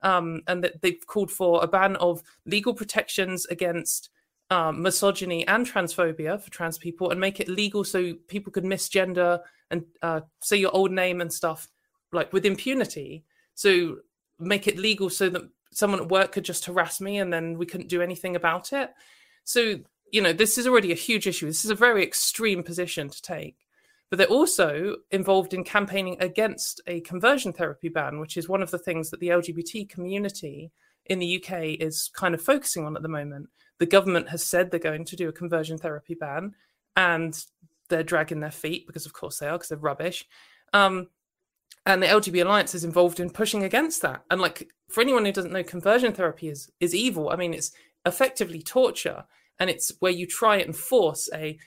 Um, 0.03 0.43
and 0.47 0.63
that 0.63 0.83
they've 0.83 1.07
called 1.07 1.31
for 1.31 1.65
a 1.65 1.67
ban 1.67 1.97
of 1.97 2.23
legal 2.45 2.75
protections 2.75 3.47
against 3.47 4.11
um, 4.51 4.83
misogyny 4.83 5.47
and 5.49 5.67
transphobia 5.67 6.39
for 6.39 6.51
trans 6.51 6.77
people, 6.77 7.11
and 7.11 7.19
make 7.19 7.41
it 7.41 7.49
legal 7.49 7.85
so 7.85 8.13
people 8.29 8.53
could 8.53 8.65
misgender 8.65 9.41
and 9.71 9.85
uh, 10.03 10.21
say 10.41 10.57
your 10.59 10.75
old 10.75 10.93
name 10.93 11.23
and 11.23 11.33
stuff 11.33 11.69
like 12.13 12.33
with 12.33 12.45
impunity. 12.45 13.25
So 13.55 13.99
make 14.39 14.67
it 14.69 14.79
legal 14.79 15.09
so 15.09 15.31
that 15.31 15.43
someone 15.73 16.01
at 16.01 16.11
work 16.11 16.33
could 16.33 16.45
just 16.45 16.67
harass 16.67 17.01
me 17.01 17.19
and 17.19 17.33
then 17.33 17.57
we 17.57 17.67
couldn't 17.67 17.89
do 17.89 18.03
anything 18.03 18.37
about 18.37 18.73
it. 18.73 18.91
So 19.45 19.81
you 20.13 20.21
know 20.21 20.33
this 20.33 20.59
is 20.59 20.67
already 20.67 20.93
a 20.93 20.97
huge 20.97 21.27
issue. 21.27 21.47
This 21.47 21.65
is 21.65 21.71
a 21.71 21.75
very 21.75 22.03
extreme 22.03 22.63
position 22.63 23.09
to 23.09 23.23
take 23.23 23.57
but 24.11 24.19
they're 24.19 24.27
also 24.27 24.97
involved 25.11 25.55
in 25.55 25.65
campaigning 25.65 26.17
against 26.21 26.81
a 26.87 27.01
conversion 27.01 27.53
therapy 27.53 27.89
ban, 27.89 28.21
which 28.21 28.37
is 28.37 28.49
one 28.49 28.63
of 28.63 28.71
the 28.71 28.79
things 28.79 29.11
that 29.11 29.21
the 29.21 29.29
LGBT 29.29 29.89
community 29.89 30.71
in 31.07 31.19
the 31.19 31.43
UK 31.43 31.81
is 31.81 32.11
kind 32.15 32.35
of 32.35 32.43
focusing 32.43 32.85
on 32.87 32.97
at 32.97 33.03
the 33.03 33.09
moment. 33.09 33.49
The 33.79 33.87
government 33.87 34.29
has 34.29 34.43
said 34.43 34.71
they're 34.71 34.81
going 34.81 35.05
to 35.05 35.17
do 35.17 35.29
a 35.29 35.33
conversion 35.33 35.79
therapy 35.79 36.15
ban, 36.15 36.55
and 36.97 37.39
they're 37.89 38.03
dragging 38.03 38.41
their 38.41 38.51
feet 38.51 38.87
because, 38.87 39.07
of 39.07 39.13
course, 39.13 39.39
they 39.39 39.49
are 39.49 39.59
because 39.59 39.69
they're 39.69 39.79
rubbish. 39.79 40.27
Um, 40.73 41.09
and 41.87 42.03
the 42.03 42.07
LGBT 42.07 42.45
Alliance 42.45 42.75
is 42.75 42.85
involved 42.85 43.21
in 43.21 43.31
pushing 43.31 43.63
against 43.65 44.01
that. 44.03 44.25
And 44.31 44.41
like 44.41 44.71
for 44.89 45.01
anyone 45.01 45.25
who 45.25 45.33
doesn't 45.33 45.53
know, 45.53 45.63
conversion 45.63 46.13
therapy 46.13 46.49
is 46.49 46.71
is 46.81 46.95
evil. 46.95 47.31
I 47.31 47.37
mean, 47.37 47.53
it's 47.53 47.73
effectively 48.07 48.63
torture, 48.63 49.25
and 49.59 49.69
it's 49.69 49.93
where 49.99 50.13
you 50.13 50.27
try 50.27 50.57
and 50.57 50.75
force 50.75 51.29
a 51.35 51.59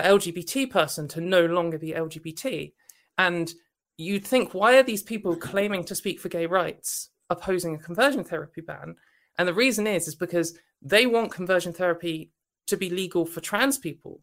LGBT 0.00 0.70
person 0.70 1.06
to 1.08 1.20
no 1.20 1.44
longer 1.44 1.78
be 1.78 1.92
LGBT. 1.92 2.72
And 3.18 3.52
you'd 3.98 4.26
think, 4.26 4.54
why 4.54 4.78
are 4.78 4.82
these 4.82 5.02
people 5.02 5.36
claiming 5.36 5.84
to 5.84 5.94
speak 5.94 6.20
for 6.20 6.30
gay 6.30 6.46
rights 6.46 7.10
opposing 7.28 7.74
a 7.74 7.78
conversion 7.78 8.24
therapy 8.24 8.62
ban? 8.62 8.96
And 9.38 9.46
the 9.46 9.54
reason 9.54 9.86
is, 9.86 10.08
is 10.08 10.14
because 10.14 10.56
they 10.80 11.06
want 11.06 11.32
conversion 11.32 11.72
therapy 11.72 12.30
to 12.68 12.76
be 12.76 12.88
legal 12.88 13.26
for 13.26 13.40
trans 13.40 13.76
people. 13.76 14.20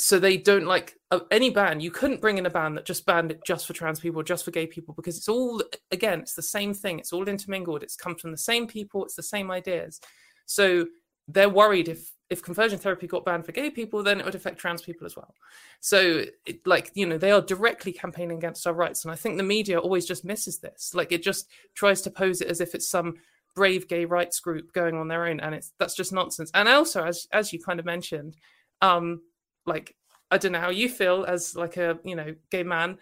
so 0.00 0.18
they 0.18 0.36
don't 0.38 0.64
like 0.64 0.96
uh, 1.10 1.20
any 1.30 1.50
ban. 1.50 1.80
You 1.80 1.90
couldn't 1.90 2.22
bring 2.22 2.38
in 2.38 2.46
a 2.46 2.50
ban 2.50 2.74
that 2.74 2.86
just 2.86 3.04
banned 3.04 3.30
it 3.30 3.40
just 3.46 3.66
for 3.66 3.74
trans 3.74 4.00
people, 4.00 4.22
just 4.22 4.44
for 4.44 4.50
gay 4.50 4.66
people, 4.66 4.94
because 4.94 5.16
it's 5.18 5.28
all 5.28 5.62
again, 5.90 6.20
it's 6.20 6.34
the 6.34 6.42
same 6.42 6.72
thing. 6.72 6.98
It's 6.98 7.12
all 7.12 7.28
intermingled. 7.28 7.82
It's 7.82 7.96
come 7.96 8.14
from 8.14 8.30
the 8.30 8.38
same 8.38 8.66
people. 8.66 9.04
It's 9.04 9.14
the 9.14 9.22
same 9.22 9.50
ideas. 9.50 10.00
So 10.46 10.86
they're 11.28 11.50
worried 11.50 11.88
if 11.88 12.12
if 12.30 12.42
conversion 12.42 12.78
therapy 12.78 13.08
got 13.08 13.24
banned 13.24 13.44
for 13.44 13.52
gay 13.52 13.70
people, 13.70 14.04
then 14.04 14.20
it 14.20 14.24
would 14.24 14.36
affect 14.36 14.58
trans 14.58 14.82
people 14.82 15.04
as 15.04 15.16
well. 15.16 15.34
So, 15.80 16.24
it, 16.46 16.64
like 16.64 16.92
you 16.94 17.04
know, 17.04 17.18
they 17.18 17.32
are 17.32 17.40
directly 17.40 17.92
campaigning 17.92 18.38
against 18.38 18.66
our 18.66 18.72
rights, 18.72 19.04
and 19.04 19.12
I 19.12 19.16
think 19.16 19.36
the 19.36 19.42
media 19.42 19.78
always 19.78 20.06
just 20.06 20.24
misses 20.24 20.58
this. 20.58 20.94
Like 20.94 21.10
it 21.10 21.22
just 21.22 21.48
tries 21.74 22.00
to 22.02 22.10
pose 22.10 22.40
it 22.40 22.48
as 22.48 22.60
if 22.60 22.74
it's 22.74 22.88
some 22.88 23.16
brave 23.56 23.88
gay 23.88 24.04
rights 24.04 24.38
group 24.38 24.72
going 24.72 24.96
on 24.96 25.08
their 25.08 25.26
own, 25.26 25.40
and 25.40 25.54
it's 25.54 25.72
that's 25.78 25.96
just 25.96 26.12
nonsense. 26.12 26.50
And 26.54 26.68
also, 26.68 27.04
as 27.04 27.26
as 27.32 27.52
you 27.52 27.60
kind 27.60 27.80
of 27.80 27.84
mentioned, 27.84 28.36
um, 28.80 29.22
like 29.66 29.96
I 30.30 30.38
don't 30.38 30.52
know 30.52 30.60
how 30.60 30.70
you 30.70 30.88
feel 30.88 31.24
as 31.24 31.56
like 31.56 31.76
a 31.76 31.98
you 32.04 32.14
know 32.14 32.34
gay 32.50 32.62
man. 32.62 32.98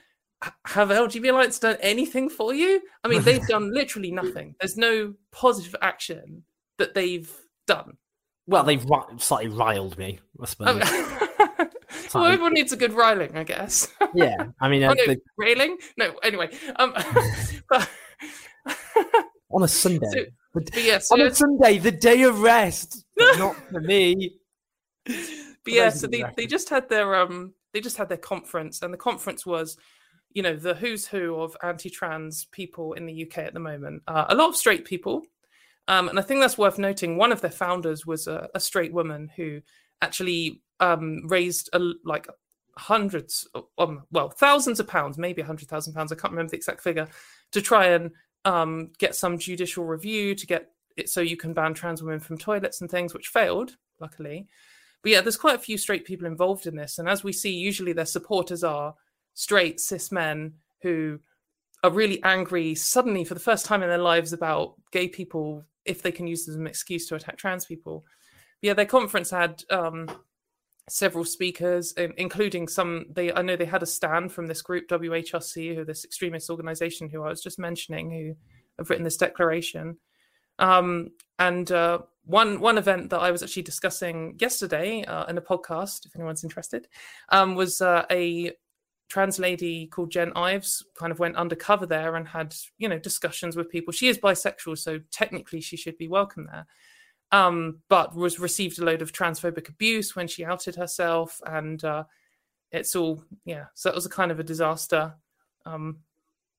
Have 0.66 0.90
LGBT 0.90 1.30
Alliance 1.30 1.58
done 1.58 1.76
anything 1.80 2.30
for 2.30 2.54
you? 2.54 2.80
I 3.04 3.08
mean, 3.08 3.22
they've 3.22 3.46
done 3.48 3.74
literally 3.74 4.12
nothing. 4.12 4.54
There's 4.60 4.76
no 4.76 5.14
positive 5.32 5.74
action 5.82 6.44
that 6.78 6.94
they've 6.94 7.30
done. 7.66 7.96
Well, 8.48 8.64
they've 8.64 8.84
slightly 9.18 9.48
riled 9.50 9.98
me, 9.98 10.20
I 10.40 10.46
suppose. 10.46 10.82
well, 12.14 12.24
everyone 12.24 12.54
needs 12.54 12.72
a 12.72 12.78
good 12.78 12.94
riling, 12.94 13.36
I 13.36 13.44
guess. 13.44 13.88
yeah, 14.14 14.46
I 14.58 14.70
mean, 14.70 14.82
oh, 14.84 14.88
uh, 14.88 14.94
no, 14.94 15.06
the- 15.06 15.20
railing? 15.36 15.76
No, 15.98 16.14
anyway. 16.22 16.48
Um, 16.76 16.94
but, 17.68 17.90
on 19.50 19.62
a 19.62 19.68
Sunday. 19.68 20.08
So- 20.10 20.24
but 20.54 20.74
yeah, 20.82 20.96
so 20.98 21.14
on 21.14 21.20
a 21.20 21.34
Sunday, 21.34 21.76
the 21.76 21.92
day 21.92 22.22
of 22.22 22.40
rest, 22.40 23.04
not 23.18 23.54
for 23.70 23.82
me. 23.82 24.38
but 25.04 25.14
For 25.14 25.70
yeah, 25.70 25.90
so 25.90 26.06
they, 26.06 26.24
they 26.38 26.46
just 26.46 26.70
had 26.70 26.88
their 26.88 27.14
um 27.16 27.52
they 27.74 27.80
just 27.82 27.98
had 27.98 28.08
their 28.08 28.16
conference, 28.16 28.80
and 28.80 28.92
the 28.92 28.98
conference 28.98 29.44
was, 29.44 29.76
you 30.32 30.42
know, 30.42 30.56
the 30.56 30.72
who's 30.72 31.06
who 31.06 31.34
of 31.34 31.54
anti-trans 31.62 32.46
people 32.46 32.94
in 32.94 33.04
the 33.04 33.26
UK 33.26 33.38
at 33.38 33.52
the 33.52 33.60
moment. 33.60 34.02
Uh, 34.08 34.24
a 34.30 34.34
lot 34.34 34.48
of 34.48 34.56
straight 34.56 34.86
people, 34.86 35.22
um, 35.88 36.08
and 36.08 36.18
I 36.18 36.22
think 36.22 36.40
that's 36.40 36.58
worth 36.58 36.78
noting. 36.78 37.16
One 37.16 37.32
of 37.32 37.40
their 37.40 37.50
founders 37.50 38.06
was 38.06 38.26
a, 38.26 38.48
a 38.54 38.60
straight 38.60 38.92
woman 38.92 39.30
who 39.34 39.60
actually 40.02 40.62
um, 40.80 41.26
raised 41.26 41.70
a, 41.72 41.80
like 42.04 42.28
hundreds, 42.76 43.48
of- 43.54 43.64
um, 43.78 44.04
well, 44.12 44.28
thousands 44.28 44.80
of 44.80 44.86
pounds, 44.86 45.18
maybe 45.18 45.42
a 45.42 45.46
hundred 45.46 45.68
thousand 45.68 45.94
pounds. 45.94 46.12
I 46.12 46.16
can't 46.16 46.32
remember 46.32 46.50
the 46.50 46.56
exact 46.56 46.82
figure, 46.82 47.08
to 47.52 47.62
try 47.62 47.86
and 47.86 48.10
um, 48.44 48.90
get 48.98 49.16
some 49.16 49.38
judicial 49.38 49.84
review 49.84 50.34
to 50.34 50.46
get 50.46 50.70
it 50.96 51.08
so 51.08 51.20
you 51.20 51.36
can 51.36 51.54
ban 51.54 51.74
trans 51.74 52.02
women 52.02 52.20
from 52.20 52.38
toilets 52.38 52.80
and 52.80 52.90
things, 52.90 53.14
which 53.14 53.28
failed, 53.28 53.76
luckily. 53.98 54.46
But 55.02 55.12
yeah, 55.12 55.20
there's 55.20 55.36
quite 55.36 55.56
a 55.56 55.60
few 55.60 55.78
straight 55.78 56.04
people 56.04 56.26
involved 56.26 56.66
in 56.66 56.76
this, 56.76 56.98
and 56.98 57.08
as 57.08 57.24
we 57.24 57.32
see, 57.32 57.54
usually 57.54 57.94
their 57.94 58.04
supporters 58.04 58.62
are 58.62 58.94
straight 59.34 59.80
cis 59.80 60.12
men 60.12 60.52
who 60.82 61.18
are 61.84 61.90
really 61.90 62.22
angry 62.24 62.74
suddenly 62.74 63.24
for 63.24 63.34
the 63.34 63.40
first 63.40 63.64
time 63.64 63.82
in 63.82 63.88
their 63.88 63.98
lives 63.98 64.32
about 64.32 64.74
gay 64.90 65.06
people 65.08 65.64
if 65.88 66.02
they 66.02 66.12
can 66.12 66.26
use 66.26 66.48
as 66.48 66.54
an 66.54 66.66
excuse 66.66 67.06
to 67.08 67.14
attack 67.14 67.38
trans 67.38 67.64
people. 67.64 68.04
Yeah, 68.62 68.74
their 68.74 68.86
conference 68.86 69.30
had 69.30 69.62
um, 69.70 70.08
several 70.88 71.24
speakers, 71.24 71.92
including 71.92 72.68
some. 72.68 73.06
They 73.10 73.32
I 73.32 73.42
know 73.42 73.56
they 73.56 73.64
had 73.64 73.82
a 73.82 73.86
stand 73.86 74.32
from 74.32 74.46
this 74.46 74.62
group 74.62 74.88
WHRC, 74.88 75.74
who 75.74 75.84
this 75.84 76.04
extremist 76.04 76.50
organization 76.50 77.08
who 77.08 77.22
I 77.22 77.28
was 77.28 77.42
just 77.42 77.58
mentioning, 77.58 78.10
who 78.10 78.34
have 78.78 78.90
written 78.90 79.04
this 79.04 79.16
declaration. 79.16 79.98
Um, 80.58 81.10
and 81.38 81.70
uh, 81.70 82.00
one 82.24 82.60
one 82.60 82.78
event 82.78 83.10
that 83.10 83.20
I 83.20 83.30
was 83.30 83.42
actually 83.42 83.62
discussing 83.62 84.36
yesterday 84.38 85.04
uh, 85.04 85.24
in 85.26 85.38
a 85.38 85.42
podcast, 85.42 86.06
if 86.06 86.16
anyone's 86.16 86.44
interested, 86.44 86.88
um, 87.28 87.54
was 87.54 87.80
uh, 87.80 88.04
a 88.10 88.52
trans 89.08 89.38
lady 89.38 89.86
called 89.86 90.10
Jen 90.10 90.32
Ives 90.36 90.84
kind 90.94 91.10
of 91.10 91.18
went 91.18 91.36
undercover 91.36 91.86
there 91.86 92.16
and 92.16 92.28
had 92.28 92.54
you 92.78 92.88
know 92.88 92.98
discussions 92.98 93.56
with 93.56 93.70
people. 93.70 93.92
She 93.92 94.08
is 94.08 94.18
bisexual, 94.18 94.78
so 94.78 95.00
technically 95.10 95.60
she 95.60 95.76
should 95.76 95.98
be 95.98 96.08
welcome 96.08 96.48
there. 96.50 96.66
Um, 97.30 97.80
but 97.88 98.14
was 98.14 98.38
received 98.38 98.78
a 98.78 98.84
load 98.84 99.02
of 99.02 99.12
transphobic 99.12 99.68
abuse 99.68 100.16
when 100.16 100.28
she 100.28 100.44
outed 100.44 100.76
herself, 100.76 101.40
and 101.46 101.82
uh, 101.84 102.04
it's 102.70 102.94
all 102.96 103.24
yeah. 103.44 103.66
So 103.74 103.90
it 103.90 103.94
was 103.94 104.06
a 104.06 104.10
kind 104.10 104.30
of 104.30 104.40
a 104.40 104.44
disaster. 104.44 105.14
Um, 105.66 105.98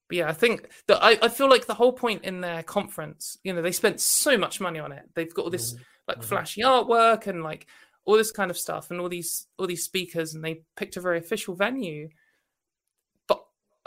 but 0.07 0.17
yeah, 0.17 0.30
I 0.30 0.34
think 0.34 0.69
that 0.88 1.03
I, 1.03 1.17
I 1.21 1.27
feel 1.30 1.49
like 1.49 1.67
the 1.67 1.76
whole 1.76 1.93
point 1.93 2.23
in 2.23 2.41
their 2.41 2.63
conference, 2.63 3.38
you 3.43 3.53
know, 3.53 3.61
they 3.61 3.71
spent 3.71 4.01
so 4.01 4.38
much 4.38 4.59
money 4.59 4.80
on 4.80 4.91
it. 4.91 5.07
They've 5.13 5.34
got 5.34 5.45
all 5.45 5.51
this 5.51 5.76
like 6.07 6.23
flashy 6.23 6.61
artwork 6.61 7.27
and 7.27 7.43
like 7.43 7.67
all 8.05 8.17
this 8.17 8.31
kind 8.31 8.49
of 8.49 8.57
stuff 8.57 8.89
and 8.89 8.99
all 8.99 9.07
these 9.07 9.45
all 9.59 9.67
these 9.67 9.84
speakers 9.84 10.34
and 10.34 10.43
they 10.43 10.63
picked 10.76 10.97
a 10.97 11.01
very 11.01 11.19
official 11.19 11.53
venue. 11.53 12.09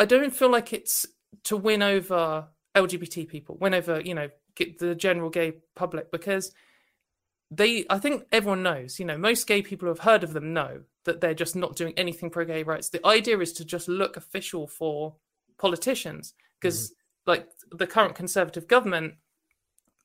I 0.02 0.04
don't 0.04 0.34
feel 0.34 0.50
like 0.50 0.72
it's 0.72 1.06
to 1.44 1.56
win 1.56 1.80
over 1.80 2.48
LGBT 2.74 3.28
people, 3.28 3.56
win 3.60 3.72
over, 3.72 4.00
you 4.00 4.16
know, 4.16 4.30
the 4.80 4.96
general 4.96 5.30
gay 5.30 5.52
public 5.76 6.10
because 6.10 6.52
they 7.52 7.86
I 7.88 8.00
think 8.00 8.24
everyone 8.32 8.64
knows, 8.64 8.98
you 8.98 9.06
know, 9.06 9.16
most 9.16 9.46
gay 9.46 9.62
people 9.62 9.86
who 9.86 9.94
have 9.94 10.00
heard 10.00 10.24
of 10.24 10.32
them 10.32 10.52
know 10.52 10.80
that 11.04 11.20
they're 11.20 11.34
just 11.34 11.54
not 11.54 11.76
doing 11.76 11.94
anything 11.96 12.30
pro 12.30 12.44
gay 12.44 12.64
rights. 12.64 12.88
The 12.88 13.06
idea 13.06 13.38
is 13.38 13.52
to 13.52 13.64
just 13.64 13.86
look 13.86 14.16
official 14.16 14.66
for 14.66 15.14
politicians 15.56 16.34
because 16.60 16.92
like 17.24 17.46
the 17.70 17.86
current 17.86 18.16
conservative 18.16 18.66
government 18.66 19.14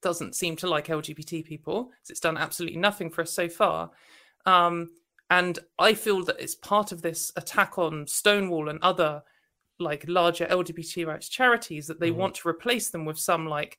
doesn't 0.03 0.36
seem 0.36 0.56
to 0.57 0.68
like 0.68 0.90
LGBT 0.90 1.44
people. 1.44 1.90
It's 2.07 2.19
done 2.19 2.38
absolutely 2.38 2.78
nothing 2.78 3.10
for 3.10 3.24
us 3.24 3.34
so 3.34 3.49
far. 3.49 3.90
Um, 4.45 4.91
and 5.32 5.57
I 5.80 5.95
feel 5.95 6.24
that 6.26 6.40
it's 6.40 6.53
part 6.53 6.91
of 6.91 7.02
this 7.02 7.32
attack 7.36 7.80
on 7.80 8.06
Stonewall 8.06 8.69
and 8.69 8.78
other 8.84 9.24
like 9.79 10.05
larger 10.07 10.45
LGBT 10.45 11.05
rights 11.07 11.29
charities 11.29 11.87
that 11.87 11.99
they 11.99 12.11
want 12.11 12.35
to 12.35 12.47
replace 12.47 12.89
them 12.89 13.05
with 13.05 13.19
some 13.19 13.47
like 13.47 13.77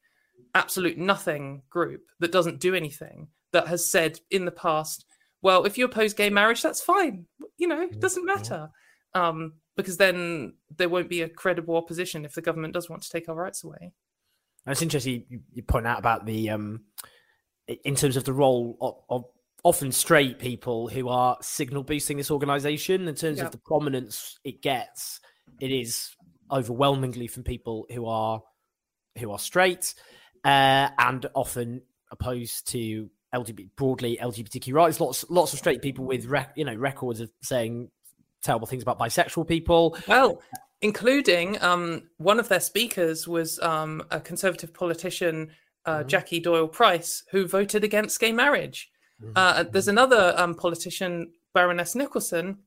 absolute 0.54 0.98
nothing 0.98 1.62
group 1.70 2.02
that 2.20 2.32
doesn't 2.32 2.60
do 2.60 2.74
anything 2.74 3.28
that 3.52 3.66
has 3.68 3.86
said 3.90 4.20
in 4.30 4.44
the 4.44 4.50
past, 4.50 5.04
well, 5.42 5.64
if 5.64 5.78
you 5.78 5.84
oppose 5.84 6.14
gay 6.14 6.30
marriage, 6.30 6.62
that's 6.62 6.80
fine. 6.80 7.26
You 7.56 7.68
know, 7.68 7.80
it 7.80 8.00
doesn't 8.00 8.26
matter. 8.26 8.70
Um, 9.14 9.54
because 9.76 9.96
then 9.96 10.54
there 10.76 10.88
won't 10.88 11.08
be 11.08 11.22
a 11.22 11.28
credible 11.28 11.76
opposition 11.76 12.24
if 12.24 12.34
the 12.34 12.42
government 12.42 12.74
does 12.74 12.90
want 12.90 13.02
to 13.02 13.10
take 13.10 13.28
our 13.28 13.34
rights 13.34 13.62
away. 13.62 13.92
And 14.66 14.72
It's 14.72 14.82
interesting 14.82 15.24
you, 15.28 15.40
you 15.52 15.62
point 15.62 15.86
out 15.86 15.98
about 16.00 16.26
the 16.26 16.50
um, 16.50 16.82
in 17.84 17.94
terms 17.94 18.16
of 18.16 18.24
the 18.24 18.32
role 18.32 18.76
of, 18.80 18.94
of 19.08 19.24
often 19.64 19.92
straight 19.92 20.38
people 20.38 20.88
who 20.88 21.08
are 21.08 21.36
signal 21.40 21.84
boosting 21.84 22.16
this 22.16 22.30
organization. 22.30 23.06
In 23.08 23.14
terms 23.14 23.38
Yeah. 23.38 23.46
of 23.46 23.52
the 23.52 23.58
prominence 23.58 24.38
it 24.44 24.62
gets, 24.62 25.20
it 25.60 25.70
is 25.70 26.14
overwhelmingly 26.50 27.26
from 27.26 27.42
people 27.42 27.86
who 27.90 28.06
are 28.06 28.42
who 29.18 29.30
are 29.30 29.38
straight 29.38 29.94
uh, 30.44 30.88
and 30.98 31.26
often 31.34 31.82
opposed 32.10 32.68
to 32.68 33.10
LGBT 33.34 33.68
broadly 33.76 34.18
LGBTQ 34.20 34.72
rights. 34.72 35.00
Lots 35.00 35.24
lots 35.28 35.52
of 35.52 35.58
straight 35.58 35.82
people 35.82 36.04
with 36.04 36.26
rec- 36.26 36.52
you 36.56 36.64
know 36.64 36.74
records 36.74 37.20
of 37.20 37.30
saying 37.42 37.90
terrible 38.42 38.66
things 38.66 38.82
about 38.82 38.98
bisexual 38.98 39.46
people. 39.46 39.96
Well, 40.06 40.40
including 40.80 41.60
um, 41.62 42.08
one 42.18 42.38
of 42.38 42.48
their 42.48 42.60
speakers 42.60 43.26
was 43.26 43.58
um, 43.60 44.02
a 44.10 44.20
conservative 44.20 44.72
politician, 44.72 45.50
uh, 45.84 46.04
Jackie 46.04 46.40
Doyle 46.40 46.68
Price, 46.68 47.24
who 47.32 47.46
voted 47.46 47.84
against 47.84 48.20
gay 48.20 48.32
marriage. 48.32 48.90
Uh, 49.34 49.64
there's 49.64 49.88
another 49.88 50.32
um, 50.36 50.54
politician, 50.54 51.32
Baroness 51.58 51.94
Nicholson, 51.94 52.58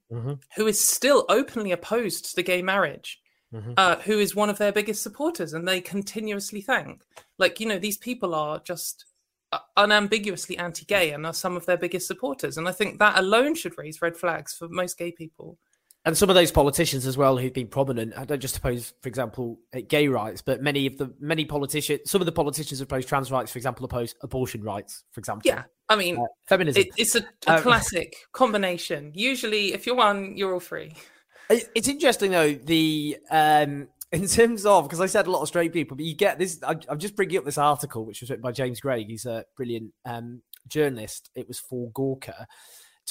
who 0.57 0.65
is 0.68 0.80
still 0.80 1.26
openly 1.30 1.72
opposed 1.72 2.35
to 2.35 2.43
gay 2.43 2.61
marriage. 2.61 3.19
Uh, 3.76 3.97
who 4.07 4.18
is 4.18 4.34
one 4.34 4.49
of 4.49 4.57
their 4.57 4.72
biggest 4.72 5.03
supporters, 5.03 5.51
and 5.53 5.68
they 5.68 5.81
continuously 5.81 6.61
thank. 6.61 7.01
Like 7.38 7.59
you 7.59 7.68
know, 7.68 7.80
these 7.80 7.97
people 7.97 8.34
are 8.34 8.59
just 8.72 9.03
uh, 9.51 9.59
unambiguously 9.76 10.57
anti-gay, 10.57 11.11
and 11.11 11.26
are 11.26 11.34
some 11.34 11.57
of 11.57 11.65
their 11.65 11.76
biggest 11.77 12.07
supporters. 12.07 12.57
And 12.57 12.65
I 12.69 12.72
think 12.72 12.99
that 12.99 13.19
alone 13.19 13.55
should 13.55 13.77
raise 13.77 14.01
red 14.01 14.15
flags 14.15 14.53
for 14.53 14.69
most 14.69 14.97
gay 14.97 15.11
people. 15.11 15.57
and 16.05 16.18
some 16.18 16.30
of 16.30 16.35
those 16.35 16.51
politicians 16.51 17.05
as 17.05 17.18
well 17.18 17.38
who've 17.38 17.53
been 17.53 17.68
prominent. 17.68 18.13
I 18.18 18.26
don't 18.26 18.39
just 18.39 18.57
oppose, 18.57 18.93
for 19.01 19.09
example, 19.09 19.59
uh, 19.76 19.81
gay 19.88 20.07
rights, 20.07 20.41
but 20.41 20.61
many 20.61 20.88
of 20.88 20.97
the 20.97 21.13
many 21.19 21.45
politicians, 21.45 22.09
some 22.09 22.22
of 22.22 22.26
the 22.26 22.31
politicians 22.31 22.80
who 22.80 22.84
oppose 22.84 23.05
trans 23.05 23.31
rights, 23.31 23.51
for 23.51 23.59
example, 23.59 23.85
oppose 23.85 24.15
abortion 24.22 24.63
rights, 24.63 25.03
for 25.11 25.19
example. 25.19 25.43
Yeah, 25.45 25.63
I 25.91 25.95
mean, 25.95 26.18
Uh, 26.18 26.26
feminism. 26.47 26.81
it, 26.81 26.89
it's 26.97 27.15
a, 27.15 27.23
a 27.47 27.55
Um, 27.57 27.61
classic 27.61 28.15
combination. 28.31 29.11
Usually, 29.13 29.73
if 29.73 29.85
you're 29.85 29.95
one, 29.95 30.35
you're 30.38 30.53
all 30.53 30.59
three. 30.59 30.93
It's 31.49 31.88
interesting 31.89 32.31
though 32.31 32.53
the 32.53 33.18
um 33.30 33.89
in 34.13 34.27
terms 34.27 34.65
of 34.65 34.85
because 34.85 35.01
I 35.01 35.05
said 35.05 35.27
a 35.27 35.31
lot 35.31 35.41
of 35.41 35.47
straight 35.49 35.73
people, 35.73 35.95
but 35.97 36.05
you 36.05 36.15
get 36.15 36.39
this. 36.39 36.61
I, 36.63 36.76
I'm 36.89 36.99
just 36.99 37.15
bringing 37.15 37.38
up 37.38 37.45
this 37.45 37.57
article 37.57 38.05
which 38.05 38.22
was 38.22 38.30
written 38.30 38.41
by 38.43 38.51
James 38.53 38.80
Greig. 38.80 39.07
He's 39.07 39.26
a 39.26 39.45
brilliant 39.57 39.93
um, 40.05 40.41
journalist. 40.68 41.30
It 41.35 41.47
was 41.47 41.59
for 41.59 41.91
Gawker, 41.91 42.45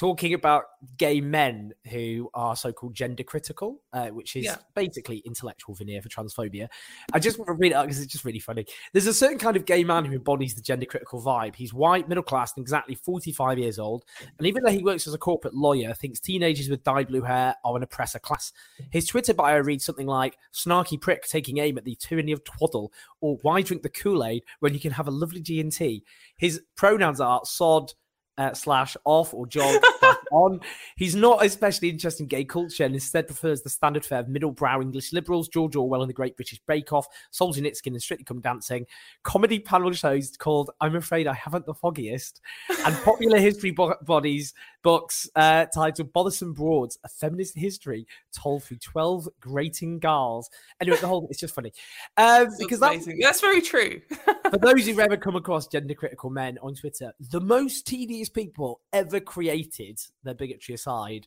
talking 0.00 0.32
about 0.32 0.64
gay 0.96 1.20
men 1.20 1.74
who 1.90 2.30
are 2.32 2.56
so-called 2.56 2.94
gender 2.94 3.22
critical, 3.22 3.82
uh, 3.92 4.08
which 4.08 4.34
is 4.34 4.46
Yeah. 4.46 4.56
basically 4.74 5.18
intellectual 5.26 5.74
veneer 5.74 6.00
for 6.00 6.08
transphobia. 6.08 6.70
I 7.12 7.18
just 7.18 7.38
want 7.38 7.48
to 7.48 7.52
read 7.52 7.72
it 7.72 7.74
out 7.74 7.82
because 7.82 8.00
it's 8.00 8.10
just 8.10 8.24
really 8.24 8.38
funny. 8.38 8.64
There's 8.94 9.06
a 9.06 9.12
certain 9.12 9.36
kind 9.36 9.58
of 9.58 9.66
gay 9.66 9.84
man 9.84 10.06
who 10.06 10.14
embodies 10.14 10.54
the 10.54 10.62
gender 10.62 10.86
critical 10.86 11.20
vibe. 11.20 11.54
He's 11.54 11.74
white, 11.74 12.08
middle 12.08 12.22
class, 12.22 12.54
and 12.56 12.62
exactly 12.62 12.94
45 12.94 13.58
years 13.58 13.78
old. 13.78 14.06
And 14.38 14.46
even 14.46 14.62
though 14.62 14.70
he 14.70 14.82
works 14.82 15.06
as 15.06 15.12
a 15.12 15.18
corporate 15.18 15.52
lawyer, 15.52 15.92
thinks 15.92 16.18
teenagers 16.18 16.70
with 16.70 16.82
dyed 16.82 17.08
blue 17.08 17.20
hair 17.20 17.56
are 17.62 17.76
an 17.76 17.82
oppressor 17.82 18.20
class. 18.20 18.52
His 18.90 19.04
Twitter 19.04 19.34
bio 19.34 19.58
reads 19.58 19.84
something 19.84 20.06
like 20.06 20.38
"snarky 20.50 20.98
prick 20.98 21.28
taking 21.28 21.58
aim 21.58 21.76
at 21.76 21.84
the 21.84 21.96
tyranny 21.96 22.32
of 22.32 22.42
twaddle," 22.44 22.90
or 23.20 23.36
"Why 23.42 23.60
drink 23.60 23.82
the 23.82 23.90
Kool 23.90 24.24
Aid 24.24 24.44
when 24.60 24.72
you 24.72 24.80
can 24.80 24.92
have 24.92 25.08
a 25.08 25.10
lovely 25.10 25.42
G 25.42 25.60
and 25.60 25.70
T?" 25.70 26.04
His 26.38 26.62
pronouns 26.74 27.20
are 27.20 27.42
sod. 27.44 27.92
Uh, 28.40 28.54
slash 28.54 28.96
off 29.04 29.34
or 29.34 29.46
jog 29.46 29.82
on. 30.32 30.60
He's 30.96 31.14
not 31.14 31.44
especially 31.44 31.90
interested 31.90 32.22
in 32.22 32.28
gay 32.28 32.42
culture 32.42 32.84
and 32.84 32.94
instead 32.94 33.26
prefers 33.26 33.60
the 33.60 33.68
standard 33.68 34.02
fare 34.02 34.20
of 34.20 34.30
middle 34.30 34.50
brow 34.50 34.80
English 34.80 35.12
liberals, 35.12 35.46
George 35.46 35.76
Orwell 35.76 36.00
and 36.00 36.08
the 36.08 36.14
Great 36.14 36.36
British 36.36 36.58
Bake 36.66 36.90
Off, 36.90 37.06
Solzhenitsyn 37.34 37.88
and 37.88 38.00
Strictly 38.00 38.24
Come 38.24 38.40
Dancing, 38.40 38.86
comedy 39.24 39.58
panel 39.58 39.92
shows 39.92 40.34
called 40.38 40.70
I'm 40.80 40.96
Afraid 40.96 41.26
I 41.26 41.34
Haven't 41.34 41.66
the 41.66 41.74
Foggiest, 41.74 42.40
and 42.86 42.96
popular 43.04 43.38
history 43.38 43.72
bo- 43.72 43.96
bodies 44.00 44.54
books 44.82 45.28
uh, 45.36 45.66
titled 45.74 46.10
Bothersome 46.14 46.54
Broads, 46.54 46.98
a 47.04 47.08
feminist 47.08 47.56
history 47.56 48.06
told 48.32 48.64
through 48.64 48.78
12 48.78 49.28
grating 49.38 49.98
girls. 49.98 50.48
Anyway, 50.80 50.96
the 50.96 51.06
whole 51.06 51.26
it's 51.28 51.40
just 51.40 51.54
funny. 51.54 51.72
Um, 52.16 52.44
That's 52.44 52.56
because 52.58 52.80
that. 52.80 53.18
That's 53.20 53.42
very 53.42 53.60
true. 53.60 54.00
for 54.24 54.58
those 54.58 54.86
who've 54.86 54.98
ever 54.98 55.18
come 55.18 55.36
across 55.36 55.66
gender 55.66 55.92
critical 55.92 56.30
men 56.30 56.58
on 56.62 56.74
Twitter, 56.74 57.12
the 57.30 57.40
most 57.40 57.86
tedious 57.86 58.29
people 58.32 58.80
ever 58.92 59.20
created, 59.20 59.98
their 60.22 60.34
bigotry 60.34 60.74
aside, 60.74 61.26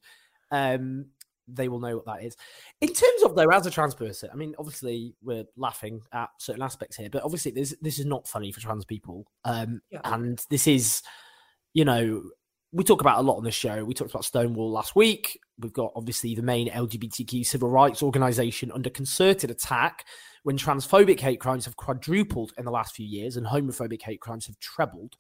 um, 0.52 1.06
they 1.48 1.68
will 1.68 1.80
know 1.80 1.96
what 1.98 2.06
that 2.06 2.24
is. 2.24 2.38
In 2.82 2.88
terms 2.88 3.24
of 3.24 3.36
though, 3.36 3.50
as 3.50 3.66
a 3.66 3.72
trans 3.72 3.96
person, 3.96 4.30
I 4.32 4.36
mean, 4.36 4.56
obviously 4.58 5.14
we're 5.22 5.46
laughing 5.58 6.02
at 6.14 6.30
certain 6.40 6.62
aspects 6.62 6.96
here, 6.96 7.10
but 7.10 7.24
obviously 7.24 7.52
this 7.52 7.76
this 7.82 8.00
is 8.00 8.06
not 8.06 8.28
funny 8.28 8.52
for 8.52 8.62
trans 8.62 8.86
people, 8.86 9.26
um, 9.44 9.82
Yeah. 9.92 10.02
and 10.06 10.44
this 10.50 10.68
is, 10.68 11.02
you 11.74 11.86
know. 11.86 12.24
We 12.76 12.84
talk 12.84 13.02
about 13.02 13.20
a 13.20 13.22
lot 13.22 13.38
on 13.38 13.44
the 13.44 13.52
show. 13.52 13.86
We 13.86 13.94
talked 13.94 14.10
about 14.10 14.26
Stonewall 14.26 14.72
last 14.72 14.96
week. 14.96 15.40
We've 15.60 15.72
got 15.72 15.92
obviously 15.96 16.34
the 16.34 16.42
main 16.42 16.70
LGBTQ 16.70 17.46
civil 17.46 17.70
rights 17.70 18.02
organization 18.02 18.72
under 18.72 18.90
concerted 18.90 19.52
attack 19.52 20.08
when 20.42 20.58
transphobic 20.58 21.20
hate 21.20 21.40
crimes 21.40 21.66
have 21.66 21.76
quadrupled 21.78 22.52
in 22.58 22.66
the 22.66 22.72
last 22.72 22.96
few 22.96 23.06
years 23.06 23.38
and 23.38 23.46
homophobic 23.46 24.02
hate 24.02 24.22
crimes 24.22 24.48
have 24.48 24.58
trebled. 24.60 25.16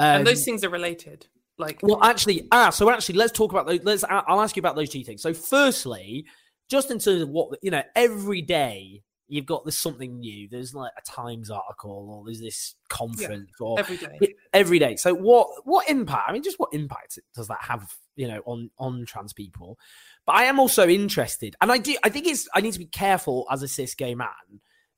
And 0.00 0.26
those 0.26 0.38
Um, 0.38 0.44
things 0.44 0.64
are 0.64 0.70
related. 0.70 1.26
Like, 1.58 1.80
well, 1.82 2.02
actually, 2.02 2.48
ah, 2.52 2.70
so 2.70 2.88
actually, 2.90 3.16
let's 3.16 3.32
talk 3.32 3.52
about 3.52 3.66
those. 3.66 3.80
Let's. 3.84 4.02
I'll 4.08 4.40
ask 4.40 4.56
you 4.56 4.60
about 4.60 4.76
those 4.76 4.88
two 4.88 5.04
things. 5.04 5.20
So, 5.20 5.34
firstly, 5.34 6.24
just 6.68 6.90
in 6.90 6.98
terms 6.98 7.22
of 7.22 7.28
what 7.28 7.58
you 7.62 7.70
know, 7.70 7.82
every 7.94 8.40
day 8.40 9.02
you've 9.30 9.46
got 9.46 9.64
there's 9.64 9.76
something 9.76 10.18
new. 10.18 10.48
There's 10.48 10.74
like 10.74 10.92
a 10.98 11.02
Times 11.02 11.50
article, 11.50 12.08
or 12.10 12.24
there's 12.24 12.40
this 12.40 12.74
conference, 12.88 13.50
or 13.60 13.78
every 13.78 13.96
day. 13.96 14.34
every 14.52 14.78
day. 14.78 14.96
So, 14.96 15.14
what 15.14 15.48
what 15.64 15.88
impact? 15.88 16.28
I 16.28 16.32
mean, 16.32 16.42
just 16.42 16.58
what 16.58 16.70
impact 16.72 17.18
does 17.34 17.48
that 17.48 17.62
have? 17.62 17.94
You 18.16 18.28
know, 18.28 18.42
on 18.44 18.70
on 18.78 19.04
trans 19.06 19.32
people. 19.32 19.78
But 20.26 20.36
I 20.36 20.44
am 20.44 20.58
also 20.58 20.88
interested, 20.88 21.56
and 21.60 21.72
I 21.72 21.78
do. 21.78 21.96
I 22.02 22.08
think 22.08 22.26
it's. 22.26 22.48
I 22.54 22.60
need 22.60 22.72
to 22.72 22.78
be 22.78 22.86
careful 22.86 23.46
as 23.50 23.62
a 23.62 23.68
cis 23.68 23.94
gay 23.94 24.14
man 24.14 24.28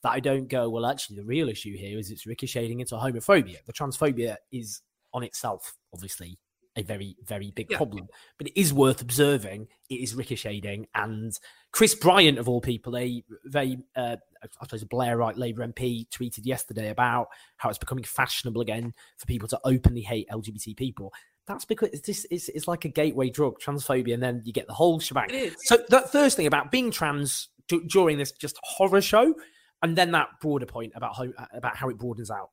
that 0.03 0.11
I 0.11 0.21
don't 0.21 0.49
go. 0.49 0.69
Well, 0.71 0.87
actually, 0.87 1.17
the 1.17 1.25
real 1.25 1.49
issue 1.49 1.77
here 1.77 1.99
is 1.99 2.11
it's 2.11 2.27
ricocheting 2.27 2.81
into 2.81 2.95
homophobia. 2.95 3.59
The 3.67 3.73
transphobia 3.73 4.37
is 4.51 4.81
on 5.15 5.23
itself, 5.23 5.75
obviously, 5.93 6.39
a 6.77 6.83
very, 6.83 7.17
very 7.23 7.51
big 7.51 7.71
Yeah. 7.71 7.77
problem. 7.77 8.09
But 8.39 8.47
it 8.49 8.59
is 8.59 8.73
worth 8.73 9.03
observing. 9.03 9.69
It 9.91 9.97
is 9.97 10.15
ricocheting. 10.15 10.87
And 10.95 11.33
Chris 11.71 11.95
Bryant, 11.95 12.39
of 12.39 12.49
all 12.49 12.61
people, 12.63 12.97
a 12.97 13.23
very, 13.45 13.79
uh, 13.95 14.17
I 14.43 14.49
suppose, 14.65 14.83
a 14.83 14.87
Blairite 14.87 15.37
Labour 15.37 15.63
MP, 15.63 16.09
tweeted 16.09 16.47
yesterday 16.47 16.89
about 16.89 17.29
how 17.59 17.69
it's 17.69 17.79
becoming 17.79 18.05
fashionable 18.05 18.63
again 18.63 18.95
for 19.19 19.27
people 19.27 19.49
to 19.49 19.61
openly 19.65 20.01
hate 20.01 20.29
LGBT 20.31 20.75
people. 20.75 21.13
That's 21.47 21.65
because 21.65 21.91
it's 21.91 22.07
just 22.07 22.27
it's, 22.31 22.49
it's 22.51 22.69
like 22.69 22.85
a 22.85 22.89
gateway 22.89 23.29
drug, 23.29 23.59
transphobia, 23.61 24.15
and 24.15 24.23
then 24.23 24.43
you 24.45 24.53
get 24.53 24.67
the 24.67 24.73
whole 24.75 24.99
shebang. 25.01 25.51
So 25.65 25.85
that 25.89 26.11
first 26.13 26.37
thing 26.37 26.47
about 26.47 26.71
being 26.71 26.91
trans 26.91 27.49
d- 27.69 27.83
during 27.87 28.17
this 28.17 28.31
just 28.33 28.57
horror 28.63 29.01
show, 29.03 29.35
and 29.83 29.97
then 29.97 30.13
that 30.13 30.29
broader 30.41 30.67
point 30.67 30.93
about 30.95 31.17
how 31.17 31.27
about 31.53 31.77
how 31.77 31.89
it 31.89 31.99
broadens 31.99 32.31
out. 32.31 32.51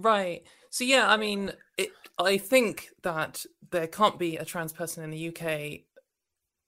Right. 0.00 0.42
So 0.70 0.84
yeah, 0.84 1.10
I 1.10 1.16
mean, 1.18 1.52
it, 1.76 1.90
I 2.18 2.38
think 2.38 2.88
that 3.02 3.44
there 3.70 3.86
can't 3.86 4.18
be 4.18 4.36
a 4.36 4.46
trans 4.46 4.72
person 4.72 5.04
in 5.04 5.10
the 5.10 5.28
UK, 5.28 5.80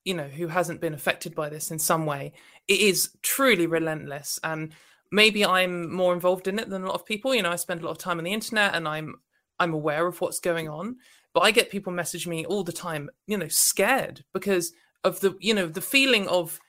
you 0.05 0.13
know, 0.15 0.29
who 0.29 0.49
hasn't 0.49 0.83
been 0.83 0.93
affected 0.93 1.35
by 1.35 1.49
this 1.49 1.71
in 1.71 1.79
some 1.79 2.05
way. 2.05 2.35
It 2.69 2.81
is 2.81 3.11
truly 3.23 3.67
relentless, 3.67 4.39
and 4.45 4.73
maybe 5.11 5.47
I'm 5.47 5.91
more 5.91 6.13
involved 6.13 6.47
in 6.47 6.59
it 6.59 6.69
than 6.69 6.83
a 6.83 6.87
lot 6.87 6.95
of 6.95 7.07
people. 7.07 7.35
You 7.35 7.43
know, 7.43 7.51
I 7.51 7.57
spend 7.57 7.81
a 7.81 7.85
lot 7.87 7.93
of 7.93 7.99
time 7.99 8.19
on 8.19 8.25
the 8.25 8.35
internet, 8.35 8.75
and 8.75 8.87
I'm 8.87 9.15
I'm 9.59 9.73
aware 9.73 10.07
of 10.07 10.21
what's 10.21 10.39
going 10.39 10.69
on. 10.69 10.97
But 11.33 11.41
I 11.41 11.53
get 11.53 11.71
people 11.71 11.93
message 11.93 12.27
me 12.27 12.45
all 12.45 12.65
the 12.65 12.73
time, 12.73 13.09
you 13.27 13.39
know, 13.39 13.49
scared 13.49 14.25
because 14.35 14.75
of 15.05 15.21
the 15.21 15.37
you 15.41 15.55
know 15.55 15.67
the 15.69 15.81
feeling 15.81 16.29
of 16.29 16.61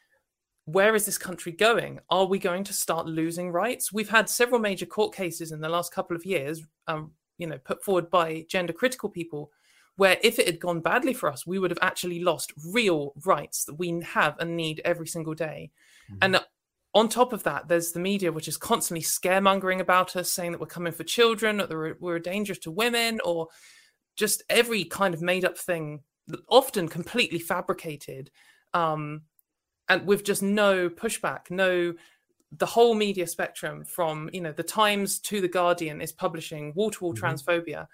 where 0.66 0.96
is 0.96 1.06
this 1.06 1.18
country 1.18 1.52
going? 1.52 2.00
Are 2.10 2.26
we 2.26 2.40
going 2.40 2.64
to 2.66 2.74
start 2.74 3.06
losing 3.06 3.52
rights? 3.52 3.92
We've 3.92 4.10
had 4.10 4.30
several 4.30 4.62
major 4.62 4.86
court 4.86 5.14
cases 5.14 5.52
in 5.52 5.60
the 5.60 5.70
last 5.70 5.94
couple 5.94 6.16
of 6.16 6.26
years, 6.26 6.62
um, 6.88 7.12
you 7.38 7.48
know, 7.48 7.58
put 7.58 7.84
forward 7.84 8.10
by 8.10 8.46
gender 8.48 8.74
critical 8.74 9.10
people, 9.10 9.52
where 9.98 10.18
if 10.24 10.40
it 10.40 10.48
had 10.48 10.60
gone 10.60 10.80
badly 10.80 11.14
for 11.14 11.30
us, 11.30 11.46
we 11.46 11.60
would 11.60 11.72
have 11.72 11.80
actually 11.82 12.24
lost 12.24 12.54
real 12.72 13.14
rights 13.26 13.66
that 13.66 13.76
we 13.76 14.02
have 14.02 14.38
and 14.40 14.56
need 14.56 14.82
every 14.86 15.08
single 15.08 15.34
day. 15.34 15.70
And 16.22 16.40
on 16.94 17.10
top 17.10 17.34
of 17.34 17.44
that, 17.44 17.68
there's 17.68 17.92
the 17.92 18.00
media, 18.00 18.32
which 18.32 18.48
is 18.48 18.56
constantly 18.56 19.04
scaremongering 19.04 19.80
about 19.80 20.16
us, 20.16 20.32
saying 20.32 20.52
that 20.52 20.62
we're 20.62 20.68
coming 20.68 20.94
for 20.94 21.04
children, 21.04 21.60
or 21.60 21.68
that 21.68 21.76
we're, 21.76 21.98
we're 22.00 22.16
a 22.18 22.22
danger 22.22 22.56
to 22.56 22.72
women, 22.72 23.20
or 23.26 23.48
just 24.16 24.44
every 24.50 24.84
kind 24.84 25.14
of 25.14 25.22
made 25.22 25.44
up 25.44 25.58
thing, 25.58 26.02
often 26.48 26.88
completely 26.88 27.40
fabricated. 27.40 28.32
Um, 28.74 29.24
and 29.94 30.08
with 30.08 30.24
just 30.24 30.42
no 30.42 30.90
pushback, 30.90 31.50
no 31.50 31.94
the 32.56 32.66
whole 32.66 32.94
media 32.94 33.26
spectrum 33.26 33.84
from 33.84 34.30
you 34.34 34.42
know 34.42 34.52
the 34.52 34.64
Times 34.64 35.20
to 35.20 35.42
the 35.42 35.48
Guardian 35.48 36.02
is 36.02 36.12
publishing 36.12 36.74
wall 36.76 36.92
to 36.92 37.04
wall 37.04 37.14
transphobia, 37.14 37.88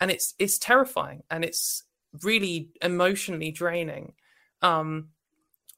and 0.00 0.10
it's 0.10 0.34
it's 0.38 0.58
terrifying 0.58 1.22
and 1.30 1.44
it's 1.44 1.84
really 2.22 2.70
emotionally 2.82 3.50
draining. 3.50 4.12
Um, 4.62 5.08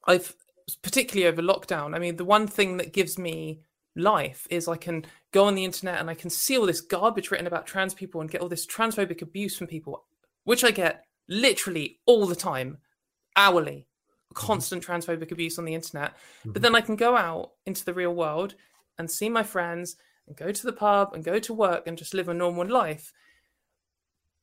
I've 0.05 0.35
particularly 0.81 1.27
over 1.27 1.41
lockdown. 1.41 1.95
I 1.95 1.99
mean, 1.99 2.15
the 2.15 2.25
one 2.25 2.47
thing 2.47 2.77
that 2.77 2.93
gives 2.93 3.17
me 3.17 3.61
life 3.95 4.45
is 4.49 4.67
I 4.67 4.77
can 4.77 5.05
go 5.31 5.45
on 5.45 5.55
the 5.55 5.65
internet 5.65 5.99
and 5.99 6.09
I 6.09 6.13
can 6.13 6.29
see 6.29 6.57
all 6.57 6.65
this 6.65 6.81
garbage 6.81 7.31
written 7.31 7.47
about 7.47 7.65
trans 7.65 7.93
people 7.93 8.21
and 8.21 8.29
get 8.29 8.41
all 8.41 8.49
this 8.49 8.67
transphobic 8.67 9.21
abuse 9.21 9.57
from 9.57 9.67
people, 9.67 10.03
which 10.43 10.63
I 10.63 10.71
get 10.71 11.05
literally 11.27 11.99
all 12.05 12.27
the 12.27 12.35
time, 12.35 12.77
hourly 13.35 13.86
constant 14.37 14.85
transphobic 14.85 15.31
abuse 15.31 15.57
on 15.57 15.65
the 15.65 15.73
internet. 15.73 16.13
But 16.45 16.53
mm-hmm. 16.53 16.61
then 16.61 16.75
I 16.75 16.81
can 16.81 16.95
go 16.95 17.17
out 17.17 17.53
into 17.65 17.83
the 17.83 17.93
real 17.93 18.13
world 18.13 18.53
and 18.99 19.09
see 19.09 19.29
my 19.29 19.43
friends 19.43 19.97
and 20.27 20.37
go 20.37 20.51
to 20.51 20.65
the 20.65 20.73
pub 20.73 21.13
and 21.13 21.23
go 21.23 21.39
to 21.39 21.53
work 21.53 21.87
and 21.87 21.97
just 21.97 22.13
live 22.13 22.29
a 22.29 22.33
normal 22.33 22.67
life. 22.67 23.11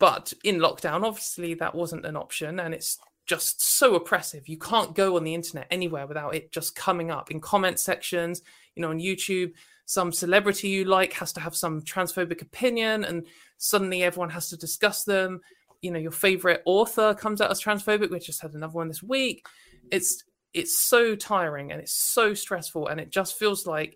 But 0.00 0.32
in 0.42 0.58
lockdown, 0.58 1.04
obviously, 1.04 1.54
that 1.54 1.76
wasn't 1.76 2.04
an 2.04 2.16
option. 2.16 2.58
And 2.58 2.74
it's 2.74 2.98
just 3.24 3.62
so 3.62 3.94
oppressive. 3.94 4.48
You 4.48 4.58
can't 4.58 4.96
go 4.96 5.16
on 5.16 5.22
the 5.22 5.34
internet 5.34 5.68
anywhere 5.70 6.08
without 6.08 6.34
it 6.34 6.50
just 6.50 6.74
coming 6.74 7.12
up 7.12 7.30
in 7.30 7.40
comment 7.40 7.78
sections, 7.78 8.42
you 8.74 8.82
know, 8.82 8.90
on 8.90 8.98
YouTube. 8.98 9.52
Some 9.86 10.12
celebrity 10.12 10.68
you 10.70 10.86
like 10.86 11.12
has 11.12 11.32
to 11.34 11.40
have 11.40 11.54
some 11.54 11.82
transphobic 11.82 12.42
opinion, 12.42 13.04
and 13.04 13.26
suddenly 13.58 14.02
everyone 14.02 14.30
has 14.30 14.48
to 14.48 14.56
discuss 14.56 15.04
them. 15.04 15.40
You 15.82 15.90
know, 15.92 15.98
your 16.00 16.10
favorite 16.10 16.62
author 16.64 17.14
comes 17.14 17.40
out 17.40 17.50
as 17.50 17.62
transphobic. 17.62 18.10
We 18.10 18.18
just 18.18 18.42
had 18.42 18.54
another 18.54 18.72
one 18.72 18.88
this 18.88 19.02
week 19.02 19.46
it's 19.90 20.24
it's 20.52 20.76
so 20.76 21.16
tiring 21.16 21.72
and 21.72 21.80
it's 21.80 21.92
so 21.92 22.32
stressful 22.32 22.86
and 22.86 23.00
it 23.00 23.10
just 23.10 23.36
feels 23.36 23.66
like 23.66 23.94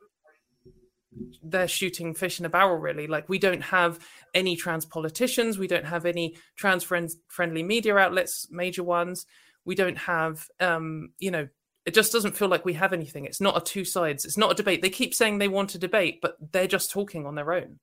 they're 1.42 1.68
shooting 1.68 2.14
fish 2.14 2.38
in 2.38 2.46
a 2.46 2.50
barrel 2.50 2.76
really. 2.76 3.06
Like 3.06 3.28
we 3.28 3.38
don't 3.38 3.62
have 3.62 3.98
any 4.34 4.56
trans 4.56 4.84
politicians. 4.84 5.58
We 5.58 5.66
don't 5.66 5.86
have 5.86 6.04
any 6.04 6.36
trans 6.56 6.84
friends 6.84 7.16
friendly 7.28 7.62
media 7.62 7.96
outlets 7.96 8.48
major 8.50 8.82
ones. 8.82 9.26
We 9.64 9.74
don't 9.74 9.98
have 9.98 10.46
um 10.60 11.10
you 11.18 11.30
know 11.30 11.48
it 11.86 11.94
just 11.94 12.12
doesn't 12.12 12.36
feel 12.36 12.48
like 12.48 12.64
we 12.64 12.74
have 12.74 12.92
anything. 12.92 13.24
It's 13.24 13.40
not 13.40 13.56
a 13.56 13.64
two 13.64 13.84
sides. 13.84 14.24
It's 14.24 14.36
not 14.36 14.52
a 14.52 14.54
debate. 14.54 14.82
They 14.82 14.90
keep 14.90 15.14
saying 15.14 15.38
they 15.38 15.48
want 15.48 15.74
a 15.74 15.78
debate 15.78 16.20
but 16.20 16.36
they're 16.52 16.66
just 16.66 16.90
talking 16.90 17.26
on 17.26 17.34
their 17.34 17.52
own 17.52 17.78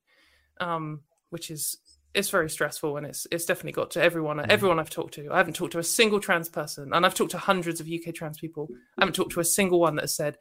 um 0.62 1.02
which 1.30 1.50
is 1.52 1.78
it's 2.16 2.30
very 2.30 2.50
stressful 2.50 2.98
and 2.98 3.06
it's 3.06 3.28
it's 3.32 3.46
definitely 3.46 3.74
got 3.74 3.92
to 3.92 4.02
everyone 4.02 4.50
everyone 4.50 4.80
I've 4.80 4.90
talked 4.90 5.16
to. 5.16 5.30
I 5.32 5.38
haven't 5.38 5.56
talked 5.56 5.74
to 5.74 5.80
a 5.80 5.84
single 5.84 6.20
trans 6.20 6.50
person, 6.50 6.94
and 6.94 7.06
I've 7.06 7.14
talked 7.14 7.32
to 7.32 7.38
hundreds 7.38 7.80
of 7.80 7.90
UK 7.90 8.14
trans 8.14 8.40
people. 8.40 8.70
I 8.98 9.02
haven't 9.02 9.16
talked 9.16 9.34
to 9.34 9.40
a 9.40 9.46
single 9.46 9.80
one 9.80 9.96
that 9.96 10.04
has 10.04 10.16
said 10.16 10.38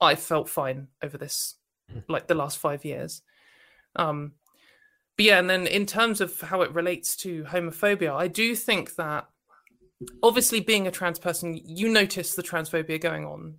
I 0.00 0.14
felt 0.14 0.48
fine 0.48 0.88
over 1.02 1.18
this, 1.18 1.56
like 2.08 2.26
the 2.26 2.34
last 2.34 2.58
five 2.58 2.84
years. 2.84 3.22
Um, 3.96 4.32
but 5.16 5.26
yeah, 5.26 5.38
and 5.38 5.50
then 5.50 5.66
in 5.66 5.86
terms 5.86 6.20
of 6.20 6.40
how 6.40 6.62
it 6.62 6.72
relates 6.72 7.16
to 7.16 7.44
homophobia, 7.44 8.14
I 8.14 8.28
do 8.28 8.54
think 8.54 8.94
that 8.96 9.26
obviously 10.22 10.60
being 10.60 10.86
a 10.86 10.92
trans 10.92 11.18
person, 11.18 11.60
you 11.64 11.88
notice 11.88 12.34
the 12.34 12.42
transphobia 12.42 13.00
going 13.00 13.24
on. 13.24 13.56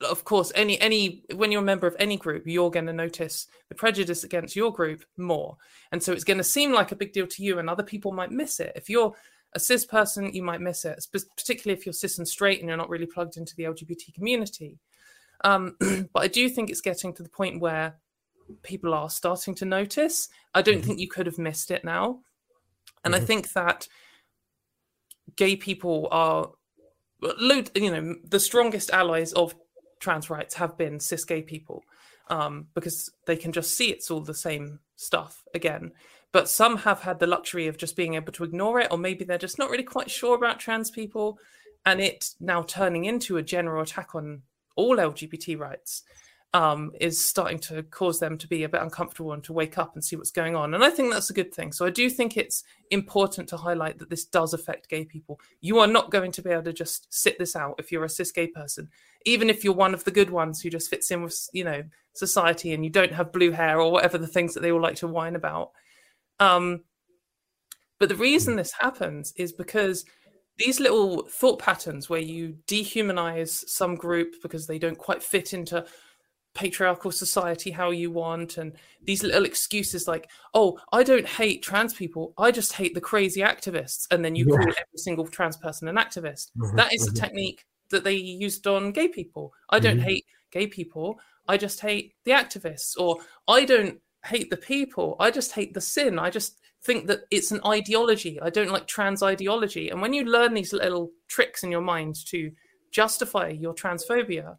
Of 0.00 0.24
course, 0.24 0.52
any 0.54 0.80
any 0.80 1.24
when 1.34 1.50
you're 1.50 1.62
a 1.62 1.64
member 1.64 1.86
of 1.86 1.96
any 1.98 2.16
group, 2.16 2.46
you're 2.46 2.70
going 2.70 2.86
to 2.86 2.92
notice 2.92 3.48
the 3.68 3.74
prejudice 3.74 4.22
against 4.22 4.54
your 4.54 4.72
group 4.72 5.04
more, 5.16 5.56
and 5.90 6.00
so 6.00 6.12
it's 6.12 6.24
going 6.24 6.38
to 6.38 6.44
seem 6.44 6.72
like 6.72 6.92
a 6.92 6.96
big 6.96 7.12
deal 7.12 7.26
to 7.26 7.42
you, 7.42 7.58
and 7.58 7.68
other 7.68 7.82
people 7.82 8.12
might 8.12 8.30
miss 8.30 8.60
it. 8.60 8.72
If 8.76 8.88
you're 8.88 9.14
a 9.54 9.60
cis 9.60 9.84
person, 9.84 10.32
you 10.32 10.42
might 10.42 10.60
miss 10.60 10.84
it, 10.84 11.04
particularly 11.36 11.78
if 11.78 11.86
you're 11.86 11.92
cis 11.92 12.18
and 12.18 12.28
straight 12.28 12.60
and 12.60 12.68
you're 12.68 12.76
not 12.76 12.90
really 12.90 13.06
plugged 13.06 13.36
into 13.36 13.56
the 13.56 13.64
LGBT 13.64 14.14
community. 14.14 14.78
Um, 15.44 15.76
but 16.12 16.22
I 16.22 16.28
do 16.28 16.48
think 16.48 16.70
it's 16.70 16.80
getting 16.80 17.12
to 17.14 17.22
the 17.22 17.28
point 17.28 17.60
where 17.60 17.96
people 18.62 18.94
are 18.94 19.10
starting 19.10 19.54
to 19.56 19.64
notice. 19.64 20.28
I 20.54 20.62
don't 20.62 20.76
mm-hmm. 20.76 20.86
think 20.86 21.00
you 21.00 21.08
could 21.08 21.26
have 21.26 21.38
missed 21.38 21.70
it 21.70 21.84
now. 21.84 22.20
And 23.04 23.14
mm-hmm. 23.14 23.22
I 23.22 23.26
think 23.26 23.52
that 23.52 23.88
gay 25.36 25.56
people 25.56 26.08
are, 26.10 26.50
you 27.74 27.90
know, 27.90 28.16
the 28.24 28.40
strongest 28.40 28.90
allies 28.90 29.32
of 29.32 29.54
trans 30.00 30.30
rights 30.30 30.54
have 30.54 30.76
been 30.76 31.00
cis 31.00 31.24
gay 31.24 31.42
people 31.42 31.84
um, 32.28 32.66
because 32.74 33.10
they 33.26 33.36
can 33.36 33.52
just 33.52 33.76
see 33.76 33.90
it's 33.90 34.10
all 34.10 34.20
the 34.20 34.34
same 34.34 34.80
stuff 34.96 35.44
again. 35.54 35.92
But 36.32 36.48
some 36.48 36.78
have 36.78 37.00
had 37.00 37.20
the 37.20 37.26
luxury 37.26 37.68
of 37.68 37.78
just 37.78 37.96
being 37.96 38.14
able 38.14 38.32
to 38.32 38.44
ignore 38.44 38.80
it, 38.80 38.88
or 38.90 38.98
maybe 38.98 39.24
they're 39.24 39.38
just 39.38 39.58
not 39.58 39.70
really 39.70 39.82
quite 39.82 40.10
sure 40.10 40.36
about 40.36 40.60
trans 40.60 40.90
people, 40.90 41.38
and 41.86 42.00
it 42.00 42.34
now 42.38 42.62
turning 42.62 43.06
into 43.06 43.38
a 43.38 43.42
general 43.42 43.82
attack 43.82 44.14
on 44.14 44.42
all 44.76 44.96
LGBT 44.96 45.58
rights 45.58 46.02
um, 46.54 46.92
is 46.98 47.22
starting 47.22 47.58
to 47.58 47.82
cause 47.82 48.20
them 48.20 48.38
to 48.38 48.48
be 48.48 48.64
a 48.64 48.68
bit 48.68 48.80
uncomfortable 48.80 49.32
and 49.32 49.44
to 49.44 49.52
wake 49.52 49.76
up 49.76 49.94
and 49.94 50.02
see 50.02 50.16
what's 50.16 50.30
going 50.30 50.56
on. 50.56 50.72
And 50.72 50.82
I 50.82 50.88
think 50.88 51.12
that's 51.12 51.28
a 51.28 51.34
good 51.34 51.52
thing. 51.52 51.72
So 51.72 51.84
I 51.84 51.90
do 51.90 52.08
think 52.08 52.36
it's 52.36 52.64
important 52.90 53.48
to 53.50 53.58
highlight 53.58 53.98
that 53.98 54.08
this 54.08 54.24
does 54.24 54.54
affect 54.54 54.88
gay 54.88 55.04
people. 55.04 55.38
You 55.60 55.78
are 55.80 55.86
not 55.86 56.10
going 56.10 56.32
to 56.32 56.42
be 56.42 56.50
able 56.50 56.62
to 56.62 56.72
just 56.72 57.06
sit 57.12 57.38
this 57.38 57.54
out 57.54 57.74
if 57.78 57.92
you're 57.92 58.04
a 58.04 58.08
cis 58.08 58.32
gay 58.32 58.46
person, 58.46 58.88
even 59.26 59.50
if 59.50 59.62
you're 59.62 59.74
one 59.74 59.92
of 59.92 60.04
the 60.04 60.10
good 60.10 60.30
ones 60.30 60.62
who 60.62 60.70
just 60.70 60.88
fits 60.88 61.10
in 61.10 61.22
with, 61.22 61.48
you 61.52 61.64
know, 61.64 61.82
society 62.14 62.72
and 62.72 62.82
you 62.82 62.90
don't 62.90 63.12
have 63.12 63.30
blue 63.30 63.52
hair 63.52 63.78
or 63.78 63.92
whatever 63.92 64.16
the 64.16 64.26
things 64.26 64.54
that 64.54 64.60
they 64.60 64.72
all 64.72 64.80
like 64.80 64.96
to 64.96 65.06
whine 65.06 65.36
about. 65.36 65.72
Um, 66.40 66.84
but 67.98 68.08
the 68.08 68.16
reason 68.16 68.56
this 68.56 68.72
happens 68.72 69.34
is 69.36 69.52
because 69.52 70.06
these 70.56 70.80
little 70.80 71.26
thought 71.26 71.60
patterns 71.60 72.08
where 72.08 72.20
you 72.20 72.56
dehumanize 72.66 73.68
some 73.68 73.94
group 73.94 74.34
because 74.42 74.66
they 74.66 74.78
don't 74.78 74.98
quite 74.98 75.22
fit 75.22 75.52
into 75.52 75.84
patriarchal 76.58 77.12
society 77.12 77.70
how 77.70 77.92
you 77.92 78.10
want 78.10 78.58
and 78.58 78.72
these 79.04 79.22
little 79.22 79.44
excuses 79.44 80.08
like 80.08 80.28
oh 80.54 80.76
i 80.92 81.04
don't 81.04 81.28
hate 81.28 81.62
trans 81.62 81.94
people 81.94 82.34
i 82.36 82.50
just 82.50 82.72
hate 82.72 82.94
the 82.94 83.00
crazy 83.00 83.42
activists 83.42 84.08
and 84.10 84.24
then 84.24 84.34
you 84.34 84.44
yeah. 84.48 84.56
call 84.56 84.66
every 84.66 84.96
single 84.96 85.24
trans 85.28 85.56
person 85.56 85.86
an 85.86 85.94
activist 85.94 86.50
mm-hmm, 86.58 86.74
that 86.74 86.92
is 86.92 87.06
mm-hmm. 87.06 87.14
the 87.14 87.20
technique 87.20 87.64
that 87.90 88.02
they 88.02 88.14
used 88.14 88.66
on 88.66 88.90
gay 88.90 89.06
people 89.06 89.52
i 89.70 89.78
don't 89.78 89.98
mm-hmm. 89.98 90.08
hate 90.08 90.24
gay 90.50 90.66
people 90.66 91.20
i 91.46 91.56
just 91.56 91.78
hate 91.78 92.12
the 92.24 92.32
activists 92.32 92.98
or 92.98 93.18
i 93.46 93.64
don't 93.64 94.00
hate 94.24 94.50
the 94.50 94.56
people 94.56 95.14
i 95.20 95.30
just 95.30 95.52
hate 95.52 95.72
the 95.74 95.80
sin 95.80 96.18
i 96.18 96.28
just 96.28 96.58
think 96.82 97.06
that 97.06 97.20
it's 97.30 97.52
an 97.52 97.60
ideology 97.64 98.40
i 98.42 98.50
don't 98.50 98.72
like 98.72 98.88
trans 98.88 99.22
ideology 99.22 99.90
and 99.90 100.02
when 100.02 100.12
you 100.12 100.24
learn 100.24 100.54
these 100.54 100.72
little 100.72 101.12
tricks 101.28 101.62
in 101.62 101.70
your 101.70 101.80
mind 101.80 102.16
to 102.26 102.50
justify 102.90 103.46
your 103.46 103.74
transphobia 103.74 104.56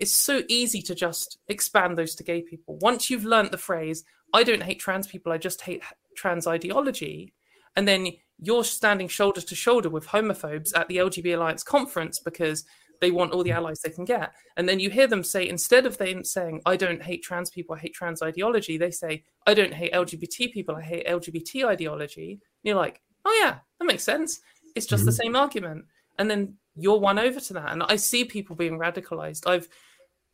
it's 0.00 0.14
so 0.14 0.42
easy 0.48 0.82
to 0.82 0.94
just 0.94 1.38
expand 1.48 1.96
those 1.96 2.14
to 2.16 2.24
gay 2.24 2.42
people. 2.42 2.78
Once 2.80 3.10
you've 3.10 3.24
learnt 3.24 3.52
the 3.52 3.58
phrase, 3.58 4.04
I 4.32 4.42
don't 4.42 4.62
hate 4.62 4.80
trans 4.80 5.06
people, 5.06 5.32
I 5.32 5.38
just 5.38 5.60
hate 5.60 5.82
trans 6.16 6.46
ideology, 6.46 7.34
and 7.76 7.86
then 7.86 8.08
you're 8.38 8.64
standing 8.64 9.08
shoulder 9.08 9.40
to 9.40 9.54
shoulder 9.54 9.90
with 9.90 10.06
homophobes 10.06 10.76
at 10.76 10.88
the 10.88 10.96
LGBT 10.96 11.36
Alliance 11.36 11.62
conference 11.62 12.18
because 12.18 12.64
they 13.00 13.10
want 13.10 13.32
all 13.32 13.42
the 13.42 13.52
allies 13.52 13.80
they 13.80 13.90
can 13.90 14.04
get. 14.04 14.32
And 14.56 14.68
then 14.68 14.80
you 14.80 14.90
hear 14.90 15.06
them 15.06 15.24
say, 15.24 15.48
instead 15.48 15.86
of 15.86 15.98
them 15.98 16.24
saying, 16.24 16.60
I 16.66 16.76
don't 16.76 17.02
hate 17.02 17.22
trans 17.22 17.50
people, 17.50 17.74
I 17.74 17.78
hate 17.78 17.94
trans 17.94 18.22
ideology, 18.22 18.76
they 18.76 18.90
say, 18.90 19.24
I 19.46 19.54
don't 19.54 19.74
hate 19.74 19.92
LGBT 19.92 20.52
people, 20.52 20.76
I 20.76 20.82
hate 20.82 21.06
LGBT 21.06 21.66
ideology. 21.66 22.32
And 22.32 22.40
you're 22.62 22.76
like, 22.76 23.00
oh, 23.24 23.40
yeah, 23.42 23.58
that 23.78 23.86
makes 23.86 24.04
sense. 24.04 24.40
It's 24.74 24.86
just 24.86 25.02
mm-hmm. 25.02 25.06
the 25.06 25.12
same 25.12 25.36
argument. 25.36 25.84
And 26.18 26.30
then 26.30 26.56
you're 26.76 26.98
won 26.98 27.18
over 27.18 27.40
to 27.40 27.52
that. 27.54 27.72
And 27.72 27.82
I 27.82 27.96
see 27.96 28.24
people 28.24 28.54
being 28.56 28.78
radicalized. 28.78 29.46
I've 29.46 29.68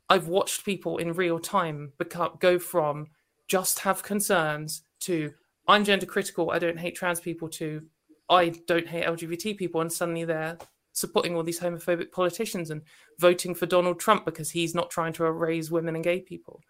I've 0.08 0.28
watched 0.28 0.64
people 0.64 0.98
in 0.98 1.12
real 1.12 1.38
time 1.38 1.92
become 1.98 2.36
go 2.38 2.58
from 2.58 3.08
just 3.48 3.80
have 3.80 4.02
concerns 4.02 4.82
to 5.00 5.32
I'm 5.68 5.84
gender 5.84 6.06
critical, 6.06 6.50
I 6.50 6.58
don't 6.58 6.78
hate 6.78 6.94
trans 6.94 7.20
people 7.20 7.48
to 7.50 7.82
I 8.28 8.50
don't 8.66 8.88
hate 8.88 9.04
LGBT 9.04 9.56
people, 9.56 9.80
and 9.80 9.92
suddenly 9.92 10.24
they're 10.24 10.58
supporting 10.92 11.36
all 11.36 11.42
these 11.42 11.60
homophobic 11.60 12.10
politicians 12.10 12.70
and 12.70 12.82
voting 13.18 13.54
for 13.54 13.66
Donald 13.66 14.00
Trump 14.00 14.24
because 14.24 14.50
he's 14.50 14.74
not 14.74 14.90
trying 14.90 15.12
to 15.14 15.24
erase 15.24 15.70
women 15.70 15.94
and 15.94 16.02
gay 16.02 16.20
people. 16.20 16.60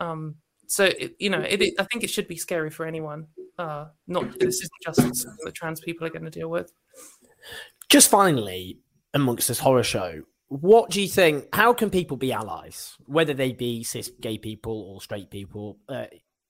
Um, 0.00 0.36
so 0.66 0.84
it, 0.84 1.16
you 1.18 1.30
know, 1.30 1.40
it, 1.40 1.62
it, 1.62 1.74
I 1.78 1.84
think 1.84 2.04
it 2.04 2.10
should 2.10 2.28
be 2.28 2.36
scary 2.36 2.70
for 2.70 2.84
anyone. 2.84 3.26
Uh, 3.58 3.86
not 4.06 4.38
this 4.38 4.56
isn't 4.56 4.70
just 4.84 5.00
something 5.00 5.44
that 5.44 5.54
trans 5.54 5.80
people 5.80 6.06
are 6.06 6.10
going 6.10 6.24
to 6.24 6.30
deal 6.30 6.48
with. 6.48 6.72
Just 7.88 8.10
finally, 8.10 8.78
amongst 9.14 9.48
this 9.48 9.58
horror 9.58 9.82
show, 9.82 10.22
what 10.50 10.90
do 10.90 11.00
you 11.00 11.06
think? 11.06 11.46
How 11.52 11.72
can 11.72 11.90
people 11.90 12.16
be 12.16 12.32
allies, 12.32 12.96
whether 13.06 13.32
they 13.32 13.52
be 13.52 13.84
cis 13.84 14.10
gay 14.20 14.36
people 14.36 14.72
or 14.72 15.00
straight 15.00 15.30
people? 15.30 15.78
Uh, 15.88 16.06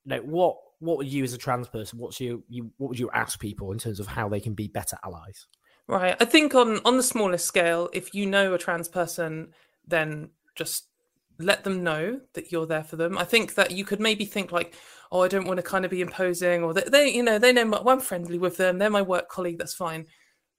like 0.06 0.22
what 0.22 0.56
what 0.78 0.96
would 0.96 1.06
you 1.06 1.22
as 1.22 1.34
a 1.34 1.38
trans 1.38 1.68
person? 1.68 1.98
What's 1.98 2.18
you 2.18 2.42
you 2.48 2.72
what 2.78 2.88
would 2.88 2.98
you 2.98 3.10
ask 3.12 3.38
people 3.38 3.70
in 3.72 3.78
terms 3.78 4.00
of 4.00 4.06
how 4.06 4.28
they 4.28 4.40
can 4.40 4.54
be 4.54 4.68
better 4.68 4.96
allies? 5.04 5.46
Right. 5.86 6.16
I 6.18 6.24
think 6.24 6.54
on 6.54 6.80
on 6.86 6.96
the 6.96 7.02
smallest 7.02 7.44
scale, 7.44 7.90
if 7.92 8.14
you 8.14 8.24
know 8.24 8.54
a 8.54 8.58
trans 8.58 8.88
person, 8.88 9.52
then 9.86 10.30
just 10.54 10.86
let 11.38 11.64
them 11.64 11.84
know 11.84 12.20
that 12.32 12.50
you're 12.50 12.66
there 12.66 12.84
for 12.84 12.96
them. 12.96 13.18
I 13.18 13.24
think 13.24 13.54
that 13.56 13.70
you 13.70 13.84
could 13.84 14.00
maybe 14.00 14.24
think 14.24 14.50
like, 14.50 14.74
oh, 15.12 15.20
I 15.20 15.28
don't 15.28 15.46
want 15.46 15.58
to 15.58 15.62
kind 15.62 15.84
of 15.84 15.90
be 15.90 16.00
imposing, 16.00 16.64
or 16.64 16.72
they, 16.72 16.84
they 16.90 17.08
you 17.10 17.22
know, 17.22 17.38
they 17.38 17.52
know 17.52 17.66
my, 17.66 17.82
well, 17.82 17.96
I'm 17.96 18.00
friendly 18.00 18.38
with 18.38 18.56
them. 18.56 18.78
They're 18.78 18.88
my 18.88 19.02
work 19.02 19.28
colleague. 19.28 19.58
That's 19.58 19.74
fine. 19.74 20.06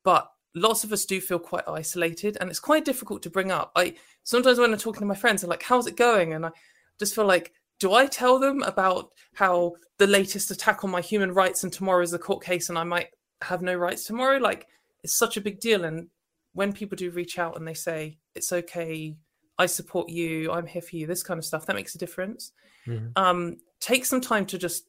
But 0.03 0.30
lots 0.55 0.83
of 0.83 0.91
us 0.91 1.05
do 1.05 1.21
feel 1.21 1.39
quite 1.39 1.67
isolated 1.67 2.37
and 2.39 2.49
it's 2.49 2.59
quite 2.59 2.85
difficult 2.85 3.21
to 3.23 3.29
bring 3.29 3.51
up. 3.51 3.71
I 3.75 3.95
sometimes 4.23 4.59
when 4.59 4.71
I'm 4.71 4.79
talking 4.79 5.01
to 5.01 5.05
my 5.05 5.15
friends, 5.15 5.43
I'm 5.43 5.49
like, 5.49 5.63
How's 5.63 5.87
it 5.87 5.95
going? 5.95 6.33
And 6.33 6.45
I 6.45 6.51
just 6.99 7.15
feel 7.15 7.25
like, 7.25 7.53
do 7.79 7.93
I 7.93 8.05
tell 8.05 8.39
them 8.39 8.61
about 8.63 9.11
how 9.33 9.73
the 9.97 10.07
latest 10.07 10.51
attack 10.51 10.83
on 10.83 10.91
my 10.91 11.01
human 11.01 11.33
rights 11.33 11.63
and 11.63 11.73
tomorrow 11.73 12.03
is 12.03 12.11
the 12.11 12.19
court 12.19 12.43
case 12.43 12.69
and 12.69 12.77
I 12.77 12.83
might 12.83 13.07
have 13.41 13.61
no 13.61 13.75
rights 13.75 14.05
tomorrow? 14.05 14.37
Like 14.37 14.67
it's 15.03 15.17
such 15.17 15.37
a 15.37 15.41
big 15.41 15.59
deal. 15.59 15.85
And 15.85 16.07
when 16.53 16.73
people 16.73 16.95
do 16.95 17.09
reach 17.11 17.39
out 17.39 17.57
and 17.57 17.67
they 17.67 17.73
say, 17.73 18.17
It's 18.35 18.51
okay, 18.51 19.15
I 19.57 19.65
support 19.65 20.09
you, 20.09 20.51
I'm 20.51 20.65
here 20.65 20.81
for 20.81 20.95
you, 20.95 21.07
this 21.07 21.23
kind 21.23 21.37
of 21.37 21.45
stuff, 21.45 21.65
that 21.65 21.75
makes 21.75 21.95
a 21.95 21.99
difference. 21.99 22.51
Mm-hmm. 22.87 23.09
Um, 23.15 23.57
take 23.79 24.05
some 24.05 24.21
time 24.21 24.45
to 24.47 24.57
just 24.57 24.85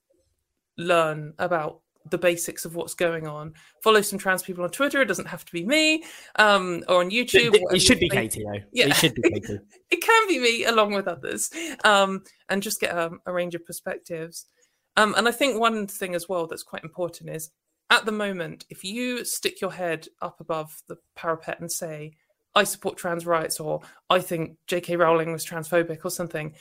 learn 0.78 1.34
about 1.39 1.81
the 2.10 2.18
basics 2.18 2.64
of 2.64 2.74
what's 2.74 2.94
going 2.94 3.26
on. 3.26 3.54
Follow 3.82 4.00
some 4.00 4.18
trans 4.18 4.42
people 4.42 4.64
on 4.64 4.70
Twitter. 4.70 5.00
It 5.00 5.06
doesn't 5.06 5.28
have 5.28 5.44
to 5.44 5.52
be 5.52 5.64
me, 5.64 6.04
um, 6.36 6.82
or 6.88 7.00
on 7.00 7.10
YouTube. 7.10 7.54
It, 7.54 7.62
it 7.70 7.80
should 7.80 8.00
be 8.00 8.08
Katy, 8.08 8.44
though. 8.44 8.60
Yeah, 8.72 8.86
it 8.86 8.96
should 8.96 9.14
be 9.14 9.22
Katy. 9.22 9.58
it 9.90 10.02
can 10.02 10.28
be 10.28 10.38
me 10.38 10.64
along 10.64 10.92
with 10.94 11.08
others, 11.08 11.50
um, 11.84 12.22
and 12.48 12.62
just 12.62 12.80
get 12.80 12.94
a, 12.94 13.10
a 13.26 13.32
range 13.32 13.54
of 13.54 13.64
perspectives. 13.64 14.46
Um, 14.96 15.14
and 15.16 15.26
I 15.26 15.32
think 15.32 15.58
one 15.58 15.86
thing 15.86 16.14
as 16.14 16.28
well 16.28 16.46
that's 16.46 16.62
quite 16.62 16.84
important 16.84 17.30
is 17.30 17.50
at 17.90 18.04
the 18.06 18.12
moment, 18.12 18.64
if 18.70 18.84
you 18.84 19.24
stick 19.24 19.60
your 19.60 19.72
head 19.72 20.08
up 20.20 20.40
above 20.40 20.82
the 20.88 20.96
parapet 21.14 21.60
and 21.60 21.70
say, 21.70 22.12
"I 22.54 22.64
support 22.64 22.96
trans 22.96 23.26
rights," 23.26 23.60
or 23.60 23.80
"I 24.08 24.20
think 24.20 24.56
J.K. 24.66 24.96
Rowling 24.96 25.32
was 25.32 25.46
transphobic," 25.46 26.04
or 26.04 26.10
something, 26.10 26.54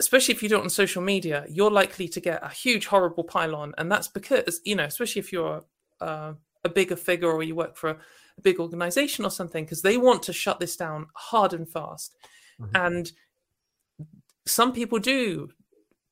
especially 0.00 0.34
if 0.34 0.42
you 0.42 0.48
do 0.48 0.58
it 0.58 0.62
on 0.62 0.70
social 0.70 1.02
media, 1.02 1.44
you're 1.48 1.70
likely 1.70 2.08
to 2.08 2.20
get 2.20 2.42
a 2.42 2.48
huge, 2.48 2.86
horrible 2.86 3.24
pile-on. 3.24 3.74
And 3.78 3.90
that's 3.90 4.08
because, 4.08 4.60
you 4.64 4.76
know, 4.76 4.84
especially 4.84 5.20
if 5.20 5.32
you're 5.32 5.64
uh, 6.00 6.34
a 6.64 6.68
bigger 6.68 6.96
figure 6.96 7.30
or 7.30 7.42
you 7.42 7.54
work 7.54 7.76
for 7.76 7.90
a, 7.90 7.96
a 8.38 8.40
big 8.40 8.60
organization 8.60 9.24
or 9.24 9.30
something, 9.30 9.64
because 9.64 9.82
they 9.82 9.96
want 9.96 10.22
to 10.24 10.32
shut 10.32 10.60
this 10.60 10.76
down 10.76 11.06
hard 11.14 11.52
and 11.52 11.68
fast. 11.68 12.16
Mm-hmm. 12.60 12.76
And 12.76 13.12
some 14.46 14.72
people 14.72 14.98
do 14.98 15.50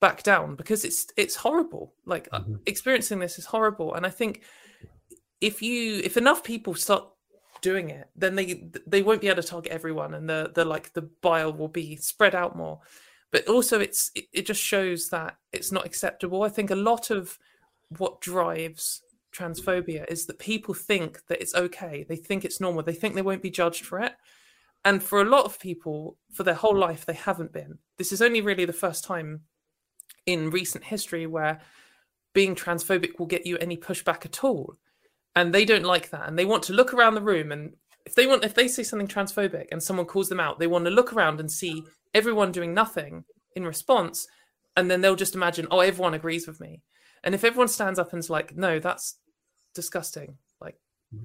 back 0.01 0.23
down 0.23 0.57
because 0.57 0.85
it's 0.85 1.07
it's 1.17 1.37
horrible. 1.37 1.95
Like 2.05 2.29
uh, 2.33 2.41
mm-hmm. 2.41 2.57
experiencing 2.67 3.19
this 3.21 3.39
is 3.39 3.47
horrible. 3.47 3.95
And 3.95 4.05
I 4.05 4.11
think 4.11 4.43
if 5.41 5.63
you 5.63 6.01
if 6.05 6.17
enough 6.17 6.43
people 6.43 6.75
start 6.75 7.05
doing 7.63 7.91
it, 7.91 8.09
then 8.17 8.35
they 8.35 8.69
they 8.87 9.03
won't 9.03 9.21
be 9.21 9.29
able 9.29 9.43
to 9.43 9.49
target 9.49 9.73
everyone, 9.73 10.15
and 10.15 10.29
the 10.29 10.51
the 10.55 10.65
like 10.65 10.93
the 10.93 11.03
bile 11.03 11.53
will 11.53 11.69
be 11.69 11.97
spread 11.97 12.35
out 12.35 12.57
more 12.57 12.81
but 13.37 13.47
also 13.49 13.79
it's 13.79 14.11
it, 14.15 14.25
it 14.33 14.47
just 14.47 14.63
shows 14.63 15.11
that 15.11 15.37
it's 15.53 15.71
not 15.71 15.85
acceptable. 15.85 16.43
I 16.43 16.49
think 16.49 16.71
a 16.71 16.75
lot 16.75 17.11
of 17.11 17.39
what 17.99 18.23
drives 18.23 19.03
transphobia 19.31 20.11
is 20.11 20.25
that 20.25 20.39
people 20.39 20.73
think 20.73 21.19
that 21.29 21.43
it's 21.43 21.55
okay. 21.55 22.07
They 22.09 22.17
think 22.17 22.47
it's 22.47 22.63
normal. 22.63 22.83
They 22.83 22.95
think 22.95 23.15
they 23.15 23.21
won't 23.21 23.43
be 23.43 23.51
judged 23.51 23.85
for 23.85 24.01
it. 24.01 24.15
And 24.87 25.03
for 25.03 25.21
a 25.21 25.27
lot 25.27 25.45
of 25.45 25.61
people 25.61 26.17
for 26.33 26.45
their 26.45 26.55
whole 26.55 26.75
life 26.75 27.05
they 27.05 27.13
haven't 27.13 27.53
been. 27.53 27.77
This 27.99 28.11
is 28.11 28.23
only 28.23 28.41
really 28.41 28.65
the 28.65 28.73
first 28.73 29.05
time 29.05 29.43
in 30.25 30.49
recent 30.49 30.85
history 30.85 31.27
where 31.27 31.61
being 32.33 32.55
transphobic 32.55 33.19
will 33.19 33.27
get 33.27 33.45
you 33.45 33.59
any 33.59 33.77
pushback 33.77 34.25
at 34.25 34.43
all. 34.45 34.77
And 35.35 35.55
they 35.55 35.67
don't 35.67 35.85
like 35.85 36.09
that, 36.09 36.27
and 36.27 36.39
they 36.39 36.47
want 36.47 36.63
to 36.63 36.73
look 36.73 36.95
around 36.95 37.17
the 37.17 37.21
room, 37.21 37.53
and 37.53 37.75
if 38.07 38.15
they 38.15 38.27
want, 38.27 38.45
if 38.45 38.55
they 38.55 38.69
say 38.69 38.85
something 38.85 39.09
transphobic 39.09 39.67
and 39.73 39.83
someone 39.83 40.07
calls 40.07 40.29
them 40.29 40.41
out, 40.41 40.59
they 40.59 40.69
want 40.69 40.85
to 40.85 40.91
look 40.91 41.13
around 41.13 41.41
and 41.41 41.51
see 41.51 41.83
everyone 42.15 42.53
doing 42.53 42.73
nothing 42.73 43.25
in 43.57 43.65
response, 43.65 44.27
and 44.77 44.91
then 44.91 45.01
they'll 45.01 45.17
just 45.17 45.35
imagine, 45.35 45.67
oh, 45.71 45.81
everyone 45.81 46.15
agrees 46.15 46.47
with 46.47 46.61
me. 46.61 46.83
And 47.25 47.35
if 47.35 47.43
everyone 47.43 47.69
stands 47.69 47.99
up 47.99 48.13
and's 48.13 48.31
like, 48.31 48.57
no, 48.57 48.79
that's 48.79 49.19
disgusting, 49.75 50.37
like, 50.61 50.77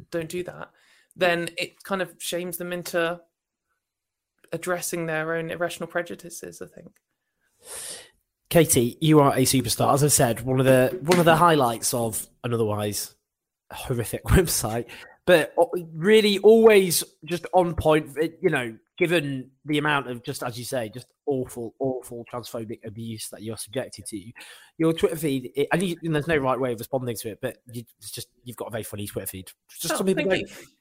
don't 0.10 0.30
do 0.30 0.44
that, 0.44 0.70
then 1.16 1.50
it 1.58 1.84
kind 1.84 2.02
of 2.02 2.16
shames 2.18 2.58
them 2.58 2.74
into 2.74 3.20
addressing 4.52 5.06
their 5.06 5.36
own 5.36 5.52
irrational 5.52 5.88
prejudices, 5.88 6.62
I 6.62 6.66
think. 6.66 6.92
Katy, 8.50 8.98
you 9.00 9.20
are 9.20 9.34
a 9.34 9.44
superstar. 9.44 9.94
As 9.94 10.04
I 10.04 10.08
said, 10.08 10.42
one 10.42 10.60
of 10.60 10.66
the 10.66 11.00
one 11.04 11.20
of 11.20 11.26
the 11.26 11.38
highlights 11.38 11.94
of 11.94 12.28
an 12.44 12.54
otherwise 12.54 13.16
horrific 13.72 14.24
website, 14.26 14.88
but 15.26 15.54
really 15.94 16.40
always 16.40 17.04
just 17.26 17.46
on 17.54 17.76
point. 17.76 18.10
You 18.42 18.50
know, 18.50 18.78
given 18.98 19.50
the 19.66 19.78
amount 19.78 20.10
of 20.10 20.24
just 20.24 20.44
as 20.44 20.58
you 20.58 20.66
say, 20.66 20.90
just 20.90 21.08
awful, 21.26 21.74
awful 21.80 22.26
transphobic 22.32 22.80
abuse 22.86 23.30
that 23.30 23.42
you're 23.42 23.58
subjected 23.58 24.06
to, 24.06 24.22
your 24.78 24.94
Twitter 24.94 25.16
feed, 25.16 25.52
it, 25.56 25.68
and, 25.72 25.82
you, 25.82 25.96
and, 26.04 26.14
there's 26.14 26.28
no 26.28 26.38
right 26.38 26.60
way 26.60 26.74
of 26.74 26.80
responding 26.80 27.16
to 27.16 27.30
it, 27.30 27.40
but 27.42 27.58
you, 27.72 27.84
it's 28.00 28.12
just 28.12 28.28
you've 28.44 28.58
got 28.58 28.68
a 28.68 28.72
very 28.72 28.84
funny 28.84 29.08
Twitter 29.08 29.28
feed. 29.28 29.50
Just 29.70 29.94
oh, 29.94 29.98
some 29.98 30.06
people. 30.06 30.32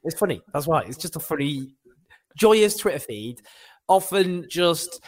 It's 0.05 0.19
funny. 0.19 0.43
That's 0.53 0.67
why 0.67 0.83
it's 0.83 0.99
just 0.99 1.17
a 1.17 1.21
funny, 1.21 1.75
joyous 2.37 2.77
Twitter 2.77 2.99
feed. 2.99 3.41
Often 3.89 4.47
just 4.49 5.03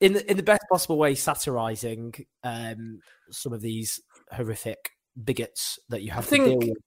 in 0.00 0.12
the, 0.12 0.30
in 0.30 0.36
the 0.36 0.42
best 0.42 0.62
possible 0.70 0.98
way, 0.98 1.14
satirizing 1.14 2.14
um, 2.42 3.00
some 3.30 3.52
of 3.52 3.62
these 3.62 4.00
horrific 4.32 4.90
bigots 5.24 5.78
that 5.88 6.02
you 6.02 6.10
have 6.10 6.26
I 6.26 6.28
think, 6.28 6.44
to 6.44 6.50
deal 6.50 6.58
with. 6.58 6.78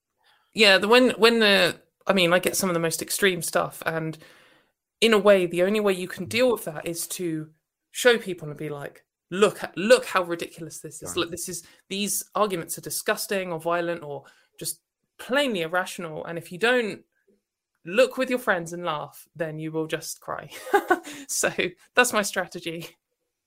Yeah, 0.57 0.79
the 0.79 0.87
when 0.87 1.11
when 1.11 1.37
the 1.37 1.79
I 2.07 2.13
mean, 2.13 2.33
I 2.33 2.39
get 2.39 2.55
some 2.55 2.67
of 2.67 2.73
the 2.73 2.79
most 2.79 3.03
extreme 3.03 3.43
stuff, 3.43 3.83
and 3.85 4.17
in 5.01 5.13
a 5.13 5.19
way, 5.19 5.45
the 5.45 5.61
only 5.61 5.79
way 5.79 5.93
you 5.93 6.07
can 6.07 6.25
deal 6.25 6.51
with 6.51 6.65
that 6.65 6.87
is 6.87 7.07
to 7.09 7.49
show 7.91 8.17
people 8.17 8.49
and 8.49 8.57
be 8.57 8.69
like, 8.69 9.05
look, 9.29 9.59
look 9.75 10.05
how 10.05 10.23
ridiculous 10.23 10.79
this 10.79 11.03
is. 11.03 11.09
Right. 11.09 11.17
Look, 11.17 11.29
this 11.29 11.47
is 11.47 11.63
these 11.89 12.23
arguments 12.33 12.75
are 12.75 12.81
disgusting 12.81 13.51
or 13.51 13.59
violent 13.59 14.01
or 14.01 14.23
just 14.59 14.81
plainly 15.19 15.61
irrational. 15.61 16.25
And 16.25 16.39
if 16.39 16.51
you 16.51 16.57
don't 16.57 17.03
look 17.85 18.17
with 18.17 18.31
your 18.31 18.39
friends 18.39 18.73
and 18.73 18.83
laugh, 18.83 19.27
then 19.35 19.59
you 19.59 19.71
will 19.71 19.85
just 19.85 20.21
cry. 20.21 20.49
so 21.27 21.51
that's 21.93 22.13
my 22.13 22.23
strategy. 22.23 22.89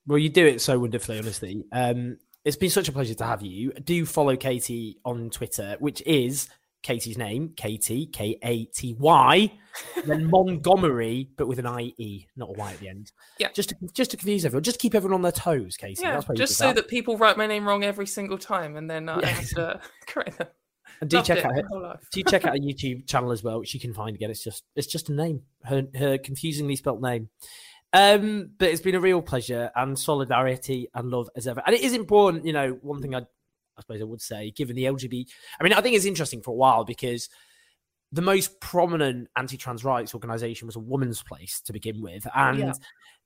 Well, 0.06 0.18
you 0.18 0.28
do 0.28 0.46
it 0.46 0.60
so 0.60 0.78
wonderfully, 0.78 1.18
honestly. 1.18 1.64
Um, 1.72 2.18
it's 2.44 2.56
been 2.56 2.70
such 2.70 2.88
a 2.88 2.92
pleasure 2.92 3.14
to 3.14 3.24
have 3.24 3.42
you. 3.42 3.72
Do 3.72 4.06
follow 4.06 4.36
Katy 4.36 4.98
on 5.04 5.30
Twitter, 5.30 5.74
which 5.80 6.02
is 6.06 6.48
Katy's 6.82 7.18
name, 7.18 7.52
Katy, 7.56 8.06
K 8.06 8.38
A 8.42 8.64
T 8.66 8.94
Y, 8.98 9.52
then 10.06 10.30
Montgomerie, 10.30 11.30
but 11.36 11.46
with 11.46 11.58
an 11.58 11.66
I 11.66 11.92
E, 11.98 12.26
not 12.36 12.48
a 12.48 12.52
Y 12.52 12.72
at 12.72 12.80
the 12.80 12.88
end. 12.88 13.12
Yeah. 13.38 13.48
Just 13.52 13.70
to 13.70 13.76
just 13.92 14.10
to 14.12 14.16
confuse 14.16 14.44
everyone, 14.44 14.62
just 14.62 14.78
keep 14.78 14.94
everyone 14.94 15.14
on 15.14 15.22
their 15.22 15.32
toes, 15.32 15.76
Katy. 15.76 16.02
Yeah, 16.02 16.20
just 16.34 16.56
so 16.56 16.68
that. 16.68 16.76
that. 16.76 16.88
people 16.88 17.16
write 17.18 17.36
my 17.36 17.46
name 17.46 17.66
wrong 17.66 17.84
every 17.84 18.06
single 18.06 18.38
time, 18.38 18.76
and 18.76 18.90
then 18.90 19.08
uh. 19.08 19.20
I 19.22 19.26
have 19.26 19.48
to 19.50 19.80
correct 20.06 20.38
them. 20.38 20.48
And 21.00 21.08
do 21.08 21.16
Loved 21.16 21.26
check 21.28 21.44
out 21.44 21.54
her, 21.54 21.98
do 22.12 22.22
check 22.24 22.44
out 22.44 22.56
a 22.56 22.60
YouTube 22.60 23.06
channel 23.06 23.30
as 23.30 23.42
well, 23.42 23.60
which 23.60 23.72
you 23.72 23.80
can 23.80 23.94
find 23.94 24.14
again. 24.14 24.30
It's 24.30 24.44
just 24.44 24.64
it's 24.74 24.86
just 24.86 25.08
a 25.08 25.12
name, 25.12 25.42
her 25.64 25.86
her 25.94 26.18
confusingly 26.18 26.76
spelt 26.76 27.00
name. 27.00 27.28
Um, 27.92 28.50
but 28.58 28.68
it's 28.68 28.80
been 28.80 28.94
a 28.94 29.00
real 29.00 29.20
pleasure 29.20 29.70
and 29.74 29.98
solidarity 29.98 30.88
and 30.94 31.10
love 31.10 31.28
as 31.36 31.46
ever. 31.46 31.62
And 31.66 31.74
it 31.74 31.82
is 31.82 31.92
important, 31.92 32.46
you 32.46 32.52
know, 32.52 32.78
one 32.82 33.02
thing 33.02 33.14
I, 33.14 33.22
I 33.76 33.80
suppose 33.82 34.00
I 34.00 34.04
would 34.04 34.20
say, 34.20 34.50
given 34.50 34.76
the 34.76 34.84
LGBT, 34.84 35.26
I 35.58 35.64
mean, 35.64 35.72
I 35.72 35.80
think 35.80 35.96
it's 35.96 36.04
interesting 36.04 36.42
for 36.42 36.50
a 36.50 36.54
while 36.54 36.84
because 36.84 37.28
the 38.12 38.22
most 38.22 38.60
prominent 38.60 39.28
anti-trans 39.36 39.84
rights 39.84 40.14
organization 40.14 40.66
was 40.66 40.76
a 40.76 40.80
woman's 40.80 41.22
place 41.22 41.60
to 41.62 41.72
begin 41.72 42.02
with. 42.02 42.26
And 42.34 42.58
yeah. 42.58 42.72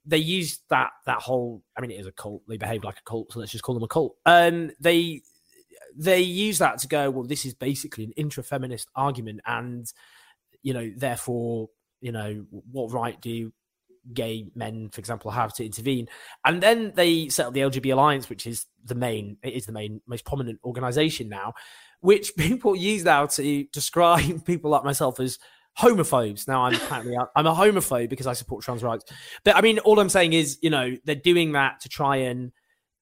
they 0.05 0.19
used 0.19 0.61
that, 0.69 0.91
that 1.07 1.23
whole, 1.23 1.63
I 1.77 1.81
mean, 1.81 1.91
it 1.91 2.01
is 2.01 2.07
a 2.07 2.13
cult. 2.13 2.43
They 2.47 2.59
behaved 2.59 2.85
like 2.85 2.99
a 2.99 3.09
cult. 3.09 3.33
So 3.33 3.41
let's 3.41 3.53
just 3.53 3.65
call 3.65 3.75
them 3.75 3.85
a 3.85 3.89
cult. 3.89 4.17
Um, 4.27 4.71
they, 4.79 5.23
they 5.97 6.21
use 6.21 6.59
that 6.59 6.79
to 6.79 6.89
go, 6.89 7.11
well, 7.11 7.27
this 7.27 7.47
is 7.47 7.55
basically 7.55 8.05
an 8.05 8.13
intra-feminist 8.13 8.89
argument. 8.95 9.41
And, 9.47 9.91
you 10.63 10.75
know, 10.75 10.93
therefore, 10.95 11.71
you 12.01 12.13
know, 12.13 12.45
what 12.51 12.93
right 12.93 13.19
do 13.21 13.53
gay 14.13 14.47
men, 14.55 14.91
for 14.91 15.01
example, 15.01 15.31
have 15.31 15.53
to 15.55 15.65
intervene. 15.65 16.09
And 16.45 16.63
then 16.63 16.93
they 16.95 17.29
set 17.29 17.47
up 17.47 17.55
the 17.55 17.61
LGBT 17.61 17.93
Alliance, 17.93 18.29
which 18.29 18.47
is 18.47 18.67
the 18.85 18.95
main, 18.95 19.37
it 19.43 19.55
is 19.55 19.67
the 19.67 19.73
main, 19.73 20.01
most 20.07 20.25
prominent 20.25 20.61
organization 20.65 21.29
now, 21.29 21.55
which 22.01 22.35
people 22.39 22.77
use 22.77 23.05
now 23.05 23.27
to 23.27 23.65
describe 23.73 24.45
people 24.47 24.71
like 24.71 24.85
myself 24.85 25.21
as 25.21 25.39
homophobes. 25.79 26.47
Now 26.47 26.65
I'm 26.65 26.75
apparently 26.75 27.17
I'm 27.35 27.47
a 27.47 27.55
homophobe 27.55 28.09
because 28.09 28.27
I 28.27 28.33
support 28.33 28.65
trans 28.65 28.83
rights. 28.83 29.05
But 29.45 29.57
I 29.57 29.61
mean, 29.61 29.79
all 29.81 29.99
I'm 29.99 30.09
saying 30.09 30.33
is, 30.33 30.59
you 30.63 30.71
know, 30.71 30.97
they're 31.05 31.15
doing 31.15 31.53
that 31.53 31.81
to 31.81 31.89
try 31.89 32.17
and 32.17 32.53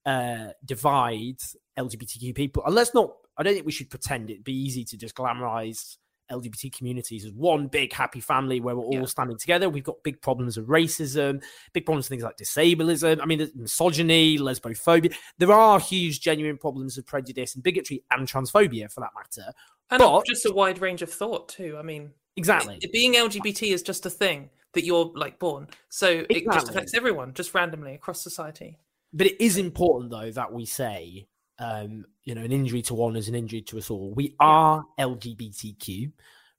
uh, 0.05 0.47
divide 0.65 1.37
LGBTQ 1.77 2.35
people. 2.35 2.63
And 2.65 2.75
let's 2.75 2.93
not. 2.93 3.11
I 3.37 3.43
don't 3.43 3.53
think 3.53 3.65
we 3.65 3.71
should 3.71 3.89
pretend 3.89 4.29
it'd 4.29 4.43
be 4.43 4.53
easy 4.53 4.83
to 4.85 4.97
just 4.97 5.15
glamorize 5.15 5.97
LGBT 6.31 6.75
communities 6.75 7.25
as 7.25 7.31
one 7.33 7.67
big 7.67 7.93
happy 7.93 8.19
family 8.19 8.59
where 8.59 8.75
we're 8.75 8.83
all 8.83 8.93
yeah. 8.93 9.05
standing 9.05 9.37
together. 9.37 9.69
We've 9.69 9.83
got 9.83 10.03
big 10.03 10.21
problems 10.21 10.57
of 10.57 10.65
racism, 10.65 11.43
big 11.73 11.85
problems 11.85 12.05
of 12.05 12.09
things 12.09 12.23
like 12.23 12.37
disableism. 12.37 13.19
I 13.21 13.25
mean, 13.25 13.49
misogyny, 13.55 14.37
lesbophobia. 14.37 15.13
There 15.37 15.51
are 15.51 15.79
huge, 15.79 16.21
genuine 16.21 16.57
problems 16.57 16.97
of 16.97 17.05
prejudice 17.05 17.55
and 17.55 17.63
bigotry 17.63 18.03
and 18.11 18.27
transphobia, 18.27 18.91
for 18.91 19.01
that 19.01 19.11
matter. 19.15 19.53
And 19.89 19.99
but, 19.99 20.25
just 20.25 20.45
a 20.45 20.53
wide 20.53 20.79
range 20.79 21.01
of 21.01 21.11
thought 21.11 21.49
too. 21.49 21.77
I 21.77 21.81
mean, 21.81 22.11
exactly. 22.35 22.79
Being 22.91 23.13
LGBT 23.13 23.73
is 23.73 23.81
just 23.81 24.05
a 24.05 24.09
thing 24.09 24.49
that 24.73 24.85
you're 24.85 25.11
like 25.15 25.39
born, 25.39 25.67
so 25.89 26.09
exactly. 26.09 26.37
it 26.37 26.45
just 26.45 26.69
affects 26.69 26.93
everyone, 26.93 27.33
just 27.33 27.53
randomly 27.53 27.93
across 27.93 28.21
society. 28.21 28.79
But 29.13 29.27
it 29.27 29.43
is 29.43 29.57
important 29.57 30.09
though 30.09 30.31
that 30.31 30.51
we 30.51 30.65
say 30.65 31.27
um, 31.63 32.05
you 32.23 32.35
know, 32.35 32.41
an 32.41 32.51
injury 32.51 32.81
to 32.83 32.93
one 32.93 33.15
is 33.15 33.29
an 33.29 33.35
injury 33.35 33.61
to 33.61 33.77
us 33.77 33.89
all. 33.89 34.13
We 34.13 34.35
are 34.39 34.83
LGBTQ. 34.99 36.11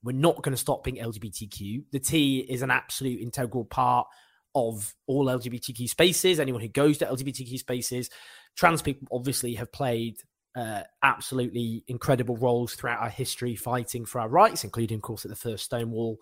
We're 0.03 0.13
not 0.13 0.41
going 0.41 0.53
to 0.53 0.57
stop 0.57 0.83
being 0.83 0.97
LGBTQ. 0.97 1.83
The 1.91 1.99
T 1.99 2.39
is 2.39 2.61
an 2.63 2.71
absolute 2.71 3.21
integral 3.21 3.65
part 3.65 4.07
of 4.55 4.93
all 5.05 5.25
LGBTQ 5.25 5.89
spaces. 5.89 6.39
Anyone 6.39 6.61
who 6.61 6.69
goes 6.69 6.97
to 6.99 7.05
LGBTQ 7.05 7.59
spaces, 7.59 8.09
trans 8.55 8.81
people 8.81 9.07
obviously 9.11 9.53
have 9.55 9.71
played 9.71 10.17
uh, 10.55 10.81
absolutely 11.03 11.83
incredible 11.87 12.37
roles 12.37 12.73
throughout 12.73 13.01
our 13.01 13.09
history 13.09 13.55
fighting 13.55 14.05
for 14.05 14.21
our 14.21 14.29
rights, 14.29 14.63
including, 14.63 14.95
of 14.95 15.01
course, 15.01 15.25
at 15.25 15.29
the 15.29 15.35
first 15.35 15.65
Stonewall, 15.65 16.17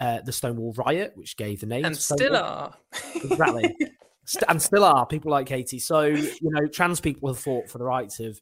uh, 0.00 0.20
the 0.22 0.32
Stonewall 0.32 0.74
riot, 0.74 1.12
which 1.14 1.36
gave 1.36 1.60
the 1.60 1.66
name 1.66 1.84
and 1.84 1.96
still 1.96 2.36
are 2.36 2.74
exactly. 3.14 3.74
and 4.48 4.60
still 4.60 4.84
are 4.84 5.06
people 5.06 5.30
like 5.30 5.46
Katy. 5.46 5.78
So 5.78 6.02
you 6.02 6.38
know, 6.42 6.66
trans 6.66 7.00
people 7.00 7.28
have 7.28 7.38
fought 7.38 7.68
for 7.68 7.78
the 7.78 7.84
rights 7.84 8.20
of 8.20 8.40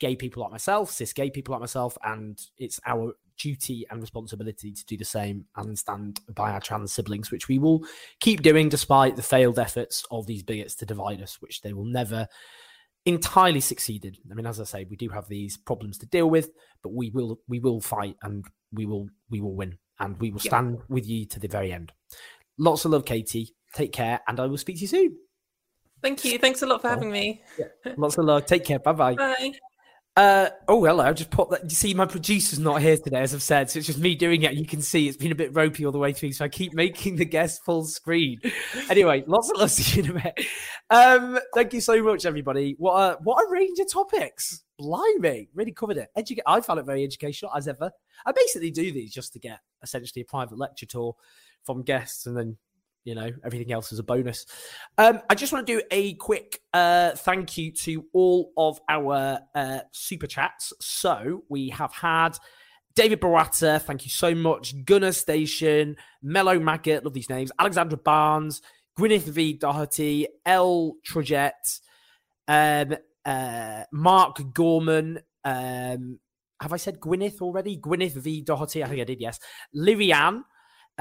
gay 0.00 0.16
people 0.16 0.42
like 0.42 0.50
myself, 0.50 0.90
cis 0.90 1.12
gay 1.12 1.30
people 1.30 1.52
like 1.52 1.60
myself, 1.60 1.96
and 2.02 2.38
it's 2.58 2.80
our 2.86 3.14
duty 3.38 3.86
and 3.90 4.00
responsibility 4.00 4.72
to 4.72 4.84
do 4.84 4.96
the 4.96 5.04
same 5.04 5.46
and 5.56 5.78
stand 5.78 6.20
by 6.34 6.50
our 6.50 6.60
trans 6.60 6.92
siblings, 6.92 7.30
which 7.30 7.48
we 7.48 7.58
will 7.58 7.84
keep 8.20 8.42
doing 8.42 8.68
despite 8.68 9.16
the 9.16 9.22
failed 9.22 9.58
efforts 9.58 10.04
of 10.10 10.26
these 10.26 10.42
bigots 10.42 10.74
to 10.76 10.86
divide 10.86 11.22
us, 11.22 11.40
which 11.40 11.62
they 11.62 11.72
will 11.72 11.84
never 11.84 12.26
entirely 13.04 13.60
succeeded. 13.60 14.18
I 14.30 14.34
mean, 14.34 14.46
as 14.46 14.60
I 14.60 14.64
say, 14.64 14.86
we 14.88 14.96
do 14.96 15.08
have 15.08 15.28
these 15.28 15.56
problems 15.56 15.98
to 15.98 16.06
deal 16.06 16.28
with, 16.28 16.50
but 16.82 16.92
we 16.92 17.10
will 17.10 17.40
we 17.48 17.58
will 17.58 17.80
fight 17.80 18.16
and 18.22 18.44
we 18.72 18.86
will 18.86 19.08
we 19.30 19.40
will 19.40 19.54
win 19.54 19.78
and 19.98 20.18
we 20.18 20.30
will 20.30 20.40
stand 20.40 20.76
yeah. 20.78 20.84
with 20.88 21.06
you 21.06 21.26
to 21.26 21.40
the 21.40 21.48
very 21.48 21.72
end. 21.72 21.92
Lots 22.58 22.84
of 22.84 22.90
love, 22.90 23.04
Katy. 23.04 23.54
Take 23.74 23.92
care, 23.92 24.20
and 24.26 24.38
I 24.38 24.46
will 24.46 24.58
speak 24.58 24.76
to 24.76 24.82
you 24.82 24.88
soon. 24.88 25.16
Thank 26.02 26.24
you. 26.24 26.38
Thanks 26.38 26.62
a 26.62 26.66
lot 26.66 26.82
for 26.82 26.88
having 26.88 27.10
me. 27.10 27.42
Yeah. 27.58 27.92
Lots 27.96 28.18
of 28.18 28.24
love. 28.24 28.44
Take 28.46 28.64
care. 28.64 28.78
Bye-bye. 28.80 29.14
Bye. 29.14 29.52
Uh, 30.14 30.50
oh, 30.68 30.84
hello. 30.84 31.04
I 31.04 31.12
just 31.14 31.30
popped 31.30 31.52
that. 31.52 31.64
You 31.64 31.70
see, 31.70 31.94
my 31.94 32.04
producer's 32.04 32.58
not 32.58 32.82
here 32.82 32.98
today, 32.98 33.20
as 33.20 33.32
I've 33.32 33.42
said. 33.42 33.70
So 33.70 33.78
it's 33.78 33.86
just 33.86 33.98
me 33.98 34.14
doing 34.14 34.42
it. 34.42 34.52
You 34.52 34.66
can 34.66 34.82
see 34.82 35.08
it's 35.08 35.16
been 35.16 35.32
a 35.32 35.36
bit 35.36 35.54
ropey 35.54 35.86
all 35.86 35.92
the 35.92 35.98
way 35.98 36.12
through. 36.12 36.32
So 36.32 36.44
I 36.44 36.48
keep 36.48 36.74
making 36.74 37.16
the 37.16 37.24
guest 37.24 37.64
full 37.64 37.84
screen. 37.84 38.40
Anyway, 38.90 39.24
lots 39.26 39.50
of 39.50 39.58
love 39.58 39.72
to 39.72 39.82
you 39.82 40.02
in 40.02 40.10
a 40.10 40.20
bit. 40.20 40.46
Um, 40.90 41.38
thank 41.54 41.72
you 41.72 41.80
so 41.80 42.02
much, 42.02 42.26
everybody. 42.26 42.74
What 42.78 42.94
a, 42.94 43.18
what 43.22 43.42
a 43.42 43.50
range 43.50 43.78
of 43.78 43.90
topics. 43.90 44.64
Blimey. 44.78 45.48
Really 45.54 45.72
covered 45.72 45.96
it. 45.96 46.10
Educa- 46.18 46.42
I 46.46 46.60
found 46.60 46.80
it 46.80 46.84
very 46.84 47.04
educational, 47.04 47.52
as 47.56 47.66
ever. 47.66 47.90
I 48.26 48.32
basically 48.32 48.70
do 48.70 48.92
these 48.92 49.14
just 49.14 49.32
to 49.32 49.38
get 49.38 49.60
essentially 49.82 50.22
a 50.22 50.26
private 50.26 50.58
lecture 50.58 50.84
tour 50.84 51.14
from 51.64 51.84
guests 51.84 52.26
and 52.26 52.36
then 52.36 52.58
you 53.04 53.14
know 53.14 53.30
everything 53.44 53.72
else 53.72 53.92
is 53.92 53.98
a 53.98 54.02
bonus 54.02 54.46
um, 54.98 55.20
i 55.28 55.34
just 55.34 55.52
want 55.52 55.66
to 55.66 55.72
do 55.72 55.82
a 55.90 56.14
quick 56.14 56.60
uh, 56.74 57.10
thank 57.12 57.58
you 57.58 57.72
to 57.72 58.04
all 58.12 58.52
of 58.56 58.80
our 58.88 59.38
uh, 59.54 59.80
super 59.92 60.26
chats 60.26 60.72
so 60.80 61.42
we 61.48 61.68
have 61.68 61.92
had 61.92 62.30
david 62.94 63.20
barata 63.20 63.80
thank 63.82 64.04
you 64.04 64.10
so 64.10 64.34
much 64.34 64.84
gunner 64.84 65.12
station 65.12 65.96
mellow 66.22 66.58
maggot 66.58 67.04
love 67.04 67.14
these 67.14 67.30
names 67.30 67.50
alexandra 67.58 67.98
barnes 67.98 68.62
gwyneth 68.98 69.24
v 69.24 69.52
doherty 69.54 70.26
l 70.46 70.94
trajette 71.04 71.80
um, 72.48 72.94
uh, 73.24 73.84
mark 73.92 74.40
gorman 74.52 75.20
um, 75.44 76.18
have 76.62 76.72
I 76.72 76.76
said 76.76 77.00
Gwyneth 77.00 77.42
already? 77.42 77.76
Gwyneth 77.76 78.12
V. 78.12 78.40
Doherty. 78.42 78.84
I 78.84 78.88
think 78.88 79.00
I 79.00 79.04
did, 79.04 79.20
yes. 79.20 79.40
Lirian, 79.74 80.42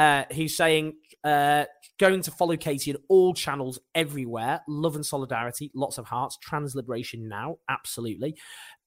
uh, 0.02 0.23
who's 0.34 0.56
saying, 0.56 0.94
uh, 1.23 1.65
going 1.99 2.23
to 2.23 2.32
follow 2.32 2.57
Katy 2.57 2.90
in 2.90 2.98
all 3.07 3.36
channels 3.36 3.80
everywhere. 3.94 4.61
Love 4.68 4.95
and 4.95 5.06
solidarity, 5.06 5.69
lots 5.76 5.99
of 5.99 6.06
hearts. 6.06 6.38
Trans 6.41 6.73
liberation 6.73 7.30
now, 7.30 7.57
absolutely. 7.69 8.36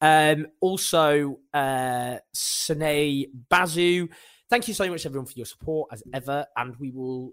Um, 0.01 0.49
also, 0.61 1.39
uh, 1.53 2.16
Sine 2.32 3.27
Bazu. 3.49 4.09
Thank 4.51 4.66
you 4.66 4.74
so 4.74 4.91
much, 4.91 5.07
everyone, 5.07 5.27
for 5.27 5.35
your 5.36 5.47
support 5.47 5.91
as 5.93 6.03
ever. 6.12 6.47
And 6.57 6.74
we 6.81 6.91
will 6.91 7.31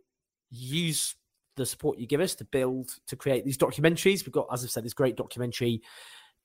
use 0.51 1.15
the 1.57 1.65
support 1.65 1.97
you 1.97 2.05
give 2.05 2.21
us 2.21 2.35
to 2.35 2.45
build, 2.45 2.91
to 3.07 3.15
create 3.15 3.45
these 3.45 3.57
documentaries. 3.57 4.23
We've 4.23 4.31
got, 4.31 4.47
as 4.53 4.63
I've 4.63 4.69
said, 4.69 4.85
this 4.85 4.93
great 4.93 5.17
documentary 5.17 5.81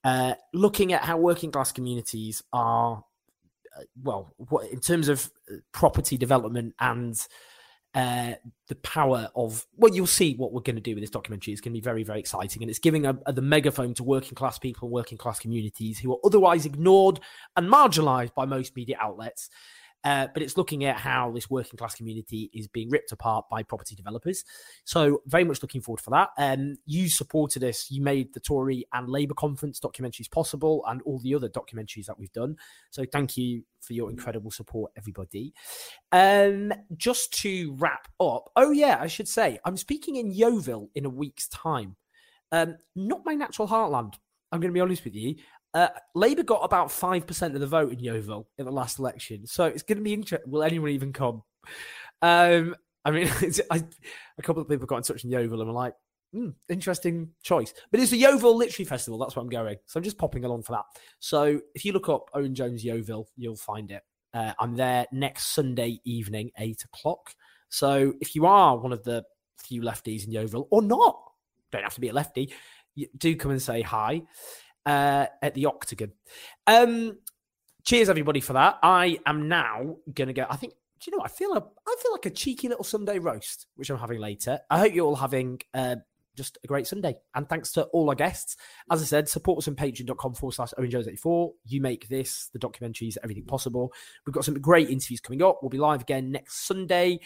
uh, 0.05 0.35
looking 0.55 0.95
at 0.95 1.03
how 1.03 1.19
working 1.19 1.51
class 1.51 1.73
communities 1.73 2.43
are, 2.53 3.05
well, 4.03 4.35
what, 4.37 4.71
in 4.71 4.81
terms 4.81 5.09
of 5.09 5.31
uh, 5.51 5.57
property 5.73 6.17
development 6.17 6.75
and 6.81 7.17
uh, 7.97 8.35
the 8.69 8.75
power 8.77 9.31
of 9.35 9.67
well, 9.77 9.95
you'll 9.95 10.07
see 10.07 10.35
what 10.35 10.53
we're 10.53 10.61
going 10.61 10.77
to 10.77 10.83
do 10.83 10.95
with 10.95 11.03
this 11.03 11.11
documentary. 11.11 11.53
It's 11.53 11.63
going 11.63 11.73
to 11.73 11.81
be 11.81 11.85
very, 11.85 12.05
very 12.05 12.21
exciting, 12.21 12.63
and 12.63 12.69
it's 12.69 12.79
giving 12.79 13.07
a, 13.07 13.19
a, 13.25 13.33
the 13.33 13.41
megaphone 13.41 13.95
to 13.95 14.05
working 14.05 14.35
class 14.35 14.59
people, 14.59 14.91
working 14.91 15.17
class 15.17 15.39
communities 15.39 15.99
who 15.99 16.13
are 16.13 16.19
otherwise 16.23 16.67
ignored 16.67 17.21
and 17.57 17.73
marginalised 17.73 18.35
by 18.35 18.45
most 18.45 18.77
media 18.77 18.99
outlets. 19.01 19.49
Uh, 20.07 20.29
but 20.33 20.41
it's 20.41 20.57
looking 20.57 20.85
at 20.85 20.97
how 20.97 21.33
this 21.33 21.51
working 21.51 21.77
class 21.77 21.97
community 21.97 22.49
is 22.55 22.69
being 22.69 22.89
ripped 22.89 23.11
apart 23.11 23.45
by 23.51 23.65
property 23.65 23.97
developers. 23.97 24.45
So, 24.85 25.21
very 25.27 25.43
much 25.43 25.63
looking 25.63 25.81
forward 25.81 26.01
for 26.01 26.11
that. 26.11 26.29
Um, 26.39 26.77
you 26.87 27.09
supported 27.09 27.65
us. 27.65 27.91
You 27.91 28.03
made 28.03 28.33
the 28.33 28.39
Tory 28.39 28.87
and 28.93 29.09
Labour 29.09 29.35
conference 29.35 29.81
documentaries 29.81 30.31
possible 30.31 30.85
and 30.87 31.03
all 31.03 31.19
the 31.19 31.35
other 31.35 31.49
documentaries 31.49 32.07
that 32.07 32.21
we've 32.21 32.33
done. 32.33 32.57
So, 32.91 33.05
thank 33.05 33.37
you 33.37 33.65
for 33.81 33.95
your 33.95 34.09
incredible 34.09 34.53
support, 34.53 34.93
everybody. 34.97 35.53
Um, 36.13 36.73
just 36.97 37.33
to 37.41 37.75
wrap 37.75 38.07
up, 38.21 38.53
oh, 38.55 38.71
yeah, 38.71 38.99
I 39.01 39.09
should 39.09 39.27
say, 39.27 39.59
I'm 39.65 39.77
speaking 39.77 40.15
in 40.15 40.31
Yeovil 40.31 40.89
in 40.95 41.05
a 41.05 41.11
week's 41.11 41.49
time. 41.49 41.97
Um, 42.53 42.77
not 42.95 43.23
my 43.25 43.35
natural 43.35 43.67
heartland. 43.67 44.15
I'm 44.53 44.61
going 44.61 44.71
to 44.71 44.75
be 44.75 44.81
honest 44.81 45.05
with 45.05 45.17
you. 45.17 45.35
Uh, 45.77 45.91
Labour 46.15 46.43
got 46.43 46.65
about 46.65 46.89
5% 46.89 47.55
of 47.55 47.61
the 47.61 47.67
vote 47.67 47.93
in 47.93 47.99
Yeovil 47.99 48.49
in 48.57 48.65
the 48.65 48.73
last 48.73 48.99
election. 48.99 49.47
So 49.47 49.67
it's 49.67 49.83
going 49.83 49.99
to 49.99 50.03
be 50.03 50.15
interesting. 50.15 50.51
Will 50.51 50.63
anyone 50.63 50.89
even 50.89 51.13
come? 51.13 51.43
Um, 52.23 52.75
I 53.05 53.11
mean, 53.11 53.31
I, 53.71 53.85
a 54.39 54.43
couple 54.43 54.63
of 54.63 54.71
people 54.71 54.87
got 54.87 54.97
in 54.97 55.03
touch 55.03 55.23
in 55.23 55.31
Yeovil 55.31 55.61
and 55.61 55.69
were 55.69 55.75
like, 55.75 55.93
hmm, 56.33 56.49
interesting 56.71 57.29
choice. 57.43 57.75
But 57.91 58.01
it's 58.01 58.11
the 58.11 58.17
Yeovil 58.17 58.57
Literary 58.57 58.87
Festival. 58.87 59.19
That's 59.19 59.37
where 59.37 59.43
I'm 59.43 59.51
going. 59.51 59.77
So 59.85 59.99
I'm 59.99 60.05
just 60.05 60.17
popping 60.17 60.47
along 60.47 60.63
for 60.63 60.73
that. 60.73 60.85
So 61.19 61.61
if 61.75 61.85
you 61.85 61.93
look 61.93 62.09
up 62.09 62.31
Owen 62.33 62.55
Jones 62.55 62.83
Yeovil, 62.83 63.29
you'll 63.37 63.57
find 63.57 63.91
it. 63.91 64.03
Uh, 64.33 64.55
I'm 64.59 64.77
there 64.77 65.05
next 65.13 65.49
Sunday 65.49 66.01
evening, 66.05 66.53
eight 66.59 66.85
o'clock. 66.85 67.35
So 67.69 68.15
if 68.23 68.35
you 68.35 68.47
are 68.47 68.79
one 68.79 68.95
of 68.95 69.05
the 69.05 69.25
few 69.59 69.83
lefties 69.83 70.25
in 70.25 70.33
Yeovil 70.33 70.69
or 70.71 70.81
not, 70.81 71.21
don't 71.71 71.83
have 71.83 71.95
to 71.97 72.01
be 72.01 72.09
a 72.09 72.15
lefty, 72.15 72.51
do 73.19 73.37
come 73.37 73.51
and 73.51 73.61
say 73.61 73.83
hi 73.83 74.23
uh, 74.87 75.27
at 75.43 75.55
the 75.55 75.67
Octagon. 75.67 76.13
Um, 76.67 77.19
cheers, 77.85 78.09
everybody, 78.09 78.41
for 78.41 78.55
that. 78.55 78.79
I 78.83 79.19
am 79.27 79.49
now 79.49 79.97
going 80.13 80.29
to 80.29 80.35
go. 80.35 80.47
I 80.49 80.57
think. 80.57 80.75
Do 80.99 81.11
you 81.11 81.19
know? 81.19 81.25
I 81.25 81.29
feel 81.29 81.53
a, 81.53 81.59
I 81.59 81.97
feel 82.03 82.13
like 82.13 82.25
a 82.25 82.31
cheeky 82.31 82.69
little 82.69 82.85
Sunday 82.85 83.19
roast, 83.19 83.67
which 83.75 83.91
I'm 83.91 83.99
having 83.99 84.19
later. 84.19 84.61
I 84.71 84.79
hope 84.79 84.95
you're 84.95 85.05
all 85.05 85.17
having 85.17 85.61
uh, 85.75 85.97
just 86.37 86.59
a 86.63 86.67
great 86.67 86.87
Sunday. 86.87 87.17
And 87.35 87.49
thanks 87.49 87.73
to 87.73 87.85
all 87.87 88.09
our 88.09 88.15
guests. 88.15 88.57
As 88.91 89.03
I 89.03 89.05
said, 89.05 89.29
support 89.29 89.59
us 89.59 89.69
on 89.69 89.75
patreon.com 89.75 90.35
forward 90.35 90.53
slash 90.53 90.73
Owen 90.79 90.91
Jones 90.91 91.09
84. 91.09 91.53
You 91.65 91.81
make 91.81 92.09
this, 92.09 92.49
the 92.53 92.59
documentaries, 92.59 93.17
everything 93.23 93.45
possible. 93.45 93.93
We've 94.25 94.35
got 94.35 94.45
some 94.45 94.61
great 94.61 94.91
interviews 94.91 95.21
coming 95.21 95.43
up. 95.43 95.59
We'll 95.63 95.71
be 95.71 95.79
live 95.79 96.03
again 96.03 96.31
next 96.31 96.67
Sunday. 96.67 97.21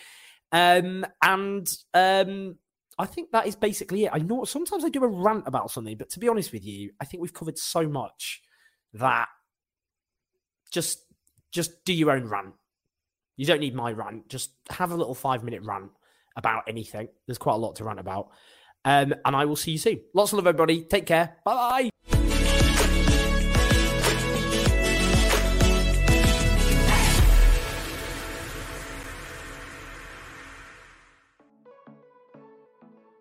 Um, 0.52 1.04
and 1.22 1.72
um, 1.94 2.56
I 3.00 3.06
think 3.06 3.30
that 3.32 3.46
is 3.46 3.56
basically 3.56 4.04
it. 4.04 4.10
I 4.12 4.18
know 4.18 4.44
sometimes 4.44 4.84
I 4.84 4.90
do 4.90 5.02
a 5.02 5.08
rant 5.08 5.44
about 5.46 5.70
something, 5.70 5.96
but 5.96 6.10
to 6.10 6.18
be 6.18 6.28
honest 6.28 6.52
with 6.52 6.64
you, 6.66 6.90
I 7.00 7.06
think 7.06 7.22
we've 7.22 7.32
covered 7.32 7.56
so 7.56 7.88
much 7.88 8.42
that 8.92 9.26
just 10.70 10.98
just 11.50 11.82
do 11.86 11.94
your 11.94 12.10
own 12.10 12.26
rant. 12.26 12.54
You 13.38 13.46
don't 13.46 13.60
need 13.60 13.74
my 13.74 13.90
rant. 13.92 14.28
Just 14.28 14.50
have 14.68 14.92
a 14.92 14.96
little 14.96 15.14
five 15.14 15.42
minute 15.42 15.62
rant 15.62 15.90
about 16.36 16.64
anything. 16.68 17.08
There's 17.26 17.38
quite 17.38 17.54
a 17.54 17.58
lot 17.58 17.76
to 17.76 17.84
rant 17.84 18.00
about. 18.00 18.28
Um, 18.84 19.14
and 19.24 19.34
I 19.34 19.46
will 19.46 19.56
see 19.56 19.72
you 19.72 19.78
soon. 19.78 20.00
Lots 20.14 20.32
of 20.32 20.36
love, 20.36 20.46
everybody. 20.46 20.82
Take 20.82 21.06
care. 21.06 21.38
Bye 21.44 21.54
bye. 21.54 21.89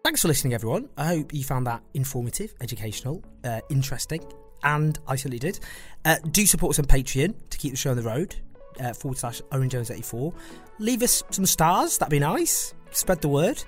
Thanks 0.10 0.23
for 0.23 0.27
listening, 0.27 0.56
everyone. 0.56 0.90
I 0.98 1.06
hope 1.06 1.36
you 1.36 1.44
found 1.44 1.68
that 1.68 1.84
informative, 1.94 2.56
educational, 2.61 3.23
uh, 3.44 3.60
interesting, 3.69 4.23
and 4.64 4.98
I 5.07 5.15
certainly 5.15 5.38
did. 5.38 5.60
Uh, 6.03 6.15
do 6.31 6.48
support 6.48 6.72
us 6.72 6.80
on 6.80 6.86
Patreon 6.86 7.36
to 7.52 7.57
keep 7.60 7.73
the 7.73 7.77
show 7.77 7.91
on 7.91 7.95
the 7.95 8.02
road, 8.02 8.36
uh, 8.80 8.94
forward 8.94 9.19
slash 9.19 9.40
Owen 9.52 9.69
Jones 9.69 9.91
84. 9.91 10.34
Leave 10.80 11.03
us 11.03 11.22
some 11.30 11.45
stars, 11.45 11.99
that'd 11.99 12.10
be 12.10 12.18
nice. 12.18 12.73
Spread 12.90 13.22
the 13.22 13.27
word. 13.27 13.64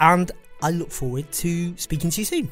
And 0.00 0.32
I 0.62 0.70
look 0.70 0.90
forward 0.90 1.30
to 1.30 1.76
speaking 1.76 2.08
to 2.08 2.22
you 2.22 2.24
soon. 2.24 2.50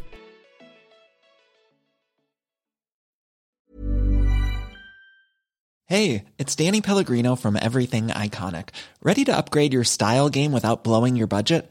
Hey, 5.87 6.27
it's 6.37 6.55
Danny 6.55 6.83
Pellegrino 6.83 7.37
from 7.37 7.57
Everything 7.57 8.09
Iconic. 8.09 8.69
Ready 9.03 9.25
to 9.25 9.35
upgrade 9.35 9.73
your 9.73 9.85
style 9.85 10.29
game 10.29 10.53
without 10.53 10.85
blowing 10.85 11.17
your 11.17 11.27
budget? 11.27 11.71